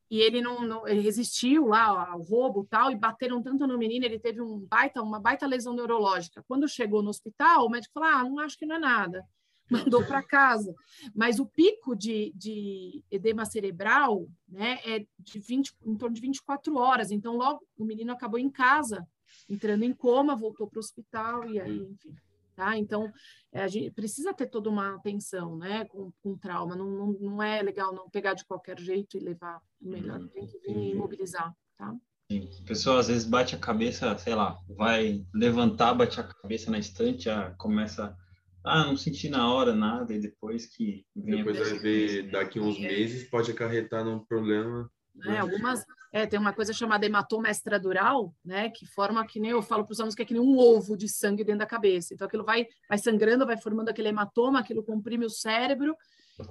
e 0.10 0.20
ele 0.20 0.42
não, 0.42 0.62
não 0.62 0.88
ele 0.88 1.00
resistiu 1.00 1.68
lá 1.68 2.12
ao 2.12 2.22
roubo 2.22 2.68
tal 2.70 2.92
e 2.92 2.96
bateram 2.96 3.42
tanto 3.42 3.66
no 3.66 3.78
menino, 3.78 4.04
ele 4.04 4.20
teve 4.20 4.42
um 4.42 4.60
baita, 4.60 5.02
uma 5.02 5.20
baita 5.20 5.48
lesão 5.48 5.74
neurológica. 5.74 6.44
Quando 6.48 6.68
chegou 6.68 7.02
no 7.02 7.10
hospital, 7.10 7.66
o 7.66 7.70
médico 7.70 7.94
falou: 7.94 8.10
"Ah, 8.10 8.24
não 8.24 8.40
acho 8.40 8.58
que 8.58 8.66
não 8.66 8.76
é 8.76 8.80
nada" 8.80 9.26
mandou 9.72 10.06
para 10.06 10.22
casa. 10.22 10.74
Mas 11.16 11.40
o 11.40 11.46
pico 11.46 11.96
de, 11.96 12.32
de, 12.36 13.04
edema 13.10 13.46
cerebral 13.46 14.28
né, 14.48 14.80
é 14.86 15.06
de 15.20 15.40
20, 15.40 15.74
em 15.86 15.96
torno 15.96 16.16
de 16.16 16.22
24 16.22 16.76
horas. 16.78 17.12
Então, 17.12 17.36
logo 17.36 17.66
o 17.78 17.86
menino 17.86 18.12
acabou 18.12 18.40
em 18.40 18.50
casa, 18.50 19.08
entrando 19.50 19.84
em 19.84 19.94
coma, 19.94 20.36
voltou 20.36 20.68
para 20.68 20.78
o 20.78 20.80
hospital 20.80 21.50
e 21.50 21.60
aí, 21.60 21.78
enfim. 21.78 22.16
Tá? 22.56 22.78
Então, 22.78 23.12
é, 23.52 23.64
a 23.64 23.68
gente 23.68 23.92
precisa 23.92 24.34
ter 24.34 24.48
toda 24.48 24.70
uma 24.70 24.96
atenção 24.96 25.58
né, 25.58 25.86
com, 25.86 26.12
com 26.22 26.38
trauma. 26.38 26.76
Não, 26.76 26.90
não, 26.90 27.08
não 27.14 27.44
é 27.44 27.62
legal 27.62 27.94
não 27.94 28.10
pegar 28.10 28.34
de 28.34 28.46
qualquer 28.46 28.80
jeito 28.80 29.18
e 29.18 29.20
levar. 29.20 29.62
Melhor 29.80 30.20
uhum. 30.20 30.28
tem 30.28 30.46
que 30.46 30.60
vir 30.60 30.92
imobilizar. 30.92 31.56
Tá? 31.78 31.96
A 32.32 32.64
pessoa 32.66 33.00
às 33.00 33.08
vezes 33.08 33.26
bate 33.26 33.56
a 33.56 33.60
cabeça, 33.60 34.18
sei 34.18 34.36
lá, 34.36 34.58
vai 34.70 35.26
levantar, 35.34 35.94
bate 35.94 36.20
a 36.20 36.24
cabeça 36.24 36.72
na 36.72 36.80
estante, 36.80 37.26
já 37.26 37.52
começa 37.56 38.16
ah, 38.64 38.86
não 38.86 38.96
senti 38.96 39.30
na 39.30 39.52
hora 39.52 39.74
nada, 39.74 40.14
e 40.14 40.20
depois 40.20 40.68
que 40.68 41.06
vem 41.16 41.38
Depois 41.38 41.58
vai 41.58 41.80
ver 41.80 42.30
daqui 42.30 42.60
uns 42.60 42.80
meses, 42.80 43.28
pode 43.30 43.52
acarretar 43.52 44.06
num 44.06 44.20
problema. 44.20 44.90
É, 45.26 45.38
algumas. 45.38 45.84
É, 46.14 46.26
tem 46.26 46.40
uma 46.40 46.54
coisa 46.54 46.74
chamada 46.74 47.06
hematoma 47.06 47.50
extradural, 47.50 48.36
né? 48.44 48.70
Que 48.70 48.86
forma 48.86 49.26
que 49.26 49.40
nem 49.40 49.52
eu 49.52 49.62
falo 49.62 49.86
para 49.86 49.94
os 49.94 50.00
alunos 50.00 50.14
que 50.14 50.22
é 50.22 50.26
que 50.26 50.34
nem 50.34 50.42
um 50.42 50.58
ovo 50.58 50.98
de 50.98 51.08
sangue 51.08 51.44
dentro 51.44 51.60
da 51.60 51.66
cabeça. 51.66 52.14
Então 52.14 52.28
aquilo 52.28 52.44
vai, 52.44 52.68
vai 52.90 52.98
sangrando, 52.98 53.46
vai 53.46 53.58
formando 53.58 53.90
aquele 53.90 54.10
hematoma, 54.10 54.60
aquilo 54.60 54.84
comprime 54.84 55.26
o 55.26 55.30
cérebro 55.30 55.96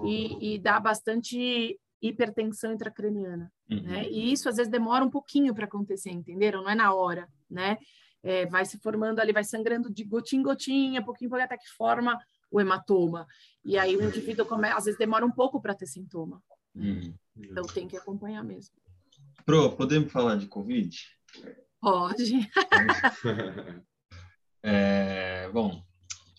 e, 0.03 0.55
e 0.55 0.59
dá 0.59 0.81
bastante 0.81 1.79
hipertensão 2.03 2.73
intracraniana, 2.73 3.53
uhum. 3.71 3.83
né? 3.83 4.09
E 4.09 4.33
isso 4.33 4.49
às 4.49 4.57
vezes 4.57 4.71
demora 4.71 5.05
um 5.05 5.11
pouquinho 5.11 5.55
para 5.55 5.67
acontecer, 5.67 6.11
entenderam? 6.11 6.63
Não 6.63 6.71
é 6.71 6.75
na 6.75 6.95
hora, 6.95 7.29
né? 7.49 7.77
É, 8.23 8.47
vai 8.47 8.65
se 8.65 8.79
formando 8.79 9.21
ali, 9.21 9.33
vai 9.33 9.45
sangrando 9.45 9.93
de 9.93 10.05
gotinha 10.05 10.41
em 10.41 10.43
gotinha, 10.43 11.05
pouquinho, 11.05 11.31
pouquinho, 11.31 11.45
até 11.45 11.57
que 11.57 11.69
forma 11.77 12.19
o 12.51 12.61
hematoma. 12.61 13.27
E 13.65 13.79
aí 13.79 13.97
o 13.97 14.03
indivíduo, 14.03 14.47
come, 14.47 14.69
às 14.69 14.85
vezes, 14.85 14.99
demora 14.99 15.25
um 15.25 15.31
pouco 15.31 15.61
para 15.61 15.75
ter 15.75 15.87
sintoma. 15.87 16.43
Uhum. 16.75 17.15
Então 17.37 17.65
tem 17.67 17.87
que 17.87 17.97
acompanhar 17.97 18.43
mesmo. 18.43 18.75
Pro, 19.45 19.73
podemos 19.77 20.13
falar 20.13 20.37
de 20.37 20.47
Covid? 20.47 20.97
Pode. 21.81 22.51
é, 24.63 25.49
bom, 25.51 25.83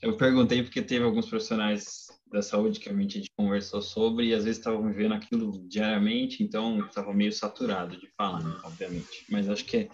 eu 0.01 0.15
perguntei 0.17 0.63
porque 0.63 0.81
teve 0.81 1.03
alguns 1.03 1.27
profissionais 1.27 2.07
da 2.31 2.41
saúde 2.41 2.79
que 2.79 2.89
a 2.89 2.93
gente 2.93 3.29
conversou 3.35 3.81
sobre 3.81 4.27
e 4.27 4.33
às 4.33 4.45
vezes 4.45 4.59
estavam 4.59 4.87
vivendo 4.87 5.13
aquilo 5.13 5.67
diariamente, 5.67 6.43
então 6.43 6.79
estava 6.85 7.13
meio 7.13 7.33
saturado 7.33 7.97
de 7.97 8.07
falar, 8.15 8.41
né, 8.41 8.57
obviamente. 8.63 9.25
Mas 9.29 9.49
acho 9.49 9.65
que 9.65 9.89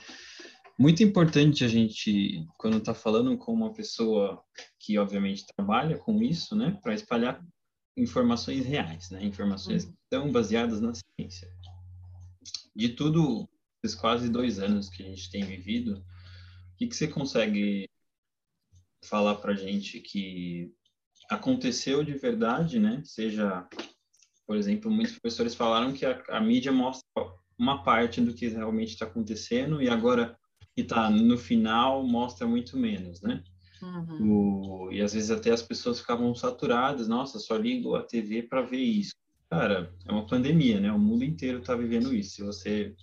muito 0.77 1.01
importante 1.01 1.65
a 1.65 1.67
gente, 1.67 2.45
quando 2.57 2.77
está 2.77 2.93
falando 2.93 3.35
com 3.37 3.51
uma 3.51 3.73
pessoa 3.73 4.43
que 4.79 4.97
obviamente 4.97 5.45
trabalha 5.55 5.97
com 5.97 6.21
isso, 6.21 6.55
né, 6.55 6.77
para 6.83 6.93
espalhar 6.93 7.43
informações 7.97 8.63
reais, 8.63 9.09
né, 9.09 9.23
informações 9.23 9.85
que 9.85 9.93
estão 10.03 10.31
baseadas 10.31 10.79
na 10.79 10.93
ciência. 10.93 11.51
De 12.75 12.89
tudo, 12.89 13.49
esses 13.83 13.97
quase 13.97 14.29
dois 14.29 14.59
anos 14.59 14.87
que 14.87 15.01
a 15.01 15.05
gente 15.07 15.31
tem 15.31 15.43
vivido, 15.43 15.97
o 15.97 16.77
que, 16.77 16.87
que 16.87 16.95
você 16.95 17.07
consegue 17.07 17.89
falar 19.03 19.35
para 19.35 19.53
a 19.53 19.55
gente 19.55 19.99
que 19.99 20.71
aconteceu 21.29 22.03
de 22.03 22.13
verdade, 22.13 22.79
né? 22.79 23.01
Seja, 23.03 23.67
por 24.45 24.55
exemplo, 24.55 24.91
muitos 24.91 25.17
professores 25.17 25.55
falaram 25.55 25.91
que 25.91 26.05
a, 26.05 26.23
a 26.29 26.39
mídia 26.39 26.71
mostra 26.71 27.03
uma 27.57 27.83
parte 27.83 28.21
do 28.21 28.33
que 28.33 28.47
realmente 28.47 28.89
está 28.89 29.05
acontecendo 29.05 29.81
e 29.81 29.89
agora 29.89 30.37
que 30.77 30.81
está 30.81 31.09
no 31.09 31.39
final 31.39 32.05
mostra 32.05 32.45
muito 32.45 32.77
menos, 32.77 33.19
né? 33.19 33.43
Uhum. 33.81 34.85
O, 34.85 34.91
e 34.91 35.01
às 35.01 35.11
vezes 35.11 35.31
até 35.31 35.49
as 35.49 35.63
pessoas 35.63 35.99
ficavam 35.99 36.35
saturadas, 36.35 37.07
nossa, 37.07 37.39
só 37.39 37.57
ligo 37.57 37.95
a 37.95 38.03
TV 38.03 38.43
para 38.43 38.61
ver 38.61 38.77
isso. 38.77 39.15
Cara, 39.49 39.91
é 40.07 40.11
uma 40.11 40.27
pandemia, 40.27 40.79
né? 40.79 40.91
O 40.91 40.99
mundo 40.99 41.23
inteiro 41.23 41.61
está 41.61 41.73
vivendo 41.73 42.13
isso. 42.13 42.35
Se 42.35 42.43
você 42.43 42.95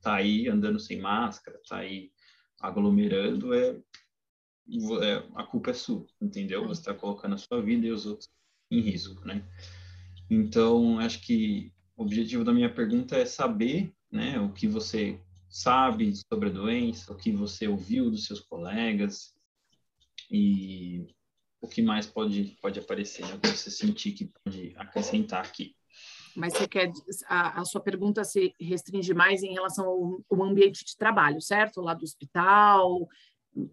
tá 0.00 0.14
aí 0.14 0.48
andando 0.48 0.80
sem 0.80 0.98
máscara, 0.98 1.60
tá 1.68 1.76
aí 1.76 2.10
aglomerando, 2.58 3.52
é, 3.52 3.76
é 5.02 5.28
a 5.34 5.42
culpa 5.44 5.72
é 5.72 5.74
sua, 5.74 6.06
entendeu? 6.22 6.66
Você 6.66 6.80
está 6.80 6.94
colocando 6.94 7.34
a 7.34 7.38
sua 7.38 7.60
vida 7.60 7.86
e 7.86 7.90
os 7.90 8.06
outros 8.06 8.30
em 8.70 8.80
risco, 8.80 9.26
né? 9.26 9.44
Então, 10.30 10.98
acho 11.00 11.20
que 11.20 11.70
o 11.98 12.02
objetivo 12.02 12.44
da 12.44 12.52
minha 12.54 12.72
pergunta 12.72 13.14
é 13.14 13.26
saber, 13.26 13.92
né, 14.10 14.40
o 14.40 14.54
que 14.54 14.66
você 14.66 15.20
sabe 15.54 16.12
sobre 16.16 16.48
a 16.48 16.52
doença, 16.52 17.12
o 17.12 17.16
que 17.16 17.30
você 17.30 17.68
ouviu 17.68 18.10
dos 18.10 18.26
seus 18.26 18.40
colegas 18.40 19.32
e 20.28 21.06
o 21.60 21.68
que 21.68 21.80
mais 21.80 22.06
pode, 22.06 22.58
pode 22.60 22.80
aparecer, 22.80 23.24
né? 23.24 23.34
o 23.34 23.38
que 23.38 23.48
você 23.48 23.70
sentir 23.70 24.12
que 24.12 24.32
pode 24.44 24.74
acrescentar 24.76 25.44
aqui. 25.44 25.76
Mas 26.34 26.54
você 26.54 26.66
quer, 26.66 26.90
a, 27.28 27.60
a 27.60 27.64
sua 27.64 27.80
pergunta 27.80 28.24
se 28.24 28.52
restringe 28.60 29.14
mais 29.14 29.44
em 29.44 29.52
relação 29.52 29.86
ao, 29.86 30.24
ao, 30.28 30.42
ambiente 30.42 30.84
de 30.84 30.96
trabalho, 30.96 31.40
certo? 31.40 31.80
Lá 31.80 31.94
do 31.94 32.02
hospital, 32.02 33.08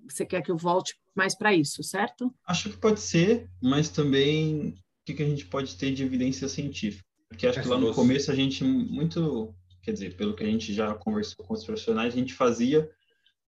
você 0.08 0.24
quer 0.24 0.44
que 0.44 0.52
eu 0.52 0.58
volte 0.58 0.96
mais 1.16 1.36
para 1.36 1.52
isso, 1.52 1.82
certo? 1.82 2.32
Acho 2.46 2.70
que 2.70 2.78
pode 2.78 3.00
ser, 3.00 3.50
mas 3.60 3.90
também 3.90 4.68
o 4.68 4.76
que, 5.04 5.16
que 5.16 5.24
a 5.24 5.28
gente 5.28 5.48
pode 5.48 5.76
ter 5.76 5.92
de 5.92 6.04
evidência 6.04 6.48
científica? 6.48 7.04
Porque 7.28 7.48
acho 7.48 7.58
é, 7.58 7.64
que 7.64 7.68
lá 7.68 7.80
no 7.80 7.92
começo 7.96 8.32
a 8.32 8.36
gente 8.36 8.64
muito 8.64 9.56
quer 9.82 9.94
dizer, 9.94 10.16
pelo 10.16 10.36
que 10.36 10.44
a 10.44 10.48
gente 10.48 10.74
já 10.74 10.94
conversou 10.94 11.46
com 11.46 11.54
os 11.54 11.64
profissionais, 11.64 12.14
a 12.14 12.18
gente 12.18 12.34
fazia, 12.34 12.90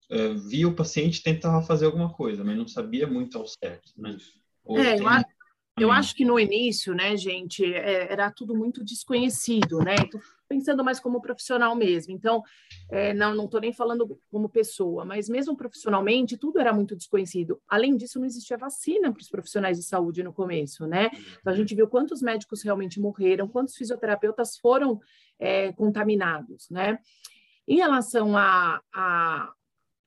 é, 0.09 0.33
via 0.33 0.67
o 0.67 0.75
paciente 0.75 1.23
tentava 1.23 1.61
fazer 1.61 1.85
alguma 1.85 2.11
coisa, 2.13 2.43
mas 2.43 2.57
não 2.57 2.67
sabia 2.67 3.07
muito 3.07 3.37
ao 3.37 3.47
certo, 3.47 3.91
né? 3.97 4.17
é, 4.69 4.95
tem... 4.95 5.03
eu, 5.03 5.09
eu 5.79 5.91
acho 5.91 6.13
que 6.13 6.25
no 6.25 6.39
início, 6.39 6.93
né, 6.93 7.15
gente, 7.15 7.63
é, 7.63 8.11
era 8.11 8.29
tudo 8.31 8.55
muito 8.55 8.83
desconhecido, 8.83 9.79
né? 9.79 9.95
Então, 9.99 10.19
pensando 10.47 10.83
mais 10.83 10.99
como 10.99 11.21
profissional 11.21 11.75
mesmo. 11.75 12.11
Então, 12.11 12.43
é, 12.91 13.13
não 13.13 13.35
não 13.35 13.45
estou 13.45 13.61
nem 13.61 13.71
falando 13.71 14.19
como 14.31 14.49
pessoa, 14.49 15.05
mas 15.05 15.29
mesmo 15.29 15.55
profissionalmente, 15.55 16.37
tudo 16.37 16.59
era 16.59 16.73
muito 16.73 16.95
desconhecido. 16.95 17.61
Além 17.67 17.95
disso, 17.95 18.19
não 18.19 18.25
existia 18.25 18.57
vacina 18.57 19.13
para 19.13 19.21
os 19.21 19.29
profissionais 19.29 19.77
de 19.77 19.83
saúde 19.83 20.23
no 20.23 20.33
começo, 20.33 20.85
né? 20.87 21.09
Então, 21.39 21.53
a 21.53 21.55
gente 21.55 21.75
viu 21.75 21.87
quantos 21.87 22.21
médicos 22.21 22.63
realmente 22.63 22.99
morreram, 22.99 23.47
quantos 23.47 23.75
fisioterapeutas 23.75 24.57
foram 24.57 24.99
é, 25.39 25.71
contaminados, 25.73 26.69
né? 26.69 26.99
Em 27.67 27.77
relação 27.77 28.37
a, 28.37 28.81
a, 28.93 29.53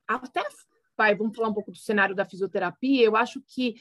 até 0.07 0.43
Pai, 0.95 1.15
vamos 1.15 1.35
falar 1.35 1.49
um 1.49 1.53
pouco 1.53 1.71
do 1.71 1.77
cenário 1.77 2.15
da 2.15 2.25
fisioterapia. 2.25 3.03
Eu 3.03 3.15
acho 3.15 3.41
que 3.41 3.75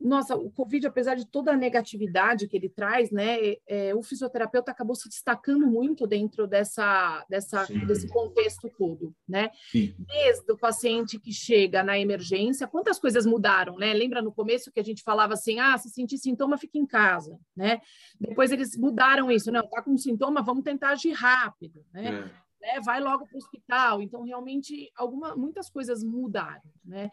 nossa, 0.00 0.36
o 0.36 0.50
Covid, 0.50 0.86
apesar 0.86 1.14
de 1.14 1.26
toda 1.26 1.52
a 1.52 1.56
negatividade 1.56 2.46
que 2.46 2.56
ele 2.56 2.68
traz, 2.68 3.10
né, 3.10 3.56
é, 3.66 3.94
o 3.94 4.02
fisioterapeuta 4.02 4.70
acabou 4.70 4.94
se 4.94 5.08
destacando 5.08 5.66
muito 5.66 6.06
dentro 6.06 6.46
dessa, 6.46 7.24
dessa 7.28 7.66
desse 7.86 8.08
contexto 8.08 8.70
todo, 8.76 9.14
né? 9.28 9.50
Sim. 9.70 9.94
Desde 9.98 10.52
o 10.52 10.56
paciente 10.56 11.18
que 11.18 11.32
chega 11.32 11.82
na 11.82 11.98
emergência, 11.98 12.66
quantas 12.66 12.98
coisas 12.98 13.26
mudaram, 13.26 13.76
né? 13.76 13.92
Lembra 13.92 14.22
no 14.22 14.32
começo 14.32 14.70
que 14.70 14.80
a 14.80 14.84
gente 14.84 15.02
falava 15.02 15.34
assim, 15.34 15.58
ah, 15.58 15.76
se 15.78 15.90
sentir 15.90 16.18
sintoma, 16.18 16.58
fica 16.58 16.78
em 16.78 16.86
casa, 16.86 17.38
né? 17.56 17.80
Depois 18.20 18.52
eles 18.52 18.76
mudaram 18.76 19.30
isso, 19.30 19.50
não, 19.50 19.68
tá 19.68 19.82
com 19.82 19.96
sintoma, 19.96 20.42
vamos 20.42 20.64
tentar 20.64 20.90
agir 20.90 21.12
rápido, 21.12 21.84
né? 21.92 22.30
É. 22.60 22.74
né? 22.74 22.80
Vai 22.84 23.00
logo 23.00 23.26
para 23.26 23.34
o 23.34 23.38
hospital. 23.38 24.02
Então, 24.02 24.22
realmente, 24.22 24.90
alguma, 24.96 25.34
muitas 25.34 25.68
coisas 25.68 26.04
mudaram, 26.04 26.62
né? 26.84 27.10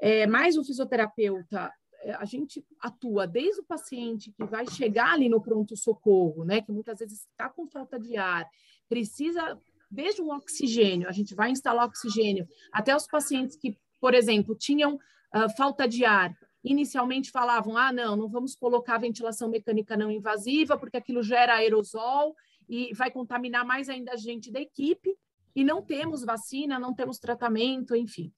É, 0.00 0.26
mas 0.26 0.56
o 0.56 0.64
fisioterapeuta, 0.64 1.72
é, 1.80 1.81
a 2.18 2.24
gente 2.24 2.64
atua 2.80 3.26
desde 3.26 3.60
o 3.60 3.64
paciente 3.64 4.32
que 4.32 4.44
vai 4.44 4.66
chegar 4.68 5.12
ali 5.12 5.28
no 5.28 5.40
pronto-socorro, 5.40 6.44
né? 6.44 6.60
Que 6.60 6.72
muitas 6.72 6.98
vezes 6.98 7.20
está 7.20 7.48
com 7.48 7.66
falta 7.66 7.98
de 7.98 8.16
ar, 8.16 8.48
precisa 8.88 9.58
desde 9.90 10.22
um 10.22 10.30
oxigênio, 10.34 11.08
a 11.08 11.12
gente 11.12 11.34
vai 11.34 11.50
instalar 11.50 11.86
oxigênio, 11.86 12.48
até 12.72 12.96
os 12.96 13.06
pacientes 13.06 13.56
que, 13.56 13.76
por 14.00 14.14
exemplo, 14.14 14.54
tinham 14.54 14.94
uh, 14.94 15.56
falta 15.56 15.86
de 15.86 16.04
ar, 16.04 16.34
inicialmente 16.64 17.30
falavam: 17.30 17.76
ah, 17.76 17.92
não, 17.92 18.16
não 18.16 18.28
vamos 18.28 18.54
colocar 18.54 18.98
ventilação 18.98 19.48
mecânica 19.48 19.96
não 19.96 20.10
invasiva, 20.10 20.78
porque 20.78 20.96
aquilo 20.96 21.22
gera 21.22 21.56
aerosol 21.56 22.34
e 22.68 22.92
vai 22.94 23.10
contaminar 23.10 23.66
mais 23.66 23.88
ainda 23.88 24.12
a 24.12 24.16
gente 24.16 24.50
da 24.50 24.60
equipe, 24.60 25.14
e 25.54 25.62
não 25.62 25.82
temos 25.82 26.24
vacina, 26.24 26.78
não 26.78 26.94
temos 26.94 27.18
tratamento, 27.18 27.94
enfim. 27.94 28.32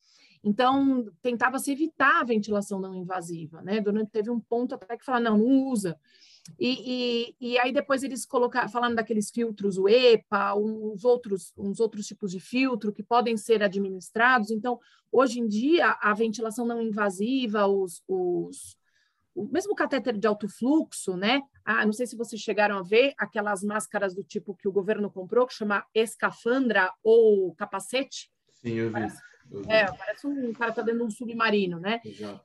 Então, 0.45 1.11
tentava-se 1.23 1.73
evitar 1.73 2.21
a 2.21 2.25
ventilação 2.25 2.79
não 2.79 2.95
invasiva, 2.95 3.63
né? 3.63 3.81
Durante 3.81 4.11
teve 4.11 4.31
um 4.31 4.39
ponto 4.39 4.75
até 4.75 4.95
que 4.95 5.05
falava, 5.05 5.25
não, 5.25 5.39
não 5.39 5.47
usa. 5.47 5.99
E, 6.59 7.33
e, 7.41 7.53
e, 7.53 7.59
aí 7.59 7.73
depois 7.73 8.03
eles 8.03 8.27
colocaram, 8.27 8.69
falando 8.69 8.97
daqueles 8.97 9.31
filtros, 9.31 9.79
o 9.79 9.89
EPA, 9.89 10.55
uns 10.55 11.03
outros, 11.03 11.55
uns 11.57 11.81
outros 11.81 12.07
tipos 12.07 12.31
de 12.31 12.39
filtro 12.39 12.93
que 12.93 13.03
podem 13.03 13.39
ser 13.39 13.63
administrados. 13.63 14.51
Então, 14.51 14.79
hoje 15.11 15.41
em 15.41 15.49
dia, 15.49 15.97
a 15.99 16.13
ventilação 16.13 16.67
não 16.67 16.83
invasiva, 16.83 17.67
os, 17.67 18.03
os 18.07 18.77
o 19.35 19.47
mesmo 19.47 19.75
catéter 19.75 20.17
de 20.17 20.27
alto 20.27 20.47
fluxo, 20.49 21.17
né? 21.17 21.43
Ah, 21.65 21.85
não 21.85 21.93
sei 21.93 22.07
se 22.07 22.17
vocês 22.17 22.41
chegaram 22.41 22.79
a 22.79 22.83
ver 22.83 23.15
aquelas 23.19 23.65
máscaras 23.65 24.15
do 24.15 24.23
tipo 24.23 24.55
que 24.55 24.69
o 24.69 24.73
governo 24.73 25.11
comprou, 25.11 25.47
que 25.47 25.55
chama 25.55 25.85
escafandra 25.93 26.93
ou 27.03 27.53
capacete. 27.55 28.31
Sim, 28.53 28.75
eu 28.75 28.87
vi. 28.89 28.93
Parece 28.93 29.34
é, 29.69 29.87
parece 29.93 30.27
um 30.27 30.53
cara 30.53 30.73
tá 30.73 30.83
dentro 30.83 31.01
de 31.01 31.07
um 31.07 31.11
submarino, 31.11 31.79
né? 31.79 32.01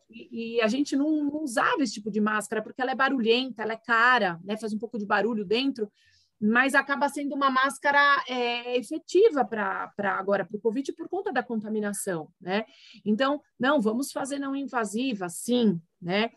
E, 0.09 0.57
e, 0.57 0.61
a 0.61 0.67
gente 0.67 0.95
não, 0.95 1.23
não, 1.23 1.43
usava 1.43 1.81
esse 1.81 1.93
tipo 1.93 2.11
de 2.11 2.21
máscara 2.21 2.61
porque 2.61 2.81
ela 2.81 2.91
é 2.91 2.95
barulhenta, 2.95 3.63
ela 3.63 3.73
é 3.73 3.77
cara, 3.77 4.39
né? 4.43 4.57
Faz 4.57 4.73
um 4.73 4.77
pouco 4.77 4.97
de 4.97 5.05
barulho 5.05 5.45
dentro, 5.45 5.91
mas 6.39 6.73
acaba 6.73 7.09
sendo 7.09 7.35
uma 7.35 7.49
máscara 7.49 7.99
é, 8.27 8.77
efetiva 8.77 9.43
para 9.43 9.91
agora 10.01 10.45
para 10.45 10.55
o 10.55 10.61
Covid 10.61 10.93
por 10.93 11.09
conta 11.09 11.33
da 11.33 11.43
contaminação, 11.43 12.29
né? 12.39 12.65
Então, 13.03 13.41
não, 13.59 13.81
vamos 13.81 14.11
fazer 14.11 14.39
não 14.39 14.55
invasiva, 14.55 15.27
sim, 15.29 15.81
né? 16.01 16.31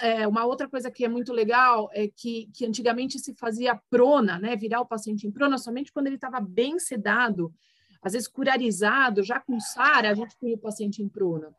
É, 0.00 0.26
uma 0.26 0.46
outra 0.46 0.66
coisa 0.66 0.90
que 0.90 1.04
é 1.04 1.08
muito 1.08 1.32
legal 1.32 1.90
é 1.92 2.08
que, 2.08 2.50
que 2.54 2.64
antigamente 2.64 3.18
se 3.18 3.34
fazia 3.34 3.78
prona, 3.90 4.38
né? 4.38 4.56
Virar 4.56 4.80
o 4.80 4.86
paciente 4.86 5.26
em 5.26 5.30
prona 5.30 5.58
somente 5.58 5.92
quando 5.92 6.06
ele 6.06 6.16
estava 6.16 6.40
bem 6.40 6.78
sedado 6.78 7.52
às 8.02 8.12
vezes 8.12 8.28
curarizado, 8.28 9.22
já 9.22 9.40
com 9.40 9.58
SAR, 9.60 10.04
a 10.04 10.14
gente 10.14 10.36
põe 10.40 10.54
o 10.54 10.58
paciente 10.58 11.02
em 11.02 11.08
prona. 11.08 11.54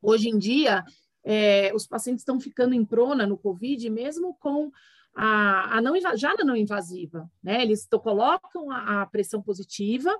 Hoje 0.00 0.28
em 0.28 0.38
dia, 0.38 0.84
é, 1.24 1.72
os 1.74 1.86
pacientes 1.86 2.22
estão 2.22 2.40
ficando 2.40 2.74
em 2.74 2.84
prona 2.84 3.26
no 3.26 3.36
COVID, 3.36 3.90
mesmo 3.90 4.34
com 4.40 4.70
a, 5.14 5.76
a 5.76 5.82
não, 5.82 5.94
já 6.16 6.34
na 6.34 6.44
não 6.44 6.56
invasiva, 6.56 7.28
né? 7.42 7.62
Eles 7.62 7.86
colocam 7.90 8.70
a, 8.70 9.02
a 9.02 9.06
pressão 9.06 9.42
positiva 9.42 10.14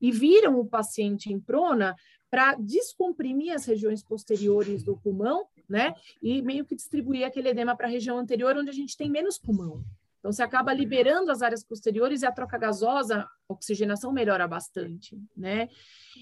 e 0.00 0.12
viram 0.12 0.58
o 0.58 0.66
paciente 0.66 1.32
em 1.32 1.40
prona 1.40 1.96
para 2.30 2.54
descomprimir 2.54 3.52
as 3.52 3.64
regiões 3.64 4.02
posteriores 4.02 4.82
do 4.82 4.96
pulmão, 4.96 5.46
né? 5.68 5.94
E 6.22 6.42
meio 6.42 6.64
que 6.64 6.74
distribuir 6.74 7.26
aquele 7.26 7.48
edema 7.48 7.76
para 7.76 7.86
a 7.86 7.90
região 7.90 8.18
anterior, 8.18 8.56
onde 8.56 8.70
a 8.70 8.74
gente 8.74 8.96
tem 8.96 9.10
menos 9.10 9.38
pulmão. 9.38 9.82
Então, 10.22 10.30
você 10.30 10.44
acaba 10.44 10.72
liberando 10.72 11.32
as 11.32 11.42
áreas 11.42 11.64
posteriores 11.64 12.22
e 12.22 12.26
a 12.26 12.30
troca 12.30 12.56
gasosa, 12.56 13.22
a 13.48 13.52
oxigenação 13.52 14.12
melhora 14.12 14.46
bastante, 14.46 15.20
né? 15.36 15.68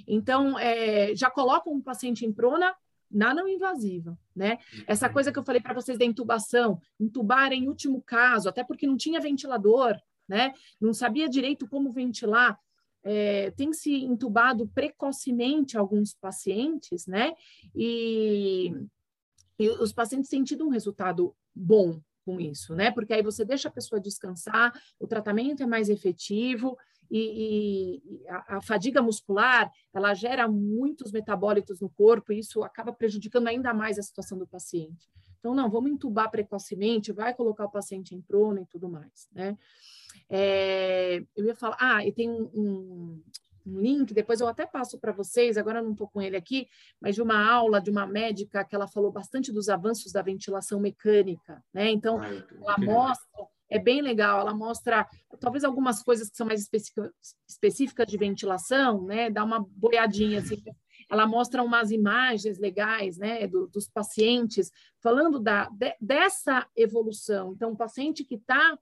Então, 0.09 0.59
é, 0.59 1.15
já 1.15 1.31
coloca 1.31 1.69
um 1.69 1.83
paciente 1.83 2.25
em 2.25 2.33
prona 2.33 2.75
na 3.11 3.35
não 3.35 3.47
invasiva, 3.47 4.19
né? 4.35 4.57
Essa 4.87 5.07
uhum. 5.07 5.13
coisa 5.13 5.31
que 5.31 5.39
eu 5.39 5.45
falei 5.45 5.61
para 5.61 5.75
vocês 5.75 5.99
da 5.99 6.05
intubação, 6.07 6.81
intubar 6.99 7.53
em 7.53 7.69
último 7.69 8.01
caso, 8.01 8.49
até 8.49 8.65
porque 8.65 8.87
não 8.87 8.97
tinha 8.97 9.21
ventilador, 9.21 10.01
né? 10.27 10.55
Não 10.81 10.95
sabia 10.95 11.29
direito 11.29 11.69
como 11.69 11.93
ventilar. 11.93 12.59
É, 13.05 13.51
tem 13.51 13.71
se 13.75 13.95
intubado 14.03 14.67
precocemente 14.69 15.77
alguns 15.77 16.15
pacientes, 16.15 17.07
né? 17.07 17.35
E, 17.75 18.73
e 19.59 19.69
os 19.69 19.93
pacientes 19.93 20.31
têm 20.31 20.43
tido 20.43 20.65
um 20.65 20.71
resultado 20.71 21.37
bom, 21.55 22.01
com 22.25 22.41
isso, 22.41 22.75
né? 22.75 22.91
Porque 22.91 23.13
aí 23.13 23.23
você 23.23 23.45
deixa 23.45 23.69
a 23.69 23.73
pessoa 23.73 24.01
descansar, 24.01 24.73
o 24.99 25.07
tratamento 25.07 25.63
é 25.63 25.67
mais 25.67 25.89
efetivo 25.89 26.77
e, 27.11 28.01
e 28.05 28.29
a, 28.29 28.57
a, 28.57 28.63
fadiga 28.63 29.03
muscular 29.03 29.71
ela 29.93 30.15
gera 30.15 30.47
muitos 30.47 31.11
metabólitos 31.11 31.81
no 31.81 31.91
corpo 31.91 32.33
e 32.33 32.39
isso 32.39 32.63
acaba 32.63 32.93
prejudicando 32.93 33.49
ainda 33.49 33.75
mais 33.75 33.99
a 33.99 34.03
situação 34.03 34.39
do 34.39 34.47
paciente. 34.47 35.11
Então, 35.41 35.55
não, 35.55 35.71
vamos 35.71 35.91
entubar 35.91 36.31
precocemente, 36.31 37.13
vai 37.13 37.35
colocar 37.35 37.65
o 37.65 37.71
paciente 37.71 38.15
em 38.15 38.21
prona 38.21 38.61
e 38.61 38.67
tudo 38.67 38.89
mais, 38.89 39.29
né? 39.33 39.57
É, 40.29 41.25
eu 41.35 41.47
ia 41.47 41.57
falar, 41.57 41.77
ah, 41.81 42.07
e 42.07 42.13
tem 42.13 42.31
um, 42.31 42.51
um, 42.55 43.23
um 43.71 43.81
link, 43.81 44.13
depois 44.13 44.41
eu 44.41 44.49
até 44.49 44.67
passo 44.67 44.99
para 44.99 45.13
vocês, 45.13 45.57
agora 45.57 45.79
eu 45.79 45.85
não 45.85 45.93
estou 45.93 46.09
com 46.09 46.21
ele 46.21 46.37
aqui, 46.37 46.69
mas 47.01 47.15
de 47.15 47.23
uma 47.23 47.49
aula 47.49 47.81
de 47.81 47.91
uma 47.91 48.07
médica 48.07 48.65
que 48.65 48.75
ela 48.75 48.87
falou 48.87 49.11
bastante 49.11 49.53
dos 49.53 49.69
avanços 49.69 50.13
da 50.13 50.23
ventilação 50.23 50.81
mecânica, 50.81 51.63
né? 51.73 51.91
Então, 51.91 52.21
ah, 52.21 52.29
ela 52.29 52.79
mostra, 52.79 53.47
é 53.69 53.79
bem 53.79 54.03
legal, 54.03 54.41
ela 54.41 54.55
mostra 54.55 55.07
talvez 55.39 55.65
algumas 55.65 56.03
coisas 56.03 56.29
que 56.29 56.37
são 56.37 56.47
mais 56.47 56.69
específicas 57.49 58.07
de 58.07 58.19
ventilação, 58.19 59.05
né? 59.05 59.31
Dá 59.31 59.45
uma 59.45 59.61
boiadinha 59.61 60.41
assim. 60.41 60.63
Ela 61.09 61.27
mostra 61.27 61.63
umas 61.63 61.91
imagens 61.91 62.59
legais, 62.59 63.19
né, 63.19 63.45
do, 63.49 63.67
dos 63.67 63.89
pacientes, 63.89 64.71
falando 65.01 65.41
da, 65.41 65.69
de, 65.71 65.93
dessa 66.01 66.67
evolução. 66.77 67.53
Então, 67.53 67.73
o 67.73 67.77
paciente 67.77 68.25
que 68.25 68.37
está, 68.37 68.79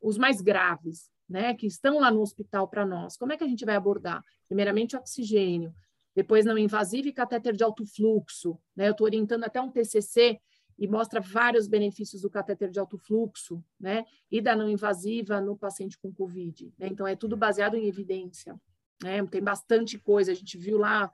os 0.00 0.16
mais 0.16 0.40
graves, 0.40 1.10
né, 1.28 1.54
que 1.54 1.66
estão 1.66 1.98
lá 1.98 2.10
no 2.10 2.20
hospital 2.20 2.68
para 2.68 2.86
nós. 2.86 3.16
Como 3.16 3.32
é 3.32 3.36
que 3.36 3.44
a 3.44 3.48
gente 3.48 3.64
vai 3.64 3.74
abordar? 3.74 4.22
Primeiramente, 4.46 4.96
oxigênio, 4.96 5.74
depois 6.14 6.44
não 6.44 6.56
invasivo 6.56 7.08
e 7.08 7.12
catéter 7.12 7.54
de 7.54 7.64
alto 7.64 7.84
fluxo. 7.84 8.58
Né? 8.74 8.88
Eu 8.88 8.92
estou 8.92 9.04
orientando 9.04 9.44
até 9.44 9.60
um 9.60 9.70
TCC 9.70 10.40
e 10.78 10.86
mostra 10.86 11.20
vários 11.20 11.66
benefícios 11.66 12.22
do 12.22 12.30
catéter 12.30 12.70
de 12.70 12.78
alto 12.78 12.98
fluxo, 12.98 13.64
né, 13.80 14.04
e 14.30 14.42
da 14.42 14.54
não 14.54 14.68
invasiva 14.68 15.40
no 15.40 15.56
paciente 15.56 15.98
com 15.98 16.12
COVID. 16.12 16.72
Né? 16.78 16.88
Então, 16.88 17.06
é 17.06 17.16
tudo 17.16 17.36
baseado 17.36 17.76
em 17.76 17.86
evidência. 17.86 18.60
Né? 19.02 19.24
Tem 19.26 19.42
bastante 19.42 19.98
coisa, 19.98 20.32
a 20.32 20.34
gente 20.34 20.58
viu 20.58 20.78
lá 20.78 21.10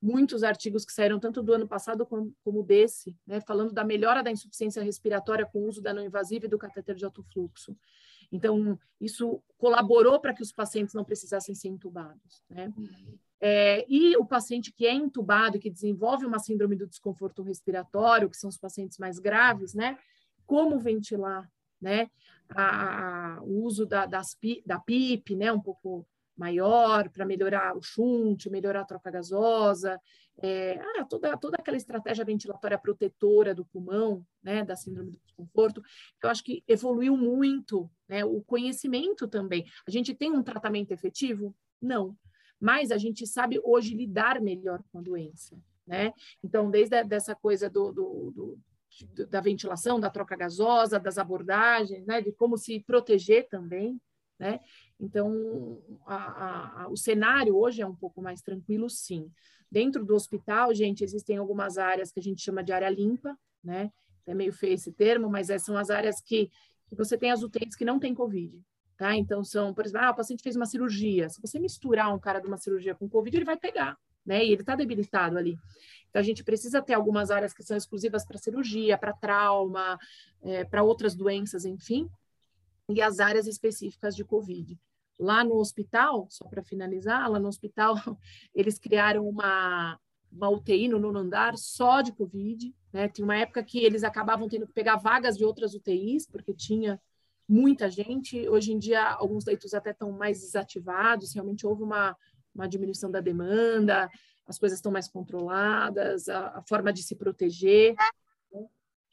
muitos 0.00 0.42
artigos 0.42 0.84
que 0.84 0.92
saíram 0.92 1.18
tanto 1.18 1.42
do 1.42 1.54
ano 1.54 1.66
passado 1.66 2.04
como, 2.04 2.34
como 2.44 2.62
desse, 2.62 3.16
né, 3.26 3.40
falando 3.40 3.72
da 3.72 3.82
melhora 3.82 4.22
da 4.22 4.30
insuficiência 4.30 4.82
respiratória 4.82 5.46
com 5.46 5.60
o 5.60 5.68
uso 5.68 5.80
da 5.80 5.94
não 5.94 6.04
invasiva 6.04 6.44
e 6.44 6.48
do 6.48 6.58
catéter 6.58 6.94
de 6.94 7.06
alto 7.06 7.22
fluxo. 7.22 7.74
Então, 8.30 8.78
isso 9.00 9.42
colaborou 9.58 10.20
para 10.20 10.34
que 10.34 10.42
os 10.42 10.52
pacientes 10.52 10.94
não 10.94 11.04
precisassem 11.04 11.54
ser 11.54 11.68
entubados. 11.68 12.42
Né? 12.48 12.72
É, 13.40 13.84
e 13.88 14.16
o 14.16 14.24
paciente 14.24 14.72
que 14.72 14.86
é 14.86 14.92
entubado, 14.92 15.58
que 15.58 15.70
desenvolve 15.70 16.24
uma 16.24 16.38
síndrome 16.38 16.76
do 16.76 16.86
desconforto 16.86 17.42
respiratório, 17.42 18.30
que 18.30 18.36
são 18.36 18.48
os 18.48 18.56
pacientes 18.56 18.98
mais 18.98 19.18
graves, 19.18 19.74
né? 19.74 19.98
Como 20.46 20.78
ventilar, 20.78 21.50
né? 21.80 22.10
A, 22.48 23.36
a, 23.36 23.42
o 23.42 23.62
uso 23.64 23.84
da, 23.84 24.06
das, 24.06 24.36
da 24.64 24.78
PIP, 24.78 25.36
né? 25.36 25.52
Um 25.52 25.60
pouco 25.60 26.06
maior 26.36 27.08
para 27.08 27.24
melhorar 27.24 27.76
o 27.76 27.82
shunt, 27.82 28.46
melhorar 28.46 28.80
a 28.80 28.84
troca 28.84 29.10
gasosa, 29.10 30.00
é, 30.38 30.78
ah, 30.80 31.04
toda, 31.04 31.36
toda 31.36 31.56
aquela 31.56 31.76
estratégia 31.76 32.24
ventilatória 32.24 32.78
protetora 32.78 33.54
do 33.54 33.64
pulmão, 33.64 34.26
né, 34.42 34.64
da 34.64 34.74
síndrome 34.74 35.12
do 35.12 35.20
desconforto, 35.24 35.82
eu 36.22 36.28
acho 36.28 36.42
que 36.42 36.64
evoluiu 36.66 37.16
muito, 37.16 37.88
né, 38.08 38.24
o 38.24 38.42
conhecimento 38.42 39.28
também. 39.28 39.64
A 39.86 39.90
gente 39.90 40.14
tem 40.14 40.32
um 40.32 40.42
tratamento 40.42 40.92
efetivo? 40.92 41.54
Não, 41.80 42.16
mas 42.60 42.90
a 42.90 42.98
gente 42.98 43.26
sabe 43.26 43.60
hoje 43.62 43.94
lidar 43.94 44.40
melhor 44.40 44.82
com 44.90 44.98
a 44.98 45.02
doença, 45.02 45.56
né? 45.86 46.12
Então, 46.42 46.70
desde 46.70 46.96
a, 46.96 47.02
dessa 47.02 47.34
coisa 47.34 47.68
do, 47.68 47.92
do, 47.92 48.30
do, 48.32 49.26
da 49.26 49.40
ventilação, 49.40 50.00
da 50.00 50.10
troca 50.10 50.36
gasosa, 50.36 50.98
das 50.98 51.18
abordagens, 51.18 52.06
né, 52.06 52.20
de 52.20 52.32
como 52.32 52.56
se 52.56 52.80
proteger 52.80 53.48
também, 53.48 54.00
né? 54.38 54.60
Então, 54.98 55.80
a, 56.06 56.82
a, 56.82 56.88
o 56.88 56.96
cenário 56.96 57.56
hoje 57.56 57.82
é 57.82 57.86
um 57.86 57.94
pouco 57.94 58.20
mais 58.20 58.40
tranquilo, 58.42 58.88
sim. 58.88 59.30
Dentro 59.70 60.04
do 60.04 60.14
hospital, 60.14 60.74
gente, 60.74 61.02
existem 61.02 61.36
algumas 61.36 61.78
áreas 61.78 62.12
que 62.12 62.20
a 62.20 62.22
gente 62.22 62.42
chama 62.42 62.62
de 62.62 62.72
área 62.72 62.88
limpa, 62.88 63.36
né? 63.62 63.90
É 64.26 64.34
meio 64.34 64.52
feio 64.52 64.74
esse 64.74 64.92
termo, 64.92 65.28
mas 65.28 65.50
é, 65.50 65.58
são 65.58 65.76
as 65.76 65.90
áreas 65.90 66.20
que, 66.20 66.50
que 66.88 66.94
você 66.96 67.18
tem 67.18 67.30
as 67.30 67.42
UTIs 67.42 67.76
que 67.76 67.84
não 67.84 67.98
tem 67.98 68.14
Covid, 68.14 68.58
tá? 68.96 69.14
Então, 69.16 69.44
são, 69.44 69.74
por 69.74 69.84
exemplo, 69.84 70.06
ah, 70.06 70.10
o 70.10 70.16
paciente 70.16 70.42
fez 70.42 70.56
uma 70.56 70.66
cirurgia. 70.66 71.28
Se 71.28 71.40
você 71.40 71.58
misturar 71.58 72.14
um 72.14 72.18
cara 72.18 72.40
de 72.40 72.46
uma 72.46 72.56
cirurgia 72.56 72.94
com 72.94 73.08
Covid, 73.08 73.36
ele 73.36 73.44
vai 73.44 73.56
pegar, 73.56 73.98
né? 74.24 74.44
E 74.44 74.52
ele 74.52 74.62
está 74.62 74.74
debilitado 74.74 75.36
ali. 75.36 75.56
Então, 76.08 76.20
a 76.20 76.24
gente 76.24 76.44
precisa 76.44 76.80
ter 76.80 76.94
algumas 76.94 77.30
áreas 77.30 77.52
que 77.52 77.62
são 77.62 77.76
exclusivas 77.76 78.24
para 78.24 78.38
cirurgia, 78.38 78.96
para 78.96 79.12
trauma, 79.12 79.98
é, 80.42 80.64
para 80.64 80.82
outras 80.82 81.14
doenças, 81.14 81.64
enfim, 81.64 82.08
e 82.88 83.00
as 83.00 83.20
áreas 83.20 83.46
específicas 83.46 84.14
de 84.14 84.24
Covid. 84.24 84.78
Lá 85.18 85.44
no 85.44 85.56
hospital, 85.56 86.26
só 86.28 86.46
para 86.46 86.62
finalizar, 86.62 87.30
lá 87.30 87.38
no 87.38 87.48
hospital, 87.48 87.94
eles 88.54 88.78
criaram 88.78 89.28
uma, 89.28 89.98
uma 90.30 90.48
UTI 90.50 90.88
no 90.88 90.98
nono 90.98 91.20
andar 91.20 91.56
só 91.56 92.00
de 92.00 92.12
Covid. 92.12 92.74
Né? 92.92 93.08
Tinha 93.08 93.24
uma 93.24 93.36
época 93.36 93.62
que 93.62 93.78
eles 93.78 94.02
acabavam 94.02 94.48
tendo 94.48 94.66
que 94.66 94.72
pegar 94.72 94.96
vagas 94.96 95.36
de 95.36 95.44
outras 95.44 95.74
UTIs, 95.74 96.26
porque 96.26 96.52
tinha 96.52 97.00
muita 97.48 97.88
gente. 97.90 98.48
Hoje 98.48 98.72
em 98.72 98.78
dia, 98.78 99.02
alguns 99.12 99.44
leitos 99.44 99.74
até 99.74 99.90
estão 99.90 100.10
mais 100.12 100.40
desativados, 100.40 101.34
realmente 101.34 101.66
houve 101.66 101.82
uma, 101.82 102.16
uma 102.54 102.68
diminuição 102.68 103.10
da 103.10 103.20
demanda, 103.20 104.10
as 104.46 104.58
coisas 104.58 104.78
estão 104.78 104.92
mais 104.92 105.08
controladas, 105.08 106.28
a, 106.28 106.58
a 106.58 106.62
forma 106.62 106.92
de 106.92 107.02
se 107.02 107.14
proteger 107.16 107.94
né? 108.52 108.66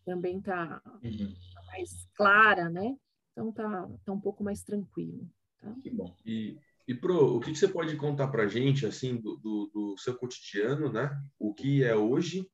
também 0.05 0.39
está 0.39 0.81
uhum. 1.03 1.33
Tá 1.53 1.63
mais 1.67 2.07
clara, 2.15 2.69
né? 2.69 2.95
Então 3.31 3.49
está 3.49 3.89
tá 4.05 4.11
um 4.11 4.19
pouco 4.19 4.43
mais 4.43 4.63
tranquilo. 4.63 5.29
Tá? 5.59 5.73
Que 5.81 5.89
bom. 5.89 6.15
E, 6.25 6.57
e 6.87 6.93
Pro, 6.93 7.35
o 7.35 7.39
que, 7.39 7.51
que 7.51 7.57
você 7.57 7.67
pode 7.67 7.95
contar 7.95 8.27
para 8.27 8.43
a 8.43 8.47
gente, 8.47 8.85
assim, 8.85 9.15
do, 9.15 9.37
do, 9.37 9.71
do, 9.73 9.95
seu 9.97 10.15
cotidiano, 10.15 10.91
né? 10.91 11.09
O 11.39 11.53
que 11.53 11.83
é 11.83 11.95
hoje 11.95 12.49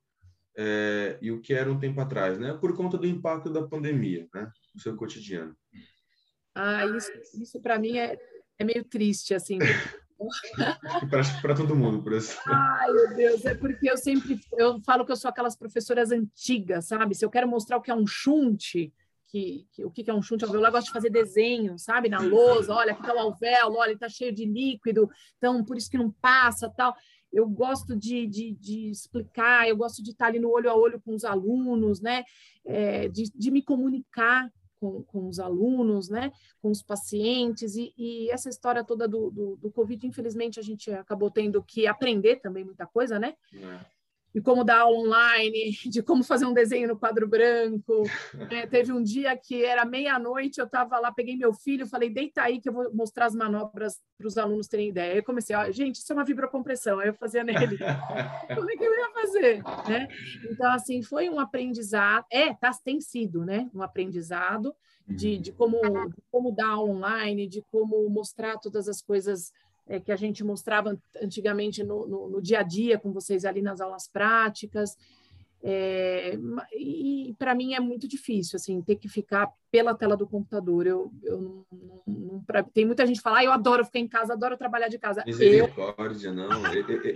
é, 0.56 1.18
e 1.22 1.32
o 1.32 1.42
que 1.42 1.54
era 1.54 1.72
um 1.72 1.80
tempo 1.80 2.00
atrás, 2.02 2.38
né? 2.38 2.54
Por 2.54 2.76
conta 2.76 2.98
do 2.98 3.08
impacto 3.08 3.50
da 3.50 3.68
pandemia, 3.68 4.28
né? 4.34 4.52
No 4.74 4.82
seu 4.82 4.96
cotidiano. 4.96 5.56
Ah, 6.54 6.86
isso, 6.88 7.12
isso 7.42 7.62
para 7.62 7.80
mim 7.80 7.98
é, 7.98 8.18
é 8.58 8.64
meio 8.64 8.84
triste, 8.84 9.34
assim. 9.34 9.60
para 11.42 11.56
todo 11.56 11.76
mundo, 11.76 12.02
por 12.02 12.14
isso. 12.14 12.38
Ai, 12.48 12.92
meu 12.92 13.16
Deus, 13.16 13.46
é 13.46 13.54
porque 13.54 13.90
eu 13.90 13.98
sempre 13.98 14.40
eu 14.54 14.82
falo 14.82 15.06
que 15.06 15.12
eu 15.12 15.16
sou 15.16 15.30
aquelas 15.30 15.56
professoras 15.56 16.12
antigas, 16.12 16.86
sabe? 16.86 17.14
Se 17.14 17.24
eu 17.24 17.30
quero 17.30 17.48
mostrar 17.48 17.78
o 17.78 17.82
que 17.82 17.92
é 17.92 17.96
um 17.96 18.08
chunte, 18.08 18.92
que, 19.28 19.68
que, 19.72 19.84
o 19.84 19.92
que 19.92 20.10
é 20.10 20.14
um 20.14 20.22
chute 20.22 20.44
alveolar, 20.44 20.70
eu 20.70 20.74
gosto 20.74 20.88
de 20.88 20.94
fazer 20.94 21.10
desenho, 21.10 21.78
sabe, 21.78 22.10
na 22.10 22.20
lousa, 22.20 22.74
olha, 22.74 22.94
aqui 22.94 23.02
está 23.02 23.14
o 23.14 23.20
alvéolo, 23.20 23.76
olha, 23.76 23.92
está 23.92 24.10
cheio 24.10 24.34
de 24.34 24.46
líquido, 24.46 25.10
então 25.38 25.64
por 25.64 25.78
isso 25.78 25.90
que 25.90 25.98
não 25.98 26.12
passa, 26.12 26.70
tal. 26.70 26.96
Eu 27.32 27.48
gosto 27.48 27.96
de, 27.96 28.26
de, 28.26 28.54
de 28.54 28.90
explicar, 28.90 29.68
eu 29.68 29.76
gosto 29.76 30.02
de 30.02 30.12
estar 30.12 30.28
ali 30.28 30.40
no 30.40 30.50
olho 30.50 30.70
a 30.70 30.76
olho 30.76 31.02
com 31.02 31.14
os 31.14 31.26
alunos, 31.26 32.02
né, 32.02 32.24
é, 32.66 33.10
de, 33.10 33.24
de 33.36 33.52
me 33.52 33.62
comunicar 33.62 34.50
com, 34.80 35.04
com 35.04 35.28
os 35.28 35.40
alunos, 35.40 36.08
né, 36.08 36.32
com 36.62 36.72
os 36.72 36.82
pacientes, 36.82 37.76
e, 37.76 37.94
e 37.98 38.30
essa 38.32 38.48
história 38.48 38.84
toda 38.84 39.08
do, 39.08 39.30
do, 39.30 39.56
do, 39.58 39.72
Covid, 39.72 40.08
infelizmente, 40.08 40.60
a 40.60 40.64
gente 40.64 40.90
acabou 40.92 41.30
tendo 41.30 41.62
que 41.62 41.86
aprender 41.86 42.38
também 42.38 42.64
muita 42.64 42.86
coisa, 42.86 43.20
né? 43.20 43.34
É 43.54 43.97
de 44.38 44.42
como 44.42 44.64
dar 44.64 44.82
aula 44.82 45.00
online, 45.00 45.72
de 45.90 46.04
como 46.04 46.24
fazer 46.24 46.46
um 46.46 46.54
desenho 46.54 46.88
no 46.88 46.98
quadro 46.98 47.28
branco. 47.28 48.04
É, 48.50 48.66
teve 48.66 48.94
um 48.94 49.02
dia 49.02 49.36
que 49.36 49.66
era 49.66 49.84
meia-noite, 49.84 50.60
eu 50.60 50.66
estava 50.66 51.00
lá, 51.00 51.12
peguei 51.12 51.36
meu 51.36 51.54
filho, 51.54 51.88
falei, 51.88 52.10
deita 52.10 52.44
aí 52.44 52.62
que 52.62 52.70
eu 52.70 52.74
vou 52.74 52.94
mostrar 52.94 53.26
as 53.26 53.36
manobras 53.36 54.00
para 54.18 54.28
os 54.28 54.38
alunos 54.38 54.68
terem 54.68 54.90
ideia. 54.90 55.12
Aí 55.12 55.18
eu 55.18 55.24
comecei, 55.24 55.56
ó, 55.56 55.70
gente, 55.72 55.96
isso 55.96 56.12
é 56.12 56.16
uma 56.16 56.24
vibrocompressão. 56.24 57.00
Aí 57.00 57.10
eu 57.10 57.14
fazia 57.14 57.44
nele. 57.44 57.78
Como 58.56 58.70
é 58.70 58.78
que 58.78 58.84
eu 58.84 58.94
ia 58.94 59.10
fazer? 59.12 59.64
Né? 59.90 60.08
Então, 60.50 60.72
assim, 60.72 61.02
foi 61.02 61.30
um 61.30 61.40
aprendizado, 61.40 62.26
é, 62.32 62.54
tá, 62.54 62.72
tem 62.84 63.02
sido, 63.02 63.44
né? 63.44 63.70
Um 63.74 63.82
aprendizado 63.82 64.74
de, 65.08 65.38
de, 65.38 65.52
como, 65.52 65.80
de 65.82 66.22
como 66.30 66.52
dar 66.52 66.70
aula 66.70 66.92
online, 66.92 67.48
de 67.48 67.62
como 67.72 68.10
mostrar 68.10 68.58
todas 68.58 68.88
as 68.88 69.02
coisas 69.02 69.52
é, 69.88 70.00
que 70.00 70.12
a 70.12 70.16
gente 70.16 70.44
mostrava 70.44 70.98
antigamente 71.22 71.84
no, 71.84 72.08
no, 72.08 72.30
no, 72.30 72.42
dia 72.42 72.60
a 72.60 72.64
dia 72.64 73.00
com 73.00 73.12
vocês 73.12 73.46
ali 73.46 73.62
nas 73.62 73.82
aulas 73.82 74.08
práticas. 74.08 74.96
É, 75.64 76.38
e 76.78 77.36
para 77.40 77.56
mim 77.56 77.74
é 77.74 77.80
muito 77.80 78.08
difícil 78.08 78.58
assim 78.58 78.80
ter 78.82 78.96
que 78.96 79.10
ficar 79.10 79.50
pela 79.72 79.96
tela 79.96 80.16
do 80.16 80.28
computador. 80.28 80.86
Eu, 80.86 81.12
eu 81.24 81.42
não, 81.42 81.66
não, 82.06 82.44
pra, 82.44 82.64
tem 82.64 82.86
muita 82.86 83.06
gente 83.08 83.18
que 83.18 83.24
fala, 83.24 83.40
ah, 83.40 83.44
eu 83.44 83.52
adoro 83.52 83.84
ficar 83.86 84.00
em 84.00 84.08
casa, 84.08 84.34
adoro 84.34 84.58
trabalhar 84.58 84.88
de 84.88 85.00
casa. 85.00 85.24
Misericórdia, 85.26 86.30
eu... 86.30 86.34
não. 86.34 86.50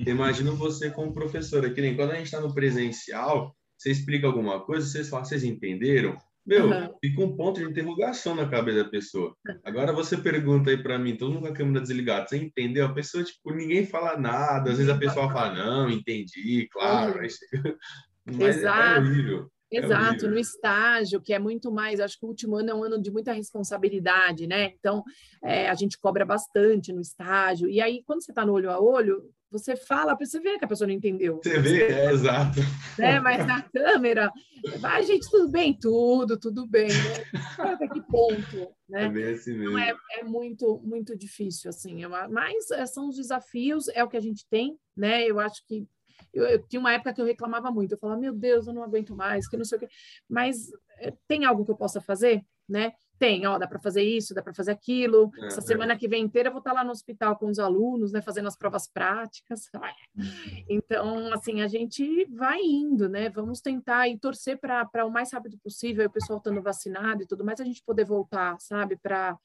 imagino 0.07 0.55
você 0.55 0.89
como 0.89 1.13
professora, 1.13 1.71
que 1.71 1.81
nem 1.81 1.95
quando 1.95 2.11
a 2.11 2.15
gente 2.15 2.25
está 2.25 2.41
no 2.41 2.53
presencial, 2.53 3.55
você 3.77 3.91
explica 3.91 4.27
alguma 4.27 4.59
coisa, 4.59 4.87
vocês 4.87 5.09
falam, 5.09 5.25
vocês 5.25 5.43
entenderam? 5.43 6.17
Meu, 6.45 6.69
uhum. 6.69 6.95
fica 6.99 7.21
um 7.21 7.35
ponto 7.35 7.59
de 7.59 7.67
interrogação 7.67 8.35
na 8.35 8.49
cabeça 8.49 8.83
da 8.83 8.89
pessoa. 8.89 9.35
Agora 9.63 9.93
você 9.93 10.17
pergunta 10.17 10.71
aí 10.71 10.81
para 10.81 10.97
mim, 10.97 11.15
todo 11.15 11.31
mundo 11.31 11.43
com 11.43 11.53
a 11.53 11.53
câmera 11.53 11.81
desligada, 11.81 12.27
você 12.27 12.37
entendeu? 12.37 12.85
A 12.85 12.93
pessoa, 12.93 13.23
tipo, 13.23 13.53
ninguém 13.53 13.85
fala 13.85 14.17
nada. 14.17 14.71
Às 14.71 14.77
vezes 14.77 14.91
a 14.91 14.97
pessoa 14.97 15.31
fala, 15.31 15.53
não, 15.53 15.89
entendi, 15.89 16.67
claro. 16.71 17.19
Mas, 18.23 18.37
mas 18.37 18.57
Exato. 18.57 18.79
é 18.79 18.99
horrível. 18.99 19.51
É 19.73 19.77
Exato, 19.77 20.27
no 20.27 20.37
estágio, 20.37 21.21
que 21.21 21.33
é 21.33 21.39
muito 21.39 21.71
mais, 21.71 21.99
acho 21.99 22.19
que 22.19 22.25
o 22.25 22.29
último 22.29 22.57
ano 22.57 22.69
é 22.69 22.75
um 22.75 22.83
ano 22.83 23.01
de 23.01 23.09
muita 23.09 23.31
responsabilidade, 23.31 24.45
né? 24.45 24.73
Então, 24.77 25.01
é, 25.41 25.69
a 25.69 25.73
gente 25.73 25.97
cobra 25.97 26.23
bastante 26.25 26.91
no 26.93 27.01
estágio. 27.01 27.69
E 27.69 27.81
aí, 27.81 28.03
quando 28.05 28.21
você 28.21 28.31
está 28.31 28.45
no 28.45 28.53
olho 28.53 28.69
a 28.69 28.79
olho, 28.79 29.23
você 29.51 29.75
fala, 29.75 30.15
você 30.15 30.39
vê 30.39 30.57
que 30.57 30.63
a 30.63 30.67
pessoa 30.67 30.87
não 30.87 30.93
entendeu. 30.93 31.41
Você 31.43 31.59
vê, 31.59 31.83
é 31.91 32.11
exato. 32.11 32.59
Né? 32.97 33.19
Mas 33.19 33.45
na 33.45 33.61
câmera, 33.61 34.31
vai, 34.79 35.03
gente, 35.03 35.29
tudo 35.29 35.49
bem? 35.49 35.77
Tudo, 35.77 36.39
tudo 36.39 36.65
bem. 36.65 36.87
Né? 36.87 37.43
Até 37.59 37.87
que 37.87 38.01
ponto, 38.01 38.73
né? 38.87 39.05
É 39.05 39.09
bem 39.09 39.33
assim 39.33 39.51
mesmo. 39.51 39.77
Então, 39.77 39.99
é, 40.13 40.19
é 40.19 40.23
muito, 40.23 40.81
muito 40.83 41.17
difícil, 41.17 41.69
assim. 41.69 42.01
Mas 42.29 42.71
é, 42.71 42.85
são 42.85 43.09
os 43.09 43.17
desafios, 43.17 43.89
é 43.89 44.03
o 44.03 44.07
que 44.07 44.17
a 44.17 44.21
gente 44.21 44.47
tem, 44.49 44.77
né? 44.95 45.23
Eu 45.25 45.39
acho 45.39 45.65
que 45.67 45.85
eu, 46.33 46.45
eu, 46.45 46.67
tinha 46.67 46.79
uma 46.79 46.93
época 46.93 47.13
que 47.13 47.21
eu 47.21 47.25
reclamava 47.25 47.69
muito, 47.71 47.91
eu 47.91 47.97
falava, 47.97 48.19
meu 48.19 48.33
Deus, 48.33 48.67
eu 48.67 48.73
não 48.73 48.83
aguento 48.83 49.15
mais, 49.15 49.49
que 49.49 49.57
não 49.57 49.65
sei 49.65 49.77
o 49.77 49.81
quê. 49.81 49.89
Mas 50.29 50.71
é, 50.99 51.13
tem 51.27 51.43
algo 51.43 51.65
que 51.65 51.71
eu 51.71 51.77
possa 51.77 51.99
fazer, 51.99 52.41
né? 52.69 52.93
Tem, 53.21 53.45
ó, 53.45 53.59
dá 53.59 53.67
para 53.67 53.77
fazer 53.77 54.01
isso, 54.01 54.33
dá 54.33 54.41
para 54.41 54.51
fazer 54.51 54.71
aquilo. 54.71 55.31
É, 55.37 55.45
Essa 55.45 55.59
é. 55.59 55.61
semana 55.61 55.95
que 55.95 56.07
vem 56.07 56.23
inteira 56.23 56.49
eu 56.49 56.51
vou 56.51 56.57
estar 56.57 56.73
lá 56.73 56.83
no 56.83 56.89
hospital 56.89 57.37
com 57.37 57.51
os 57.51 57.59
alunos, 57.59 58.11
né, 58.11 58.19
fazendo 58.19 58.47
as 58.47 58.57
provas 58.57 58.87
práticas. 58.87 59.69
Uhum. 60.13 60.63
Então, 60.69 61.33
assim, 61.33 61.61
a 61.61 61.67
gente 61.67 62.25
vai 62.25 62.59
indo, 62.59 63.07
né? 63.07 63.29
Vamos 63.29 63.61
tentar 63.61 64.07
e 64.09 64.17
torcer 64.17 64.59
para 64.59 65.05
o 65.05 65.09
mais 65.09 65.31
rápido 65.31 65.57
possível, 65.59 66.05
o 66.05 66.11
pessoal 66.11 66.37
estando 66.37 66.61
vacinado 66.61 67.23
e 67.23 67.27
tudo 67.27 67.45
mais, 67.45 67.59
a 67.59 67.63
gente 67.63 67.83
poder 67.83 68.03
voltar, 68.03 68.59
sabe? 68.59 68.97
Para 68.97 69.37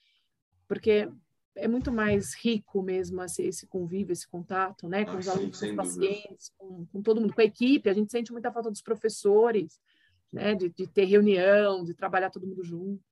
porque 0.67 1.09
é 1.55 1.69
muito 1.69 1.93
mais 1.93 2.35
rico 2.35 2.83
mesmo 2.83 3.23
esse, 3.23 3.43
esse 3.43 3.67
convívio, 3.67 4.13
esse 4.13 4.29
contato, 4.29 4.89
né? 4.89 5.05
Com 5.05 5.13
ah, 5.13 5.19
os 5.19 5.29
alunos, 5.29 5.61
com 5.61 5.67
os 5.67 5.75
pacientes, 5.75 6.53
com, 6.57 6.87
com 6.87 7.03
todo 7.03 7.21
mundo, 7.21 7.35
com 7.35 7.41
a 7.41 7.45
equipe. 7.45 7.89
A 7.89 7.95
gente 7.95 8.11
sente 8.11 8.33
muita 8.33 8.53
falta 8.53 8.71
dos 8.71 8.83
professores 8.83 9.79
né? 10.37 10.55
De, 10.55 10.69
de, 10.69 10.87
ter 10.87 11.07
reunião, 11.07 11.83
de 11.83 11.95
trabalhar 11.95 12.31
todo 12.31 12.47
mundo 12.47 12.63
junto. 12.63 13.03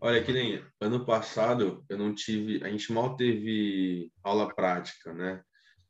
Olha, 0.00 0.22
que 0.22 0.32
nem 0.32 0.62
ano 0.80 1.04
passado 1.04 1.84
eu 1.88 1.96
não 1.96 2.14
tive, 2.14 2.62
a 2.62 2.68
gente 2.68 2.92
mal 2.92 3.16
teve 3.16 4.12
aula 4.22 4.54
prática, 4.54 5.12
né? 5.12 5.42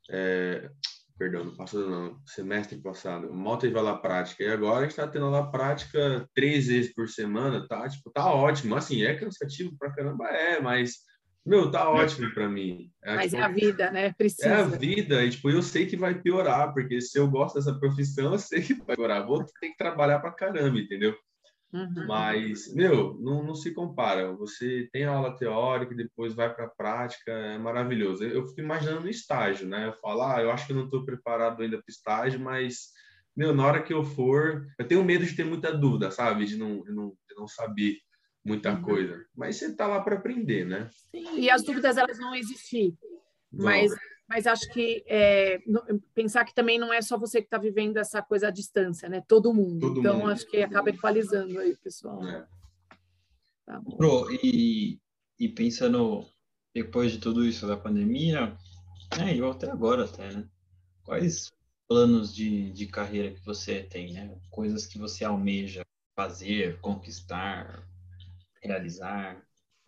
É, 0.09 0.69
perdão, 1.17 1.43
no 1.43 1.55
passado 1.55 1.89
não, 1.89 2.21
semestre 2.25 2.81
passado, 2.81 3.33
mal 3.33 3.57
teve 3.57 3.77
aula 3.77 4.01
prática 4.01 4.43
e 4.43 4.47
agora 4.47 4.79
a 4.79 4.81
gente 4.83 4.91
está 4.91 5.05
tendo 5.07 5.25
aula 5.25 5.51
prática 5.51 6.27
três 6.33 6.67
vezes 6.67 6.93
por 6.93 7.09
semana, 7.09 7.67
tá? 7.67 7.87
Tipo, 7.89 8.09
tá 8.11 8.33
ótimo. 8.33 8.75
Assim, 8.75 9.03
é 9.03 9.13
cansativo 9.13 9.75
pra 9.77 9.93
caramba, 9.93 10.25
é, 10.29 10.61
mas 10.61 10.99
meu, 11.47 11.71
tá 11.71 11.89
ótimo 11.89 12.33
para 12.33 12.49
mim. 12.49 12.91
É, 13.03 13.15
Mas 13.15 13.31
tipo, 13.31 13.41
é 13.41 13.45
a 13.45 13.47
vida, 13.47 13.91
né? 13.91 14.13
Precisa. 14.13 14.49
É 14.49 14.53
a 14.53 14.63
vida. 14.63 15.23
E, 15.23 15.29
tipo, 15.29 15.49
eu 15.49 15.61
sei 15.63 15.85
que 15.85 15.95
vai 15.95 16.13
piorar, 16.13 16.73
porque 16.73 16.99
se 16.99 17.17
eu 17.17 17.29
gosto 17.29 17.55
dessa 17.55 17.73
profissão, 17.79 18.33
eu 18.33 18.39
sei 18.39 18.61
que 18.61 18.73
vai 18.73 18.95
piorar. 18.95 19.25
Vou 19.25 19.43
ter 19.43 19.69
que 19.69 19.77
trabalhar 19.77 20.19
para 20.19 20.31
caramba, 20.31 20.77
entendeu? 20.77 21.17
Uhum. 21.73 22.07
Mas, 22.07 22.73
meu, 22.73 23.17
não, 23.19 23.43
não 23.43 23.55
se 23.55 23.73
compara. 23.73 24.33
Você 24.33 24.89
tem 24.91 25.05
a 25.05 25.11
aula 25.11 25.35
teórica 25.37 25.93
e 25.93 25.97
depois 25.97 26.33
vai 26.33 26.53
para 26.53 26.65
a 26.65 26.69
prática, 26.69 27.31
é 27.31 27.57
maravilhoso. 27.57 28.23
Eu, 28.23 28.35
eu 28.35 28.47
fico 28.47 28.61
imaginando 28.61 29.01
no 29.01 29.09
estágio, 29.09 29.67
né? 29.67 29.87
Eu 29.87 29.93
falo, 29.93 30.23
ah, 30.23 30.41
eu 30.41 30.51
acho 30.51 30.65
que 30.65 30.71
eu 30.71 30.77
não 30.77 30.85
estou 30.85 31.05
preparado 31.05 31.61
ainda 31.61 31.77
para 31.77 31.85
estágio, 31.89 32.39
mas, 32.39 32.91
meu, 33.35 33.53
na 33.53 33.65
hora 33.65 33.83
que 33.83 33.93
eu 33.93 34.03
for, 34.03 34.65
eu 34.79 34.87
tenho 34.87 35.03
medo 35.03 35.25
de 35.25 35.35
ter 35.35 35.45
muita 35.45 35.75
dúvida, 35.75 36.09
sabe? 36.11 36.45
De 36.45 36.57
não, 36.57 36.81
de 36.83 36.91
não, 36.91 37.09
de 37.29 37.35
não 37.35 37.47
saber 37.47 37.97
muita 38.47 38.73
uhum. 38.73 38.81
coisa. 38.81 39.25
Mas 39.35 39.57
você 39.57 39.67
está 39.67 39.85
lá 39.85 39.99
para 40.01 40.15
aprender, 40.15 40.65
né? 40.65 40.89
Sim, 41.11 41.39
e 41.39 41.49
as 41.49 41.63
dúvidas 41.63 41.97
elas 41.97 42.17
vão 42.17 42.33
existir. 42.33 42.95
Mas, 43.51 43.93
mas 44.27 44.47
acho 44.47 44.71
que 44.71 45.03
é, 45.07 45.59
pensar 46.13 46.45
que 46.45 46.53
também 46.53 46.79
não 46.79 46.93
é 46.93 47.01
só 47.01 47.17
você 47.17 47.41
que 47.41 47.47
está 47.47 47.57
vivendo 47.57 47.97
essa 47.97 48.21
coisa 48.21 48.47
à 48.47 48.51
distância, 48.51 49.09
né? 49.09 49.21
Todo 49.27 49.53
mundo. 49.53 49.79
Todo 49.79 49.99
então, 49.99 50.19
mundo. 50.19 50.31
acho 50.31 50.47
que 50.49 50.57
acaba 50.57 50.89
equalizando 50.89 51.59
aí, 51.59 51.75
pessoal. 51.77 52.25
É. 52.25 52.47
Tá 53.65 53.81
Pro, 53.97 54.27
e, 54.43 54.97
e 55.37 55.49
pensando 55.49 56.25
depois 56.73 57.11
de 57.11 57.17
tudo 57.17 57.45
isso 57.45 57.67
da 57.67 57.75
pandemia, 57.75 58.55
é, 59.19 59.35
e 59.35 59.43
até 59.43 59.69
agora 59.69 60.05
até, 60.05 60.31
né? 60.31 60.47
Quais 61.03 61.51
planos 61.87 62.33
de, 62.33 62.71
de 62.71 62.85
carreira 62.85 63.31
que 63.31 63.45
você 63.45 63.83
tem, 63.83 64.13
né? 64.13 64.37
Coisas 64.49 64.85
que 64.85 64.97
você 64.97 65.25
almeja 65.25 65.81
fazer, 66.15 66.79
conquistar, 66.81 67.87
realizar? 68.61 69.41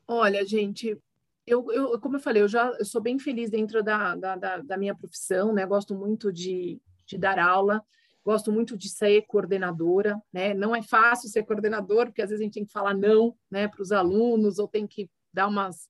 Olha, 0.08 0.46
gente, 0.46 0.98
eu, 1.46 1.72
eu, 1.72 2.00
como 2.00 2.18
eu 2.18 2.20
falei, 2.20 2.42
eu 2.42 2.48
já 2.48 2.68
eu 2.80 2.86
sou 2.86 3.02
bem 3.02 3.18
feliz 3.18 3.50
dentro 3.50 3.84
da, 3.84 4.16
da, 4.16 4.36
da, 4.58 4.78
minha 4.78 4.96
profissão, 4.96 5.54
né? 5.54 5.66
Gosto 5.66 5.96
muito 5.96 6.32
de, 6.32 6.82
de 7.06 7.18
dar 7.18 7.40
aula, 7.40 7.84
gosto 8.24 8.52
muito 8.52 8.78
de 8.78 8.90
ser 8.90 9.24
coordenadora, 9.24 10.22
né? 10.32 10.54
Não 10.54 10.76
é 10.76 10.82
fácil 10.82 11.30
ser 11.30 11.44
coordenador, 11.44 12.06
porque 12.06 12.22
às 12.22 12.30
vezes 12.30 12.42
a 12.42 12.44
gente 12.44 12.54
tem 12.54 12.66
que 12.66 12.72
falar 12.72 12.94
não, 12.94 13.36
né, 13.50 13.68
para 13.68 13.82
os 13.82 13.92
alunos, 13.92 14.60
ou 14.60 14.68
tem 14.68 14.86
que 14.86 15.10
dar 15.34 15.48
umas 15.48 15.90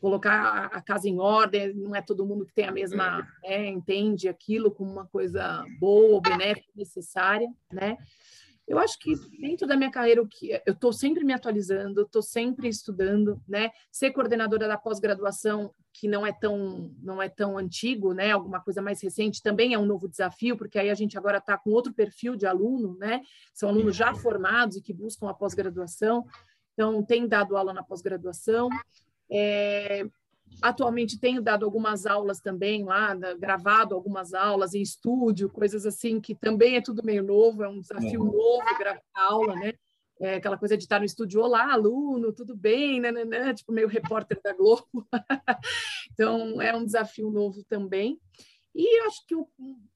colocar 0.00 0.66
a 0.66 0.80
casa 0.82 1.08
em 1.08 1.18
ordem, 1.18 1.74
não 1.74 1.94
é 1.94 2.02
todo 2.02 2.26
mundo 2.26 2.44
que 2.44 2.52
tem 2.52 2.66
a 2.66 2.72
mesma, 2.72 3.26
é, 3.44 3.66
entende 3.66 4.28
aquilo 4.28 4.70
como 4.70 4.90
uma 4.90 5.06
coisa 5.06 5.64
boa, 5.78 6.20
benéfica, 6.20 6.70
necessária, 6.74 7.48
né? 7.72 7.96
Eu 8.70 8.78
acho 8.78 9.00
que 9.00 9.16
dentro 9.40 9.66
da 9.66 9.76
minha 9.76 9.90
carreira, 9.90 10.22
o 10.22 10.28
que 10.28 10.52
eu 10.64 10.72
estou 10.72 10.92
sempre 10.92 11.24
me 11.24 11.32
atualizando, 11.32 12.02
estou 12.02 12.22
sempre 12.22 12.68
estudando, 12.68 13.42
né? 13.48 13.72
Ser 13.90 14.12
coordenadora 14.12 14.68
da 14.68 14.78
pós-graduação, 14.78 15.74
que 15.92 16.06
não 16.06 16.24
é 16.24 16.32
tão 16.32 16.94
não 17.02 17.20
é 17.20 17.28
tão 17.28 17.58
antigo, 17.58 18.14
né? 18.14 18.30
Alguma 18.30 18.60
coisa 18.60 18.80
mais 18.80 19.02
recente 19.02 19.42
também 19.42 19.74
é 19.74 19.78
um 19.78 19.84
novo 19.84 20.08
desafio, 20.08 20.56
porque 20.56 20.78
aí 20.78 20.88
a 20.88 20.94
gente 20.94 21.18
agora 21.18 21.38
está 21.38 21.58
com 21.58 21.70
outro 21.70 21.92
perfil 21.92 22.36
de 22.36 22.46
aluno, 22.46 22.96
né? 22.96 23.22
São 23.52 23.70
alunos 23.70 23.96
já 23.96 24.14
formados 24.14 24.76
e 24.76 24.80
que 24.80 24.92
buscam 24.92 25.28
a 25.28 25.34
pós-graduação. 25.34 26.24
Então, 26.74 27.02
tem 27.02 27.26
dado 27.26 27.56
aula 27.56 27.74
na 27.74 27.82
pós-graduação. 27.82 28.68
É, 29.28 30.06
atualmente 30.60 31.18
tenho 31.18 31.42
dado 31.42 31.64
algumas 31.64 32.06
aulas 32.06 32.40
também 32.40 32.84
lá, 32.84 33.14
gravado 33.38 33.94
algumas 33.94 34.34
aulas 34.34 34.74
em 34.74 34.82
estúdio, 34.82 35.48
coisas 35.48 35.86
assim, 35.86 36.20
que 36.20 36.34
também 36.34 36.76
é 36.76 36.80
tudo 36.80 37.04
meio 37.04 37.22
novo, 37.22 37.62
é 37.62 37.68
um 37.68 37.80
desafio 37.80 38.20
uhum. 38.20 38.32
novo 38.32 38.78
gravar 38.78 39.00
aula, 39.14 39.54
né? 39.54 39.74
É 40.20 40.34
aquela 40.34 40.58
coisa 40.58 40.76
de 40.76 40.82
estar 40.82 40.98
no 40.98 41.06
estúdio, 41.06 41.40
olá, 41.40 41.72
aluno, 41.72 42.30
tudo 42.30 42.54
bem, 42.54 43.00
né, 43.00 43.10
né, 43.10 43.24
né? 43.24 43.54
tipo 43.54 43.72
meio 43.72 43.88
repórter 43.88 44.38
da 44.44 44.52
Globo. 44.52 45.08
então, 46.12 46.60
é 46.60 46.76
um 46.76 46.84
desafio 46.84 47.30
novo 47.30 47.64
também. 47.64 48.20
E 48.74 49.00
eu 49.00 49.06
acho 49.06 49.26
que, 49.26 49.34
eu, 49.34 49.48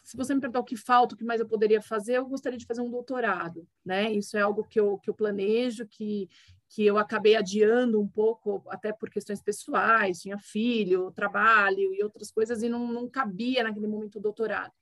se 0.02 0.16
você 0.16 0.34
me 0.34 0.40
perguntar 0.40 0.60
o 0.60 0.64
que 0.64 0.76
falta, 0.76 1.14
o 1.14 1.18
que 1.18 1.24
mais 1.24 1.40
eu 1.40 1.46
poderia 1.46 1.80
fazer, 1.80 2.16
eu 2.16 2.26
gostaria 2.26 2.58
de 2.58 2.64
fazer 2.64 2.80
um 2.80 2.90
doutorado, 2.90 3.68
né? 3.84 4.10
Isso 4.12 4.36
é 4.36 4.40
algo 4.40 4.64
que 4.64 4.80
eu, 4.80 4.98
que 4.98 5.10
eu 5.10 5.14
planejo, 5.14 5.86
que, 5.86 6.28
que 6.74 6.84
eu 6.84 6.98
acabei 6.98 7.36
adiando 7.36 8.00
um 8.00 8.08
pouco, 8.08 8.64
até 8.68 8.92
por 8.92 9.08
questões 9.08 9.40
pessoais, 9.40 10.20
tinha 10.20 10.36
filho, 10.36 11.12
trabalho 11.12 11.94
e 11.94 12.02
outras 12.02 12.32
coisas, 12.32 12.64
e 12.64 12.68
não, 12.68 12.92
não 12.92 13.08
cabia 13.08 13.62
naquele 13.62 13.86
momento 13.86 14.18
o 14.18 14.20
doutorado. 14.20 14.72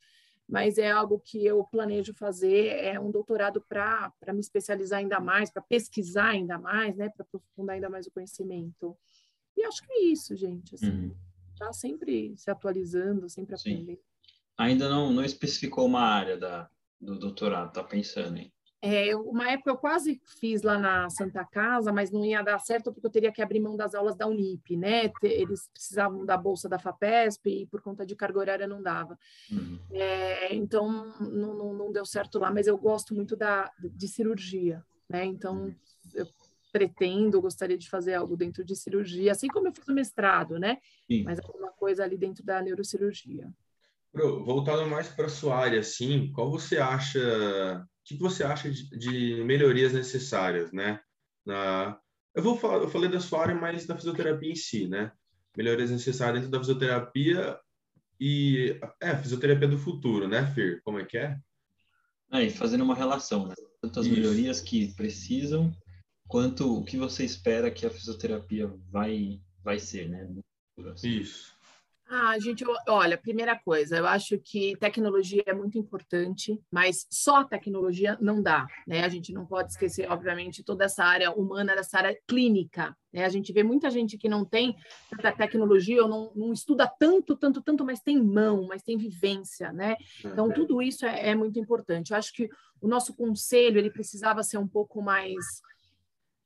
Mas 0.48 0.78
é 0.78 0.90
algo 0.90 1.20
que 1.20 1.44
eu 1.44 1.62
planejo 1.64 2.14
fazer, 2.14 2.68
é 2.82 2.98
um 2.98 3.10
doutorado 3.10 3.62
para 3.68 4.10
me 4.32 4.40
especializar 4.40 5.00
ainda 5.00 5.20
mais, 5.20 5.50
para 5.50 5.60
pesquisar 5.60 6.30
ainda 6.30 6.58
mais, 6.58 6.96
né, 6.96 7.10
para 7.10 7.26
aprofundar 7.26 7.74
ainda 7.74 7.90
mais 7.90 8.06
o 8.06 8.10
conhecimento. 8.10 8.96
E 9.54 9.62
acho 9.62 9.82
que 9.82 9.92
é 9.92 10.04
isso, 10.04 10.34
gente. 10.34 10.74
Assim, 10.74 10.90
uhum. 10.90 11.16
Tá 11.58 11.74
sempre 11.74 12.34
se 12.38 12.50
atualizando, 12.50 13.28
sempre 13.28 13.54
aprendendo. 13.54 14.00
Ainda 14.56 14.88
não, 14.88 15.12
não 15.12 15.22
especificou 15.22 15.84
uma 15.84 16.00
área 16.00 16.38
da, 16.38 16.70
do 16.98 17.18
doutorado, 17.18 17.74
tá 17.74 17.84
pensando 17.84 18.38
em? 18.38 18.50
É, 18.84 19.14
uma 19.14 19.48
época 19.48 19.70
eu 19.70 19.76
quase 19.76 20.20
fiz 20.40 20.62
lá 20.62 20.76
na 20.76 21.08
Santa 21.08 21.44
Casa, 21.44 21.92
mas 21.92 22.10
não 22.10 22.24
ia 22.24 22.42
dar 22.42 22.58
certo 22.58 22.92
porque 22.92 23.06
eu 23.06 23.10
teria 23.12 23.30
que 23.30 23.40
abrir 23.40 23.60
mão 23.60 23.76
das 23.76 23.94
aulas 23.94 24.16
da 24.16 24.26
Unip, 24.26 24.76
né? 24.76 25.08
Eles 25.22 25.68
precisavam 25.72 26.26
da 26.26 26.36
bolsa 26.36 26.68
da 26.68 26.80
FAPESP 26.80 27.62
e 27.62 27.66
por 27.66 27.80
conta 27.80 28.04
de 28.04 28.16
carga 28.16 28.40
horária 28.40 28.66
não 28.66 28.82
dava. 28.82 29.16
Uhum. 29.52 29.78
É, 29.92 30.52
então 30.52 31.14
não, 31.20 31.54
não, 31.54 31.74
não, 31.74 31.92
deu 31.92 32.04
certo 32.04 32.40
lá, 32.40 32.50
mas 32.50 32.66
eu 32.66 32.76
gosto 32.76 33.14
muito 33.14 33.36
da, 33.36 33.70
de 33.78 34.08
cirurgia, 34.08 34.84
né? 35.08 35.24
Então 35.24 35.66
uhum. 35.66 35.74
eu 36.14 36.26
pretendo, 36.72 37.40
gostaria 37.40 37.78
de 37.78 37.88
fazer 37.88 38.14
algo 38.14 38.36
dentro 38.36 38.64
de 38.64 38.74
cirurgia, 38.74 39.30
assim 39.30 39.46
como 39.46 39.68
eu 39.68 39.72
fiz 39.72 39.86
o 39.86 39.94
mestrado, 39.94 40.58
né? 40.58 40.78
Sim. 41.08 41.22
Mas 41.22 41.38
alguma 41.38 41.70
coisa 41.70 42.02
ali 42.02 42.16
dentro 42.16 42.44
da 42.44 42.60
neurocirurgia. 42.60 43.48
Pro, 44.10 44.44
voltado 44.44 44.84
mais 44.88 45.08
para 45.08 45.28
sua 45.28 45.56
área, 45.56 45.78
assim, 45.78 46.32
qual 46.32 46.50
você 46.50 46.78
acha 46.78 47.86
que 48.04 48.16
você 48.16 48.44
acha 48.44 48.70
de, 48.70 48.88
de 48.98 49.44
melhorias 49.44 49.92
necessárias, 49.92 50.72
né? 50.72 51.00
Na, 51.44 51.98
eu 52.34 52.42
vou 52.42 52.56
falar, 52.56 52.76
eu 52.82 52.88
falei 52.88 53.10
da 53.10 53.20
sua 53.20 53.42
área, 53.42 53.54
mas 53.54 53.86
da 53.86 53.96
fisioterapia 53.96 54.50
em 54.50 54.56
si, 54.56 54.88
né? 54.88 55.12
Melhorias 55.56 55.90
necessárias 55.90 56.42
dentro 56.42 56.50
da 56.50 56.58
fisioterapia 56.58 57.58
e 58.18 58.78
é 59.00 59.16
fisioterapia 59.16 59.68
do 59.68 59.78
futuro, 59.78 60.28
né, 60.28 60.46
Fir? 60.54 60.80
Como 60.82 60.98
é 60.98 61.04
que 61.04 61.18
é? 61.18 61.38
Aí, 62.30 62.48
fazendo 62.50 62.84
uma 62.84 62.94
relação, 62.94 63.46
né? 63.46 63.54
Tanto 63.80 64.00
as 64.00 64.06
Isso. 64.06 64.14
melhorias 64.14 64.60
que 64.60 64.94
precisam, 64.94 65.70
quanto 66.26 66.78
o 66.78 66.84
que 66.84 66.96
você 66.96 67.24
espera 67.24 67.70
que 67.70 67.84
a 67.84 67.90
fisioterapia 67.90 68.66
vai 68.90 69.40
vai 69.62 69.78
ser, 69.78 70.08
né? 70.08 70.28
Assim. 70.92 71.08
Isso. 71.20 71.51
Ah, 72.14 72.38
gente, 72.38 72.62
olha, 72.88 73.16
primeira 73.16 73.58
coisa, 73.58 73.96
eu 73.96 74.06
acho 74.06 74.38
que 74.38 74.76
tecnologia 74.76 75.42
é 75.46 75.54
muito 75.54 75.78
importante, 75.78 76.60
mas 76.70 77.06
só 77.10 77.42
tecnologia 77.42 78.18
não 78.20 78.42
dá, 78.42 78.66
né? 78.86 79.02
A 79.02 79.08
gente 79.08 79.32
não 79.32 79.46
pode 79.46 79.72
esquecer, 79.72 80.12
obviamente, 80.12 80.62
toda 80.62 80.84
essa 80.84 81.02
área 81.02 81.30
humana, 81.30 81.72
essa 81.72 81.96
área 81.96 82.14
clínica, 82.28 82.94
né? 83.10 83.24
A 83.24 83.30
gente 83.30 83.50
vê 83.50 83.62
muita 83.62 83.88
gente 83.88 84.18
que 84.18 84.28
não 84.28 84.44
tem 84.44 84.76
tanta 85.08 85.32
tecnologia 85.32 86.02
ou 86.02 86.08
não, 86.08 86.32
não 86.36 86.52
estuda 86.52 86.86
tanto, 86.86 87.34
tanto, 87.34 87.62
tanto, 87.62 87.82
mas 87.82 88.02
tem 88.02 88.22
mão, 88.22 88.66
mas 88.66 88.82
tem 88.82 88.98
vivência, 88.98 89.72
né? 89.72 89.96
Então, 90.22 90.48
uhum. 90.48 90.52
tudo 90.52 90.82
isso 90.82 91.06
é, 91.06 91.30
é 91.30 91.34
muito 91.34 91.58
importante. 91.58 92.10
Eu 92.10 92.18
acho 92.18 92.34
que 92.34 92.46
o 92.78 92.86
nosso 92.86 93.16
conselho, 93.16 93.78
ele 93.78 93.90
precisava 93.90 94.42
ser 94.42 94.58
um 94.58 94.68
pouco 94.68 95.00
mais 95.00 95.62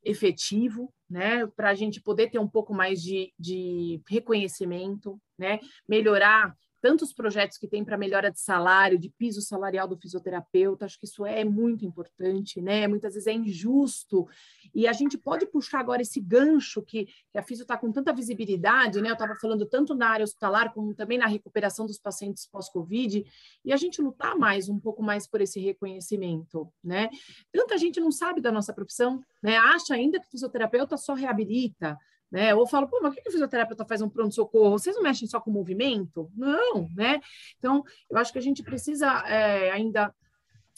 efetivo, 0.05 0.95
né, 1.11 1.45
para 1.49 1.71
a 1.71 1.75
gente 1.75 2.01
poder 2.01 2.31
ter 2.31 2.39
um 2.39 2.47
pouco 2.47 2.73
mais 2.73 3.03
de, 3.03 3.33
de 3.37 4.01
reconhecimento, 4.09 5.21
né, 5.39 5.61
melhorar 5.89 6.55
tantos 6.87 7.13
projetos 7.13 7.59
que 7.59 7.67
tem 7.67 7.85
para 7.85 7.99
melhora 7.99 8.31
de 8.31 8.39
salário, 8.39 8.97
de 8.97 9.11
piso 9.11 9.41
salarial 9.41 9.89
do 9.89 9.99
fisioterapeuta, 9.99 10.85
acho 10.85 10.99
que 10.99 11.07
isso 11.07 11.27
é 11.27 11.45
muito 11.45 11.85
importante, 11.85 12.61
né? 12.61 12.87
Muitas 12.87 13.15
vezes 13.15 13.27
é 13.27 13.33
injusto. 13.33 14.29
E 14.75 14.87
a 14.87 14.93
gente 14.93 15.19
pode 15.19 15.47
puxar 15.47 15.81
agora 15.81 16.03
esse 16.03 16.21
gancho 16.21 16.81
que, 16.83 17.07
que 17.33 17.39
a 17.39 17.43
fisio 17.43 17.63
está 17.63 17.77
com 17.77 17.91
tanta 17.91 18.13
visibilidade, 18.13 19.01
né? 19.01 19.09
Eu 19.09 19.15
estava 19.15 19.35
falando 19.35 19.67
tanto 19.67 19.97
na 19.97 20.09
área 20.09 20.23
hospitalar 20.23 20.73
como 20.73 20.95
também 20.95 21.19
na 21.19 21.27
recuperação 21.27 21.87
dos 21.87 21.99
pacientes 21.99 22.47
pós-Covid, 22.47 23.25
e 23.65 23.73
a 23.73 23.77
gente 23.77 24.01
lutar 24.01 24.37
mais, 24.37 24.69
um 24.69 24.79
pouco 24.79 25.03
mais 25.03 25.27
por 25.27 25.41
esse 25.41 25.59
reconhecimento, 25.59 26.73
né? 26.85 27.09
Tanta 27.53 27.77
gente 27.79 27.99
não 27.99 28.13
sabe 28.13 28.41
da 28.41 28.53
nossa 28.53 28.73
profissão, 28.73 29.21
né? 29.43 29.57
Acha 29.57 29.95
ainda 29.95 30.21
que 30.21 30.31
fisioterapeuta 30.31 30.97
só 30.97 31.15
reabilita, 31.15 31.99
né? 32.31 32.55
Ou 32.55 32.67
falo, 32.67 32.89
pô, 32.89 33.01
mas 33.03 33.15
por 33.15 33.23
que 33.23 33.29
o 33.29 33.33
fisioterapeuta 33.33 33.85
faz 33.85 34.03
um 34.03 34.09
pronto-socorro? 34.09 34.79
Vocês 34.79 34.97
não 34.97 35.03
mexem 35.03 35.29
só 35.29 35.41
com 35.41 35.51
movimento? 35.51 36.31
Não, 36.37 36.89
né? 36.95 37.21
Então, 37.59 37.85
eu 38.11 38.19
acho 38.19 38.33
que 38.33 38.39
a 38.39 38.43
gente 38.43 38.63
precisa 38.63 39.07
é, 39.27 39.71
ainda 39.71 40.15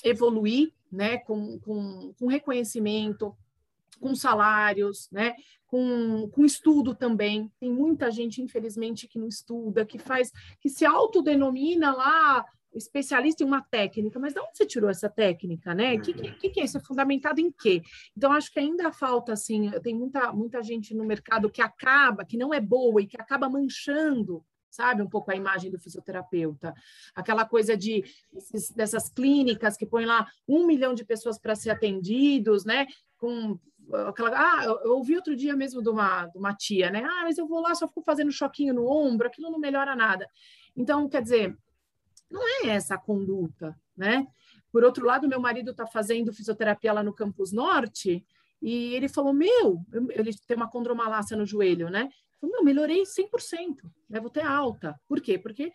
evoluir, 0.05 0.73
né, 0.91 1.19
com, 1.19 1.59
com, 1.61 2.15
com 2.19 2.27
reconhecimento, 2.27 3.37
com 4.01 4.15
salários, 4.15 5.09
né, 5.11 5.35
com, 5.67 6.29
com 6.31 6.45
estudo 6.45 6.95
também. 6.95 7.51
Tem 7.61 7.71
muita 7.71 8.11
gente, 8.11 8.41
infelizmente, 8.41 9.09
que 9.09 9.19
não 9.19 9.29
estuda, 9.29 9.85
que 9.85 9.99
faz, 9.99 10.31
que 10.61 10.69
se 10.69 10.87
autodenomina 10.87 11.95
lá 11.95 12.45
especialista 12.75 13.43
em 13.43 13.47
uma 13.47 13.63
técnica, 13.63 14.19
mas 14.19 14.35
de 14.35 14.41
onde 14.41 14.57
você 14.57 14.67
tirou 14.67 14.91
essa 14.91 15.09
técnica, 15.09 15.75
né? 15.75 15.95
O 15.95 16.01
que, 16.01 16.13
que, 16.13 16.51
que, 16.51 16.61
é 16.61 16.65
isso? 16.65 16.79
É 16.79 16.81
fundamentado 16.81 17.41
em 17.41 17.51
quê? 17.51 17.83
Então, 18.17 18.33
acho 18.33 18.53
que 18.53 18.59
ainda 18.59 18.93
falta, 18.93 19.33
assim, 19.33 19.71
tem 19.83 19.95
muita, 19.95 20.33
muita 20.33 20.63
gente 20.63 20.95
no 20.95 21.05
mercado 21.05 21.51
que 21.51 21.63
acaba, 21.63 22.25
que 22.25 22.37
não 22.37 22.53
é 22.53 22.61
boa 22.61 23.01
e 23.01 23.07
que 23.07 23.21
acaba 23.21 23.49
manchando 23.49 24.45
sabe, 24.71 25.03
um 25.03 25.09
pouco 25.09 25.31
a 25.33 25.35
imagem 25.35 25.71
do 25.71 25.79
fisioterapeuta. 25.79 26.73
Aquela 27.15 27.45
coisa 27.45 27.77
de 27.77 28.05
dessas 28.77 29.09
clínicas 29.09 29.77
que 29.77 29.87
põem 29.87 30.07
lá 30.07 30.29
um 30.47 30.67
milhão 30.67 30.95
de 30.95 31.05
pessoas 31.05 31.39
para 31.39 31.57
ser 31.57 31.71
atendidos, 31.71 32.65
né? 32.65 32.87
Com 33.17 33.59
aquela. 34.07 34.31
Ah, 34.37 34.65
eu 34.65 34.93
ouvi 34.97 35.17
outro 35.17 35.35
dia 35.35 35.57
mesmo 35.57 35.83
de 35.83 35.89
uma, 35.89 36.27
de 36.27 36.39
uma 36.39 36.55
tia, 36.55 36.91
né? 36.91 37.03
Ah, 37.03 37.23
mas 37.25 37.39
eu 37.39 37.47
vou 37.49 37.61
lá, 37.61 37.75
só 37.75 37.89
fico 37.89 38.03
fazendo 38.03 38.31
choquinho 38.31 38.75
no 38.75 38.87
ombro, 38.87 39.27
aquilo 39.27 39.51
não 39.51 39.59
melhora 39.59 39.97
nada. 39.97 40.29
Então, 40.77 41.09
quer 41.09 41.23
dizer, 41.23 41.57
não 42.31 42.43
é 42.43 42.69
essa 42.69 42.95
a 42.95 42.99
conduta, 42.99 43.79
né? 43.97 44.27
Por 44.71 44.85
outro 44.85 45.07
lado, 45.07 45.29
meu 45.29 45.41
marido 45.41 45.71
está 45.71 45.87
fazendo 45.87 46.33
fisioterapia 46.33 46.93
lá 46.93 47.03
no 47.03 47.15
Campus 47.15 47.53
Norte 47.53 48.25
e 48.61 48.95
ele 48.95 49.09
falou: 49.09 49.33
Meu, 49.33 49.85
ele 50.11 50.31
tem 50.47 50.57
uma 50.57 50.71
condromalácia 50.71 51.37
no 51.37 51.47
joelho, 51.47 51.89
né? 51.89 52.09
Falei, 52.41 52.55
meu, 52.55 52.65
melhorei 52.65 53.03
100%, 53.03 53.91
né? 54.09 54.21
vou 54.21 54.31
ter 54.31 54.45
alta. 54.45 54.99
Por 55.09 55.21
quê? 55.21 55.37
Porque 55.37 55.73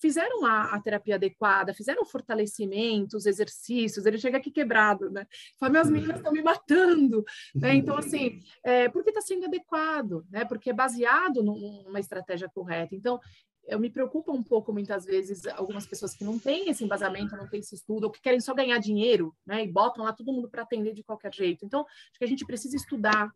fizeram 0.00 0.44
a, 0.44 0.74
a 0.74 0.80
terapia 0.80 1.14
adequada, 1.14 1.72
fizeram 1.72 2.04
fortalecimentos, 2.04 3.26
exercícios, 3.26 4.04
ele 4.04 4.18
chega 4.18 4.38
aqui 4.38 4.50
quebrado, 4.50 5.08
né? 5.08 5.24
Fala, 5.58 5.70
minhas 5.70 5.90
meninas 5.90 6.16
estão 6.16 6.32
me 6.32 6.42
matando, 6.42 7.24
né? 7.54 7.76
Então, 7.76 7.96
assim, 7.96 8.40
é, 8.64 8.88
porque 8.88 9.10
está 9.10 9.20
sendo 9.20 9.46
adequado, 9.46 10.26
né? 10.30 10.44
Porque 10.44 10.70
é 10.70 10.72
baseado 10.72 11.44
numa 11.44 12.00
estratégia 12.00 12.48
correta. 12.48 12.96
Então, 12.96 13.20
eu 13.66 13.78
me 13.78 13.90
preocupo 13.90 14.32
um 14.32 14.42
pouco 14.42 14.72
muitas 14.72 15.04
vezes 15.04 15.46
algumas 15.46 15.86
pessoas 15.86 16.14
que 16.14 16.24
não 16.24 16.38
têm 16.38 16.68
esse 16.68 16.84
embasamento, 16.84 17.36
não 17.36 17.48
têm 17.48 17.60
esse 17.60 17.74
estudo, 17.74 18.04
ou 18.04 18.10
que 18.10 18.20
querem 18.20 18.40
só 18.40 18.54
ganhar 18.54 18.78
dinheiro, 18.78 19.34
né? 19.46 19.64
E 19.64 19.70
botam 19.70 20.04
lá 20.04 20.12
todo 20.12 20.32
mundo 20.32 20.48
para 20.48 20.62
atender 20.62 20.92
de 20.92 21.02
qualquer 21.02 21.32
jeito. 21.32 21.64
Então, 21.64 21.80
acho 21.82 22.18
que 22.18 22.24
a 22.24 22.28
gente 22.28 22.44
precisa 22.44 22.76
estudar 22.76 23.30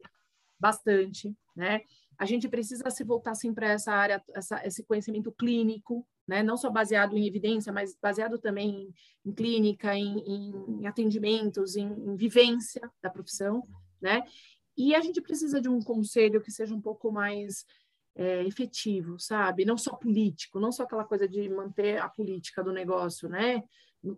bastante, 0.58 1.34
né? 1.56 1.80
A 2.18 2.24
gente 2.24 2.48
precisa 2.48 2.90
se 2.90 3.04
voltar 3.04 3.30
assim 3.30 3.54
para 3.54 3.68
essa 3.68 3.92
área, 3.92 4.22
essa, 4.34 4.66
esse 4.66 4.82
conhecimento 4.84 5.30
clínico, 5.32 6.06
né? 6.26 6.42
Não 6.42 6.56
só 6.56 6.68
baseado 6.68 7.16
em 7.16 7.26
evidência, 7.26 7.72
mas 7.72 7.96
baseado 8.00 8.38
também 8.38 8.68
em, 8.70 8.94
em 9.30 9.32
clínica, 9.32 9.94
em, 9.94 10.18
em, 10.80 10.86
atendimentos, 10.86 11.76
em, 11.76 11.86
em 11.86 12.16
vivência 12.16 12.82
da 13.00 13.08
profissão, 13.08 13.62
né? 14.00 14.22
E 14.76 14.94
a 14.94 15.00
gente 15.00 15.20
precisa 15.20 15.60
de 15.60 15.68
um 15.68 15.80
conselho 15.80 16.40
que 16.40 16.52
seja 16.52 16.74
um 16.74 16.80
pouco 16.80 17.10
mais 17.10 17.64
é, 18.18 18.44
efetivo, 18.44 19.16
sabe? 19.16 19.64
Não 19.64 19.78
só 19.78 19.94
político, 19.94 20.58
não 20.58 20.72
só 20.72 20.82
aquela 20.82 21.04
coisa 21.04 21.28
de 21.28 21.48
manter 21.48 21.98
a 21.98 22.08
política 22.08 22.64
do 22.64 22.72
negócio, 22.72 23.28
né? 23.28 23.62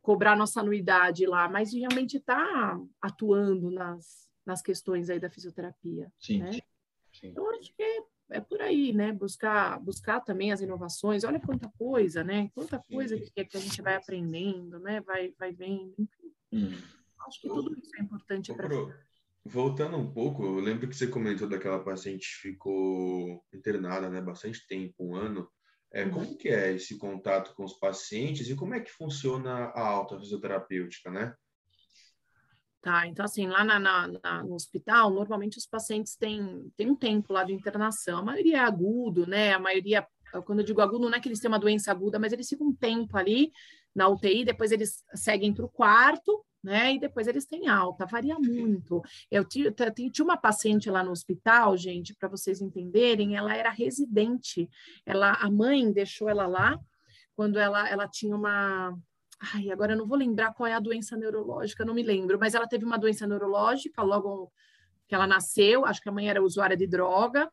Cobrar 0.00 0.34
nossa 0.34 0.60
anuidade 0.60 1.26
lá, 1.26 1.48
mas 1.50 1.74
realmente 1.74 2.16
estar 2.16 2.46
tá 2.46 2.80
atuando 3.00 3.70
nas, 3.70 4.26
nas 4.44 4.62
questões 4.62 5.10
aí 5.10 5.20
da 5.20 5.28
fisioterapia. 5.28 6.10
Sim. 6.18 6.38
Né? 6.38 6.52
Sim. 7.12 7.28
Então, 7.28 7.50
acho 7.50 7.74
que 7.74 7.82
é, 7.82 8.02
é, 8.30 8.40
por 8.40 8.62
aí, 8.62 8.94
né? 8.94 9.12
Buscar, 9.12 9.78
buscar 9.78 10.20
também 10.20 10.50
as 10.50 10.62
inovações. 10.62 11.22
Olha 11.22 11.38
quanta 11.38 11.70
coisa, 11.76 12.24
né? 12.24 12.50
Quanta 12.54 12.78
coisa 12.78 13.18
que, 13.18 13.44
que 13.44 13.56
a 13.56 13.60
gente 13.60 13.82
vai 13.82 13.96
aprendendo, 13.96 14.78
né? 14.78 15.02
Vai, 15.02 15.34
vai 15.38 15.52
vendo, 15.52 15.94
enfim. 15.98 16.32
Hum. 16.52 16.72
Acho 17.26 17.38
que 17.42 17.48
tudo 17.48 17.78
isso 17.78 17.94
é 17.98 18.00
importante 18.00 18.54
para 18.54 18.66
Voltando 19.44 19.96
um 19.96 20.12
pouco, 20.12 20.44
eu 20.44 20.60
lembro 20.60 20.86
que 20.88 20.94
você 20.94 21.06
comentou 21.06 21.48
daquela 21.48 21.82
paciente 21.82 22.28
que 22.28 22.50
ficou 22.50 23.42
internada, 23.52 24.10
né, 24.10 24.20
bastante 24.20 24.66
tempo, 24.66 24.94
um 25.00 25.16
ano. 25.16 25.48
É, 25.92 26.04
uhum. 26.04 26.10
Como 26.10 26.36
que 26.36 26.48
é 26.48 26.72
esse 26.72 26.98
contato 26.98 27.54
com 27.54 27.64
os 27.64 27.74
pacientes 27.74 28.48
e 28.48 28.54
como 28.54 28.74
é 28.74 28.80
que 28.80 28.92
funciona 28.92 29.72
a 29.74 29.80
alta 29.80 30.18
fisioterapêutica, 30.18 31.10
né? 31.10 31.34
Tá, 32.82 33.06
então 33.06 33.24
assim, 33.24 33.46
lá 33.46 33.64
na, 33.64 33.78
na, 33.78 34.08
na, 34.08 34.42
no 34.42 34.54
hospital, 34.54 35.10
normalmente 35.10 35.58
os 35.58 35.66
pacientes 35.66 36.16
têm, 36.16 36.70
têm 36.76 36.90
um 36.90 36.96
tempo 36.96 37.32
lá 37.32 37.44
de 37.44 37.52
internação, 37.52 38.18
a 38.18 38.24
maioria 38.24 38.56
é 38.56 38.60
agudo, 38.60 39.26
né, 39.26 39.52
a 39.52 39.58
maioria, 39.58 40.06
quando 40.46 40.60
eu 40.60 40.64
digo 40.64 40.80
agudo, 40.80 41.10
não 41.10 41.16
é 41.16 41.20
que 41.20 41.28
eles 41.28 41.40
têm 41.40 41.50
uma 41.50 41.58
doença 41.58 41.90
aguda, 41.90 42.18
mas 42.18 42.32
eles 42.32 42.48
ficam 42.48 42.68
um 42.68 42.74
tempo 42.74 43.18
ali 43.18 43.52
na 43.94 44.08
UTI, 44.08 44.46
depois 44.46 44.72
eles 44.72 45.04
seguem 45.14 45.52
para 45.52 45.66
o 45.66 45.68
quarto, 45.68 46.42
né? 46.62 46.94
E 46.94 47.00
depois 47.00 47.26
eles 47.26 47.46
têm 47.46 47.68
alta, 47.68 48.06
varia 48.06 48.38
muito. 48.38 49.02
Eu 49.30 49.44
tinha, 49.44 49.72
tinha 49.72 50.24
uma 50.24 50.36
paciente 50.36 50.90
lá 50.90 51.02
no 51.02 51.10
hospital, 51.10 51.76
gente, 51.76 52.14
para 52.14 52.28
vocês 52.28 52.60
entenderem, 52.60 53.36
ela 53.36 53.54
era 53.54 53.70
residente. 53.70 54.68
Ela, 55.04 55.32
a 55.32 55.50
mãe 55.50 55.90
deixou 55.92 56.28
ela 56.28 56.46
lá 56.46 56.78
quando 57.34 57.58
ela, 57.58 57.88
ela 57.88 58.06
tinha 58.06 58.36
uma. 58.36 58.96
Ai, 59.54 59.70
agora 59.70 59.94
eu 59.94 59.96
não 59.96 60.06
vou 60.06 60.18
lembrar 60.18 60.52
qual 60.52 60.66
é 60.66 60.74
a 60.74 60.80
doença 60.80 61.16
neurológica, 61.16 61.84
não 61.84 61.94
me 61.94 62.02
lembro, 62.02 62.38
mas 62.38 62.54
ela 62.54 62.68
teve 62.68 62.84
uma 62.84 62.98
doença 62.98 63.26
neurológica 63.26 64.02
logo 64.02 64.52
que 65.08 65.14
ela 65.14 65.26
nasceu, 65.26 65.86
acho 65.86 66.02
que 66.02 66.08
a 66.10 66.12
mãe 66.12 66.28
era 66.28 66.42
usuária 66.42 66.76
de 66.76 66.86
droga, 66.86 67.50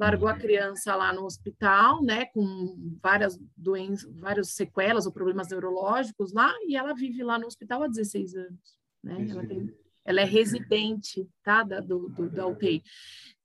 largou 0.00 0.28
a 0.28 0.34
criança 0.34 0.96
lá 0.96 1.12
no 1.12 1.26
hospital, 1.26 2.02
né, 2.02 2.24
com 2.24 2.96
várias 3.02 3.38
doenças, 3.54 4.10
várias 4.14 4.48
sequelas 4.54 5.04
ou 5.04 5.12
problemas 5.12 5.48
neurológicos 5.48 6.32
lá, 6.32 6.50
e 6.66 6.74
ela 6.74 6.94
vive 6.94 7.22
lá 7.22 7.38
no 7.38 7.46
hospital 7.46 7.82
há 7.82 7.86
16 7.86 8.34
anos, 8.34 8.78
né? 9.04 9.26
Ela, 9.28 9.46
tem, 9.46 9.76
ela, 10.06 10.20
é 10.22 10.24
residente, 10.24 11.28
tá, 11.42 11.62
da, 11.62 11.80
do, 11.80 12.08
do, 12.08 12.30
da 12.30 12.46
UTI. 12.46 12.82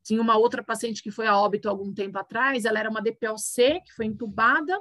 Tinha 0.02 0.22
uma 0.22 0.38
outra 0.38 0.64
paciente 0.64 1.04
que 1.04 1.12
foi 1.12 1.28
a 1.28 1.38
óbito 1.38 1.68
algum 1.68 1.94
tempo 1.94 2.18
atrás, 2.18 2.64
ela 2.64 2.80
era 2.80 2.90
uma 2.90 3.02
DPOC, 3.02 3.82
que 3.84 3.94
foi 3.94 4.06
entubada, 4.06 4.80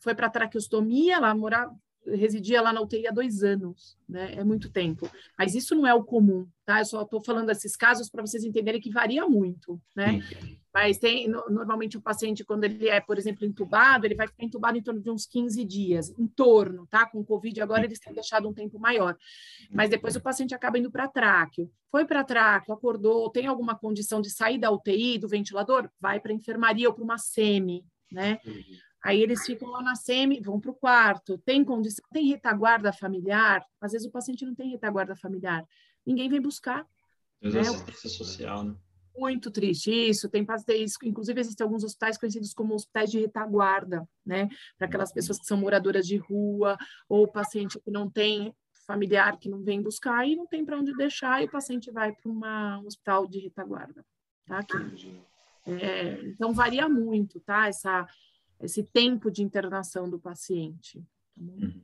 foi 0.00 0.14
para 0.14 0.30
traqueostomia, 0.30 1.16
ela 1.16 1.34
morava, 1.34 1.76
residia 2.06 2.60
lá 2.60 2.72
na 2.72 2.80
UTI 2.80 3.06
há 3.06 3.10
dois 3.10 3.42
anos, 3.42 3.96
né? 4.08 4.34
É 4.34 4.44
muito 4.44 4.70
tempo. 4.70 5.10
Mas 5.38 5.54
isso 5.54 5.74
não 5.74 5.86
é 5.86 5.94
o 5.94 6.04
comum, 6.04 6.46
tá? 6.64 6.80
Eu 6.80 6.84
só 6.84 7.02
estou 7.02 7.22
falando 7.22 7.46
desses 7.46 7.76
casos 7.76 8.10
para 8.10 8.22
vocês 8.22 8.44
entenderem 8.44 8.80
que 8.80 8.90
varia 8.90 9.26
muito, 9.28 9.80
né? 9.94 10.20
Sim. 10.22 10.58
Mas 10.74 10.96
tem, 10.96 11.28
normalmente 11.28 11.98
o 11.98 12.00
paciente, 12.00 12.42
quando 12.44 12.64
ele 12.64 12.88
é, 12.88 12.98
por 12.98 13.18
exemplo, 13.18 13.44
entubado, 13.44 14.06
ele 14.06 14.14
vai 14.14 14.26
ficar 14.26 14.42
entubado 14.42 14.78
em 14.78 14.82
torno 14.82 15.02
de 15.02 15.10
uns 15.10 15.26
15 15.26 15.62
dias, 15.64 16.08
em 16.18 16.26
torno, 16.26 16.86
tá? 16.86 17.04
Com 17.04 17.22
Covid 17.22 17.60
agora 17.60 17.84
eles 17.84 18.00
têm 18.00 18.14
deixado 18.14 18.48
um 18.48 18.54
tempo 18.54 18.78
maior. 18.78 19.16
Mas 19.70 19.90
depois 19.90 20.16
o 20.16 20.20
paciente 20.20 20.54
acaba 20.54 20.78
indo 20.78 20.90
para 20.90 21.08
tráqueo. 21.08 21.70
Foi 21.90 22.06
para 22.06 22.24
tráqueo, 22.24 22.72
acordou, 22.72 23.28
tem 23.28 23.46
alguma 23.46 23.76
condição 23.78 24.22
de 24.22 24.30
sair 24.30 24.56
da 24.56 24.70
UTI, 24.70 25.18
do 25.18 25.28
ventilador, 25.28 25.90
vai 26.00 26.18
para 26.18 26.32
enfermaria 26.32 26.88
ou 26.88 26.94
para 26.94 27.04
uma 27.04 27.18
SEMI, 27.18 27.84
né? 28.10 28.40
Aí 29.02 29.20
eles 29.20 29.44
ficam 29.44 29.68
lá 29.68 29.82
na 29.82 29.96
SEMI, 29.96 30.40
vão 30.40 30.60
para 30.60 30.70
o 30.70 30.74
quarto, 30.74 31.36
tem 31.38 31.64
condição, 31.64 32.04
tem 32.12 32.28
retaguarda 32.28 32.92
familiar, 32.92 33.64
às 33.80 33.92
vezes 33.92 34.06
o 34.06 34.10
paciente 34.10 34.46
não 34.46 34.54
tem 34.54 34.70
retaguarda 34.70 35.16
familiar, 35.16 35.66
ninguém 36.06 36.28
vem 36.28 36.40
buscar. 36.40 36.86
Né? 37.40 37.60
assistência 37.60 38.08
social, 38.08 38.62
né? 38.62 38.76
Muito 39.14 39.50
triste 39.50 39.90
isso, 39.90 40.28
tem 40.28 40.44
pacientes, 40.44 40.96
inclusive 41.02 41.38
existem 41.40 41.64
alguns 41.64 41.84
hospitais 41.84 42.16
conhecidos 42.16 42.54
como 42.54 42.74
hospitais 42.74 43.10
de 43.10 43.20
retaguarda, 43.20 44.08
né? 44.24 44.48
Para 44.78 44.86
aquelas 44.86 45.10
uhum. 45.10 45.14
pessoas 45.14 45.38
que 45.38 45.46
são 45.46 45.58
moradoras 45.58 46.06
de 46.06 46.16
rua, 46.16 46.78
ou 47.08 47.28
paciente 47.28 47.78
que 47.80 47.90
não 47.90 48.08
tem 48.08 48.54
familiar 48.86 49.38
que 49.38 49.48
não 49.48 49.62
vem 49.62 49.82
buscar 49.82 50.26
e 50.26 50.36
não 50.36 50.46
tem 50.46 50.64
para 50.64 50.78
onde 50.78 50.94
deixar, 50.96 51.42
e 51.42 51.46
o 51.46 51.50
paciente 51.50 51.90
vai 51.90 52.12
para 52.12 52.30
um 52.30 52.86
hospital 52.86 53.26
de 53.26 53.40
retaguarda, 53.40 54.04
tá? 54.46 54.64
É, 55.66 56.20
então 56.24 56.52
varia 56.52 56.88
muito, 56.88 57.40
tá? 57.40 57.68
Essa, 57.68 58.06
esse 58.62 58.82
tempo 58.82 59.30
de 59.30 59.42
internação 59.42 60.08
do 60.08 60.18
paciente. 60.18 61.00
Tá 61.36 61.42
uhum. 61.42 61.82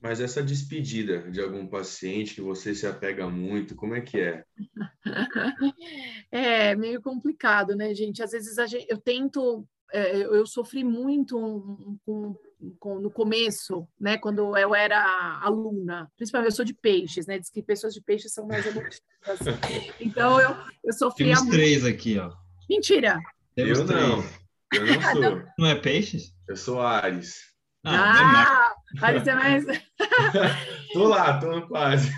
Mas 0.00 0.20
essa 0.20 0.42
despedida 0.42 1.28
de 1.30 1.40
algum 1.40 1.66
paciente 1.66 2.34
que 2.34 2.40
você 2.40 2.72
se 2.74 2.86
apega 2.86 3.28
muito, 3.28 3.74
como 3.74 3.94
é 3.94 4.00
que 4.00 4.20
é? 4.20 4.44
É 6.30 6.76
meio 6.76 7.00
complicado, 7.00 7.74
né, 7.74 7.92
gente? 7.94 8.22
Às 8.22 8.30
vezes 8.30 8.54
gente, 8.70 8.86
eu 8.88 8.98
tento, 8.98 9.66
é, 9.90 10.18
eu 10.18 10.46
sofri 10.46 10.84
muito 10.84 11.98
com, 12.04 12.36
com, 12.78 13.00
no 13.00 13.10
começo, 13.10 13.88
né, 13.98 14.18
quando 14.18 14.56
eu 14.56 14.74
era 14.74 15.40
aluna, 15.42 16.10
principalmente 16.16 16.50
eu 16.50 16.56
sou 16.56 16.64
de 16.64 16.74
peixes, 16.74 17.26
né? 17.26 17.38
Diz 17.38 17.50
que 17.50 17.62
pessoas 17.62 17.94
de 17.94 18.02
peixes 18.02 18.32
são 18.32 18.46
mais 18.46 18.66
emotivas. 18.66 19.00
então 19.98 20.40
eu, 20.40 20.54
eu 20.84 20.92
sofria 20.92 21.34
Temos 21.34 21.42
muito. 21.42 21.54
três 21.54 21.84
aqui, 21.84 22.18
ó. 22.18 22.30
Mentira. 22.68 23.18
Temos 23.56 23.78
eu 23.80 23.86
três. 23.86 24.08
não. 24.08 24.47
Eu 24.72 24.86
não 24.86 25.02
sou. 25.02 25.42
Não 25.58 25.66
é 25.66 25.74
peixes? 25.74 26.32
Eu 26.48 26.56
sou 26.56 26.80
Ares. 26.80 27.36
Ah, 27.84 28.72
ah 29.00 29.06
Ares 29.06 29.26
é 29.26 29.34
mais. 29.34 29.64
tô 30.92 31.04
lá, 31.08 31.38
tô 31.38 31.66
quase. 31.68 32.10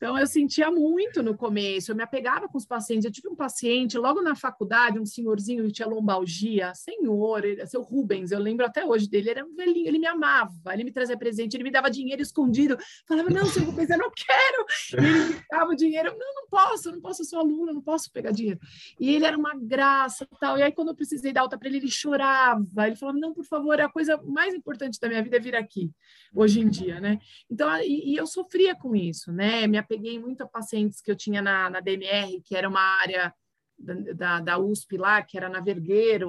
Então, 0.00 0.18
eu 0.18 0.26
sentia 0.26 0.70
muito 0.70 1.22
no 1.22 1.36
começo, 1.36 1.92
eu 1.92 1.94
me 1.94 2.02
apegava 2.02 2.48
com 2.48 2.56
os 2.56 2.64
pacientes. 2.64 3.04
Eu 3.04 3.12
tive 3.12 3.28
um 3.28 3.36
paciente 3.36 3.98
logo 3.98 4.22
na 4.22 4.34
faculdade, 4.34 4.98
um 4.98 5.04
senhorzinho 5.04 5.66
que 5.66 5.72
tinha 5.72 5.86
lombalgia, 5.86 6.72
senhor, 6.74 7.44
ele, 7.44 7.66
seu 7.66 7.82
Rubens, 7.82 8.32
eu 8.32 8.38
lembro 8.38 8.64
até 8.64 8.82
hoje 8.82 9.06
dele, 9.10 9.28
ele 9.28 9.38
era 9.40 9.46
um 9.46 9.54
velhinho, 9.54 9.86
ele 9.86 9.98
me 9.98 10.06
amava, 10.06 10.72
ele 10.72 10.84
me 10.84 10.90
trazia 10.90 11.18
presente, 11.18 11.54
ele 11.54 11.64
me 11.64 11.70
dava 11.70 11.90
dinheiro 11.90 12.22
escondido. 12.22 12.78
Falava, 13.06 13.28
não, 13.28 13.44
seu 13.44 13.62
Rubens, 13.62 13.90
eu 13.90 13.98
não 13.98 14.10
quero. 14.10 14.64
E 14.94 15.06
ele 15.06 15.34
me 15.34 15.44
dava 15.50 15.76
dinheiro, 15.76 16.16
não, 16.18 16.34
não 16.34 16.48
posso, 16.48 16.92
não 16.92 17.00
posso, 17.02 17.20
eu 17.20 17.26
sou 17.26 17.38
aluno, 17.38 17.70
não 17.70 17.82
posso 17.82 18.10
pegar 18.10 18.30
dinheiro. 18.30 18.58
E 18.98 19.14
ele 19.14 19.26
era 19.26 19.36
uma 19.36 19.54
graça 19.54 20.26
tal. 20.40 20.56
E 20.56 20.62
aí, 20.62 20.72
quando 20.72 20.88
eu 20.88 20.94
precisei 20.94 21.30
dar 21.30 21.42
alta 21.42 21.58
para 21.58 21.68
ele, 21.68 21.76
ele 21.76 21.90
chorava. 21.90 22.86
Ele 22.86 22.96
falava, 22.96 23.18
não, 23.18 23.34
por 23.34 23.44
favor, 23.44 23.78
é 23.78 23.82
a 23.82 23.88
coisa 23.90 24.16
mais 24.24 24.54
importante 24.54 24.98
da 24.98 25.08
minha 25.08 25.22
vida 25.22 25.36
é 25.36 25.40
vir 25.40 25.54
aqui, 25.54 25.90
hoje 26.34 26.60
em 26.60 26.70
dia, 26.70 26.98
né? 27.00 27.18
Então, 27.50 27.70
e, 27.82 28.14
e 28.14 28.16
eu 28.16 28.26
sofria 28.26 28.74
com 28.74 28.96
isso, 28.96 29.30
né? 29.30 29.66
Me 29.66 29.76
peguei 29.90 30.20
muito 30.20 30.44
a 30.44 30.48
pacientes 30.48 31.00
que 31.00 31.10
eu 31.10 31.16
tinha 31.16 31.42
na, 31.42 31.68
na 31.68 31.80
DMR, 31.80 32.40
que 32.42 32.54
era 32.54 32.68
uma 32.68 32.80
área 32.80 33.34
da, 33.76 33.94
da, 34.14 34.40
da 34.40 34.58
USP 34.58 34.96
lá, 34.96 35.20
que 35.20 35.36
era 35.36 35.48
na 35.48 35.58
Vergueiro, 35.58 36.28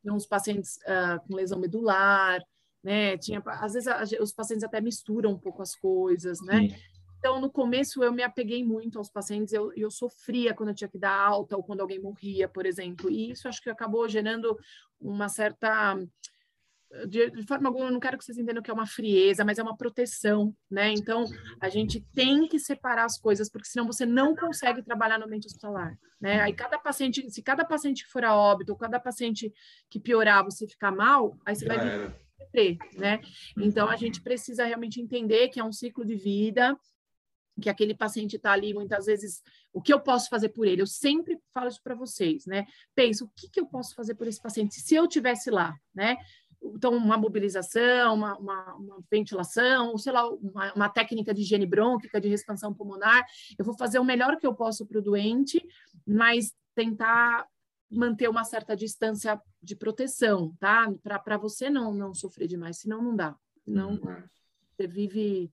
tinha 0.00 0.14
uns 0.14 0.26
pacientes 0.26 0.76
uh, 0.76 1.20
com 1.26 1.34
lesão 1.34 1.58
medular, 1.58 2.40
né? 2.84 3.18
Tinha, 3.18 3.42
às 3.44 3.72
vezes 3.72 3.88
a, 3.88 4.22
os 4.22 4.32
pacientes 4.32 4.62
até 4.62 4.80
misturam 4.80 5.32
um 5.32 5.38
pouco 5.38 5.60
as 5.60 5.74
coisas, 5.74 6.40
né? 6.40 6.68
Sim. 6.68 6.76
Então, 7.18 7.40
no 7.40 7.50
começo, 7.50 8.02
eu 8.02 8.12
me 8.12 8.22
apeguei 8.22 8.64
muito 8.64 8.96
aos 8.96 9.10
pacientes, 9.10 9.52
eu, 9.52 9.72
eu 9.74 9.90
sofria 9.90 10.54
quando 10.54 10.70
eu 10.70 10.74
tinha 10.74 10.88
que 10.88 10.98
dar 10.98 11.14
alta 11.14 11.56
ou 11.56 11.64
quando 11.64 11.80
alguém 11.80 12.00
morria, 12.00 12.48
por 12.48 12.64
exemplo, 12.64 13.10
e 13.10 13.32
isso 13.32 13.48
acho 13.48 13.60
que 13.60 13.68
acabou 13.68 14.08
gerando 14.08 14.56
uma 15.00 15.28
certa 15.28 15.98
de, 17.06 17.30
de, 17.30 17.46
forma 17.46 17.68
alguma, 17.68 17.86
eu 17.86 17.92
não 17.92 18.00
quero 18.00 18.18
que 18.18 18.24
vocês 18.24 18.36
entendam 18.36 18.62
que 18.62 18.70
é 18.70 18.74
uma 18.74 18.86
frieza, 18.86 19.44
mas 19.44 19.58
é 19.58 19.62
uma 19.62 19.76
proteção, 19.76 20.54
né? 20.68 20.92
Então, 20.92 21.24
a 21.60 21.68
gente 21.68 22.00
tem 22.12 22.48
que 22.48 22.58
separar 22.58 23.04
as 23.04 23.18
coisas, 23.18 23.48
porque 23.48 23.68
senão 23.68 23.86
você 23.86 24.04
não 24.04 24.34
consegue 24.34 24.82
trabalhar 24.82 25.18
no 25.18 25.26
ambiente 25.26 25.46
hospitalar, 25.46 25.96
né? 26.20 26.40
Aí 26.40 26.52
cada 26.52 26.78
paciente, 26.78 27.30
se 27.30 27.42
cada 27.42 27.64
paciente 27.64 28.04
for 28.06 28.24
a 28.24 28.34
óbito, 28.34 28.72
ou 28.72 28.78
cada 28.78 28.98
paciente 28.98 29.52
que 29.88 30.00
piorar, 30.00 30.44
você 30.44 30.66
ficar 30.66 30.90
mal, 30.90 31.38
aí 31.46 31.54
você 31.54 31.66
Já 31.66 31.76
vai 31.76 32.14
ter, 32.52 32.76
né? 32.96 33.20
Então, 33.56 33.88
a 33.88 33.96
gente 33.96 34.20
precisa 34.20 34.64
realmente 34.64 35.00
entender 35.00 35.48
que 35.48 35.60
é 35.60 35.64
um 35.64 35.72
ciclo 35.72 36.04
de 36.04 36.16
vida, 36.16 36.76
que 37.60 37.68
aquele 37.68 37.94
paciente 37.94 38.36
está 38.36 38.52
ali, 38.52 38.74
muitas 38.74 39.06
vezes, 39.06 39.42
o 39.72 39.80
que 39.80 39.92
eu 39.92 40.00
posso 40.00 40.28
fazer 40.28 40.48
por 40.48 40.66
ele? 40.66 40.82
Eu 40.82 40.86
sempre 40.86 41.38
falo 41.52 41.68
isso 41.68 41.80
para 41.82 41.94
vocês, 41.94 42.46
né? 42.46 42.66
Pensa, 42.94 43.24
o 43.24 43.30
que, 43.36 43.48
que 43.48 43.60
eu 43.60 43.66
posso 43.66 43.94
fazer 43.94 44.14
por 44.14 44.26
esse 44.26 44.40
paciente 44.40 44.74
se 44.74 44.94
eu 44.94 45.06
tivesse 45.06 45.50
lá, 45.50 45.76
né? 45.94 46.16
Então 46.62 46.94
uma 46.94 47.16
mobilização, 47.16 48.14
uma, 48.14 48.36
uma, 48.38 48.74
uma 48.74 49.04
ventilação, 49.10 49.96
sei 49.96 50.12
lá, 50.12 50.28
uma, 50.28 50.72
uma, 50.74 50.88
técnica 50.88 51.32
de 51.32 51.42
higiene 51.42 51.66
brônquica, 51.66 52.20
de 52.20 52.28
expansão 52.28 52.74
pulmonar. 52.74 53.24
Eu 53.58 53.64
vou 53.64 53.76
fazer 53.76 53.98
o 53.98 54.04
melhor 54.04 54.36
que 54.36 54.46
eu 54.46 54.54
posso 54.54 54.86
para 54.86 54.98
o 54.98 55.02
doente, 55.02 55.62
mas 56.06 56.54
tentar 56.74 57.46
manter 57.90 58.28
uma 58.28 58.44
certa 58.44 58.76
distância 58.76 59.40
de 59.62 59.74
proteção, 59.74 60.54
tá? 60.60 60.92
Para 61.02 61.36
você 61.36 61.68
não 61.68 61.92
não 61.92 62.14
sofrer 62.14 62.46
demais, 62.46 62.78
senão 62.78 63.02
não 63.02 63.16
dá. 63.16 63.34
Não 63.66 63.92
uhum. 63.92 64.22
você 64.76 64.86
vive 64.86 65.50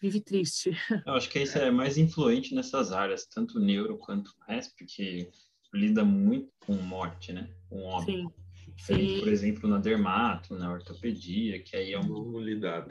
vive 0.00 0.20
triste. 0.20 0.70
Eu 1.06 1.14
acho 1.14 1.28
que 1.28 1.40
isso 1.40 1.58
é 1.58 1.70
mais 1.70 1.98
influente 1.98 2.54
nessas 2.54 2.92
áreas, 2.92 3.26
tanto 3.26 3.58
neuro 3.58 3.98
quanto 3.98 4.34
RES, 4.46 4.68
porque 4.68 5.28
lida 5.74 6.04
muito 6.04 6.52
com 6.60 6.74
morte, 6.74 7.32
né? 7.32 7.50
Com 7.68 7.82
óbito. 7.82 8.12
Sim. 8.12 8.30
Sim. 8.78 9.18
Por 9.18 9.28
exemplo, 9.28 9.68
na 9.68 9.78
dermato, 9.78 10.54
na 10.54 10.72
ortopedia, 10.72 11.60
que 11.62 11.76
aí 11.76 11.92
é 11.92 12.00
um 12.00 12.38
lidar. 12.38 12.86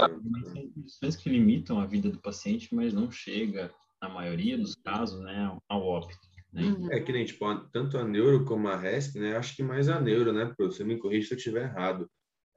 condições 0.76 1.16
que 1.16 1.30
limitam 1.30 1.80
a 1.80 1.86
vida 1.86 2.10
do 2.10 2.20
paciente, 2.20 2.76
mas 2.76 2.94
não 2.94 3.10
chega, 3.10 3.72
na 4.02 4.10
maioria 4.10 4.58
dos 4.58 4.76
casos, 4.76 5.20
né, 5.22 5.58
ao 5.68 5.82
óbito. 5.82 6.20
Né? 6.54 6.64
Uhum. 6.64 6.92
É 6.92 7.00
que 7.00 7.12
nem, 7.12 7.26
tipo, 7.26 7.46
tanto 7.72 7.98
a 7.98 8.04
neuro 8.08 8.46
como 8.46 8.68
a 8.68 8.76
RESP, 8.76 9.20
né, 9.20 9.38
acho 9.38 9.56
que 9.56 9.64
mais 9.64 9.90
a 9.90 10.00
neuro, 10.00 10.34
né, 10.34 10.54
você 10.60 10.84
me 10.84 10.98
corrija 10.98 11.30
se 11.30 11.34
eu 11.34 11.38
estiver 11.38 11.64
errado. 11.64 12.10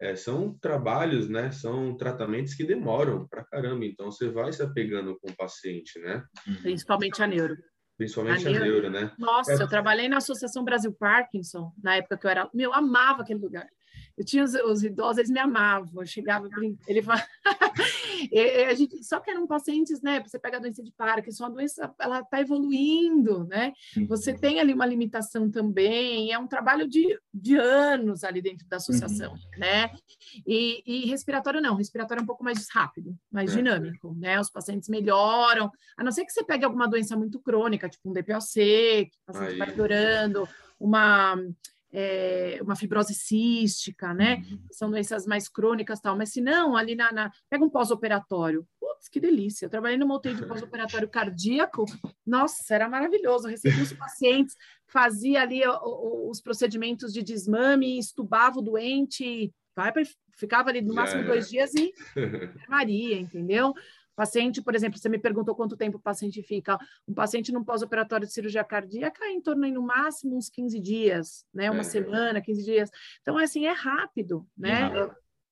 É, 0.02 0.16
são 0.16 0.58
trabalhos, 0.58 1.28
né, 1.28 1.52
são 1.52 1.96
tratamentos 1.96 2.54
que 2.54 2.64
demoram 2.64 3.28
pra 3.28 3.44
caramba, 3.44 3.84
então 3.84 4.10
você 4.10 4.28
vai 4.28 4.52
se 4.52 4.62
apegando 4.62 5.18
com 5.20 5.30
o 5.30 5.36
paciente, 5.36 5.98
né? 6.00 6.24
Uhum. 6.46 6.62
Principalmente 6.62 7.22
a 7.22 7.26
neuro. 7.26 7.56
Principalmente 8.00 8.48
a 8.48 8.50
neuro, 8.50 8.64
a 8.64 8.66
neuro 8.66 8.90
né? 8.90 9.12
Nossa, 9.18 9.52
é. 9.52 9.62
eu 9.62 9.68
trabalhei 9.68 10.08
na 10.08 10.16
Associação 10.16 10.64
Brasil 10.64 10.90
Parkinson, 10.90 11.70
na 11.82 11.96
época 11.96 12.16
que 12.16 12.26
eu 12.26 12.30
era. 12.30 12.48
Meu, 12.54 12.72
amava 12.72 13.20
aquele 13.20 13.38
lugar. 13.38 13.68
Eu 14.20 14.24
tinha 14.26 14.44
os, 14.44 14.52
os 14.52 14.84
idosos, 14.84 15.16
eles 15.16 15.30
me 15.30 15.40
amavam. 15.40 16.02
Eu 16.02 16.06
chegava, 16.06 16.46
ele 16.86 17.00
falava. 17.00 17.26
a 18.68 18.74
gente, 18.74 19.02
só 19.02 19.18
que 19.18 19.30
eram 19.30 19.46
pacientes, 19.46 20.02
né? 20.02 20.20
Você 20.20 20.38
pega 20.38 20.58
a 20.58 20.60
doença 20.60 20.82
de 20.82 20.92
Parkinson, 20.92 21.46
a 21.46 21.48
doença 21.48 21.94
ela 21.98 22.20
está 22.20 22.38
evoluindo, 22.38 23.44
né? 23.44 23.72
Você 24.06 24.34
tem 24.34 24.60
ali 24.60 24.74
uma 24.74 24.84
limitação 24.84 25.50
também. 25.50 26.30
É 26.30 26.38
um 26.38 26.46
trabalho 26.46 26.86
de, 26.86 27.18
de 27.32 27.56
anos 27.56 28.22
ali 28.22 28.42
dentro 28.42 28.68
da 28.68 28.76
associação, 28.76 29.32
uhum. 29.32 29.58
né? 29.58 29.90
E, 30.46 30.82
e, 30.84 31.06
respiratório 31.06 31.62
não, 31.62 31.74
respiratório 31.74 32.20
é 32.20 32.22
um 32.22 32.26
pouco 32.26 32.44
mais 32.44 32.68
rápido, 32.70 33.16
mais 33.32 33.54
é. 33.54 33.56
dinâmico, 33.56 34.14
né? 34.18 34.38
Os 34.38 34.50
pacientes 34.50 34.90
melhoram, 34.90 35.72
a 35.96 36.04
não 36.04 36.12
ser 36.12 36.26
que 36.26 36.32
você 36.32 36.44
pegue 36.44 36.66
alguma 36.66 36.86
doença 36.86 37.16
muito 37.16 37.40
crônica, 37.40 37.88
tipo 37.88 38.10
um 38.10 38.12
DPOC, 38.12 38.52
que 38.52 39.10
o 39.22 39.32
paciente 39.32 39.52
Aí. 39.52 39.58
vai 39.58 39.72
piorando, 39.72 40.46
uma 40.78 41.38
é, 41.92 42.58
uma 42.62 42.76
fibrose 42.76 43.14
cística, 43.14 44.14
né? 44.14 44.42
Uhum. 44.50 44.60
São 44.70 44.90
doenças 44.90 45.26
mais 45.26 45.48
crônicas 45.48 46.00
tal. 46.00 46.16
Mas 46.16 46.32
se 46.32 46.40
não, 46.40 46.76
ali 46.76 46.94
na, 46.94 47.12
na... 47.12 47.32
pega 47.48 47.64
um 47.64 47.70
pós-operatório. 47.70 48.66
Putz, 48.78 49.08
que 49.08 49.20
delícia! 49.20 49.66
Eu 49.66 49.70
trabalhei 49.70 49.98
no 49.98 50.12
UTI 50.14 50.34
de 50.34 50.46
pós-operatório 50.46 51.08
cardíaco. 51.08 51.84
Nossa, 52.26 52.74
era 52.74 52.88
maravilhoso. 52.88 53.46
Eu 53.46 53.50
recebi 53.50 53.80
os 53.80 53.92
pacientes, 53.92 54.54
fazia 54.86 55.42
ali 55.42 55.62
os 55.66 56.40
procedimentos 56.40 57.12
de 57.12 57.22
desmame, 57.22 57.98
estubava 57.98 58.58
o 58.58 58.62
doente, 58.62 59.52
vai, 59.74 59.92
ficava 60.36 60.70
ali 60.70 60.80
no 60.80 60.94
máximo 60.94 61.24
dois 61.24 61.48
dias 61.48 61.74
e 61.74 61.92
Maria, 62.68 63.18
entendeu? 63.18 63.74
Paciente, 64.20 64.60
por 64.60 64.74
exemplo, 64.74 64.98
você 64.98 65.08
me 65.08 65.18
perguntou 65.18 65.54
quanto 65.54 65.78
tempo 65.78 65.96
o 65.96 66.00
paciente 66.00 66.42
fica. 66.42 66.78
Um 67.08 67.14
paciente 67.14 67.50
num 67.50 67.64
pós-operatório 67.64 68.26
de 68.26 68.32
cirurgia 68.34 68.62
cardíaca 68.62 69.26
em 69.30 69.40
torno 69.40 69.64
aí, 69.64 69.72
no 69.72 69.80
máximo 69.80 70.36
uns 70.36 70.50
15 70.50 70.78
dias, 70.78 71.46
né? 71.54 71.70
Uma 71.70 71.80
é. 71.80 71.84
semana, 71.84 72.38
15 72.38 72.62
dias. 72.62 72.90
Então, 73.22 73.38
assim, 73.38 73.64
é 73.64 73.72
rápido, 73.72 74.46
né? 74.54 74.90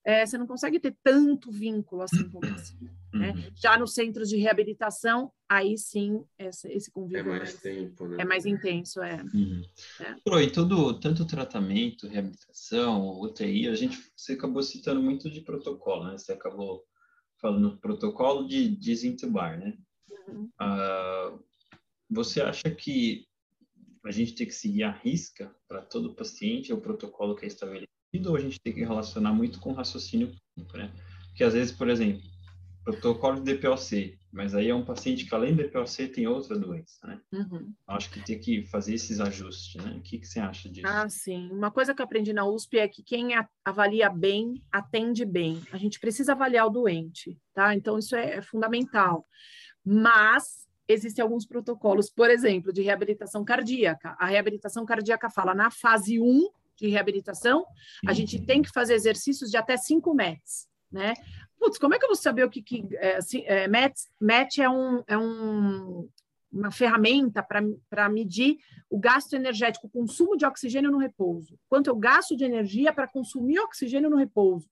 É, 0.05 0.27
você 0.27 0.37
não 0.37 0.47
consegue 0.47 0.79
ter 0.79 0.95
tanto 1.03 1.51
vínculo 1.51 2.03
assim 2.03 2.29
com 2.29 2.41
você. 2.41 2.75
Né? 3.11 3.31
Uhum. 3.31 3.43
Já 3.57 3.79
nos 3.79 3.95
centros 3.95 4.29
de 4.29 4.37
reabilitação, 4.37 5.33
aí 5.49 5.79
sim 5.79 6.23
esse, 6.39 6.69
esse 6.69 6.91
convívio 6.91 7.21
é 7.21 7.23
mais, 7.23 7.41
mais 7.41 7.55
tempo, 7.55 8.07
né? 8.07 8.19
é 8.21 8.25
mais 8.27 8.45
intenso, 8.45 9.03
é. 9.03 9.23
Uhum. 9.33 9.63
é. 9.99 10.43
E 10.43 10.51
tudo, 10.51 11.01
tanto 11.01 11.27
tratamento, 11.27 12.07
reabilitação, 12.07 13.19
UTI, 13.19 13.67
a 13.67 13.75
gente 13.75 13.99
você 14.15 14.35
acabou 14.35 14.63
citando 14.63 15.03
muito 15.03 15.31
de 15.31 15.41
protocolo, 15.41 16.05
né? 16.05 16.19
Você 16.19 16.33
acabou 16.33 16.85
falando 17.41 17.79
protocolo 17.79 18.47
de 18.47 18.69
desentubar, 18.69 19.59
né? 19.59 19.77
Uhum. 20.29 20.51
Uh, 20.61 21.45
você 22.11 22.41
acha 22.41 22.71
que 22.71 23.27
a 24.05 24.11
gente 24.11 24.35
tem 24.35 24.47
que 24.47 24.55
seguir 24.55 24.85
a 24.85 24.91
risca 24.91 25.55
para 25.69 25.83
todo 25.83 26.15
paciente, 26.15 26.73
é 26.73 26.75
o 26.75 26.81
protocolo 26.81 27.37
que 27.37 27.45
é 27.45 27.49
estabelecido, 27.49 27.89
ou 28.29 28.37
a 28.37 28.41
gente 28.41 28.61
tem 28.61 28.73
que 28.73 28.85
relacionar 28.85 29.33
muito 29.33 29.61
com 29.61 29.71
o 29.71 29.75
raciocínio 29.75 30.35
clínico, 30.55 30.77
né? 30.77 30.93
Porque 31.29 31.45
às 31.45 31.55
vezes, 31.55 31.77
por 31.77 31.89
exemplo, 31.89 32.23
protocolo 32.93 33.41
de 33.41 33.55
DPOC, 33.55 34.19
mas 34.33 34.55
aí 34.55 34.69
é 34.69 34.75
um 34.75 34.85
paciente 34.85 35.27
que 35.27 35.35
além 35.35 35.55
do 35.55 35.63
DPOC 35.63 36.09
tem 36.09 36.27
outra 36.27 36.59
doença, 36.59 37.07
né? 37.07 37.21
Uhum. 37.33 37.73
Acho 37.87 38.11
que 38.11 38.25
tem 38.25 38.39
que 38.39 38.63
fazer 38.65 38.95
esses 38.95 39.21
ajustes, 39.21 39.83
né? 39.83 39.97
O 39.97 40.01
que, 40.01 40.19
que 40.19 40.27
você 40.27 40.41
acha 40.41 40.69
disso? 40.69 40.87
Ah, 40.87 41.09
sim. 41.09 41.51
Uma 41.51 41.71
coisa 41.71 41.95
que 41.95 42.01
eu 42.01 42.05
aprendi 42.05 42.33
na 42.33 42.47
USP 42.47 42.79
é 42.79 42.89
que 42.89 43.03
quem 43.03 43.31
avalia 43.65 44.09
bem, 44.09 44.63
atende 44.73 45.25
bem. 45.25 45.63
A 45.73 45.77
gente 45.77 46.01
precisa 46.01 46.33
avaliar 46.33 46.67
o 46.67 46.71
doente, 46.71 47.39
tá? 47.53 47.75
Então, 47.75 47.99
isso 47.99 48.17
é, 48.17 48.37
é 48.37 48.43
fundamental. 48.43 49.27
Mas 49.85 50.67
existem 50.89 51.23
alguns 51.23 51.47
protocolos, 51.47 52.09
por 52.11 52.31
exemplo, 52.31 52.73
de 52.73 52.81
reabilitação 52.81 53.45
cardíaca. 53.45 54.17
A 54.19 54.27
reabilitação 54.27 54.87
cardíaca 54.87 55.29
fala 55.29 55.55
na 55.55 55.71
fase 55.71 56.19
1 56.19 56.49
de 56.79 56.89
reabilitação, 56.89 57.67
a 58.07 58.13
gente 58.13 58.41
tem 58.47 58.63
que 58.63 58.71
fazer 58.71 58.95
exercícios 58.95 59.51
de 59.51 59.57
até 59.57 59.77
5 59.77 60.15
metros, 60.15 60.69
né? 60.91 61.13
Putz, 61.59 61.79
como 61.79 61.95
é 61.95 61.99
que 61.99 62.05
eu 62.05 62.09
vou 62.09 62.17
saber 62.17 62.45
o 62.45 62.51
que, 62.51 62.63
que 62.63 62.87
é, 62.97 63.17
assim, 63.17 63.43
é, 63.47 63.67
MET, 63.67 63.95
MET 64.21 64.63
é, 64.63 64.71
um, 64.71 65.03
é 65.07 65.19
um, 65.19 66.09
uma 66.53 66.71
ferramenta 66.71 67.43
para 67.43 68.09
medir 68.09 68.59
o 68.89 68.99
gasto 68.99 69.35
energético, 69.35 69.87
o 69.87 69.91
consumo 69.91 70.37
de 70.37 70.47
oxigênio 70.47 70.91
no 70.91 70.99
repouso. 70.99 71.59
Quanto 71.69 71.89
eu 71.89 71.97
gasto 71.97 72.37
de 72.37 72.45
energia 72.45 72.93
para 72.93 73.09
consumir 73.09 73.59
oxigênio 73.61 74.09
no 74.09 74.17
repouso. 74.17 74.69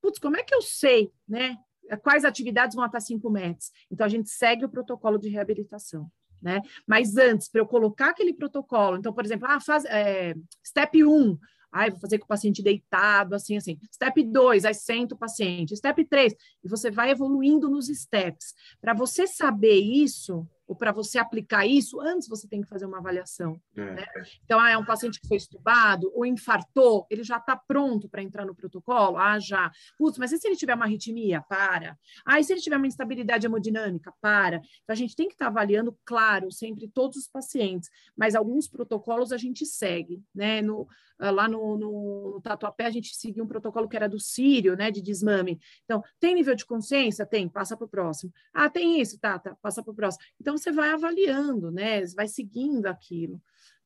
Putz, 0.00 0.18
como 0.18 0.36
é 0.36 0.42
que 0.42 0.54
eu 0.54 0.62
sei, 0.62 1.12
né? 1.28 1.56
Quais 2.02 2.24
atividades 2.24 2.76
vão 2.76 2.84
até 2.84 3.00
5 3.00 3.28
metros? 3.28 3.70
Então, 3.90 4.06
a 4.06 4.08
gente 4.08 4.30
segue 4.30 4.64
o 4.64 4.68
protocolo 4.68 5.18
de 5.18 5.28
reabilitação. 5.28 6.10
Né? 6.40 6.62
Mas 6.86 7.16
antes, 7.16 7.48
para 7.48 7.60
eu 7.60 7.66
colocar 7.66 8.10
aquele 8.10 8.32
protocolo, 8.32 8.96
então, 8.96 9.12
por 9.12 9.24
exemplo, 9.24 9.46
ah, 9.48 9.60
faz, 9.60 9.84
é, 9.84 10.34
step 10.64 11.04
1, 11.04 11.38
Ai, 11.72 11.90
vou 11.90 12.00
fazer 12.00 12.18
com 12.18 12.24
o 12.24 12.28
paciente 12.28 12.62
deitado, 12.62 13.34
assim, 13.34 13.56
assim. 13.56 13.78
Step 13.92 14.22
2, 14.22 14.64
aí 14.64 14.74
senta 14.74 15.14
o 15.14 15.18
paciente. 15.18 15.76
Step 15.76 16.04
3, 16.04 16.34
e 16.64 16.68
você 16.68 16.90
vai 16.90 17.10
evoluindo 17.10 17.68
nos 17.68 17.86
steps. 17.86 18.54
Para 18.80 18.94
você 18.94 19.26
saber 19.26 19.78
isso, 19.78 20.46
ou 20.70 20.76
para 20.76 20.92
você 20.92 21.18
aplicar 21.18 21.66
isso, 21.66 22.00
antes 22.00 22.28
você 22.28 22.46
tem 22.46 22.62
que 22.62 22.68
fazer 22.68 22.86
uma 22.86 22.98
avaliação. 22.98 23.60
É. 23.76 23.90
Né? 23.90 24.04
Então, 24.44 24.60
ah, 24.60 24.70
é 24.70 24.78
um 24.78 24.84
paciente 24.84 25.20
que 25.20 25.26
foi 25.26 25.36
estubado 25.36 26.12
ou 26.14 26.24
infartou, 26.24 27.08
ele 27.10 27.24
já 27.24 27.38
está 27.38 27.56
pronto 27.56 28.08
para 28.08 28.22
entrar 28.22 28.46
no 28.46 28.54
protocolo? 28.54 29.18
Ah, 29.18 29.36
já. 29.40 29.68
Putz, 29.98 30.16
mas 30.16 30.30
e 30.30 30.38
se 30.38 30.46
ele 30.46 30.54
tiver 30.54 30.76
uma 30.76 30.84
arritmia? 30.84 31.40
Para. 31.48 31.98
Ah, 32.24 32.38
e 32.38 32.44
se 32.44 32.52
ele 32.52 32.60
tiver 32.60 32.76
uma 32.76 32.86
instabilidade 32.86 33.44
hemodinâmica? 33.44 34.14
Para. 34.20 34.58
Então, 34.58 34.92
a 34.92 34.94
gente 34.94 35.16
tem 35.16 35.26
que 35.26 35.34
estar 35.34 35.46
tá 35.46 35.50
avaliando, 35.50 35.98
claro, 36.04 36.52
sempre 36.52 36.86
todos 36.86 37.16
os 37.16 37.26
pacientes, 37.26 37.90
mas 38.16 38.36
alguns 38.36 38.68
protocolos 38.68 39.32
a 39.32 39.36
gente 39.36 39.66
segue, 39.66 40.22
né? 40.32 40.62
No, 40.62 40.86
ah, 41.20 41.30
lá 41.30 41.46
no, 41.46 41.76
no, 41.76 42.32
no 42.34 42.40
Tatuapé, 42.40 42.86
a 42.86 42.90
gente 42.90 43.14
seguia 43.14 43.44
um 43.44 43.46
protocolo 43.46 43.86
que 43.86 43.96
era 43.96 44.08
do 44.08 44.18
Sírio, 44.18 44.74
né, 44.74 44.90
de 44.90 45.02
desmame. 45.02 45.60
Então, 45.84 46.02
tem 46.18 46.34
nível 46.34 46.54
de 46.54 46.64
consciência? 46.64 47.26
Tem, 47.26 47.48
passa 47.48 47.76
para 47.76 47.84
o 47.84 47.88
próximo. 47.88 48.32
Ah, 48.54 48.70
tem 48.70 49.00
isso, 49.00 49.18
tá, 49.18 49.38
tá, 49.38 49.54
passa 49.60 49.82
para 49.82 49.92
o 49.92 49.94
próximo. 49.94 50.24
Então, 50.40 50.56
você 50.62 50.72
vai 50.72 50.90
avaliando, 50.90 51.70
né? 51.70 52.04
Vai 52.14 52.28
seguindo 52.28 52.86
aquilo. 52.86 53.40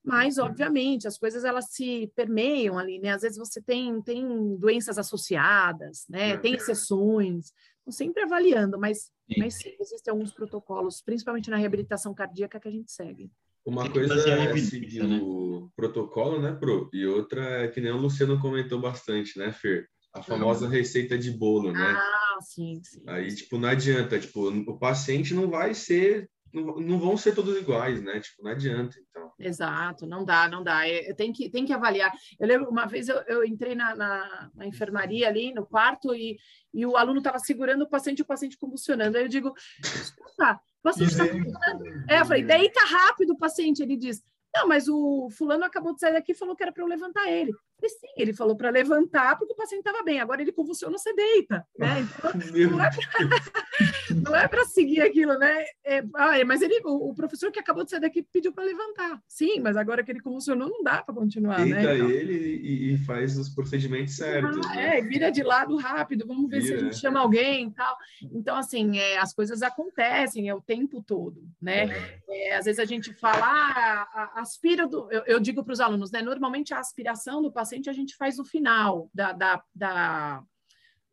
Mas, 0.04 0.36
uhum. 0.36 0.44
obviamente, 0.44 1.08
as 1.08 1.16
coisas 1.16 1.44
elas 1.44 1.70
se 1.70 2.12
permeiam 2.14 2.78
ali, 2.78 2.98
né? 2.98 3.10
Às 3.10 3.22
vezes 3.22 3.38
você 3.38 3.62
tem, 3.62 4.02
tem 4.02 4.56
doenças 4.56 4.98
associadas, 4.98 6.04
né? 6.08 6.34
Uhum. 6.34 6.40
Tem 6.40 6.54
exceções, 6.54 7.52
então, 7.84 7.92
sempre 7.92 8.22
avaliando, 8.22 8.78
mas, 8.78 9.10
mas 9.36 9.54
sim, 9.58 9.74
existem 9.78 10.10
alguns 10.10 10.32
protocolos, 10.32 11.02
principalmente 11.02 11.50
na 11.50 11.56
reabilitação 11.56 12.14
cardíaca, 12.14 12.58
que 12.58 12.68
a 12.68 12.70
gente 12.70 12.90
segue. 12.90 13.30
Uma 13.64 13.90
coisa 13.90 14.14
é 14.14 14.56
seguir 14.58 15.04
né? 15.04 15.20
o 15.22 15.70
protocolo, 15.76 16.40
né, 16.40 16.52
Pro? 16.52 16.90
E 16.92 17.06
outra 17.06 17.64
é 17.64 17.68
que 17.68 17.80
nem 17.80 17.92
o 17.92 17.96
Luciano 17.96 18.40
comentou 18.40 18.80
bastante, 18.80 19.38
né, 19.38 19.52
Fer? 19.52 19.88
A 20.14 20.22
famosa 20.22 20.68
receita 20.68 21.18
de 21.18 21.30
bolo, 21.30 21.72
né? 21.72 21.94
Ah, 21.96 22.38
sim, 22.40 22.80
sim. 22.84 23.02
Aí, 23.06 23.34
tipo, 23.34 23.58
não 23.58 23.68
adianta, 23.68 24.18
tipo, 24.18 24.48
o 24.48 24.78
paciente 24.78 25.34
não 25.34 25.50
vai 25.50 25.74
ser 25.74 26.30
não, 26.54 26.76
não 26.78 26.98
vão 26.98 27.16
ser 27.16 27.34
todos 27.34 27.56
iguais, 27.56 28.02
né? 28.02 28.20
Tipo, 28.20 28.44
não 28.44 28.52
adianta, 28.52 28.96
então. 29.10 29.32
Exato, 29.38 30.06
não 30.06 30.24
dá, 30.24 30.48
não 30.48 30.62
dá. 30.62 30.86
É, 30.88 31.12
tem 31.12 31.32
que, 31.32 31.50
tem 31.50 31.64
que 31.64 31.72
avaliar. 31.72 32.12
Eu 32.38 32.46
lembro, 32.46 32.70
uma 32.70 32.86
vez 32.86 33.08
eu, 33.08 33.16
eu 33.26 33.44
entrei 33.44 33.74
na, 33.74 33.94
na, 33.96 34.50
na, 34.54 34.66
enfermaria 34.66 35.28
ali, 35.28 35.52
no 35.52 35.66
quarto, 35.66 36.14
e, 36.14 36.38
e 36.72 36.86
o 36.86 36.96
aluno 36.96 37.18
estava 37.18 37.38
segurando 37.38 37.82
o 37.82 37.88
paciente, 37.88 38.22
o 38.22 38.26
paciente 38.26 38.56
convulsionando. 38.56 39.16
Aí 39.16 39.24
eu 39.24 39.28
digo, 39.28 39.52
escuta, 39.82 40.54
o 40.54 40.82
paciente 40.82 41.12
está 41.12 41.26
convulsionando. 41.26 41.84
É, 42.08 42.20
eu 42.20 42.24
falei, 42.24 42.44
deita 42.44 42.80
rápido 42.84 43.32
o 43.32 43.38
paciente. 43.38 43.82
Ele 43.82 43.96
diz, 43.96 44.22
não, 44.54 44.68
mas 44.68 44.88
o 44.88 45.28
fulano 45.30 45.64
acabou 45.64 45.92
de 45.92 46.00
sair 46.00 46.12
daqui 46.12 46.30
e 46.30 46.36
falou 46.36 46.54
que 46.54 46.62
era 46.62 46.72
para 46.72 46.84
eu 46.84 46.88
levantar 46.88 47.28
ele. 47.28 47.52
Sim, 47.88 48.08
ele 48.16 48.32
falou 48.32 48.56
para 48.56 48.70
levantar 48.70 49.36
porque 49.38 49.52
o 49.52 49.56
paciente 49.56 49.80
estava 49.80 50.02
bem, 50.02 50.20
agora 50.20 50.42
ele 50.42 50.52
convulsiona, 50.52 50.96
você 50.96 51.12
deita, 51.14 51.66
né? 51.78 52.00
Então, 52.00 52.30
não 54.22 54.36
é 54.36 54.48
para 54.48 54.64
seguir 54.66 55.00
aquilo, 55.00 55.38
né? 55.38 55.64
É, 55.84 56.02
ah, 56.14 56.38
é, 56.38 56.44
mas 56.44 56.62
ele, 56.62 56.80
o, 56.84 57.10
o, 57.10 57.14
professor 57.14 57.50
que 57.50 57.58
acabou 57.58 57.84
de 57.84 57.90
sair 57.90 58.00
daqui 58.00 58.22
pediu 58.22 58.52
para 58.52 58.64
levantar. 58.64 59.20
Sim, 59.28 59.60
mas 59.60 59.76
agora 59.76 60.02
que 60.02 60.10
ele 60.10 60.20
convulsionou, 60.20 60.68
não 60.68 60.82
dá 60.82 61.02
para 61.02 61.14
continuar, 61.14 61.62
Deita 61.62 61.80
né? 61.80 61.96
Então... 61.96 62.10
ele 62.10 62.34
e, 62.34 62.94
e, 62.94 62.98
faz 62.98 63.36
os 63.38 63.48
procedimentos 63.48 64.16
certos. 64.16 64.66
Ah, 64.66 64.74
né? 64.74 64.98
É, 64.98 65.02
vira 65.02 65.30
de 65.30 65.42
lado 65.42 65.76
rápido, 65.76 66.26
vamos 66.26 66.48
ver 66.48 66.60
vira. 66.60 66.78
se 66.78 66.84
a 66.84 66.84
gente 66.84 66.98
chama 66.98 67.20
alguém 67.20 67.68
e 67.68 67.70
tal. 67.72 67.96
Então, 68.32 68.56
assim, 68.56 68.98
é, 68.98 69.18
as 69.18 69.34
coisas 69.34 69.62
acontecem 69.62 70.48
é 70.48 70.54
o 70.54 70.60
tempo 70.60 71.02
todo, 71.06 71.42
né? 71.60 71.88
É. 72.28 72.48
é 72.50 72.56
às 72.56 72.64
vezes 72.64 72.78
a 72.78 72.84
gente 72.84 73.12
fala, 73.14 73.46
ah, 73.46 74.32
aspira 74.36 74.86
do... 74.86 75.10
Eu, 75.10 75.22
eu 75.26 75.40
digo 75.40 75.64
para 75.64 75.72
os 75.72 75.80
alunos, 75.80 76.10
né? 76.10 76.22
Normalmente 76.22 76.72
a 76.72 76.78
aspiração 76.78 77.42
do 77.42 77.52
paciente 77.52 77.73
paciente 77.74 77.90
a 77.90 77.92
gente 77.92 78.16
faz 78.16 78.38
no 78.38 78.44
final 78.44 79.10
da, 79.12 79.32
da, 79.32 79.62
da, 79.74 80.42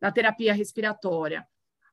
da 0.00 0.12
terapia 0.12 0.54
respiratória. 0.54 1.46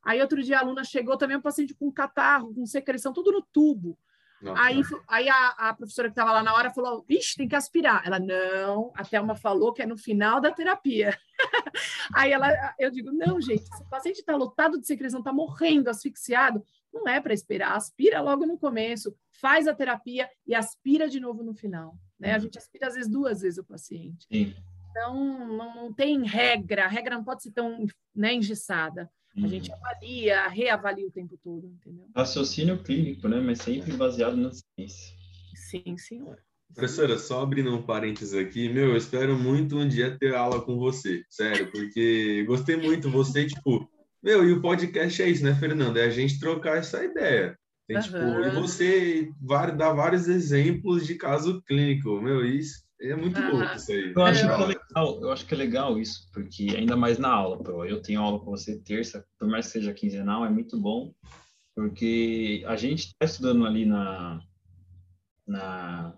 Aí 0.04 0.22
outro 0.22 0.42
dia 0.42 0.58
a 0.58 0.62
aluna 0.62 0.84
chegou 0.84 1.18
também 1.18 1.38
um 1.38 1.42
paciente 1.42 1.74
com 1.74 1.92
catarro, 1.92 2.54
com 2.54 2.66
secreção, 2.66 3.12
tudo 3.12 3.32
no 3.32 3.42
tubo. 3.42 3.98
Nossa. 4.42 4.62
Aí, 4.62 4.82
aí 5.06 5.30
a, 5.30 5.48
a 5.50 5.74
professora 5.74 6.08
que 6.08 6.14
estava 6.14 6.32
lá 6.32 6.42
na 6.42 6.54
hora 6.54 6.70
falou: 6.70 7.04
Ixi, 7.10 7.36
tem 7.36 7.48
que 7.48 7.56
aspirar. 7.56 8.04
Ela, 8.06 8.20
não, 8.20 8.94
a 8.96 9.04
Thelma 9.04 9.36
falou 9.36 9.74
que 9.74 9.82
é 9.82 9.86
no 9.86 9.98
final 9.98 10.40
da 10.40 10.50
terapia. 10.50 11.18
aí 12.16 12.32
ela, 12.32 12.48
eu 12.80 12.90
digo: 12.90 13.12
não, 13.12 13.42
gente, 13.42 13.64
se 13.64 13.84
o 13.84 13.90
paciente 13.90 14.20
está 14.20 14.38
lotado 14.38 14.80
de 14.80 14.88
secreção, 14.88 15.20
está 15.20 15.34
morrendo, 15.34 15.90
asfixiado, 15.90 16.64
não 16.94 17.06
é 17.06 17.20
para 17.20 17.34
esperar, 17.34 17.76
aspira 17.76 18.22
logo 18.22 18.46
no 18.46 18.58
começo, 18.58 19.14
faz 19.30 19.68
a 19.68 19.76
terapia 19.76 20.30
e 20.48 20.56
aspira 20.56 21.10
de 21.10 21.20
novo 21.20 21.44
no 21.44 21.54
final. 21.54 21.98
Né? 22.20 22.32
A 22.32 22.36
uhum. 22.36 22.42
gente 22.42 22.58
aspira 22.58 22.88
às 22.88 22.96
vezes 22.96 23.10
duas 23.10 23.42
vezes 23.42 23.58
o 23.58 23.64
paciente. 23.64 24.28
Sim. 24.32 24.54
Então, 24.90 25.48
não, 25.48 25.76
não, 25.76 25.94
tem 25.94 26.26
regra, 26.26 26.86
a 26.86 26.88
regra 26.88 27.16
não 27.16 27.24
pode 27.24 27.44
ser 27.44 27.52
tão 27.52 27.86
né, 28.16 28.34
engessada. 28.34 29.10
A 29.38 29.48
gente 29.48 29.72
uhum. 29.72 29.78
avalia, 29.78 30.48
reavalia 30.48 31.08
o 31.08 31.12
tempo 31.12 31.40
todo, 31.42 31.68
entendeu? 31.68 32.08
Raciocínio 32.16 32.82
clínico, 32.84 33.28
né? 33.28 33.40
Mas 33.40 33.60
sempre 33.60 33.94
baseado 33.94 34.36
na 34.36 34.52
ciência. 34.52 35.16
Sim, 35.56 35.98
senhor. 35.98 36.38
Professora, 36.74 37.18
só 37.18 37.42
abrindo 37.42 37.74
um 37.74 37.82
parênteses 37.82 38.34
aqui, 38.34 38.70
meu, 38.70 38.90
eu 38.90 38.98
espero 38.98 39.38
muito 39.38 39.78
um 39.78 39.88
dia 39.88 40.18
ter 40.20 40.36
aula 40.36 40.62
com 40.62 40.78
você, 40.78 41.24
sério, 41.30 41.72
porque 41.72 42.44
gostei 42.46 42.76
muito, 42.76 43.10
você, 43.10 43.48
tipo, 43.48 43.90
meu, 44.22 44.48
e 44.48 44.52
o 44.52 44.62
podcast 44.62 45.22
é 45.22 45.30
isso, 45.30 45.44
né, 45.44 45.56
Fernanda? 45.56 46.00
É 46.00 46.06
a 46.06 46.10
gente 46.10 46.40
trocar 46.40 46.78
essa 46.78 47.04
ideia. 47.04 47.58
Tem, 47.90 47.98
uhum. 47.98 48.04
tipo, 48.04 48.18
e 48.18 48.50
você 48.52 49.34
dá 49.76 49.92
vários 49.92 50.28
exemplos 50.28 51.08
de 51.08 51.16
caso 51.16 51.60
clínico, 51.64 52.22
meu, 52.22 52.46
isso 52.46 52.84
é 53.02 53.16
muito 53.16 53.42
uhum. 53.42 53.58
louco 53.58 53.76
isso 53.76 53.92
aí. 53.92 54.14
Eu 54.16 54.22
acho 54.22 54.46
que 54.46 54.62
é 54.62 54.66
legal, 54.68 55.22
eu 55.22 55.32
acho 55.32 55.46
que 55.48 55.54
é 55.56 55.58
legal 55.58 56.00
isso, 56.00 56.30
porque 56.32 56.68
ainda 56.78 56.96
mais 56.96 57.18
na 57.18 57.30
aula, 57.30 57.58
pô, 57.58 57.84
eu 57.84 58.00
tenho 58.00 58.22
aula 58.22 58.40
com 58.40 58.52
você 58.52 58.78
terça, 58.78 59.26
por 59.40 59.48
mais 59.48 59.66
que 59.66 59.72
seja 59.72 59.92
quinzenal, 59.92 60.46
é 60.46 60.50
muito 60.52 60.80
bom, 60.80 61.12
porque 61.76 62.64
a 62.68 62.76
gente 62.76 63.08
está 63.08 63.26
estudando 63.26 63.66
ali 63.66 63.86
na, 63.86 64.40
na, 65.48 66.14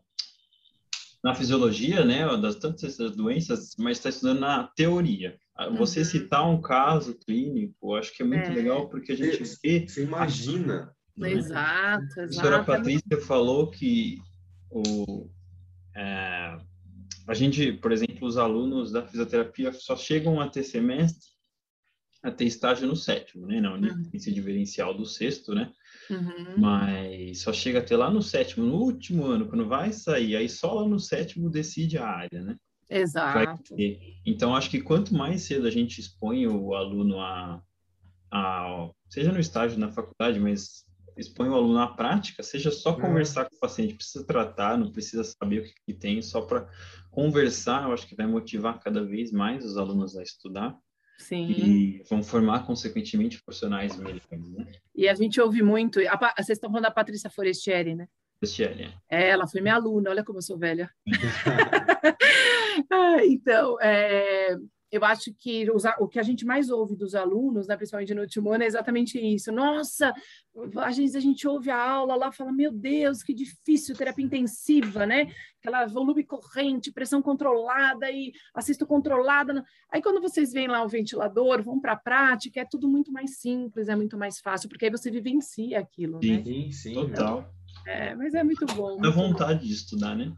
na 1.24 1.34
fisiologia, 1.34 2.04
né, 2.04 2.26
das 2.36 2.58
tantas 2.58 2.98
doenças, 3.16 3.78
mas 3.80 3.96
está 3.96 4.10
estudando 4.10 4.42
na 4.42 4.68
teoria. 4.76 5.38
Você 5.78 6.00
uhum. 6.00 6.06
citar 6.06 6.50
um 6.50 6.60
caso 6.60 7.18
clínico, 7.18 7.96
acho 7.96 8.14
que 8.14 8.24
é 8.24 8.26
muito 8.26 8.50
é. 8.50 8.54
legal, 8.54 8.90
porque 8.90 9.14
a 9.14 9.16
gente 9.16 9.42
vê... 9.64 9.88
Você 9.88 10.04
imagina... 10.04 10.94
Exato, 11.18 12.04
exato. 12.04 12.22
A 12.22 12.32
senhora 12.32 12.64
Patrícia 12.64 13.22
falou 13.22 13.70
que 13.70 14.20
o, 14.70 15.30
é, 15.96 16.58
a 17.28 17.34
gente, 17.34 17.74
por 17.74 17.92
exemplo, 17.92 18.28
os 18.28 18.38
alunos 18.38 18.92
da 18.92 19.06
fisioterapia 19.06 19.72
só 19.74 19.96
chegam 19.96 20.40
a 20.40 20.48
ter 20.48 20.64
semestre, 20.64 21.30
a 22.24 22.32
ter 22.32 22.46
estágio 22.46 22.88
no 22.88 22.96
sétimo, 22.96 23.48
né? 23.48 23.60
Na 23.60 23.74
unidade 23.74 24.10
uhum. 24.14 24.34
diferencial 24.34 24.94
do 24.94 25.06
sexto, 25.06 25.56
né? 25.56 25.72
Uhum. 26.10 26.58
Mas 26.58 27.42
só 27.42 27.52
chega 27.52 27.80
a 27.80 27.84
ter 27.84 27.96
lá 27.96 28.10
no 28.10 28.22
sétimo, 28.22 28.66
no 28.66 28.76
último 28.76 29.26
ano, 29.26 29.48
quando 29.48 29.68
vai 29.68 29.92
sair, 29.92 30.36
aí 30.36 30.48
só 30.48 30.74
lá 30.74 30.88
no 30.88 31.00
sétimo 31.00 31.50
decide 31.50 31.98
a 31.98 32.06
área, 32.06 32.42
né? 32.42 32.56
Exato. 32.90 33.76
Então, 34.26 34.54
acho 34.54 34.70
que 34.70 34.82
quanto 34.82 35.16
mais 35.16 35.44
cedo 35.44 35.66
a 35.66 35.72
gente 35.72 36.00
expõe 36.00 36.46
o 36.46 36.76
aluno 36.76 37.22
a, 37.22 37.64
a 38.30 38.90
seja 39.10 39.32
no 39.32 39.40
estágio 39.40 39.80
na 39.80 39.90
faculdade, 39.90 40.40
mas 40.40 40.86
expõe 41.18 41.50
o 41.50 41.56
aluno 41.56 41.80
à 41.80 41.88
prática, 41.88 42.44
seja 42.44 42.72
só 42.72 42.92
é. 42.92 43.02
conversar 43.02 43.46
com 43.50 43.56
o 43.56 43.60
paciente, 43.60 43.96
precisa 43.96 44.26
tratar, 44.26 44.78
não 44.78 44.92
precisa 44.92 45.24
saber 45.24 45.60
o 45.60 45.64
que, 45.64 45.74
que 45.86 45.94
tem, 45.94 46.22
só 46.22 46.42
para 46.42 46.68
conversar, 47.10 47.84
eu 47.84 47.94
acho 47.94 48.08
que 48.08 48.16
vai 48.16 48.26
motivar 48.26 48.80
cada 48.80 49.04
vez 49.04 49.32
mais 49.32 49.66
os 49.66 49.78
alunos 49.78 50.18
a 50.18 50.24
estudar. 50.24 50.78
Sim. 51.20 51.52
E 51.52 52.04
vão 52.10 52.24
formar, 52.24 52.66
consequentemente, 52.66 53.42
profissionais 53.44 53.96
melhores. 53.96 54.24
Né? 54.32 54.72
E 54.96 55.08
a 55.08 55.14
gente 55.14 55.40
ouve 55.40 55.62
muito. 55.62 56.00
A, 56.00 56.34
vocês 56.36 56.58
estão 56.58 56.70
falando 56.70 56.86
da 56.86 56.92
Patrícia 56.92 57.30
Forestieri, 57.30 57.94
né? 57.94 58.08
Forestieri. 58.40 58.92
É. 59.08 59.30
ela 59.30 59.46
foi 59.46 59.62
minha 59.62 59.76
aluna, 59.76 60.10
olha 60.10 60.24
como 60.24 60.40
eu 60.40 60.42
sou 60.42 60.58
velha. 60.58 60.90
ah, 62.92 63.24
então, 63.24 63.80
é, 63.80 64.58
eu 64.92 65.06
acho 65.06 65.34
que 65.34 65.72
os, 65.72 65.84
o 66.00 66.08
que 66.08 66.20
a 66.20 66.24
gente 66.24 66.46
mais 66.46 66.70
ouve 66.70 66.96
dos 66.96 67.16
alunos, 67.16 67.68
né, 67.68 67.78
principalmente 67.78 68.14
no 68.14 68.22
último 68.22 68.52
ano, 68.52 68.64
é 68.64 68.68
exatamente 68.68 69.18
isso. 69.18 69.52
Nossa, 69.52 70.14
às 70.78 70.98
vezes 70.98 71.16
a 71.16 71.20
gente 71.20 71.48
ouve 71.48 71.70
a 71.70 71.82
aula 71.82 72.16
lá 72.16 72.32
fala, 72.32 72.52
meu 72.52 72.72
Deus, 72.72 73.24
que 73.24 73.34
difícil, 73.34 73.96
terapia 73.96 74.26
intensiva, 74.26 75.06
né? 75.06 75.32
Aquela 75.60 75.86
volume 75.86 76.26
corrente, 76.26 76.92
pressão 76.92 77.22
controlada 77.22 78.12
e 78.12 78.34
assisto 78.54 78.86
controlada. 78.86 79.64
Aí 79.90 80.02
quando 80.02 80.20
vocês 80.20 80.52
veem 80.52 80.68
lá 80.68 80.84
o 80.84 80.90
ventilador, 80.90 81.64
vão 81.64 81.80
para 81.80 81.94
a 81.94 81.98
prática, 81.98 82.60
é 82.60 82.66
tudo 82.66 82.90
muito 82.90 83.14
mais 83.14 83.38
simples, 83.38 83.88
é 83.88 83.96
muito 83.96 84.18
mais 84.18 84.40
fácil, 84.40 84.68
porque 84.68 84.86
aí 84.86 84.92
você 84.92 85.10
vivencia 85.10 85.80
aquilo, 85.80 86.20
sim, 86.22 86.38
né? 86.38 86.44
Sim, 86.44 86.72
sim, 86.72 86.94
total. 86.94 87.50
É, 87.88 88.14
mas 88.14 88.34
é 88.34 88.44
muito 88.44 88.66
bom. 88.66 88.98
Dá 89.00 89.10
vontade 89.10 89.66
de 89.66 89.74
estudar, 89.74 90.16
né? 90.16 90.34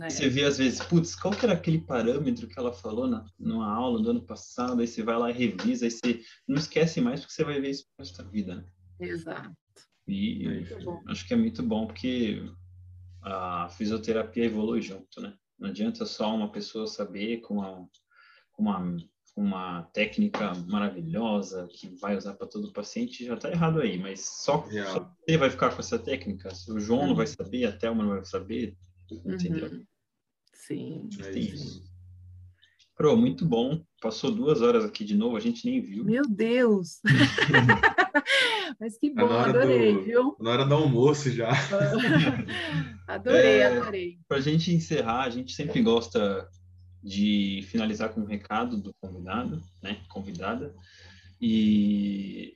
É. 0.00 0.10
Você 0.10 0.28
vê 0.28 0.44
às 0.44 0.58
vezes, 0.58 0.80
putz, 0.80 1.14
qual 1.14 1.32
que 1.32 1.44
era 1.44 1.54
aquele 1.54 1.78
parâmetro 1.78 2.48
que 2.48 2.58
ela 2.58 2.72
falou 2.72 3.06
na, 3.06 3.24
numa 3.38 3.72
aula 3.72 4.02
do 4.02 4.10
ano 4.10 4.22
passado, 4.22 4.80
aí 4.80 4.88
você 4.88 5.02
vai 5.02 5.16
lá 5.16 5.30
e 5.30 5.34
revisa, 5.34 5.84
aí 5.84 5.90
você 5.90 6.20
não 6.48 6.56
esquece 6.56 7.00
mais 7.00 7.20
porque 7.20 7.32
você 7.32 7.44
vai 7.44 7.60
ver 7.60 7.70
isso 7.70 7.86
para 7.96 8.04
sua 8.04 8.24
vida, 8.24 8.56
né? 8.56 8.64
Exato. 8.98 9.52
E 10.06 10.66
acho 11.06 11.26
que 11.26 11.32
é 11.32 11.36
muito 11.36 11.62
bom 11.62 11.86
porque 11.86 12.42
a 13.22 13.68
fisioterapia 13.70 14.44
evolui 14.44 14.82
junto, 14.82 15.20
né? 15.20 15.32
Não 15.58 15.70
adianta 15.70 16.04
só 16.04 16.34
uma 16.34 16.50
pessoa 16.50 16.86
saber 16.86 17.40
com 17.40 17.54
uma, 17.54 17.88
com 18.52 18.62
uma, 18.62 18.96
uma 19.36 19.82
técnica 19.94 20.52
maravilhosa 20.66 21.68
que 21.70 21.88
vai 22.00 22.16
usar 22.16 22.34
para 22.34 22.48
todo 22.48 22.72
paciente, 22.72 23.24
já 23.24 23.34
está 23.34 23.50
errado 23.50 23.80
aí, 23.80 23.96
mas 23.96 24.20
só, 24.20 24.66
só, 24.92 25.10
você 25.26 25.38
vai 25.38 25.48
ficar 25.48 25.70
com 25.72 25.80
essa 25.80 25.98
técnica, 25.98 26.50
o 26.68 26.78
João 26.80 27.02
não 27.02 27.10
uhum. 27.10 27.14
vai 27.14 27.26
saber, 27.26 27.64
a 27.64 27.72
Thelma 27.72 28.02
não 28.02 28.10
vai 28.10 28.24
saber, 28.24 28.76
Entendeu? 29.10 29.66
Uhum. 29.66 29.84
Sim. 30.52 31.08
É 31.22 31.38
isso. 31.38 31.84
Pro, 32.96 33.16
muito 33.16 33.44
bom. 33.44 33.84
Passou 34.00 34.30
duas 34.30 34.62
horas 34.62 34.84
aqui 34.84 35.04
de 35.04 35.16
novo, 35.16 35.36
a 35.36 35.40
gente 35.40 35.66
nem 35.66 35.80
viu. 35.80 36.04
Meu 36.04 36.22
Deus! 36.28 37.00
Mas 38.80 38.96
que 38.96 39.10
bom, 39.10 39.28
adorei, 39.30 39.94
do, 39.94 40.02
viu? 40.02 40.36
Na 40.40 40.50
hora 40.50 40.64
do 40.64 40.74
almoço 40.74 41.30
já. 41.30 41.50
adorei, 43.06 43.58
é, 43.58 43.66
adorei. 43.66 44.18
Para 44.28 44.38
a 44.38 44.40
gente 44.40 44.72
encerrar, 44.72 45.24
a 45.24 45.30
gente 45.30 45.52
sempre 45.52 45.82
gosta 45.82 46.48
de 47.02 47.64
finalizar 47.68 48.10
com 48.10 48.20
um 48.20 48.26
recado 48.26 48.80
do 48.80 48.94
convidado, 49.00 49.60
né? 49.82 50.00
Convidada. 50.08 50.74
E 51.40 52.54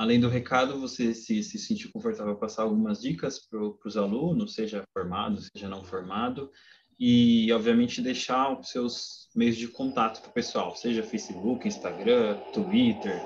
Além 0.00 0.18
do 0.18 0.30
recado, 0.30 0.80
você 0.80 1.12
se, 1.12 1.42
se 1.42 1.58
sentir 1.58 1.92
confortável 1.92 2.34
passar 2.34 2.62
algumas 2.62 3.02
dicas 3.02 3.38
para 3.38 3.60
os 3.60 3.98
alunos, 3.98 4.54
seja 4.54 4.82
formado, 4.94 5.42
seja 5.42 5.68
não 5.68 5.84
formado, 5.84 6.50
e, 6.98 7.52
obviamente, 7.52 8.00
deixar 8.00 8.58
os 8.58 8.70
seus 8.70 9.28
meios 9.36 9.58
de 9.58 9.68
contato 9.68 10.22
para 10.22 10.30
o 10.30 10.32
pessoal, 10.32 10.74
seja 10.74 11.02
Facebook, 11.02 11.68
Instagram, 11.68 12.38
Twitter. 12.50 13.20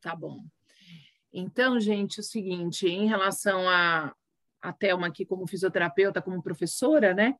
Tá 0.00 0.16
bom. 0.16 0.42
Então, 1.32 1.78
gente, 1.78 2.18
é 2.18 2.20
o 2.20 2.24
seguinte, 2.24 2.88
em 2.88 3.06
relação 3.06 3.68
a, 3.68 4.12
a 4.60 4.72
Thelma 4.72 5.06
aqui 5.06 5.24
como 5.24 5.46
fisioterapeuta, 5.46 6.20
como 6.20 6.42
professora, 6.42 7.14
né? 7.14 7.36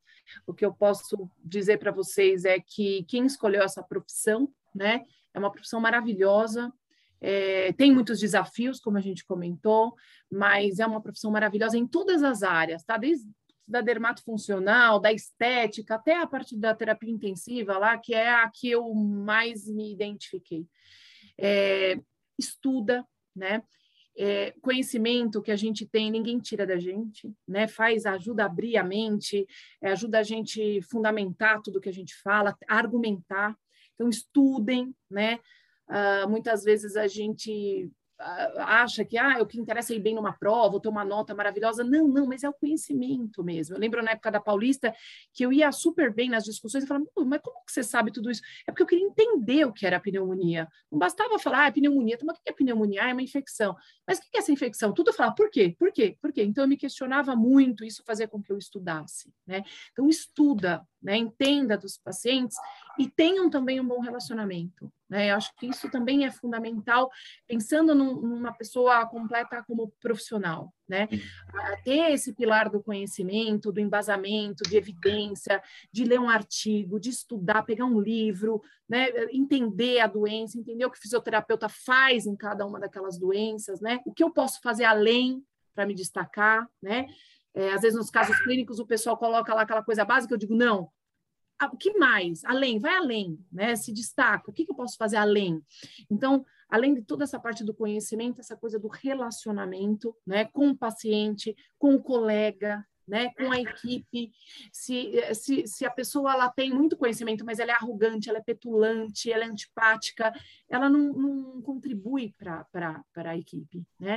O 0.47 0.55
que 0.55 0.65
eu 0.65 0.73
posso 0.73 1.29
dizer 1.45 1.79
para 1.79 1.91
vocês 1.91 2.45
é 2.45 2.61
que 2.61 3.03
quem 3.09 3.27
escolheu 3.27 3.65
essa 3.65 3.83
profissão, 3.83 4.49
né? 4.73 5.05
É 5.35 5.39
uma 5.41 5.51
profissão 5.51 5.81
maravilhosa, 5.81 6.73
é, 7.21 7.73
tem 7.73 7.93
muitos 7.93 8.19
desafios, 8.19 8.81
como 8.81 8.97
a 8.97 9.01
gente 9.01 9.25
comentou, 9.25 9.95
mas 10.31 10.79
é 10.79 10.87
uma 10.87 11.03
profissão 11.03 11.31
maravilhosa 11.31 11.77
em 11.77 11.87
todas 11.87 12.23
as 12.23 12.43
áreas, 12.43 12.85
tá? 12.85 12.97
Desde 12.97 13.29
da 13.67 13.81
dermatofuncional, 13.81 14.99
da 14.99 15.13
estética, 15.13 15.95
até 15.95 16.17
a 16.17 16.27
parte 16.27 16.57
da 16.57 16.75
terapia 16.75 17.11
intensiva 17.11 17.79
lá, 17.79 17.97
que 17.97 18.13
é 18.13 18.29
a 18.29 18.51
que 18.53 18.69
eu 18.69 18.93
mais 18.93 19.69
me 19.69 19.93
identifiquei. 19.93 20.67
É, 21.39 21.97
estuda, 22.37 23.07
né? 23.35 23.63
é, 24.17 24.53
conhecimento 24.61 25.41
que 25.41 25.51
a 25.51 25.57
gente 25.57 25.87
tem, 25.87 26.11
ninguém 26.11 26.39
tira 26.39 26.67
da 26.67 26.79
gente, 26.79 27.33
né? 27.49 27.67
Faz, 27.67 28.05
ajuda 28.05 28.43
a 28.43 28.47
abrir 28.47 28.77
a 28.77 28.85
mente, 28.85 29.47
é, 29.81 29.93
ajuda 29.93 30.19
a 30.19 30.23
gente 30.23 30.83
fundamentar 30.83 31.63
tudo 31.63 31.81
que 31.81 31.89
a 31.89 31.93
gente 31.93 32.15
fala, 32.17 32.55
argumentar. 32.69 33.57
Então, 33.95 34.09
estudem, 34.09 34.95
né? 35.11 35.39
Uh, 35.91 36.29
muitas 36.29 36.63
vezes 36.63 36.97
a 36.97 37.09
gente 37.09 37.91
acha 38.59 39.05
que 39.05 39.17
ah, 39.17 39.39
o 39.41 39.47
que 39.47 39.59
interessa 39.59 39.93
é 39.93 39.97
ir 39.97 40.01
bem 40.01 40.15
numa 40.15 40.33
prova, 40.33 40.75
ou 40.75 40.81
ter 40.81 40.89
uma 40.89 41.05
nota 41.05 41.35
maravilhosa. 41.35 41.83
Não, 41.83 42.07
não, 42.07 42.27
mas 42.27 42.45
é 42.45 42.49
o 42.49 42.53
conhecimento 42.53 43.43
mesmo. 43.43 43.77
Eu 43.77 43.81
lembro 43.81 44.03
na 44.03 44.13
época 44.13 44.31
da 44.31 44.41
Paulista 44.41 44.95
que 45.33 45.45
eu 45.45 45.53
ia 45.53 45.73
super 45.73 46.13
bem 46.13 46.29
nas 46.29 46.45
discussões 46.45 46.85
e 46.85 46.87
falava, 46.87 47.07
mas 47.27 47.41
como 47.41 47.65
que 47.65 47.73
você 47.73 47.83
sabe 47.83 48.13
tudo 48.13 48.31
isso? 48.31 48.43
É 48.67 48.73
porque 48.73 48.83
eu 48.83 48.87
queria 48.87 49.07
entender 49.07 49.65
o 49.65 49.73
que 49.73 49.87
era 49.87 49.99
pneumonia. 49.99 50.69
Não 50.91 50.99
bastava 50.99 51.39
falar, 51.39 51.65
ah, 51.65 51.67
é 51.69 51.71
pneumonia. 51.71 52.19
Mas 52.25 52.39
o 52.39 52.43
que 52.43 52.51
é 52.51 52.53
pneumonia? 52.53 53.05
Ah, 53.05 53.11
é 53.11 53.13
uma 53.13 53.23
infecção. 53.23 53.75
Mas 54.07 54.19
o 54.19 54.23
que 54.23 54.37
é 54.37 54.39
essa 54.39 54.53
infecção? 54.53 54.93
Tudo 54.93 55.11
eu 55.11 55.15
falava, 55.15 55.35
por 55.35 55.51
quê? 55.51 55.75
Por 55.79 55.91
quê? 55.93 56.17
Por 56.21 56.33
quê? 56.33 56.43
Então, 56.43 56.65
eu 56.65 56.69
me 56.69 56.77
questionava 56.77 57.35
muito, 57.35 57.85
isso 57.85 58.03
fazia 58.07 58.29
com 58.29 58.43
que 58.43 58.53
eu 58.53 58.59
estudasse. 58.59 59.33
Né? 59.47 59.63
Então, 59.93 60.09
estuda, 60.09 60.87
né? 61.03 61.17
entenda 61.17 61.77
dos 61.77 61.97
pacientes 61.97 62.57
e 62.99 63.09
tenham 63.09 63.49
também 63.49 63.81
um 63.81 63.87
bom 63.87 64.01
relacionamento. 64.01 64.93
Né? 65.09 65.31
Eu 65.31 65.37
acho 65.37 65.55
que 65.57 65.67
isso 65.67 65.91
também 65.91 66.25
é 66.25 66.31
fundamental, 66.31 67.11
pensando 67.47 67.95
num, 67.95 68.21
numa 68.21 68.53
pessoa 68.53 69.07
completa 69.07 69.63
como 69.67 69.93
profissional. 70.01 70.73
Né? 70.89 71.09
Ter 71.85 72.13
esse 72.13 72.33
pilar 72.33 72.69
do 72.69 72.83
conhecimento, 72.83 73.73
do 73.73 73.81
embasamento, 73.81 74.63
de 74.69 74.77
evidência, 74.77 75.63
de 75.93 76.05
ler 76.05 76.21
um 76.21 76.29
artigo, 76.29 77.01
de 77.01 77.11
estudar, 77.11 77.63
pegar 77.63 77.85
um 77.85 78.01
livro, 78.01 78.61
né? 78.89 79.09
entender 79.33 80.01
a 80.01 80.07
doença, 80.07 80.59
entender 80.59 80.85
o 80.85 80.91
que 80.91 80.99
o 80.99 81.03
fisioterapeuta 81.03 81.69
faz 81.69 82.27
em 82.27 82.37
cada 82.37 82.67
uma 82.67 82.79
daquelas 82.79 83.19
doenças, 83.19 83.81
né? 83.81 84.01
o 84.05 84.13
que 84.13 84.23
eu 84.23 84.31
posso 84.31 84.61
fazer 84.61 84.85
além 84.85 85.45
para 85.75 85.87
me 85.87 85.95
destacar, 85.95 86.69
né? 86.83 87.07
É, 87.55 87.73
às 87.73 87.83
vezes, 87.83 87.99
nos 87.99 88.11
casos 88.11 88.39
clínicos, 88.41 88.79
o 88.79 88.87
pessoal 88.87 89.17
coloca 89.17 89.55
lá 89.55 89.63
aquela 89.63 89.83
coisa 89.83 90.05
básica, 90.05 90.35
eu 90.35 90.39
digo, 90.39 90.55
não, 90.55 90.89
o 91.67 91.77
que 91.77 91.99
mais? 91.99 92.45
Além, 92.45 92.79
vai 92.79 92.97
além, 92.97 93.39
né? 93.53 93.77
Se 93.77 93.93
destaca, 93.93 94.51
o 94.51 94.53
que, 94.53 94.65
que 94.65 94.73
eu 94.73 94.77
posso 94.77 94.97
fazer 94.97 95.17
além? 95.17 95.63
Então, 96.11 96.45
além 96.69 96.95
de 96.95 97.03
toda 97.03 97.25
essa 97.25 97.39
parte 97.39 97.65
do 97.65 97.75
conhecimento, 97.75 98.41
essa 98.41 98.57
coisa 98.57 98.79
do 98.79 98.89
relacionamento, 98.89 100.17
né? 100.27 100.47
Com 100.47 100.71
o 100.71 100.77
paciente, 100.77 101.55
com 101.79 101.95
o 101.95 102.03
colega, 102.03 102.85
né, 103.11 103.33
com 103.35 103.51
a 103.51 103.61
equipe, 103.61 104.31
se, 104.73 105.13
se, 105.35 105.67
se 105.67 105.85
a 105.85 105.91
pessoa 105.91 106.33
ela 106.33 106.49
tem 106.49 106.73
muito 106.73 106.97
conhecimento, 106.97 107.45
mas 107.45 107.59
ela 107.59 107.73
é 107.73 107.75
arrogante, 107.75 108.29
ela 108.29 108.39
é 108.39 108.43
petulante, 108.43 109.33
ela 109.33 109.45
é 109.45 109.49
antipática, 109.49 110.33
ela 110.69 110.89
não, 110.89 111.13
não 111.13 111.61
contribui 111.61 112.33
para 112.39 112.65
a 113.17 113.37
equipe, 113.37 113.85
né? 113.99 114.17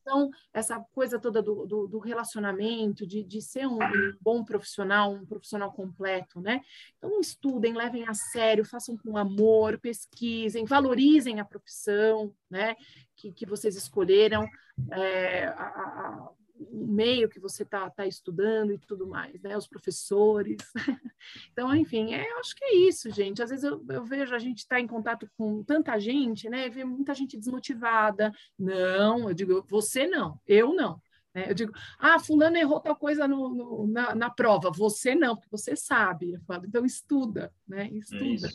Então, 0.00 0.30
essa 0.52 0.80
coisa 0.92 1.18
toda 1.18 1.42
do, 1.42 1.66
do, 1.66 1.86
do 1.86 1.98
relacionamento, 1.98 3.06
de, 3.06 3.22
de 3.22 3.40
ser 3.40 3.66
um, 3.66 3.78
um, 3.82 4.16
bom 4.20 4.44
profissional, 4.44 5.12
um 5.12 5.26
profissional 5.26 5.72
completo, 5.72 6.40
né? 6.40 6.60
Então, 6.98 7.20
estudem, 7.20 7.74
levem 7.74 8.08
a 8.08 8.14
sério, 8.14 8.64
façam 8.64 8.96
com 8.96 9.16
amor, 9.16 9.78
pesquisem, 9.78 10.64
valorizem 10.64 11.40
a 11.40 11.44
profissão, 11.44 12.34
né? 12.50 12.76
Que, 13.16 13.32
que 13.32 13.46
vocês 13.46 13.76
escolheram. 13.76 14.46
É, 14.92 15.44
a, 15.46 15.64
a, 15.64 16.30
o 16.68 16.86
meio 16.86 17.28
que 17.28 17.40
você 17.40 17.62
está 17.62 17.88
tá 17.88 18.06
estudando 18.06 18.72
e 18.72 18.78
tudo 18.78 19.06
mais, 19.06 19.40
né? 19.42 19.56
Os 19.56 19.66
professores. 19.66 20.58
então, 21.50 21.74
enfim, 21.74 22.12
é, 22.12 22.30
acho 22.38 22.54
que 22.54 22.64
é 22.64 22.74
isso, 22.76 23.10
gente. 23.10 23.42
Às 23.42 23.50
vezes 23.50 23.64
eu, 23.64 23.82
eu 23.88 24.04
vejo 24.04 24.34
a 24.34 24.38
gente 24.38 24.58
estar 24.58 24.76
tá 24.76 24.80
em 24.80 24.86
contato 24.86 25.28
com 25.36 25.62
tanta 25.64 25.98
gente, 25.98 26.48
né? 26.50 26.68
Ver 26.68 26.84
muita 26.84 27.14
gente 27.14 27.38
desmotivada. 27.38 28.32
Não, 28.58 29.28
eu 29.28 29.34
digo, 29.34 29.64
você 29.68 30.06
não, 30.06 30.38
eu 30.46 30.74
não. 30.74 31.00
Né? 31.34 31.50
Eu 31.50 31.54
digo, 31.54 31.72
ah, 31.98 32.18
fulano 32.18 32.56
errou 32.56 32.80
tal 32.80 32.96
coisa 32.96 33.26
no, 33.26 33.48
no, 33.48 33.86
na, 33.86 34.14
na, 34.14 34.30
prova. 34.30 34.70
Você 34.70 35.14
não, 35.14 35.36
porque 35.36 35.50
você 35.50 35.74
sabe. 35.74 36.34
Eu 36.34 36.40
falo, 36.42 36.66
então 36.66 36.84
estuda, 36.84 37.52
né? 37.66 37.88
Estuda, 37.90 38.48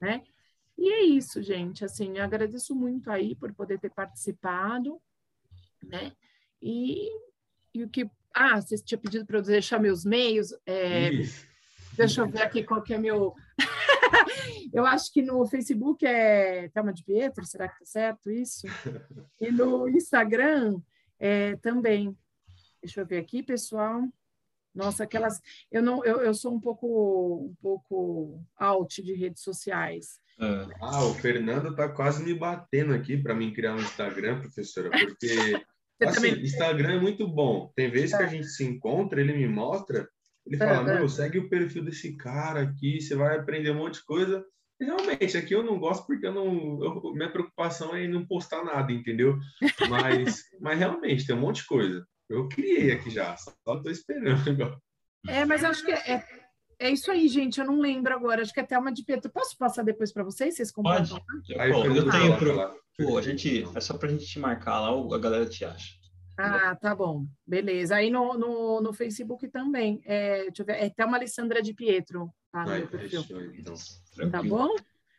é 0.00 0.04
né? 0.04 0.22
E 0.76 0.92
é 0.92 1.02
isso, 1.02 1.42
gente. 1.42 1.84
Assim, 1.84 2.18
agradeço 2.18 2.74
muito 2.74 3.10
aí 3.10 3.34
por 3.34 3.52
poder 3.54 3.80
ter 3.80 3.90
participado, 3.90 5.00
né? 5.82 6.12
E 6.60 7.08
e 7.78 7.84
o 7.84 7.88
que. 7.88 8.10
Ah, 8.34 8.60
você 8.60 8.76
tinha 8.76 8.98
pedido 8.98 9.24
para 9.24 9.38
eu 9.38 9.42
deixar 9.42 9.78
meus 9.78 10.04
meios. 10.04 10.52
É, 10.66 11.10
deixa 11.96 12.20
eu 12.20 12.28
ver 12.28 12.42
aqui 12.42 12.62
qual 12.62 12.82
que 12.82 12.94
é 12.94 12.98
meu. 12.98 13.34
eu 14.72 14.84
acho 14.84 15.12
que 15.12 15.22
no 15.22 15.46
Facebook 15.46 16.04
é 16.06 16.68
Thelma 16.68 16.92
de 16.92 17.04
Pietro, 17.04 17.44
será 17.44 17.68
que 17.68 17.78
tá 17.78 17.84
certo 17.84 18.30
isso? 18.30 18.66
E 19.40 19.50
no 19.50 19.88
Instagram 19.88 20.80
é, 21.18 21.56
também. 21.56 22.16
Deixa 22.82 23.00
eu 23.00 23.06
ver 23.06 23.18
aqui, 23.18 23.42
pessoal. 23.42 24.02
Nossa, 24.74 25.04
aquelas. 25.04 25.40
Eu 25.70 25.82
não, 25.82 26.04
eu, 26.04 26.20
eu 26.20 26.34
sou 26.34 26.54
um 26.54 26.60
pouco, 26.60 27.48
um 27.50 27.54
pouco 27.60 28.40
out 28.56 29.02
de 29.02 29.14
redes 29.14 29.42
sociais. 29.42 30.20
Ah, 30.38 30.68
ah 30.80 31.04
o 31.04 31.14
Fernando 31.14 31.74
tá 31.74 31.88
quase 31.88 32.22
me 32.22 32.32
batendo 32.34 32.94
aqui 32.94 33.16
para 33.16 33.34
mim 33.34 33.52
criar 33.52 33.74
um 33.74 33.80
Instagram, 33.80 34.40
professora, 34.40 34.90
porque 34.90 35.60
Assim, 36.00 36.14
também... 36.14 36.42
Instagram 36.44 36.96
é 36.96 37.00
muito 37.00 37.26
bom. 37.26 37.72
Tem 37.74 37.90
vezes 37.90 38.12
é. 38.12 38.18
que 38.18 38.22
a 38.24 38.28
gente 38.28 38.46
se 38.46 38.64
encontra, 38.64 39.20
ele 39.20 39.32
me 39.32 39.48
mostra, 39.48 40.08
ele 40.46 40.56
fala, 40.56 40.92
é, 40.92 40.98
meu, 40.98 41.08
segue 41.08 41.38
o 41.38 41.48
perfil 41.48 41.84
desse 41.84 42.16
cara 42.16 42.62
aqui, 42.62 43.00
você 43.00 43.14
vai 43.14 43.36
aprender 43.36 43.70
um 43.70 43.78
monte 43.78 43.94
de 43.94 44.04
coisa. 44.04 44.44
E, 44.80 44.84
realmente, 44.84 45.36
aqui 45.36 45.54
eu 45.54 45.62
não 45.62 45.78
gosto 45.78 46.06
porque 46.06 46.26
eu 46.26 46.32
não, 46.32 46.82
eu, 46.82 47.12
minha 47.12 47.30
preocupação 47.30 47.94
é 47.94 48.06
não 48.06 48.24
postar 48.24 48.64
nada, 48.64 48.92
entendeu? 48.92 49.36
Mas, 49.90 50.44
mas 50.60 50.78
realmente, 50.78 51.26
tem 51.26 51.34
um 51.34 51.40
monte 51.40 51.62
de 51.62 51.66
coisa. 51.66 52.06
Eu 52.28 52.48
criei 52.48 52.92
aqui 52.92 53.10
já, 53.10 53.36
só 53.36 53.52
estou 53.74 53.90
esperando. 53.90 54.80
É, 55.26 55.44
mas 55.44 55.64
acho 55.64 55.84
que 55.84 55.90
é, 55.90 56.24
é 56.78 56.90
isso 56.90 57.10
aí, 57.10 57.28
gente. 57.28 57.58
Eu 57.60 57.66
não 57.66 57.80
lembro 57.80 58.14
agora. 58.14 58.42
Acho 58.42 58.52
que 58.52 58.60
é 58.60 58.64
Thelma 58.64 58.92
de 58.92 59.04
Pedro. 59.04 59.30
Posso 59.30 59.56
passar 59.56 59.82
depois 59.82 60.12
para 60.12 60.24
vocês? 60.24 60.54
Vocês 60.54 60.72
Pode. 60.72 61.14
Aí, 61.58 61.72
Pô, 61.72 61.84
eu 61.84 62.10
tenho 62.10 62.38
pro... 62.38 62.78
Pô, 62.98 63.18
a 63.18 63.22
gente... 63.22 63.66
É 63.74 63.80
só 63.80 63.96
para 63.96 64.08
a 64.08 64.12
gente 64.12 64.26
te 64.26 64.38
marcar 64.38 64.80
lá, 64.80 64.90
a 64.90 65.18
galera 65.18 65.46
te 65.46 65.64
acha. 65.64 65.98
Ah, 66.38 66.76
tá 66.76 66.94
bom. 66.94 67.26
Beleza. 67.44 67.96
Aí 67.96 68.10
no, 68.10 68.34
no, 68.34 68.80
no 68.80 68.92
Facebook 68.92 69.48
também. 69.48 70.00
É, 70.04 70.44
deixa 70.44 70.62
eu 70.62 70.66
ver. 70.66 70.84
É 70.84 70.88
Thelma 70.88 71.16
Alessandra 71.16 71.60
de 71.60 71.74
Pietro. 71.74 72.30
Tá, 72.52 72.64
fechou, 72.90 73.24
então. 73.54 73.74
Tá 74.30 74.42
bom? 74.42 74.68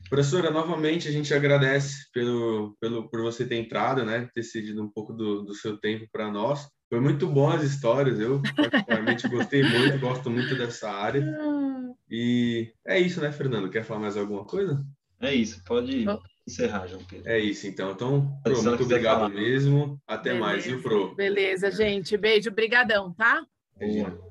Professora, 0.10 0.50
novamente 0.50 1.08
a 1.08 1.12
gente 1.12 1.34
agradece 1.34 2.10
pelo, 2.14 2.76
pelo, 2.80 3.10
por 3.10 3.22
você 3.22 3.46
ter 3.46 3.58
entrado, 3.58 4.06
né? 4.06 4.30
Ter 4.34 4.44
cedido 4.44 4.82
um 4.82 4.90
pouco 4.90 5.14
do, 5.14 5.44
do 5.44 5.54
seu 5.54 5.78
tempo 5.78 6.08
para 6.12 6.32
nós. 6.32 6.68
Foi 6.90 7.00
muito 7.00 7.28
bom 7.28 7.50
as 7.50 7.64
histórias, 7.64 8.20
eu 8.20 8.42
particularmente 8.56 9.28
gostei 9.30 9.62
muito, 9.62 10.00
gosto 10.00 10.30
muito 10.30 10.56
dessa 10.56 10.90
área. 10.90 11.24
Ah. 11.40 11.94
E 12.10 12.74
é 12.86 13.00
isso, 13.00 13.22
né, 13.22 13.32
Fernando? 13.32 13.70
Quer 13.70 13.84
falar 13.84 14.00
mais 14.00 14.18
alguma 14.18 14.44
coisa? 14.44 14.84
É 15.22 15.34
isso, 15.34 15.64
pode 15.66 16.06
encerrar, 16.48 16.88
João 16.88 17.04
Pedro. 17.04 17.30
É 17.30 17.38
isso, 17.38 17.68
então. 17.68 17.92
Então, 17.92 18.40
Pro, 18.44 18.64
muito 18.64 18.84
obrigado 18.84 19.20
falar. 19.20 19.30
mesmo. 19.30 20.02
Até 20.08 20.32
Beleza. 20.32 20.46
mais, 20.46 20.66
viu, 20.66 20.82
Pro? 20.82 21.16
Beleza, 21.16 21.70
gente. 21.70 22.18
Beijo, 22.18 22.50
brigadão, 22.50 23.14
tá? 23.14 23.46
Beijo. 23.78 24.29